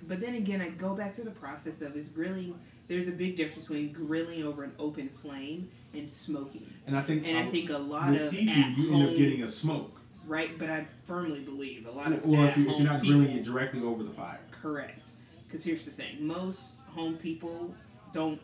but 0.07 0.20
then 0.20 0.34
again, 0.34 0.61
I 0.61 0.68
go 0.70 0.94
back 0.94 1.14
to 1.16 1.22
the 1.22 1.30
process 1.30 1.80
of 1.82 1.96
is 1.96 2.09
grilling. 2.09 2.59
There's 2.88 3.09
a 3.09 3.12
big 3.12 3.36
difference 3.36 3.66
between 3.66 3.92
grilling 3.92 4.42
over 4.44 4.64
an 4.64 4.72
open 4.78 5.11
flame 5.11 5.68
and 5.92 6.09
smoking. 6.09 6.66
And 6.86 6.96
I 6.96 7.03
think, 7.03 7.26
And 7.26 7.36
I 7.36 7.42
uh, 7.46 7.51
think 7.51 7.68
a 7.70 7.76
lot 7.76 8.14
of 8.14 8.22
seafood, 8.22 8.78
you 8.78 8.94
end 8.94 9.03
up 9.11 9.16
getting 9.16 9.42
a 9.42 9.49
smoke. 9.49 10.01
right, 10.26 10.59
but 10.59 10.70
I 10.70 10.86
firmly 11.07 11.40
believe 11.40 11.86
a 11.86 11.90
lot 11.90 12.12
of 12.12 12.24
Or 12.24 12.46
if, 12.49 12.57
you, 12.57 12.64
you're 12.64 12.80
not 12.80 13.03
people, 13.03 13.18
grilling 13.20 13.36
it 13.36 13.44
directly 13.44 13.82
over 13.82 14.03
the 14.03 14.11
fire. 14.11 14.40
correct. 14.51 15.09
Because 15.46 15.64
here's 15.64 15.84
the 15.84 15.90
thing: 15.90 16.26
most 16.26 16.61
home 16.88 17.16
people 17.16 17.74
don't 18.14 18.40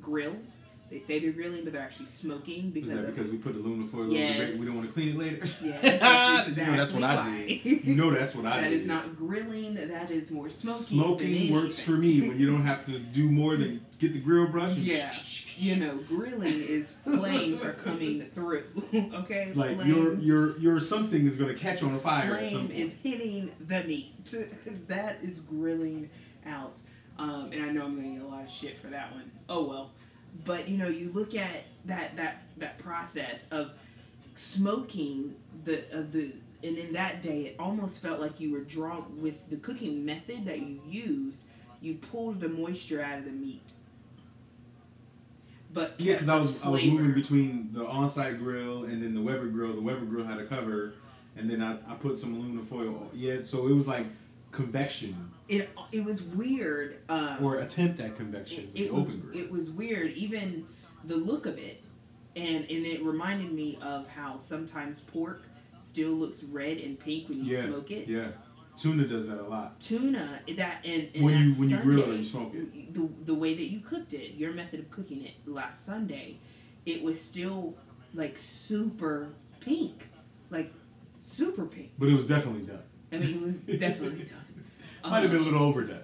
grill. 0.00 0.36
They 0.88 1.00
say 1.00 1.18
they're 1.18 1.32
grilling, 1.32 1.64
but 1.64 1.72
they're 1.72 1.82
actually 1.82 2.06
smoking 2.06 2.66
Is 2.66 2.72
because 2.72 2.90
that 2.90 2.98
of 3.00 3.14
because 3.14 3.28
we 3.30 3.38
put 3.38 3.56
aluminum 3.56 3.86
foil 3.88 4.08
Yes. 4.12 4.40
over 4.42 4.52
the 4.52 4.58
we 4.60 4.66
don't 4.66 4.76
want 4.76 4.86
to 4.86 4.92
clean 4.94 5.08
it 5.10 5.18
later? 5.18 5.36
Yes, 5.60 6.56
you 6.56 6.64
know 6.64 6.76
that's 6.76 6.92
what 6.92 7.02
I 7.02 7.34
did. 7.46 7.84
You 7.84 7.94
know 7.96 8.10
that's 8.14 8.34
what 8.36 8.46
I 8.46 8.60
That 8.60 8.70
did. 8.70 8.80
is 8.80 8.86
not 8.86 9.16
grilling. 9.16 9.74
That 9.74 10.10
is 10.12 10.30
more 10.30 10.48
smoking. 10.48 10.82
Smoking 10.82 11.52
works 11.52 11.80
for 11.80 11.92
me 11.92 12.20
when 12.28 12.38
you 12.38 12.46
don't 12.46 12.62
have 12.62 12.84
to 12.86 12.98
do 13.00 13.28
more 13.28 13.56
than 13.56 13.84
get 13.98 14.12
the 14.12 14.20
grill 14.20 14.46
brush. 14.46 14.74
Yeah, 14.76 15.12
you 15.56 15.74
know, 15.76 15.96
grilling 16.08 16.52
is 16.62 16.92
flames 17.04 17.62
are 17.62 17.72
coming 17.72 18.22
through. 18.22 18.64
okay, 18.94 19.52
Like 19.54 19.76
flames, 19.76 19.86
your 19.88 20.14
your 20.18 20.58
your 20.58 20.80
something 20.80 21.26
is 21.26 21.36
gonna 21.36 21.54
catch 21.54 21.82
on 21.82 21.98
fire. 21.98 22.28
flame 22.46 22.70
is 22.70 22.94
hitting 23.02 23.50
the 23.66 23.82
meat. 23.82 24.12
that 24.86 25.16
is 25.22 25.40
grilling 25.40 26.10
out. 26.46 26.76
Um, 27.18 27.50
and 27.52 27.64
I 27.64 27.70
know 27.72 27.84
I'm 27.86 27.96
gonna 27.96 28.08
get 28.14 28.22
a 28.22 28.26
lot 28.28 28.44
of 28.44 28.50
shit 28.50 28.78
for 28.78 28.88
that 28.88 29.10
one. 29.12 29.30
Oh 29.48 29.64
well. 29.66 29.90
But 30.44 30.68
you 30.68 30.76
know, 30.78 30.88
you 30.88 31.10
look 31.12 31.34
at 31.34 31.64
that 31.86 32.16
that 32.16 32.42
that 32.58 32.78
process 32.78 33.46
of 33.50 33.72
smoking 34.34 35.34
the 35.64 35.84
of 35.96 36.12
the 36.12 36.32
and 36.62 36.76
in 36.76 36.92
that 36.92 37.22
day 37.22 37.42
it 37.46 37.56
almost 37.58 38.02
felt 38.02 38.20
like 38.20 38.38
you 38.40 38.52
were 38.52 38.60
drunk 38.60 39.06
with 39.16 39.48
the 39.48 39.56
cooking 39.56 40.04
method 40.04 40.44
that 40.44 40.58
you 40.58 40.80
used 40.86 41.40
you 41.80 41.94
pulled 41.94 42.40
the 42.40 42.48
moisture 42.48 43.02
out 43.02 43.18
of 43.18 43.24
the 43.24 43.30
meat 43.30 43.62
but 45.76 45.94
Yeah, 45.98 46.14
because 46.14 46.28
I 46.28 46.36
was 46.36 46.58
the 46.58 46.66
I 46.66 46.70
was 46.70 46.84
moving 46.84 47.12
between 47.12 47.70
the 47.72 47.84
on-site 47.86 48.38
grill 48.38 48.84
and 48.84 49.02
then 49.02 49.14
the 49.14 49.20
Weber 49.20 49.48
grill. 49.48 49.74
The 49.74 49.82
Weber 49.82 50.06
grill 50.06 50.24
had 50.24 50.38
a 50.38 50.46
cover, 50.46 50.94
and 51.36 51.50
then 51.50 51.62
I, 51.62 51.74
I 51.86 51.94
put 51.96 52.18
some 52.18 52.34
aluminum 52.34 52.64
foil. 52.64 53.10
Yeah, 53.12 53.42
so 53.42 53.68
it 53.68 53.74
was 53.74 53.86
like 53.86 54.06
convection 54.52 55.32
it 55.48 55.70
it 55.92 56.04
was 56.04 56.22
weird 56.22 56.98
um, 57.08 57.36
or 57.44 57.56
attempt 57.56 58.00
at 58.00 58.16
convection 58.16 58.68
with 58.72 58.80
it 58.82 58.92
was 58.92 59.08
it 59.34 59.50
was 59.50 59.70
weird 59.70 60.10
even 60.12 60.66
the 61.04 61.16
look 61.16 61.46
of 61.46 61.56
it 61.58 61.82
and 62.34 62.64
and 62.64 62.84
it 62.86 63.02
reminded 63.04 63.52
me 63.52 63.78
of 63.80 64.06
how 64.08 64.36
sometimes 64.38 65.00
pork 65.00 65.44
still 65.78 66.10
looks 66.12 66.42
red 66.44 66.78
and 66.78 66.98
pink 66.98 67.28
when 67.28 67.44
you 67.44 67.56
yeah, 67.56 67.64
smoke 67.66 67.90
it 67.90 68.08
yeah. 68.08 68.28
Tuna 68.76 69.06
does 69.06 69.26
that 69.28 69.38
a 69.38 69.42
lot. 69.48 69.80
tuna 69.80 70.40
that 70.56 70.84
and, 70.84 71.08
and 71.14 71.24
When 71.24 71.34
that 71.34 71.40
you- 71.44 71.54
when 71.54 71.70
you 71.70 71.76
grill 71.78 72.10
it 72.12 72.16
you 72.18 72.22
smoke 72.24 72.52
it. 72.54 72.92
the, 72.92 73.08
the 73.24 73.34
way 73.34 73.54
that 73.54 73.64
you 73.70 73.80
cooked 73.80 74.12
it 74.12 74.34
your 74.34 74.52
method 74.52 74.80
of 74.80 74.90
cooking 74.90 75.24
it 75.24 75.32
last 75.46 75.86
sunday 75.86 76.38
it 76.84 77.02
was 77.02 77.18
still 77.20 77.74
like 78.14 78.36
super 78.36 79.28
pink 79.60 80.08
like 80.50 80.72
super 81.22 81.64
pink 81.66 81.92
But 81.98 82.08
it 82.08 82.14
was 82.14 82.26
definitely 82.26 82.62
done. 82.66 82.82
i 83.12 83.16
mean 83.18 83.36
it 83.36 83.42
was 83.42 83.56
definitely 83.78 84.24
done 84.34 84.55
Might 85.04 85.22
have 85.22 85.30
been 85.30 85.40
a 85.40 85.44
little 85.44 85.62
overdone. 85.62 86.00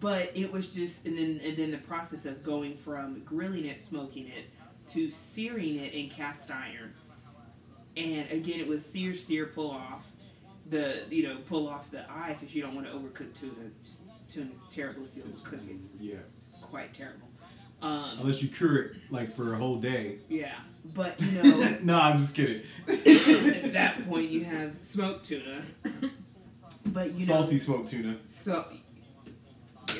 but 0.00 0.30
it 0.34 0.50
was 0.52 0.74
just 0.74 1.04
and 1.06 1.16
then 1.18 1.40
and 1.44 1.56
then 1.56 1.70
the 1.70 1.78
process 1.78 2.26
of 2.26 2.42
going 2.42 2.76
from 2.76 3.20
grilling 3.24 3.64
it 3.66 3.80
smoking 3.80 4.26
it 4.28 4.46
to 4.92 5.10
searing 5.10 5.76
it 5.76 5.92
in 5.94 6.08
cast 6.10 6.50
iron 6.50 6.92
and 7.96 8.30
again 8.30 8.60
it 8.60 8.66
was 8.66 8.84
sear 8.84 9.14
sear 9.14 9.46
pull 9.46 9.70
off 9.70 10.06
the 10.68 11.02
you 11.10 11.22
know 11.26 11.38
pull 11.48 11.66
off 11.68 11.90
the 11.90 12.00
eye 12.10 12.36
because 12.38 12.54
you 12.54 12.60
don't 12.62 12.74
want 12.74 12.86
to 12.86 12.92
overcook 12.92 13.32
tuna 13.38 13.52
tuna 14.28 14.50
is 14.52 14.60
terrible 14.70 15.04
if 15.04 15.16
you 15.16 15.22
overcook 15.22 15.68
it 15.70 15.76
yeah. 16.00 16.16
it's 16.36 16.56
quite 16.62 16.92
terrible 16.92 17.28
Um, 17.82 18.18
Unless 18.20 18.42
you 18.42 18.48
cure 18.48 18.76
it 18.82 18.96
like 19.10 19.30
for 19.30 19.52
a 19.54 19.58
whole 19.58 19.76
day. 19.76 20.18
yeah, 20.28 20.56
but 20.94 21.20
you 21.20 21.30
know, 21.42 21.76
no, 21.82 21.98
I'm 22.00 22.16
just 22.16 22.34
kidding. 22.34 22.62
at 22.88 23.72
that 23.74 24.06
point 24.08 24.30
you 24.30 24.44
have 24.44 24.72
smoked 24.80 25.26
tuna. 25.26 25.60
But 26.86 27.12
you 27.12 27.26
know, 27.26 27.34
Salty 27.40 27.58
smoked 27.58 27.88
tuna. 27.90 28.16
so 28.28 28.64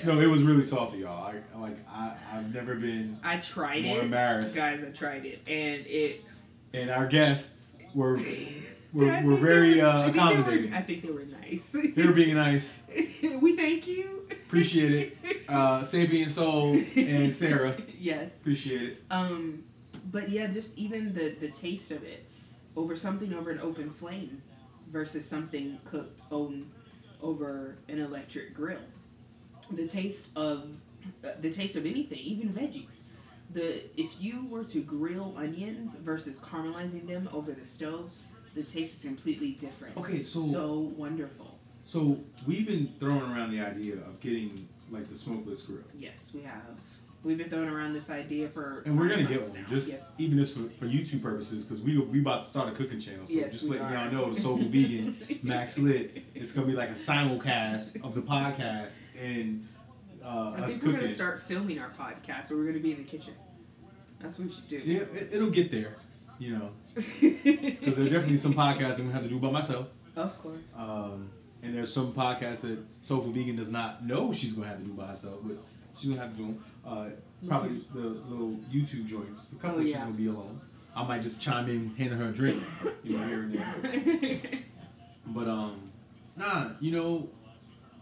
No, 0.04 0.20
it 0.20 0.26
was 0.26 0.42
really 0.42 0.62
salty, 0.62 0.98
y'all. 0.98 1.26
I 1.54 1.58
like 1.58 1.76
I 1.88 2.14
I've 2.32 2.52
never 2.54 2.74
been 2.74 3.18
I 3.22 3.38
tried 3.38 3.84
more 3.84 3.98
it, 3.98 4.04
embarrassed. 4.04 4.54
guys. 4.54 4.82
I 4.86 4.90
tried 4.90 5.24
it, 5.26 5.40
and 5.46 5.86
it. 5.86 6.22
And 6.72 6.90
our 6.90 7.06
guests 7.06 7.74
were 7.94 8.18
were, 8.92 9.22
were 9.22 9.36
very 9.36 9.80
were- 9.80 9.86
uh, 9.86 10.00
I 10.00 10.04
think 10.10 10.16
were- 10.16 10.20
accommodating. 10.30 10.74
I 10.74 10.82
think 10.82 11.02
they 11.06 11.10
were 11.10 11.24
nice. 11.24 11.68
They 11.94 12.02
were 12.06 12.12
being 12.12 12.34
nice. 12.34 12.82
we 13.40 13.56
thank 13.56 13.86
you. 13.86 14.28
Appreciate 14.30 14.92
it. 14.92 15.18
Uh, 15.46 15.80
Sapien 15.82 16.30
Soul 16.30 16.74
and 16.96 17.32
Sarah. 17.34 17.76
yes. 17.98 18.32
Appreciate 18.40 18.82
it. 18.82 19.02
Um, 19.10 19.62
but 20.10 20.30
yeah, 20.30 20.46
just 20.46 20.76
even 20.78 21.12
the 21.12 21.36
the 21.38 21.48
taste 21.48 21.90
of 21.90 22.02
it 22.02 22.24
over 22.76 22.96
something 22.96 23.34
over 23.34 23.50
an 23.50 23.60
open 23.60 23.90
flame 23.90 24.40
versus 24.90 25.24
something 25.28 25.78
cooked 25.84 26.22
on 26.30 26.64
over 27.34 27.76
an 27.88 27.98
electric 27.98 28.54
grill. 28.54 28.78
The 29.72 29.88
taste 29.88 30.26
of 30.36 30.68
uh, 31.24 31.28
the 31.40 31.50
taste 31.50 31.74
of 31.76 31.86
anything, 31.86 32.18
even 32.18 32.50
veggies. 32.50 32.86
The 33.52 33.82
if 34.00 34.10
you 34.20 34.46
were 34.48 34.64
to 34.64 34.80
grill 34.82 35.34
onions 35.36 35.94
versus 35.96 36.38
caramelizing 36.38 37.06
them 37.08 37.28
over 37.32 37.52
the 37.52 37.64
stove, 37.64 38.10
the 38.54 38.62
taste 38.62 38.98
is 38.98 39.02
completely 39.04 39.52
different. 39.52 39.96
Okay, 39.96 40.20
so- 40.22 40.46
so 40.48 40.78
wonderful. 40.96 41.58
So 41.86 42.18
we've 42.46 42.66
been 42.66 42.94
throwing 42.98 43.20
around 43.30 43.50
the 43.50 43.60
idea 43.60 43.94
of 43.96 44.18
getting 44.20 44.68
like 44.90 45.08
the 45.08 45.14
smokeless 45.14 45.62
grill, 45.62 45.82
Yes, 45.98 46.30
we 46.34 46.40
have. 46.42 46.78
We've 47.24 47.38
been 47.38 47.48
throwing 47.48 47.68
around 47.70 47.94
this 47.94 48.10
idea 48.10 48.48
for 48.48 48.82
and 48.84 48.98
we're 48.98 49.08
gonna 49.08 49.24
get 49.24 49.42
one 49.42 49.52
now. 49.62 49.66
just 49.68 49.92
Yes. 49.92 50.00
even 50.18 50.38
just 50.38 50.56
for, 50.56 50.68
for 50.70 50.84
YouTube 50.86 51.22
purposes 51.22 51.64
because 51.64 51.80
we 51.80 51.98
we 51.98 52.20
about 52.20 52.42
to 52.42 52.46
start 52.46 52.68
a 52.68 52.72
cooking 52.72 53.00
channel. 53.00 53.26
So 53.26 53.32
Yes, 53.32 53.52
just 53.52 53.64
letting 53.64 53.88
y'all 53.88 54.10
know 54.10 54.32
the 54.32 54.38
Soulful 54.38 54.68
Vegan 54.68 55.16
Max 55.42 55.78
Lit. 55.78 56.22
It's 56.34 56.52
gonna 56.52 56.66
be 56.66 56.74
like 56.74 56.90
a 56.90 56.92
simulcast 56.92 58.04
of 58.04 58.14
the 58.14 58.20
podcast 58.22 59.00
and 59.20 59.66
uh, 60.22 60.52
I 60.56 60.66
think 60.66 60.82
we're 60.82 60.92
cooking. 60.92 60.92
gonna 61.06 61.14
start 61.14 61.40
filming 61.40 61.78
our 61.78 61.90
podcast, 61.98 62.50
or 62.50 62.56
we're 62.56 62.66
gonna 62.66 62.78
be 62.78 62.92
in 62.92 62.98
the 62.98 63.04
kitchen. 63.04 63.34
That's 64.20 64.38
what 64.38 64.48
we 64.48 64.54
should 64.54 64.68
do. 64.68 64.78
Yeah, 64.84 65.00
it, 65.00 65.30
it'll 65.32 65.50
get 65.50 65.70
there, 65.70 65.96
you 66.38 66.58
know, 66.58 66.70
because 67.20 67.96
there 67.96 68.06
are 68.06 68.08
definitely 68.08 68.38
some 68.38 68.54
podcasts 68.54 68.98
I'm 68.98 69.04
gonna 69.06 69.12
have 69.12 69.22
to 69.22 69.28
do 69.28 69.38
by 69.38 69.50
myself. 69.50 69.88
of 70.16 70.38
course. 70.42 70.60
Um, 70.76 71.30
and 71.62 71.74
there's 71.74 71.92
some 71.92 72.12
podcasts 72.12 72.60
that 72.62 72.78
Soulful 73.02 73.32
Vegan 73.32 73.56
does 73.56 73.70
not 73.70 74.04
know 74.04 74.32
she's 74.32 74.52
gonna 74.52 74.66
have 74.68 74.78
to 74.78 74.82
do 74.84 74.92
by 74.92 75.06
herself, 75.06 75.40
but 75.42 75.56
she's 75.94 76.08
gonna 76.10 76.20
have 76.22 76.30
to 76.32 76.36
do 76.36 76.44
them. 76.46 76.64
Uh, 76.86 77.06
probably 77.46 77.80
the 77.94 78.00
little 78.00 78.58
YouTube 78.72 79.06
joints. 79.06 79.52
A 79.52 79.56
couple 79.56 79.78
Oh, 79.78 79.82
she's 79.82 79.92
yeah. 79.92 80.00
gonna 80.00 80.12
be 80.12 80.26
alone. 80.26 80.60
I 80.96 81.02
might 81.06 81.22
just 81.22 81.40
chime 81.42 81.68
in, 81.68 81.94
handing 81.96 82.18
her 82.18 82.26
a 82.28 82.32
drink, 82.32 82.62
you 83.02 83.18
know, 83.18 83.26
here 83.26 83.42
and 83.42 83.52
there. 83.54 84.40
But 85.26 85.48
um, 85.48 85.90
nah, 86.36 86.70
you 86.80 86.92
know, 86.92 87.28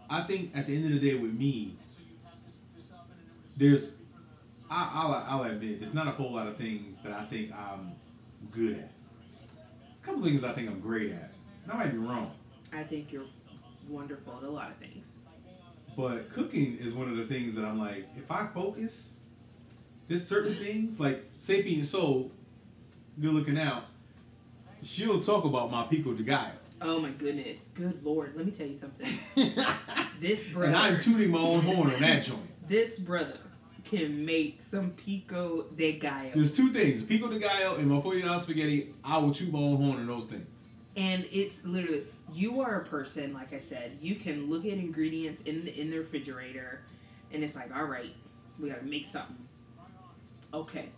I 0.09 0.21
think 0.21 0.51
at 0.55 0.67
the 0.67 0.75
end 0.75 0.85
of 0.85 0.91
the 0.91 0.99
day 0.99 1.15
with 1.17 1.33
me, 1.33 1.77
there's, 3.57 3.97
I, 4.69 4.91
I'll, 4.93 5.13
I'll 5.41 5.43
admit, 5.51 5.79
there's 5.79 5.93
not 5.93 6.07
a 6.07 6.11
whole 6.11 6.33
lot 6.33 6.47
of 6.47 6.57
things 6.57 7.01
that 7.01 7.13
I 7.13 7.23
think 7.23 7.51
I'm 7.53 7.93
good 8.51 8.73
at. 8.73 8.91
There's 9.87 10.01
a 10.01 10.05
couple 10.05 10.21
things 10.23 10.43
I 10.43 10.51
think 10.53 10.69
I'm 10.69 10.79
great 10.81 11.11
at. 11.13 11.31
And 11.63 11.71
I 11.71 11.77
might 11.77 11.91
be 11.91 11.97
wrong. 11.97 12.31
I 12.73 12.83
think 12.83 13.11
you're 13.11 13.25
wonderful 13.87 14.37
at 14.37 14.43
a 14.43 14.49
lot 14.49 14.69
of 14.71 14.77
things. 14.77 15.02
But 15.95 16.29
cooking 16.29 16.77
is 16.79 16.93
one 16.93 17.09
of 17.09 17.17
the 17.17 17.23
things 17.25 17.55
that 17.55 17.65
I'm 17.65 17.79
like, 17.79 18.07
if 18.17 18.31
I 18.31 18.47
focus, 18.47 19.15
there's 20.07 20.25
certain 20.27 20.55
things 20.55 20.99
like 20.99 21.35
Sapien 21.37 21.85
Soul, 21.85 22.31
good 23.19 23.33
looking 23.33 23.59
out. 23.59 23.85
She'll 24.81 25.19
talk 25.19 25.45
about 25.45 25.71
my 25.71 25.83
pico 25.83 26.13
de 26.13 26.23
gallo, 26.23 26.51
Oh 26.81 26.99
my 26.99 27.11
goodness, 27.11 27.69
good 27.73 28.03
lord! 28.03 28.33
Let 28.35 28.45
me 28.45 28.51
tell 28.51 28.67
you 28.67 28.75
something. 28.75 29.07
This 30.19 30.47
brother, 30.49 30.67
and 30.67 30.75
I'm 30.75 30.99
tooting 30.99 31.31
my 31.31 31.39
own 31.39 31.61
horn 31.61 31.91
on 31.91 31.99
that 32.01 32.23
joint. 32.23 32.39
this 32.67 32.97
brother 32.97 33.37
can 33.83 34.25
make 34.25 34.61
some 34.65 34.91
pico 34.91 35.63
de 35.75 35.93
gallo, 35.99 36.31
There's 36.33 36.55
two 36.55 36.69
things: 36.71 37.01
pico 37.01 37.29
de 37.29 37.39
gallo 37.39 37.75
and 37.75 37.87
my 37.89 37.99
forty 37.99 38.21
dollars 38.21 38.43
spaghetti. 38.43 38.93
I 39.03 39.17
will 39.17 39.31
toot 39.33 39.51
my 39.51 39.59
own 39.59 39.77
horn 39.77 39.99
on 39.99 40.07
those 40.07 40.27
things. 40.27 40.52
And 40.95 41.25
it's 41.31 41.63
literally 41.63 42.03
you 42.31 42.61
are 42.61 42.81
a 42.81 42.85
person. 42.85 43.33
Like 43.33 43.53
I 43.53 43.59
said, 43.59 43.97
you 44.01 44.15
can 44.15 44.49
look 44.49 44.65
at 44.65 44.73
ingredients 44.73 45.41
in 45.45 45.65
the 45.65 45.79
in 45.79 45.89
the 45.89 45.99
refrigerator, 45.99 46.81
and 47.31 47.43
it's 47.43 47.55
like, 47.55 47.75
all 47.75 47.85
right, 47.85 48.13
we 48.59 48.69
gotta 48.69 48.85
make 48.85 49.05
something. 49.05 49.37
Okay, 50.53 50.89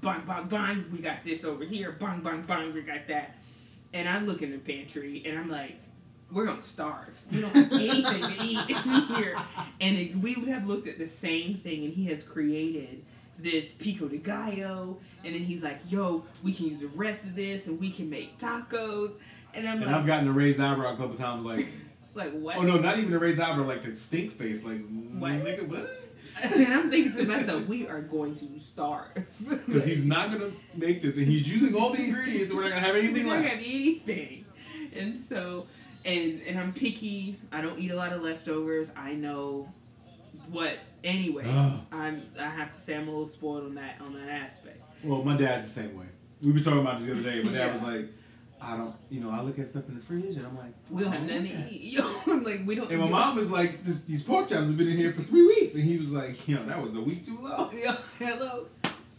bang 0.00 0.22
bang 0.26 0.48
bang, 0.48 0.84
we 0.92 0.98
got 0.98 1.24
this 1.24 1.44
over 1.44 1.64
here. 1.64 1.92
Bang 1.92 2.20
bang 2.20 2.42
bang, 2.42 2.72
we 2.72 2.82
got 2.82 3.06
that. 3.08 3.36
And 3.92 4.08
I 4.08 4.20
look 4.20 4.42
in 4.42 4.52
the 4.52 4.58
pantry, 4.58 5.22
and 5.26 5.38
I'm 5.38 5.50
like, 5.50 5.78
we're 6.30 6.46
gonna 6.46 6.60
starve. 6.60 7.14
We 7.30 7.40
don't 7.40 7.54
have 7.54 7.72
anything 7.72 8.22
to 8.22 8.44
eat 8.44 8.70
in 8.70 9.16
here. 9.16 9.36
And 9.80 9.96
it, 9.98 10.16
we 10.16 10.34
have 10.46 10.66
looked 10.66 10.86
at 10.86 10.98
the 10.98 11.08
same 11.08 11.56
thing, 11.56 11.84
and 11.84 11.92
he 11.92 12.06
has 12.06 12.22
created 12.22 13.04
this 13.42 13.72
pico 13.78 14.06
de 14.08 14.18
gallo, 14.18 14.98
and 15.24 15.34
then 15.34 15.42
he's 15.42 15.62
like, 15.62 15.78
"Yo, 15.90 16.24
we 16.42 16.52
can 16.52 16.66
use 16.66 16.80
the 16.80 16.88
rest 16.88 17.22
of 17.24 17.34
this, 17.34 17.66
and 17.66 17.78
we 17.80 17.90
can 17.90 18.08
make 18.10 18.38
tacos." 18.38 19.12
And 19.54 19.68
I'm 19.68 19.78
And 19.82 19.86
like, 19.86 19.94
I've 19.94 20.06
gotten 20.06 20.28
a 20.28 20.32
raised 20.32 20.60
eyebrow 20.60 20.94
a 20.94 20.96
couple 20.96 21.14
times, 21.14 21.44
like, 21.44 21.66
like 22.14 22.32
what? 22.32 22.56
oh 22.56 22.62
no, 22.62 22.78
not 22.78 22.98
even 22.98 23.12
a 23.12 23.18
raised 23.18 23.40
eyebrow, 23.40 23.64
like 23.66 23.82
the 23.82 23.94
stink 23.94 24.32
face, 24.32 24.64
like, 24.64 24.80
What? 25.18 25.32
nigga, 25.32 25.68
what? 25.68 25.98
and 26.42 26.72
I'm 26.72 26.88
thinking 26.90 27.12
to 27.12 27.26
myself, 27.28 27.66
we 27.66 27.86
are 27.86 28.00
going 28.00 28.34
to 28.36 28.58
starve 28.58 29.08
Because 29.66 29.84
he's 29.84 30.02
not 30.04 30.30
gonna 30.32 30.50
make 30.74 31.02
this, 31.02 31.16
and 31.18 31.26
he's 31.26 31.46
using 31.50 31.74
all 31.78 31.90
the 31.92 32.02
ingredients, 32.02 32.50
and 32.50 32.56
we're 32.56 32.64
not 32.64 32.70
gonna 32.70 32.80
have 32.80 32.96
anything 32.96 33.26
We're 33.26 33.34
not 33.34 33.42
left. 33.42 33.56
gonna 33.56 33.66
have 33.66 33.74
anything. 33.74 34.44
And 34.96 35.18
so, 35.18 35.66
and 36.04 36.40
and 36.46 36.58
I'm 36.58 36.72
picky. 36.72 37.38
I 37.52 37.60
don't 37.60 37.78
eat 37.78 37.90
a 37.90 37.96
lot 37.96 38.12
of 38.12 38.22
leftovers. 38.22 38.90
I 38.96 39.12
know 39.14 39.68
what. 40.50 40.78
Anyway. 41.04 41.44
I'm. 41.90 42.22
I 42.38 42.42
have 42.48 42.72
to 42.72 42.78
say 42.80 42.96
I'm 42.96 43.08
a 43.08 43.10
little 43.10 43.26
spoiled 43.26 43.64
on 43.64 43.74
that 43.76 44.00
on 44.00 44.14
that 44.14 44.28
aspect. 44.28 44.80
Well, 45.04 45.22
my 45.22 45.36
dad's 45.36 45.64
the 45.64 45.82
same 45.82 45.98
way. 45.98 46.06
We 46.42 46.52
were 46.52 46.60
talking 46.60 46.80
about 46.80 47.00
it 47.00 47.06
the 47.06 47.12
other 47.12 47.22
day. 47.22 47.42
My 47.42 47.52
dad 47.52 47.58
Yeah. 47.66 47.72
was 47.72 47.82
like, 47.82 48.08
I 48.60 48.76
don't, 48.76 48.94
you 49.10 49.20
know, 49.20 49.30
I 49.30 49.40
look 49.40 49.58
at 49.58 49.66
stuff 49.66 49.88
in 49.88 49.96
the 49.96 50.00
fridge, 50.00 50.36
and 50.36 50.46
I'm 50.46 50.56
like, 50.56 50.72
We 50.90 51.02
don't 51.02 51.12
have 51.12 51.22
want 51.22 51.32
nothing 51.32 51.56
that. 51.60 51.68
to 51.70 51.74
eat. 51.74 51.92
Yo, 52.26 52.34
like 52.42 52.62
we 52.64 52.74
don't. 52.76 52.90
And 52.90 53.00
my 53.00 53.08
mom 53.08 53.34
was 53.36 53.50
like, 53.50 53.82
this, 53.84 54.02
these 54.04 54.22
pork 54.22 54.48
chops 54.48 54.66
have 54.68 54.76
been 54.76 54.88
in 54.88 54.96
here 54.96 55.12
for 55.12 55.22
three 55.22 55.44
weeks, 55.46 55.74
and 55.74 55.82
he 55.84 55.98
was 55.98 56.12
like, 56.12 56.46
you 56.48 56.54
know, 56.56 56.64
that 56.66 56.80
was 56.82 56.94
a 56.94 57.00
week 57.00 57.24
too 57.24 57.38
low. 57.40 57.70
Yo, 57.74 57.94
hello, 58.18 58.64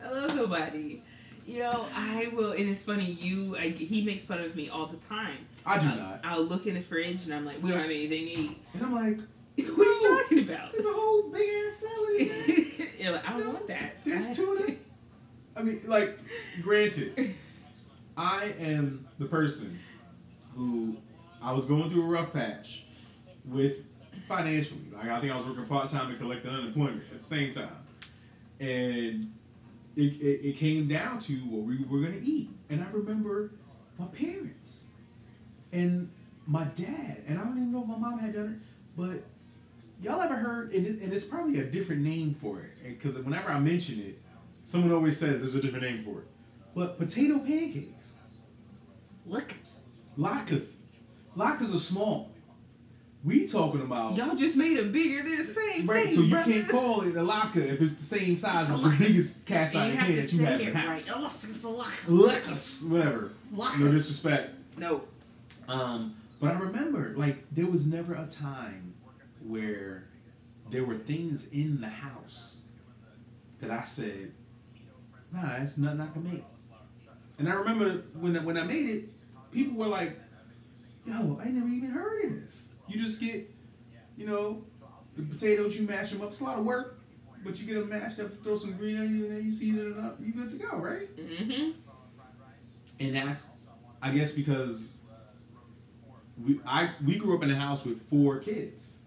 hello, 0.02 0.28
somebody. 0.30 1.02
You 1.46 1.60
know, 1.60 1.86
I 1.94 2.30
will, 2.34 2.54
and 2.54 2.70
it's 2.70 2.84
funny. 2.84 3.04
You, 3.20 3.58
I, 3.58 3.68
he 3.68 4.02
makes 4.02 4.24
fun 4.24 4.40
of 4.40 4.56
me 4.56 4.70
all 4.70 4.86
the 4.88 4.96
time. 4.98 5.40
I 5.66 5.78
do 5.78 5.88
I'll, 5.90 5.96
not. 5.98 6.22
I'll 6.24 6.44
look 6.44 6.68
in 6.68 6.76
the 6.76 6.80
fridge 6.82 7.26
and 7.26 7.34
I'm 7.34 7.44
like, 7.46 7.62
we 7.62 7.70
don't 7.70 7.80
have 7.82 7.90
anything 7.90 8.26
to 8.28 8.32
eat. 8.32 8.58
And 8.74 8.82
I'm 8.84 8.94
like, 8.94 9.20
what 9.58 9.88
are 9.88 9.92
you 9.92 10.20
talking 10.22 10.40
about? 10.40 10.72
there's 10.72 10.86
a 10.86 10.94
whole 10.94 11.24
big 11.30 11.48
ass 11.68 11.76
salad 11.76 12.22
in 12.22 12.28
there. 12.28 12.88
You're 13.00 13.12
like, 13.14 13.30
I 13.30 13.38
don't 13.38 13.54
want 13.54 13.68
that. 13.68 14.04
There's 14.04 14.36
tuna. 14.36 14.76
I 15.56 15.62
mean, 15.62 15.82
like, 15.86 16.18
granted, 16.62 17.36
I 18.18 18.54
am 18.60 19.08
the 19.20 19.26
person 19.26 19.80
who 20.56 20.98
I 21.42 21.52
was 21.52 21.66
going 21.66 21.90
through 21.90 22.04
a 22.04 22.08
rough 22.08 22.34
patch 22.34 22.86
with 23.46 23.84
financially. 24.28 24.82
Like, 24.94 25.10
I 25.10 25.20
think 25.20 25.32
I 25.32 25.36
was 25.36 25.46
working 25.46 25.66
part 25.66 25.90
time 25.90 26.10
and 26.10 26.20
collecting 26.20 26.52
unemployment 26.52 27.04
at 27.12 27.20
the 27.20 27.24
same 27.24 27.52
time, 27.52 27.76
and 28.60 29.32
it, 29.96 30.02
it, 30.02 30.48
it 30.48 30.58
came 30.58 30.88
down 30.88 31.20
to 31.22 31.34
what 31.46 31.64
we 31.64 31.84
were 31.84 32.00
going 32.00 32.20
to 32.20 32.26
eat. 32.26 32.50
And 32.70 32.82
I 32.82 32.90
remember 32.92 33.52
my 34.00 34.08
parents 34.08 34.88
and 35.72 36.10
my 36.48 36.66
dad, 36.76 37.24
and 37.28 37.40
I 37.40 37.44
don't 37.44 37.58
even 37.58 37.72
know 37.72 37.82
if 37.82 37.88
my 37.88 37.98
mom 37.98 38.20
had 38.20 38.34
done 38.34 38.60
it, 38.60 38.68
but 38.98 39.24
y'all 40.04 40.22
ever 40.22 40.36
heard? 40.36 40.72
And, 40.74 40.86
it, 40.86 41.02
and 41.02 41.14
it's 41.14 41.24
probably 41.24 41.60
a 41.60 41.66
different 41.66 42.02
name 42.02 42.36
for 42.40 42.60
it, 42.60 42.72
because 42.84 43.18
whenever 43.20 43.50
I 43.50 43.60
mention 43.60 44.00
it, 44.00 44.20
someone 44.64 44.92
always 44.92 45.18
says 45.18 45.40
there's 45.40 45.56
a 45.56 45.62
different 45.62 45.86
name 45.86 46.04
for 46.04 46.20
it. 46.20 46.28
But 46.76 46.98
potato 46.98 47.40
pancakes, 47.40 48.14
Look, 49.26 49.54
latkes, 50.18 50.78
latkes 51.38 51.74
are 51.74 51.80
small. 51.80 52.30
We 53.24 53.48
talking 53.48 53.80
about 53.82 54.18
y'all 54.18 54.36
just 54.36 54.58
made 54.58 54.78
them 54.78 54.92
bigger. 54.92 55.24
They're 55.24 55.46
the 55.46 55.54
same 55.54 55.88
right? 55.88 56.08
thing, 56.08 56.16
So 56.16 56.22
you 56.24 56.30
brother. 56.32 56.52
can't 56.52 56.68
call 56.68 57.02
it 57.04 57.16
a 57.16 57.22
latke 57.22 57.56
if 57.56 57.82
it's 57.82 57.94
the 57.94 58.04
same 58.04 58.36
size 58.36 58.70
as 58.70 58.82
the 58.82 58.96
biggest 59.00 59.46
cast 59.46 59.76
iron 59.78 59.96
can 59.96 60.16
that 60.18 60.34
you 60.34 60.44
have 60.44 60.60
in 60.60 60.74
right. 60.74 61.08
house. 61.08 61.44
It's 61.46 61.64
a 61.64 61.70
lock. 61.70 61.94
Latkes, 62.06 62.90
whatever. 62.90 63.32
No 63.54 63.92
disrespect. 63.94 64.56
No. 64.76 65.04
Um, 65.70 66.16
but 66.42 66.52
I 66.52 66.60
remember, 66.60 67.14
like, 67.16 67.46
there 67.54 67.68
was 67.68 67.88
never 67.88 68.14
a 68.14 68.28
time 68.28 68.93
where 69.48 70.08
there 70.70 70.86
were 70.86 70.98
things 70.98 71.50
in 71.50 71.82
the 71.82 71.90
house 71.90 72.62
that 73.60 73.72
I 73.72 73.84
said, 73.84 74.32
"Nah, 75.32 75.56
it's 75.58 75.78
nothing 75.78 76.02
I 76.02 76.08
can 76.08 76.24
make." 76.24 76.44
And 77.40 77.50
I 77.50 77.54
remember 77.54 78.04
when 78.20 78.38
I, 78.38 78.40
when 78.40 78.58
I 78.58 78.64
made 78.64 78.90
it, 78.90 79.10
people 79.52 79.78
were 79.78 79.88
like, 79.88 80.20
"Yo, 81.06 81.40
I 81.42 81.50
never 81.50 81.68
even 81.68 81.90
heard 81.90 82.26
of 82.26 82.42
this. 82.42 82.70
You 82.88 83.00
just 83.00 83.20
get, 83.20 83.50
you 84.18 84.28
know, 84.28 84.64
the 85.16 85.24
potatoes, 85.24 85.78
you 85.78 85.88
mash 85.88 86.12
them 86.12 86.22
up. 86.22 86.30
It's 86.30 86.42
a 86.42 86.44
lot 86.44 86.58
of 86.58 86.66
work, 86.66 87.00
but 87.44 87.60
you 87.60 87.66
get 87.66 87.80
them 87.80 87.90
mashed 87.90 88.20
up, 88.20 88.32
throw 88.44 88.56
some 88.56 88.74
green 88.74 88.98
onion, 88.98 89.24
and 89.24 89.32
then 89.32 89.44
you 89.44 89.52
season 89.52 89.92
it 89.92 90.04
up. 90.04 90.18
You 90.20 90.34
good 90.34 90.50
to 90.52 90.58
go, 90.58 90.78
right? 90.78 91.16
Mm-hmm. 91.18 91.72
And 93.00 93.16
that's, 93.16 93.52
I 94.02 94.12
guess, 94.12 94.32
because 94.32 94.98
we 96.44 96.60
I 96.66 96.92
we 97.06 97.18
grew 97.18 97.36
up 97.38 97.44
in 97.44 97.52
a 97.52 97.56
house 97.56 97.86
with 97.86 98.02
four 98.10 98.40
kids, 98.40 99.00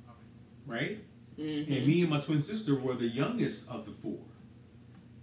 right? 0.67 0.99
Mm-hmm. 1.39 1.73
And 1.73 1.87
me 1.87 2.01
and 2.01 2.11
my 2.11 2.21
twin 2.21 2.41
sister 2.41 2.75
were 2.75 2.95
the 2.95 3.09
youngest 3.09 3.69
of 3.71 3.85
the 3.87 3.93
four. 3.93 4.19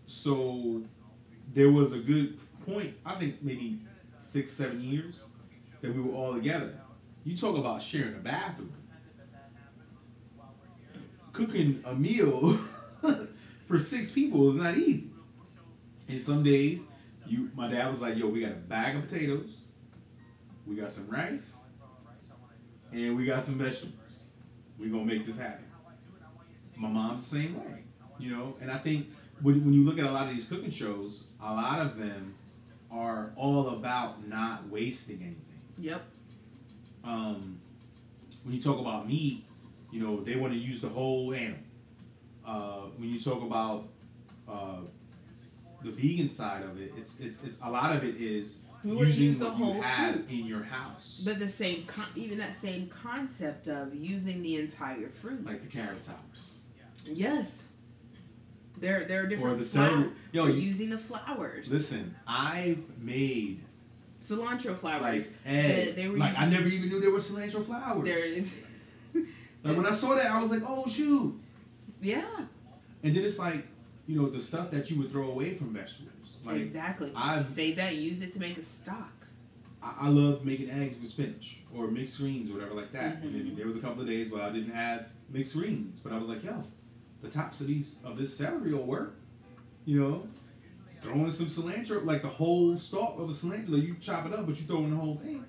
So 0.06 0.84
there 1.54 1.72
was 1.72 1.94
a 1.94 2.00
good 2.00 2.38
point, 2.66 2.96
I 3.06 3.16
think 3.16 3.42
maybe 3.42 3.80
six, 4.20 4.52
seven 4.52 4.82
years, 4.82 5.26
that 5.82 5.94
we 5.94 6.02
were 6.02 6.14
all 6.14 6.34
together. 6.34 6.80
You 7.24 7.36
talk 7.36 7.58
about 7.58 7.82
sharing 7.82 8.16
a 8.16 8.20
bathroom. 8.20 8.74
Cooking 11.32 11.82
a 11.86 11.96
meal 11.96 12.58
for 13.68 13.80
six 13.80 14.12
people 14.12 14.50
is 14.50 14.56
not 14.56 14.78
easy. 14.78 15.10
And 16.08 16.22
some 16.22 16.44
days, 16.44 16.82
you 17.26 17.50
my 17.56 17.70
dad 17.70 17.90
was 17.90 18.02
like, 18.02 18.18
yo, 18.18 18.28
we 18.28 18.42
got 18.42 18.52
a 18.52 18.56
bag 18.56 18.96
of 18.96 19.08
potatoes, 19.08 19.68
we 20.68 20.76
got 20.76 20.92
some 20.92 21.10
rice, 21.10 21.58
and 22.92 23.18
we 23.18 23.26
got 23.26 23.44
some 23.44 23.56
vegetables. 23.56 23.96
We 24.80 24.90
gonna 24.90 25.06
make 25.06 25.26
this 25.26 25.38
happen. 25.38 25.66
My 26.76 26.90
mom's 26.90 27.30
the 27.30 27.38
same 27.38 27.56
way, 27.56 27.84
you 28.20 28.32
know. 28.36 28.56
And 28.62 28.72
I 28.72 28.78
think 28.78 29.08
when, 29.42 29.64
when 29.64 29.74
you 29.74 29.84
look 29.84 30.00
at 30.00 30.06
a 30.06 30.12
lot 30.12 30.28
of 30.28 30.34
these 30.34 30.48
cooking 30.48 30.72
shows, 30.72 31.26
a 31.42 31.54
lot 31.54 31.82
of 31.82 31.98
them 31.98 32.36
are 32.92 33.32
all 33.36 33.70
about 33.70 34.28
not 34.28 34.68
wasting 34.70 35.18
anything. 35.18 35.62
Yep. 35.78 36.04
Um, 37.04 37.60
when 38.44 38.56
you 38.56 38.62
talk 38.62 38.80
about 38.80 39.08
meat, 39.08 39.46
you 39.92 40.02
know 40.02 40.24
they 40.24 40.36
want 40.36 40.54
to 40.54 40.60
use 40.60 40.82
the 40.82 40.90
whole 40.90 41.34
animal. 41.34 41.60
Uh, 42.46 42.82
when 42.98 43.10
you 43.10 43.20
talk 43.20 43.42
about 43.42 43.88
uh, 44.50 44.82
the 45.84 45.92
vegan 45.92 46.30
side 46.30 46.64
of 46.64 46.80
it, 46.82 46.92
it's 46.98 47.20
it's, 47.20 47.44
it's 47.44 47.60
a 47.62 47.70
lot 47.70 47.96
of 47.96 48.04
it 48.04 48.16
is 48.16 48.58
We 48.84 48.96
wanna 48.96 49.08
using 49.08 49.24
use 49.26 49.40
the 49.40 49.46
what 49.46 49.58
you 49.58 49.64
whole 49.66 49.82
have 49.82 50.16
fruit. 50.16 50.30
in 50.30 50.46
your 50.46 50.64
house, 50.64 51.22
But 51.24 51.40
the 51.40 51.48
same, 51.48 51.86
con- 51.86 52.06
even 52.16 52.38
that 52.40 52.54
same 52.54 52.88
concept 52.88 53.68
of 53.68 53.96
using 53.96 54.42
the 54.42 54.58
entire 54.58 55.10
fruit. 55.22 55.46
like 55.46 55.62
the 55.62 55.68
carrot 55.68 56.02
tops 56.04 56.64
yes. 57.06 57.68
There, 58.80 59.06
there 59.06 59.24
are 59.24 59.28
different 59.28 59.56
or 59.56 59.58
the 59.58 59.64
celery. 59.66 60.10
Yo, 60.32 60.48
you, 60.48 60.54
using 60.56 60.90
the 60.90 60.98
flowers. 60.98 61.72
listen, 61.72 62.14
I've 62.28 62.80
made 63.00 63.60
cilantro 64.22 64.78
flowers. 64.78 65.28
like 65.28 65.32
eggs. 65.46 65.96
they 65.98 66.08
were 66.08 66.18
like 66.18 66.38
I 66.38 66.46
using- 66.46 66.58
never 66.60 66.68
even 66.76 66.90
knew 66.90 67.00
there 67.00 67.12
were 67.12 67.20
cilantro 67.20 67.64
flowers. 67.64 68.04
There 68.06 68.20
is. 68.20 68.56
Like 69.64 69.78
when 69.78 69.86
I 69.86 69.92
saw 69.92 70.16
that, 70.16 70.26
I 70.30 70.42
was 70.42 70.52
like, 70.52 70.64
oh 70.68 70.86
shoot. 70.88 71.40
yeah. 72.02 72.26
And 73.04 73.16
then 73.16 73.24
it's 73.24 73.40
like, 73.40 73.66
you 74.08 74.20
know, 74.22 74.28
the 74.30 74.40
stuff 74.40 74.72
that 74.72 74.90
you 74.90 74.98
would 75.00 75.10
throw 75.12 75.30
away 75.32 75.56
from 75.56 75.74
vegetables. 75.74 76.10
Like 76.44 76.58
exactly. 76.62 77.12
I've- 77.16 77.46
Save 77.48 77.76
that. 77.78 77.96
Use 77.96 78.22
it 78.22 78.32
to 78.34 78.40
make 78.40 78.58
a 78.58 78.64
stock. 78.64 79.12
I, 79.82 79.96
I 80.02 80.10
love 80.10 80.46
making 80.46 80.70
eggs 80.70 81.00
with 81.00 81.10
spinach 81.10 81.60
or 81.76 81.88
mixed 81.88 82.18
greens 82.20 82.50
or 82.52 82.56
whatever 82.56 82.74
like 82.74 82.92
that. 82.94 83.22
And 83.22 83.34
then 83.36 83.46
Mhm. 83.52 83.56
there 83.58 83.66
was 83.68 83.76
a 83.76 83.80
couple 83.80 84.02
of 84.02 84.08
days 84.08 84.30
where 84.32 84.42
I 84.44 84.50
didn't 84.50 84.72
have 84.74 85.08
mixed 85.30 85.54
greens, 85.56 86.00
but 86.02 86.12
I 86.14 86.18
was 86.18 86.28
like, 86.28 86.44
yo, 86.44 86.64
the 87.22 87.30
tops 87.30 87.62
of 87.62 87.68
these 87.68 88.00
of 88.04 88.18
this 88.18 88.36
celery 88.36 88.74
will 88.74 88.86
work. 88.86 89.16
You 89.86 90.00
know, 90.00 90.28
throwing 91.02 91.30
some 91.32 91.48
cilantro, 91.48 92.06
like 92.06 92.22
the 92.22 92.30
whole 92.30 92.78
stalk 92.78 93.20
of 93.20 93.30
a 93.30 93.34
cilantro, 93.34 93.82
you 93.86 93.96
chop 94.00 94.26
it 94.26 94.34
up, 94.34 94.46
but 94.46 94.58
you 94.60 94.66
throw 94.66 94.78
in 94.80 94.92
the 94.92 94.96
whole 94.98 95.16
thing. 95.16 95.44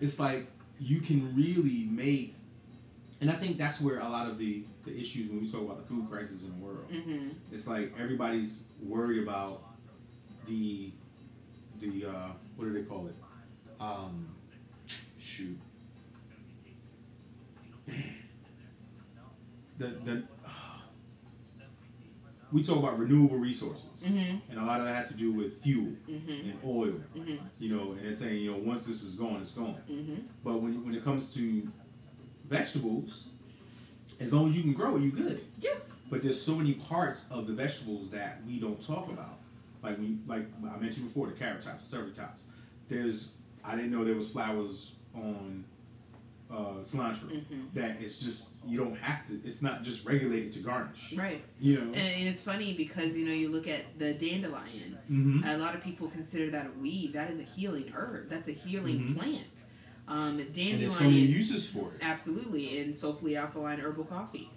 It's 0.00 0.18
like 0.18 0.50
you 0.78 1.00
can 1.00 1.34
really 1.34 1.86
make, 1.90 2.34
and 3.20 3.30
I 3.30 3.34
think 3.34 3.56
that's 3.56 3.80
where 3.80 4.00
a 4.00 4.08
lot 4.08 4.28
of 4.28 4.38
the 4.38 4.64
the 4.84 4.94
issues 4.98 5.30
when 5.30 5.40
we 5.40 5.48
talk 5.50 5.62
about 5.62 5.78
the 5.78 5.86
food 5.86 6.10
crisis 6.10 6.44
in 6.44 6.50
the 6.50 6.56
world. 6.56 6.90
Mm-hmm. 6.90 7.28
It's 7.52 7.66
like 7.66 7.94
everybody's 7.98 8.64
worried 8.82 9.22
about 9.22 9.62
the 10.46 10.92
the 11.80 12.06
uh, 12.06 12.28
what 12.56 12.64
do 12.66 12.72
they 12.72 12.82
call 12.82 13.06
it? 13.06 13.14
Um, 13.80 14.28
shoot, 15.18 15.58
the 19.78 19.86
the 20.04 20.22
we 22.52 22.62
talk 22.62 22.78
about 22.78 22.98
renewable 22.98 23.36
resources, 23.38 23.86
Mm-hmm. 24.04 24.50
and 24.50 24.60
a 24.60 24.64
lot 24.64 24.80
of 24.80 24.86
that 24.86 24.94
has 24.96 25.08
to 25.08 25.14
do 25.14 25.32
with 25.32 25.62
fuel 25.62 25.92
Mm-hmm. 26.08 26.30
and 26.50 26.58
oil. 26.64 26.92
Mm-hmm. 27.16 27.36
You 27.58 27.74
know, 27.76 27.92
and 27.92 28.04
they're 28.04 28.12
saying 28.14 28.36
you 28.42 28.52
know 28.52 28.58
once 28.58 28.84
this 28.86 29.02
is 29.02 29.14
gone, 29.14 29.40
it's 29.40 29.52
gone. 29.52 29.78
Mm-hmm. 29.90 30.14
But 30.44 30.60
when 30.60 30.84
when 30.84 30.94
it 30.94 31.02
comes 31.04 31.34
to 31.34 31.68
vegetables, 32.48 33.28
as 34.20 34.32
long 34.32 34.48
as 34.50 34.56
you 34.56 34.62
can 34.62 34.72
grow 34.74 34.96
it, 34.96 35.02
you 35.02 35.10
good. 35.10 35.40
Yeah. 35.60 35.70
But 36.10 36.22
there's 36.22 36.40
so 36.40 36.54
many 36.54 36.74
parts 36.74 37.24
of 37.30 37.46
the 37.46 37.54
vegetables 37.54 38.10
that 38.10 38.40
we 38.46 38.60
don't 38.60 38.80
talk 38.86 39.10
about. 39.10 39.38
Like 39.84 39.98
we 39.98 40.16
like 40.26 40.46
I 40.74 40.78
mentioned 40.80 41.06
before, 41.06 41.26
the 41.26 41.34
carrot 41.34 41.60
tops, 41.62 41.84
celery 41.84 42.12
tops. 42.12 42.44
There's 42.88 43.34
I 43.64 43.76
didn't 43.76 43.90
know 43.92 44.04
there 44.04 44.14
was 44.14 44.30
flowers 44.30 44.92
on 45.14 45.64
uh, 46.50 46.80
cilantro. 46.80 47.28
Mm-hmm. 47.30 47.60
That 47.74 47.98
it's 48.00 48.18
just 48.18 48.54
you 48.66 48.78
don't 48.78 48.96
have 48.96 49.26
to. 49.28 49.38
It's 49.44 49.60
not 49.62 49.82
just 49.82 50.06
regulated 50.06 50.52
to 50.54 50.60
garnish. 50.60 51.12
Right. 51.14 51.44
You 51.60 51.80
know. 51.80 51.92
And 51.92 52.26
it's 52.28 52.40
funny 52.40 52.72
because 52.72 53.14
you 53.16 53.26
know 53.26 53.32
you 53.32 53.50
look 53.50 53.68
at 53.68 53.98
the 53.98 54.14
dandelion. 54.14 54.98
mm-hmm. 55.10 55.46
A 55.46 55.58
lot 55.58 55.74
of 55.74 55.82
people 55.82 56.08
consider 56.08 56.50
that 56.50 56.66
a 56.66 56.78
weed. 56.80 57.12
That 57.12 57.30
is 57.30 57.38
a 57.38 57.42
healing 57.44 57.92
herb. 57.94 58.30
That's 58.30 58.48
a 58.48 58.52
healing 58.52 59.00
Mhm. 59.08 59.16
plant. 59.18 59.46
Um, 60.06 60.36
dandelion. 60.36 60.72
And 60.72 60.80
there's 60.82 60.96
so 60.96 61.04
many 61.04 61.20
uses 61.20 61.68
for 61.68 61.88
it. 61.94 62.00
Absolutely, 62.02 62.78
in 62.78 62.92
Soulfully 62.92 63.36
Alkaline 63.36 63.80
Herbal 63.80 64.04
Coffee. 64.04 64.50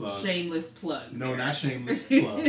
Plug. 0.00 0.22
Shameless 0.24 0.70
plug. 0.70 1.12
No, 1.12 1.34
not 1.36 1.54
shameless 1.54 2.02
plug. 2.08 2.48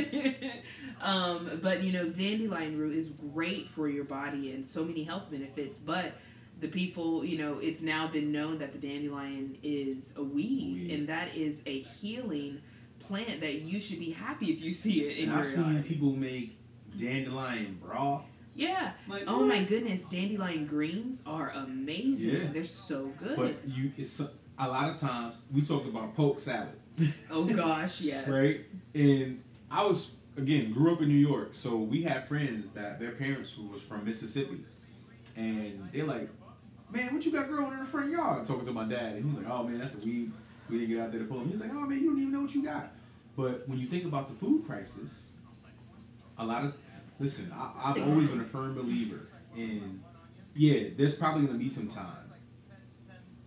um, 1.01 1.59
but 1.61 1.83
you 1.83 1.91
know, 1.91 2.09
dandelion 2.09 2.77
root 2.77 2.95
is 2.95 3.07
great 3.33 3.69
for 3.69 3.87
your 3.89 4.03
body 4.03 4.51
and 4.51 4.65
so 4.65 4.83
many 4.83 5.03
health 5.03 5.29
benefits. 5.31 5.77
But 5.77 6.13
the 6.59 6.67
people, 6.67 7.25
you 7.25 7.37
know, 7.37 7.59
it's 7.59 7.81
now 7.81 8.07
been 8.07 8.31
known 8.31 8.59
that 8.59 8.71
the 8.71 8.77
dandelion 8.79 9.57
is 9.63 10.13
a 10.15 10.23
weed, 10.23 10.87
Weed. 10.87 10.91
and 10.91 11.07
that 11.09 11.35
is 11.35 11.61
a 11.65 11.79
healing 11.81 12.61
plant 12.99 13.41
that 13.41 13.61
you 13.61 13.79
should 13.79 13.99
be 13.99 14.11
happy 14.11 14.51
if 14.51 14.61
you 14.61 14.71
see 14.73 15.01
it 15.05 15.17
in 15.17 15.23
And 15.23 15.31
your 15.31 15.39
I've 15.39 15.45
seen 15.47 15.73
yard. 15.73 15.85
people 15.85 16.11
make 16.13 16.57
dandelion 16.99 17.79
broth. 17.83 18.25
Yeah. 18.55 18.91
Like, 19.07 19.23
Oh 19.27 19.39
what? 19.39 19.47
my 19.47 19.63
goodness, 19.63 20.05
dandelion 20.05 20.67
greens 20.67 21.23
are 21.25 21.49
amazing. 21.51 22.29
Yeah. 22.29 22.47
They're 22.53 22.63
so 22.63 23.07
good. 23.17 23.37
But 23.37 23.55
you, 23.67 23.91
it's 23.97 24.19
a 24.19 24.67
lot 24.67 24.89
of 24.91 24.99
times 24.99 25.41
we 25.51 25.61
talked 25.63 25.87
about 25.87 26.15
poke 26.15 26.39
salad, 26.41 26.77
oh 27.31 27.45
gosh, 27.45 28.01
yes. 28.01 28.27
right? 28.27 28.61
And 28.93 29.43
I 29.69 29.83
was 29.83 30.11
again 30.37 30.71
grew 30.73 30.93
up 30.93 31.01
in 31.01 31.07
New 31.07 31.15
York, 31.15 31.49
so 31.51 31.77
we 31.77 32.03
had 32.03 32.27
friends 32.27 32.71
that 32.73 32.99
their 32.99 33.11
parents 33.11 33.57
was 33.57 33.81
from 33.81 34.05
Mississippi, 34.05 34.61
and 35.35 35.89
they're 35.91 36.05
like, 36.05 36.29
"Man, 36.91 37.13
what 37.13 37.25
you 37.25 37.31
got 37.31 37.47
growing 37.47 37.73
in 37.73 37.79
the 37.79 37.85
front 37.85 38.11
yard?" 38.11 38.45
Talking 38.45 38.65
to 38.65 38.71
my 38.71 38.85
dad, 38.85 39.15
and 39.15 39.23
he 39.23 39.29
was 39.29 39.43
like, 39.43 39.51
"Oh 39.51 39.63
man, 39.63 39.79
that's 39.79 39.95
a 39.95 39.99
weed. 39.99 40.31
We 40.69 40.79
didn't 40.79 40.95
get 40.95 41.03
out 41.03 41.11
there 41.11 41.21
to 41.21 41.25
pull 41.27 41.39
them." 41.39 41.49
He's 41.49 41.61
like, 41.61 41.71
"Oh 41.73 41.85
man, 41.85 41.99
you 41.99 42.09
don't 42.09 42.19
even 42.19 42.31
know 42.31 42.41
what 42.41 42.55
you 42.55 42.63
got." 42.63 42.91
But 43.35 43.67
when 43.67 43.79
you 43.79 43.87
think 43.87 44.05
about 44.05 44.27
the 44.27 44.35
food 44.35 44.65
crisis, 44.65 45.31
a 46.37 46.45
lot 46.45 46.65
of 46.65 46.77
listen, 47.19 47.51
I, 47.53 47.71
I've 47.85 48.09
always 48.09 48.27
been 48.27 48.41
a 48.41 48.45
firm 48.45 48.75
believer 48.75 49.27
in 49.55 50.01
yeah, 50.53 50.89
there's 50.97 51.15
probably 51.15 51.45
gonna 51.45 51.57
be 51.57 51.69
some 51.69 51.87
time 51.87 52.31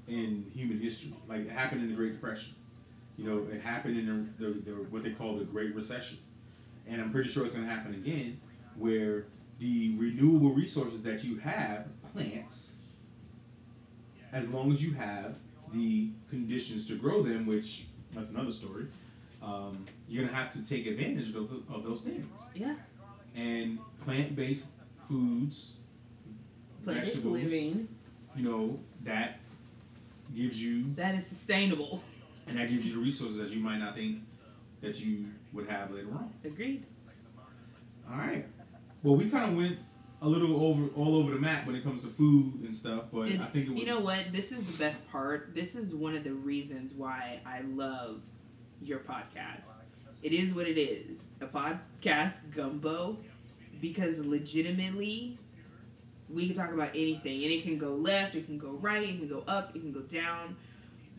in 0.09 0.51
human 0.55 0.81
history. 0.81 1.15
Like 1.29 1.43
it 1.43 1.51
happened 1.51 1.83
in 1.83 1.89
the 1.89 1.95
Great 1.95 2.13
Depression. 2.13 2.55
You 3.17 3.31
know, 3.31 3.47
it 3.53 3.61
happened 3.61 3.97
in 3.97 4.33
the, 4.39 4.45
the, 4.45 4.53
the 4.61 4.71
what 4.91 5.05
they 5.05 5.11
call 5.11 5.37
the 5.37 5.45
Great 5.45 5.75
Recession, 5.75 6.19
and 6.87 7.01
I'm 7.01 7.13
pretty 7.13 7.29
sure 7.29 7.45
it's 7.45 7.55
going 7.55 7.67
to 7.67 7.73
happen 7.73 7.95
again, 7.95 8.41
where 8.77 9.27
the 9.59 9.95
renewable 9.97 10.51
resources 10.51 11.03
that 11.03 11.23
you 11.23 11.39
have, 11.39 11.87
plants, 12.13 12.75
as 14.33 14.49
long 14.51 14.73
as 14.73 14.83
you 14.83 14.93
have 14.95 15.37
the 15.73 16.11
conditions 16.29 16.89
to 16.89 16.97
grow 16.97 17.23
them, 17.23 17.47
which 17.47 17.87
that's 18.13 18.31
another 18.31 18.53
story, 18.53 18.87
um, 19.43 19.85
you're 20.09 20.23
going 20.23 20.35
to 20.35 20.35
have 20.35 20.51
to 20.53 20.65
take 20.65 20.87
advantage 20.87 21.35
of, 21.35 21.51
the, 21.51 21.75
of 21.75 21.85
those 21.85 22.03
things. 22.03 22.27
Yeah. 22.55 22.75
And 23.37 23.79
plant-based 24.05 24.69
foods, 25.09 25.75
Plant-based 26.85 27.15
vegetables, 27.15 27.43
living 27.43 27.89
you 28.37 28.43
know, 28.43 28.79
that 29.03 29.39
gives 30.35 30.61
you 30.61 30.93
that 30.95 31.15
is 31.15 31.27
sustainable. 31.27 32.03
And 32.47 32.59
that 32.59 32.69
gives 32.69 32.87
you 32.87 32.95
the 32.95 33.01
resources 33.01 33.37
that 33.37 33.51
you 33.51 33.61
might 33.61 33.79
not 33.79 33.95
think 33.95 34.19
that 34.81 35.01
you 35.01 35.27
would 35.53 35.69
have 35.69 35.91
later 35.91 36.09
on. 36.13 36.33
Agreed. 36.45 36.85
All 38.11 38.19
right. 38.19 38.47
Well, 39.03 39.17
we 39.17 39.31
kind 39.31 39.51
of 39.51 39.57
went 39.57 39.79
a 40.23 40.29
little 40.29 40.65
over 40.65 40.89
all 40.97 41.17
over 41.17 41.33
the 41.33 41.39
map 41.39 41.67
when 41.67 41.77
it 41.77 41.83
comes 41.83 42.03
to 42.03 42.09
food 42.09 42.61
and 42.65 42.75
stuff, 42.75 43.05
but 43.13 43.29
And 43.29 43.43
I 43.43 43.47
think 43.47 43.67
it 43.67 43.73
was 43.73 43.81
You 43.81 43.87
know 43.87 44.01
what? 44.01 44.33
This 44.33 44.53
is 44.53 44.65
the 44.65 44.79
best 44.79 45.07
part. 45.11 45.55
This 45.55 45.75
is 45.75 45.95
one 45.95 46.17
of 46.17 46.25
the 46.25 46.33
reasons 46.33 46.93
why 46.93 47.41
I 47.47 47.61
love 47.61 48.21
your 48.81 49.01
podcast. 49.01 49.67
It 50.23 50.33
is 50.33 50.55
what 50.55 50.67
it 50.67 50.81
is. 50.81 51.21
A 51.41 51.47
podcast 51.47 52.37
gumbo 52.55 53.19
because 53.81 54.19
legitimately 54.19 55.39
we 56.31 56.47
can 56.47 56.57
talk 56.57 56.73
about 56.73 56.91
anything 56.91 57.43
and 57.43 57.53
it 57.53 57.63
can 57.63 57.77
go 57.77 57.95
left, 57.95 58.35
it 58.35 58.47
can 58.47 58.59
go 58.59 58.71
right, 58.81 59.07
it 59.07 59.19
can 59.19 59.29
go 59.29 59.45
up, 59.47 59.77
it 59.77 59.81
can 59.81 59.93
go 59.93 60.01
down, 60.01 60.57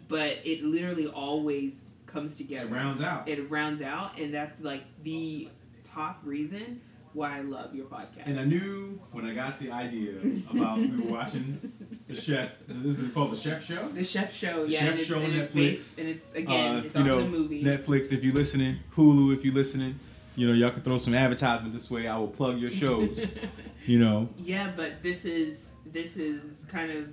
but 0.08 0.40
it 0.44 0.64
literally 0.64 1.08
always 1.08 1.84
comes 2.06 2.38
together. 2.38 2.68
It 2.68 2.72
rounds 2.72 3.02
out. 3.02 3.28
It 3.28 3.50
rounds 3.50 3.82
out, 3.82 4.18
and 4.20 4.34
that's 4.34 4.62
like 4.62 4.84
the 5.04 5.50
top 5.84 6.20
reason 6.24 6.82
why 7.14 7.38
I 7.38 7.42
love 7.42 7.74
your 7.74 7.86
podcast. 7.86 8.26
And 8.26 8.38
I 8.40 8.44
knew 8.44 9.00
when 9.14 9.26
I 9.26 9.34
got 9.34 9.58
the 9.60 9.72
idea 9.72 10.14
about 10.52 10.80
we 10.80 10.88
were 10.88 11.12
watching 11.12 11.72
the 12.10 12.16
chef. 12.16 12.50
This 12.68 13.00
is 13.00 13.12
called 13.14 13.32
the 13.32 13.38
Chef 13.38 13.64
Show. 13.64 13.88
The 13.90 14.04
Chef 14.04 14.34
Show, 14.36 14.66
The 14.66 14.72
yeah, 14.74 14.80
Chef 14.82 14.98
and 14.98 15.08
Show 15.08 15.18
on 15.20 15.24
and 15.26 15.34
Netflix. 15.34 15.54
based- 15.54 16.00
and 16.00 16.10
it's 16.10 16.34
again, 16.34 16.76
Uh, 16.76 16.82
it's 16.84 16.96
you 16.96 17.04
know, 17.04 17.22
the 17.22 17.30
movie. 17.30 17.64
Netflix, 17.64 18.12
if 18.12 18.22
you're 18.24 18.34
listening, 18.34 18.80
Hulu, 18.98 19.34
if 19.34 19.46
you're 19.46 19.54
listening, 19.54 19.98
you 20.36 20.46
know, 20.46 20.54
y'all 20.54 20.72
can 20.72 20.82
throw 20.82 20.98
some 20.98 21.14
advertisement 21.14 21.72
this 21.74 21.90
way. 21.90 22.08
I 22.08 22.18
will 22.18 22.28
plug 22.28 22.60
your 22.60 22.70
shows. 22.72 23.34
you 23.86 23.98
know, 23.98 24.28
yeah, 24.38 24.72
but 24.76 25.02
this 25.02 25.24
is 25.24 25.70
this 25.86 26.18
is 26.18 26.66
kind 26.70 26.92
of 26.92 27.08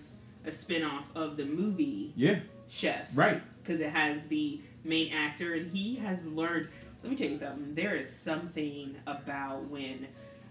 a 0.45 0.51
spin-off 0.51 1.05
of 1.15 1.37
the 1.37 1.45
movie 1.45 2.13
yeah, 2.17 2.41
Chef, 2.73 3.07
right. 3.15 3.43
Because 3.63 3.81
it 3.81 3.91
has 3.91 4.23
the 4.29 4.59
main 4.83 5.13
actor, 5.13 5.53
and 5.55 5.71
he 5.71 5.97
has 5.97 6.25
learned. 6.27 6.69
Let 7.03 7.11
me 7.11 7.17
tell 7.17 7.29
you 7.29 7.39
something. 7.39 7.75
There 7.75 7.95
is 7.97 8.09
something 8.11 8.97
about 9.07 9.67
when 9.69 10.07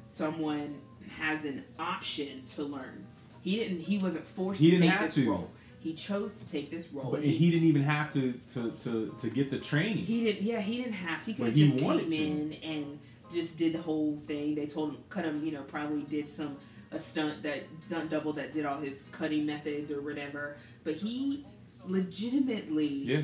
someone 0.07 0.75
has 1.17 1.45
an 1.45 1.63
option 1.79 2.43
to 2.55 2.63
learn. 2.63 3.05
He 3.41 3.55
didn't. 3.57 3.79
He 3.79 3.97
wasn't 3.97 4.25
forced 4.25 4.59
He 4.61 4.67
to 4.69 4.75
didn't 4.77 4.89
take 4.91 4.97
have 4.99 5.07
this 5.07 5.15
to. 5.15 5.31
role. 5.31 5.49
He 5.79 5.93
chose 5.93 6.33
to 6.35 6.47
take 6.49 6.69
this 6.69 6.89
role. 6.93 7.09
But 7.09 7.23
He- 7.23 7.35
he 7.35 7.49
didn't 7.49 7.67
even 7.67 7.81
have 7.81 8.13
to 8.13 8.33
to 8.53 8.69
to, 8.83 9.15
to 9.19 9.29
get 9.31 9.49
the 9.49 9.57
training. 9.57 10.05
He 10.05 10.25
didn't. 10.25 10.43
Yeah, 10.43 10.61
he 10.61 10.77
didn't 10.77 10.93
have 10.93 11.21
to. 11.21 11.31
He 11.31 11.33
could 11.33 11.45
have 11.47 11.55
just 11.55 11.83
wanted 11.83 12.09
came 12.11 12.49
to. 12.51 12.55
in 12.57 12.63
and 12.71 12.99
just 13.33 13.57
did 13.57 13.73
the 13.73 13.81
whole 13.81 14.15
thing. 14.27 14.53
They 14.53 14.67
told 14.67 14.91
him 14.91 14.97
cut 15.09 15.25
him. 15.25 15.43
You 15.43 15.53
know, 15.53 15.63
probably 15.63 16.03
did 16.03 16.29
some 16.29 16.57
a 16.91 16.99
stunt 16.99 17.41
that 17.43 17.63
stunt 17.83 18.09
double 18.11 18.33
that 18.33 18.51
did 18.51 18.65
all 18.65 18.79
his 18.79 19.07
cutting 19.11 19.45
methods 19.47 19.89
or 19.91 20.01
whatever. 20.01 20.57
But 20.83 20.95
he 20.95 21.45
legitimately 21.87 22.87
yeah, 22.87 23.21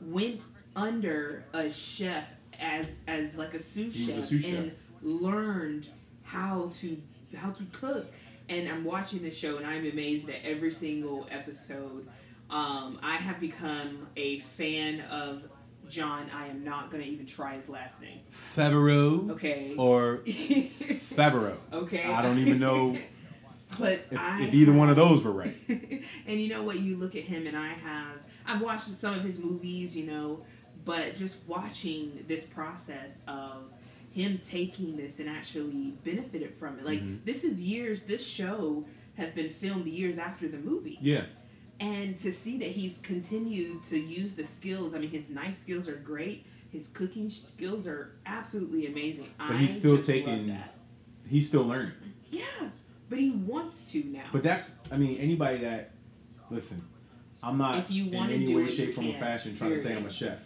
went 0.00 0.44
under 0.76 1.44
a 1.52 1.70
chef 1.70 2.24
as 2.60 2.86
as 3.06 3.34
like 3.36 3.54
a 3.54 3.62
sous 3.62 3.94
chef 3.94 4.18
a 4.18 4.22
sous 4.22 4.42
chef. 4.44 4.54
and 4.58 4.72
learned 5.02 5.88
how 6.22 6.70
to 6.80 7.00
how 7.36 7.50
to 7.50 7.64
cook. 7.72 8.06
And 8.48 8.68
I'm 8.68 8.84
watching 8.84 9.22
the 9.22 9.30
show 9.30 9.58
and 9.58 9.66
I'm 9.66 9.84
amazed 9.86 10.28
at 10.30 10.36
every 10.42 10.70
single 10.70 11.26
episode. 11.30 12.06
Um, 12.48 12.98
I 13.02 13.16
have 13.16 13.38
become 13.40 14.06
a 14.16 14.40
fan 14.40 15.02
of 15.02 15.42
Jon. 15.88 16.30
I 16.34 16.46
am 16.48 16.64
not 16.64 16.90
gonna 16.90 17.02
even 17.04 17.26
try 17.26 17.54
his 17.56 17.68
last 17.68 18.00
name. 18.00 18.20
Favreau 18.30 19.30
Okay. 19.32 19.74
or 19.76 20.18
Favreau. 20.26 21.56
okay. 21.72 22.04
I 22.04 22.22
don't 22.22 22.38
even 22.38 22.58
know 22.58 22.96
But 23.78 24.06
if, 24.10 24.18
I 24.18 24.42
if 24.44 24.54
either 24.54 24.72
one 24.72 24.88
of 24.88 24.96
those 24.96 25.22
were 25.24 25.32
right. 25.32 25.56
and 26.26 26.40
you 26.40 26.48
know 26.48 26.62
what? 26.62 26.78
You 26.80 26.96
look 26.96 27.16
at 27.16 27.24
him, 27.24 27.46
and 27.46 27.56
I 27.56 27.68
have. 27.68 28.20
I've 28.46 28.62
watched 28.62 28.86
some 28.88 29.14
of 29.14 29.22
his 29.24 29.38
movies, 29.38 29.96
you 29.96 30.06
know, 30.06 30.40
but 30.84 31.16
just 31.16 31.36
watching 31.46 32.24
this 32.28 32.46
process 32.46 33.20
of 33.28 33.64
him 34.10 34.40
taking 34.42 34.96
this 34.96 35.18
and 35.20 35.28
actually 35.28 35.92
benefited 36.04 36.54
from 36.54 36.78
it. 36.78 36.84
Like 36.86 37.00
Mhm. 37.02 37.24
this 37.24 37.44
is 37.44 37.60
years. 37.60 38.02
This 38.02 38.26
show 38.26 38.86
has 39.16 39.32
been 39.32 39.50
filmed 39.50 39.86
years 39.86 40.16
after 40.16 40.48
the 40.48 40.56
movie, 40.58 40.98
Yeah, 41.02 41.26
and 41.78 42.18
to 42.20 42.32
see 42.32 42.56
that 42.58 42.70
he's 42.70 42.98
continued 43.02 43.82
to 43.84 43.98
use 43.98 44.34
the 44.34 44.44
skills. 44.46 44.94
I 44.94 44.98
mean, 44.98 45.10
his 45.10 45.28
knife 45.28 45.58
skills 45.58 45.88
are 45.88 45.96
great. 45.96 46.46
His 46.70 46.88
cooking 46.88 47.28
skills 47.28 47.86
are 47.86 48.12
absolutely 48.24 48.86
amazing. 48.86 49.28
But 49.38 49.56
he's 49.58 49.76
still 49.76 50.00
taking- 50.02 50.46
that. 50.48 50.74
he's 51.28 51.48
still 51.48 51.64
learning. 51.64 51.92
Yeah, 52.30 52.42
but 53.08 53.18
he 53.18 53.30
wants 53.30 53.90
to 53.92 54.02
now. 54.04 54.24
But 54.32 54.42
that's, 54.42 54.76
I 54.90 54.96
mean, 54.96 55.16
anybody 55.18 55.58
that, 55.58 55.90
listen, 56.50 56.82
I'm 57.42 57.56
not 57.58 57.78
If 57.78 57.90
you 57.90 58.06
in 58.06 58.14
any 58.14 58.54
way, 58.54 58.62
it, 58.64 58.70
shape, 58.72 58.94
form, 58.94 59.08
or 59.10 59.14
fashion 59.14 59.56
trying 59.56 59.70
to 59.70 59.78
say 59.78 59.94
I'm 59.96 60.06
a 60.06 60.10
chef. 60.10 60.38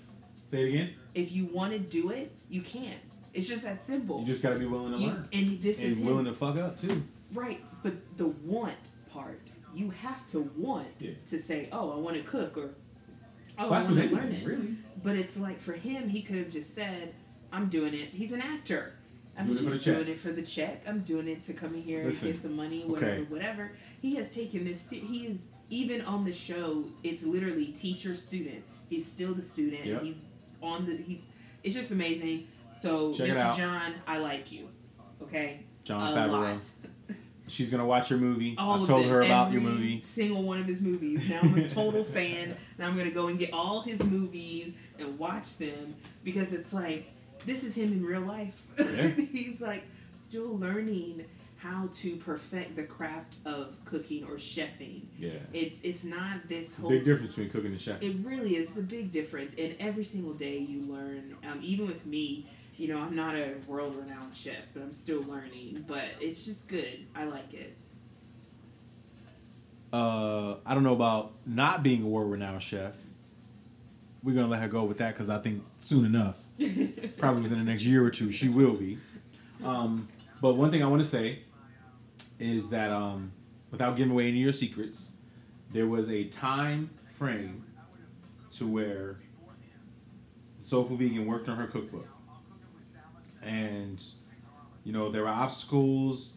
Say 0.50 0.62
it 0.64 0.68
again. 0.68 0.94
if 1.14 1.32
you 1.32 1.46
want 1.46 1.72
to 1.72 1.78
do 1.78 2.10
it, 2.10 2.30
you 2.50 2.60
can. 2.60 2.94
It's 3.32 3.48
just 3.48 3.62
that 3.62 3.80
simple. 3.80 4.20
You 4.20 4.26
just 4.26 4.42
got 4.42 4.50
to 4.50 4.58
be 4.58 4.66
willing 4.66 4.92
to 4.92 4.98
You- 4.98 5.06
learn 5.08 5.28
and 5.32 5.62
this 5.62 5.78
is 5.78 5.84
and 5.84 5.96
him. 5.98 6.04
willing 6.06 6.24
to 6.26 6.32
fuck 6.34 6.56
up 6.56 6.78
too. 6.78 7.02
right, 7.32 7.64
but 7.82 7.94
the 8.18 8.26
want 8.28 8.90
part, 9.10 9.40
you 9.74 9.88
have 9.90 10.26
to 10.32 10.40
want 10.56 10.88
Yeah. 11.00 11.12
to 11.26 11.38
say, 11.38 11.68
"Oh, 11.72 11.90
I 11.92 11.96
want 11.96 12.16
to 12.18 12.22
cook," 12.22 12.58
or 12.58 12.74
"Oh, 13.58 13.70
Well, 13.70 13.80
I 13.80 13.82
want 13.84 13.96
to 13.98 14.14
learn 14.14 14.32
it." 14.32 14.46
really. 14.46 14.76
But 15.02 15.16
it's 15.16 15.38
like 15.38 15.58
for 15.58 15.72
him, 15.72 16.10
he 16.10 16.20
could 16.20 16.36
have 16.36 16.50
just 16.50 16.74
said, 16.74 17.14
"I'm 17.50 17.70
doing 17.70 17.94
it." 17.94 18.10
He's 18.10 18.32
an 18.32 18.42
actor. 18.42 18.92
I'm 19.42 19.54
Doing 19.54 19.58
it 19.58 19.62
for 19.68 19.72
just 19.74 19.84
the 19.84 19.90
check. 19.90 19.96
doing 20.04 20.08
it 20.08 20.18
for 20.18 20.32
the 20.32 20.42
check. 20.42 20.82
I'm 20.86 21.00
doing 21.00 21.28
it 21.28 21.44
to 21.44 21.52
come 21.52 21.74
in 21.74 21.82
here 21.82 22.04
Listen, 22.04 22.28
and 22.28 22.34
get 22.34 22.42
some 22.42 22.56
money, 22.56 22.82
whatever, 22.86 23.12
okay. 23.12 23.22
whatever. 23.28 23.72
He 24.00 24.14
has 24.16 24.32
taken 24.34 24.64
this. 24.64 24.88
He 24.90 25.26
is 25.26 25.40
even 25.70 26.00
on 26.02 26.24
the 26.24 26.32
show. 26.32 26.84
It's 27.02 27.22
literally 27.22 27.66
teacher 27.66 28.14
student. 28.14 28.62
He's 28.88 29.06
still 29.06 29.34
the 29.34 29.42
student. 29.42 29.84
Yep. 29.86 30.02
He's 30.02 30.16
on 30.62 30.86
the. 30.86 30.96
He's. 30.96 31.22
It's 31.62 31.74
just 31.74 31.90
amazing. 31.92 32.48
So, 32.80 33.12
Check 33.12 33.30
Mr. 33.30 33.56
Jon, 33.56 33.94
I 34.06 34.18
like 34.18 34.50
you. 34.50 34.68
Okay. 35.22 35.60
Jon 35.84 36.12
a 36.12 36.16
Favreau. 36.16 36.30
lot. 36.30 36.60
She's 37.48 37.70
gonna 37.70 37.84
watch 37.84 38.08
your 38.10 38.18
movie. 38.18 38.54
All 38.58 38.82
I 38.82 38.86
told 38.86 39.04
her 39.06 39.22
about 39.22 39.52
your 39.52 39.60
movie. 39.60 40.00
Single 40.00 40.42
one 40.42 40.58
of 40.58 40.66
his 40.66 40.80
movies. 40.80 41.28
Now 41.28 41.40
I'm 41.42 41.56
a 41.58 41.68
total 41.68 42.04
fan, 42.04 42.56
and 42.78 42.86
I'm 42.86 42.96
gonna 42.96 43.10
go 43.10 43.26
and 43.26 43.38
get 43.38 43.52
all 43.52 43.82
his 43.82 44.02
movies 44.02 44.72
and 44.98 45.18
watch 45.18 45.58
them 45.58 45.94
because 46.24 46.52
it's 46.52 46.72
like 46.72 47.12
this 47.46 47.64
is 47.64 47.74
him 47.76 47.92
in 47.92 48.04
real 48.04 48.20
life. 48.22 48.60
Yeah. 48.78 49.06
He's 49.32 49.60
like 49.60 49.84
still 50.18 50.56
learning 50.56 51.24
how 51.58 51.88
to 51.94 52.16
perfect 52.16 52.74
the 52.74 52.82
craft 52.82 53.34
of 53.44 53.74
cooking 53.84 54.24
or 54.24 54.34
chefing. 54.34 55.02
Yeah. 55.18 55.30
It's 55.52 55.78
it's 55.82 56.02
not 56.04 56.48
this 56.48 56.66
It's 56.66 56.78
a 56.78 56.80
whole. 56.82 56.90
big 56.90 57.04
difference 57.04 57.34
between 57.34 57.50
cooking 57.50 57.72
and 57.72 57.80
chef. 57.80 58.02
It 58.02 58.16
really 58.24 58.56
is. 58.56 58.70
It's 58.70 58.78
a 58.78 58.82
big 58.82 59.12
difference, 59.12 59.54
and 59.56 59.76
every 59.78 60.04
single 60.04 60.32
day 60.34 60.58
you 60.58 60.80
learn. 60.92 61.36
Um, 61.50 61.60
even 61.62 61.86
with 61.86 62.04
me, 62.04 62.46
you 62.76 62.88
know, 62.88 62.98
I'm 62.98 63.14
not 63.14 63.36
a 63.36 63.54
world-renowned 63.68 64.34
chef, 64.34 64.56
but 64.74 64.82
I'm 64.82 64.92
still 64.92 65.22
learning. 65.22 65.84
But 65.86 66.06
it's 66.20 66.44
just 66.44 66.66
good. 66.68 67.06
I 67.14 67.24
like 67.24 67.54
it. 67.54 67.72
Uh, 69.92 70.56
I 70.64 70.74
don't 70.74 70.82
know 70.84 70.94
about 70.94 71.32
not 71.44 71.82
being 71.82 72.02
a 72.02 72.06
world 72.06 72.30
renowned 72.32 72.62
chef. 72.62 72.96
We're 74.22 74.34
gonna 74.34 74.48
let 74.48 74.60
her 74.62 74.68
go 74.68 74.84
with 74.84 74.98
that 74.98 75.12
because 75.14 75.28
I 75.28 75.38
think 75.38 75.62
soon 75.80 76.04
enough, 76.06 76.41
probably 77.18 77.42
within 77.42 77.58
the 77.58 77.64
next 77.64 77.84
year 77.84 78.04
or 78.04 78.10
two, 78.10 78.30
she 78.30 78.48
will 78.48 78.74
be. 78.74 78.98
Um, 79.64 80.08
but 80.40 80.54
one 80.54 80.70
thing 80.70 80.82
I 80.82 80.86
want 80.86 81.02
to 81.02 81.08
say 81.08 81.40
is 82.38 82.70
that 82.70 82.90
um, 82.90 83.32
without 83.70 83.96
giving 83.96 84.12
away 84.12 84.28
any 84.28 84.38
of 84.38 84.44
your 84.44 84.52
secrets, 84.52 85.10
there 85.70 85.86
was 85.86 86.10
a 86.10 86.24
time 86.24 86.90
frame 87.10 87.64
to 88.52 88.66
where 88.66 89.18
Soulful 90.60 90.96
Vegan 90.96 91.26
worked 91.26 91.48
on 91.48 91.56
her 91.56 91.66
cookbook, 91.66 92.06
and 93.42 94.02
you 94.84 94.92
know 94.92 95.10
there 95.10 95.22
were 95.22 95.28
obstacles. 95.28 96.36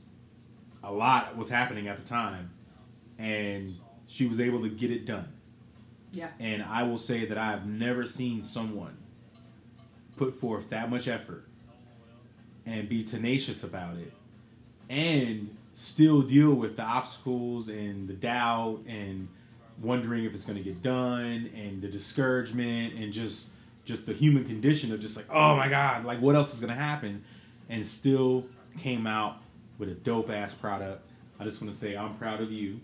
A 0.84 0.92
lot 0.92 1.36
was 1.36 1.50
happening 1.50 1.88
at 1.88 1.98
the 1.98 2.04
time, 2.04 2.52
and 3.18 3.72
she 4.08 4.28
was 4.28 4.40
able 4.40 4.62
to 4.62 4.70
get 4.70 4.92
it 4.92 5.06
done. 5.06 5.28
Yeah. 6.12 6.30
And 6.40 6.64
I 6.64 6.84
will 6.84 6.98
say 6.98 7.26
that 7.26 7.38
I 7.38 7.52
have 7.52 7.66
never 7.66 8.06
seen 8.06 8.42
someone 8.42 8.98
put 10.18 10.34
forth 10.40 10.70
that 10.70 10.90
much 10.90 11.08
effort 11.08 11.46
and 12.66 12.88
be 12.90 13.04
tenacious 13.04 13.64
about 13.64 13.98
it 13.98 14.12
and 14.90 15.50
still 15.74 16.22
deal 16.22 16.54
with 16.54 16.78
the 16.78 16.82
obstacles 16.82 17.68
and 17.68 18.08
the 18.08 18.14
doubt 18.14 18.80
and 18.88 19.28
wondering 19.82 20.24
if 20.24 20.34
it's 20.34 20.46
going 20.46 20.58
to 20.58 20.64
get 20.64 20.82
done 20.82 21.50
and 21.56 21.82
the 21.82 21.88
discouragement 21.88 22.94
and 22.94 23.12
just 23.12 23.52
just 23.84 24.06
the 24.06 24.14
human 24.14 24.46
condition 24.46 24.92
of 24.94 25.00
just 25.00 25.18
like 25.18 25.26
oh 25.32 25.56
my 25.56 25.68
god 25.68 26.06
like 26.06 26.20
what 26.22 26.36
else 26.36 26.54
is 26.54 26.60
going 26.60 26.74
to 26.74 26.80
happen? 26.80 27.24
and 27.68 27.86
still 27.86 28.46
came 28.78 29.08
out 29.08 29.38
with 29.80 29.90
a 29.90 29.94
dope 29.94 30.30
ass 30.30 30.54
product. 30.54 31.02
I 31.40 31.44
just 31.44 31.62
want 31.62 31.74
to 31.74 31.80
say 31.80 31.98
i'm 31.98 32.16
proud 32.16 32.42
of 32.42 32.52
you. 32.52 32.80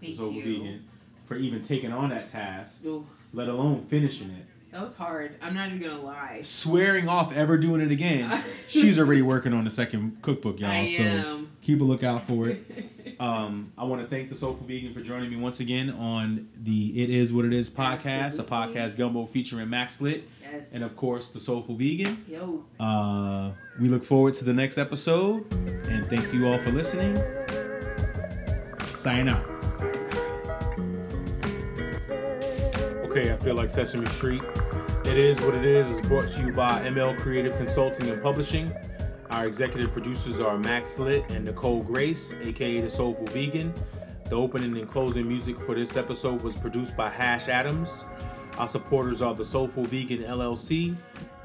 Thank 0.00 0.18
you. 0.18 0.32
vegan 0.40 0.84
for 1.24 1.36
even 1.36 1.62
taking 1.62 1.92
on 1.92 2.10
that 2.10 2.26
task 2.26 2.84
Ooh, 2.86 3.06
let 3.32 3.48
alone 3.48 3.82
finishing 3.82 4.30
it 4.30 4.46
that 4.72 4.82
was 4.82 4.94
hard. 4.94 5.34
I'm 5.42 5.52
not 5.54 5.68
even 5.68 5.80
gonna 5.80 6.00
lie. 6.00 6.40
swearing 6.42 7.08
off 7.08 7.32
ever 7.32 7.58
doing 7.58 7.80
it 7.80 7.90
again 7.90 8.42
she's 8.66 8.98
already 8.98 9.22
working 9.22 9.52
on 9.52 9.64
the 9.64 9.70
second 9.70 10.22
cookbook 10.22 10.60
y'all 10.60 10.70
I 10.70 10.86
so 10.86 11.02
am. 11.02 11.50
keep 11.60 11.80
a 11.80 11.84
lookout 11.84 12.26
for 12.26 12.48
it 12.48 12.64
um, 13.20 13.72
i 13.76 13.84
want 13.84 14.00
to 14.00 14.06
thank 14.08 14.28
the 14.28 14.36
soulful 14.36 14.66
vegan 14.66 14.92
for 14.94 15.00
joining 15.00 15.28
me 15.30 15.36
once 15.36 15.60
again 15.60 15.90
on 15.90 16.48
the 16.62 17.02
it 17.02 17.10
is 17.10 17.32
what 17.34 17.44
it 17.44 17.52
is 17.52 17.68
podcast 17.68 18.38
Absolutely. 18.38 18.56
a 18.56 18.58
podcast 18.68 18.96
gumbo 18.96 19.26
featuring 19.26 19.68
max 19.68 20.00
lit 20.00 20.24
yes. 20.42 20.68
and 20.72 20.84
of 20.84 20.96
course 20.96 21.30
the 21.30 21.40
soulful 21.40 21.74
vegan 21.74 22.24
Yo. 22.28 22.64
uh, 22.78 23.50
we 23.80 23.88
look 23.88 24.04
forward 24.04 24.34
to 24.34 24.44
the 24.44 24.52
next 24.54 24.78
episode 24.78 25.50
and 25.52 26.04
thank 26.06 26.32
you 26.32 26.48
all 26.48 26.58
for 26.58 26.70
listening 26.70 27.16
sign 28.90 29.28
out 29.28 29.44
okay 33.04 33.32
i 33.32 33.36
feel 33.36 33.54
like 33.56 33.68
sesame 33.70 34.06
street 34.06 34.42
it 35.10 35.18
is 35.18 35.40
what 35.40 35.54
it 35.54 35.64
is 35.64 35.90
is 35.90 36.00
brought 36.02 36.26
to 36.28 36.40
you 36.40 36.52
by 36.52 36.80
ml 36.82 37.18
creative 37.18 37.56
consulting 37.56 38.08
and 38.08 38.22
publishing 38.22 38.72
our 39.30 39.46
executive 39.46 39.90
producers 39.90 40.38
are 40.38 40.56
max 40.56 40.98
lit 41.00 41.28
and 41.30 41.44
nicole 41.44 41.82
grace 41.82 42.32
aka 42.42 42.80
the 42.80 42.88
soulful 42.88 43.26
vegan 43.26 43.74
The 44.30 44.36
opening 44.36 44.78
and 44.78 44.88
closing 44.88 45.26
music 45.26 45.58
for 45.58 45.74
this 45.74 45.96
episode 45.96 46.40
was 46.42 46.56
produced 46.56 46.96
by 46.96 47.08
Hash 47.10 47.48
Adams. 47.48 48.04
Our 48.58 48.68
supporters 48.68 49.22
are 49.22 49.34
the 49.34 49.44
Soulful 49.44 49.86
Vegan 49.86 50.22
LLC, 50.22 50.94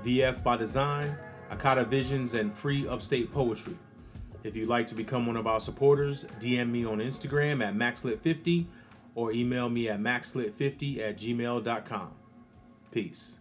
VF 0.03 0.43
by 0.43 0.55
Design, 0.55 1.17
Akata 1.49 1.87
Visions, 1.87 2.35
and 2.35 2.53
Free 2.53 2.87
Upstate 2.87 3.31
Poetry. 3.31 3.75
If 4.43 4.55
you'd 4.55 4.69
like 4.69 4.85
to 4.85 4.93
become 4.93 5.25
one 5.25 5.35
of 5.35 5.47
our 5.47 5.59
supporters, 5.59 6.25
DM 6.39 6.69
me 6.69 6.85
on 6.85 6.99
Instagram 6.99 7.65
at 7.65 7.73
maxlit50 7.73 8.67
or 9.15 9.31
email 9.31 9.67
me 9.67 9.89
at 9.89 9.99
maxlit50 9.99 10.99
at 10.99 11.17
gmail.com. 11.17 12.11
Peace. 12.91 13.39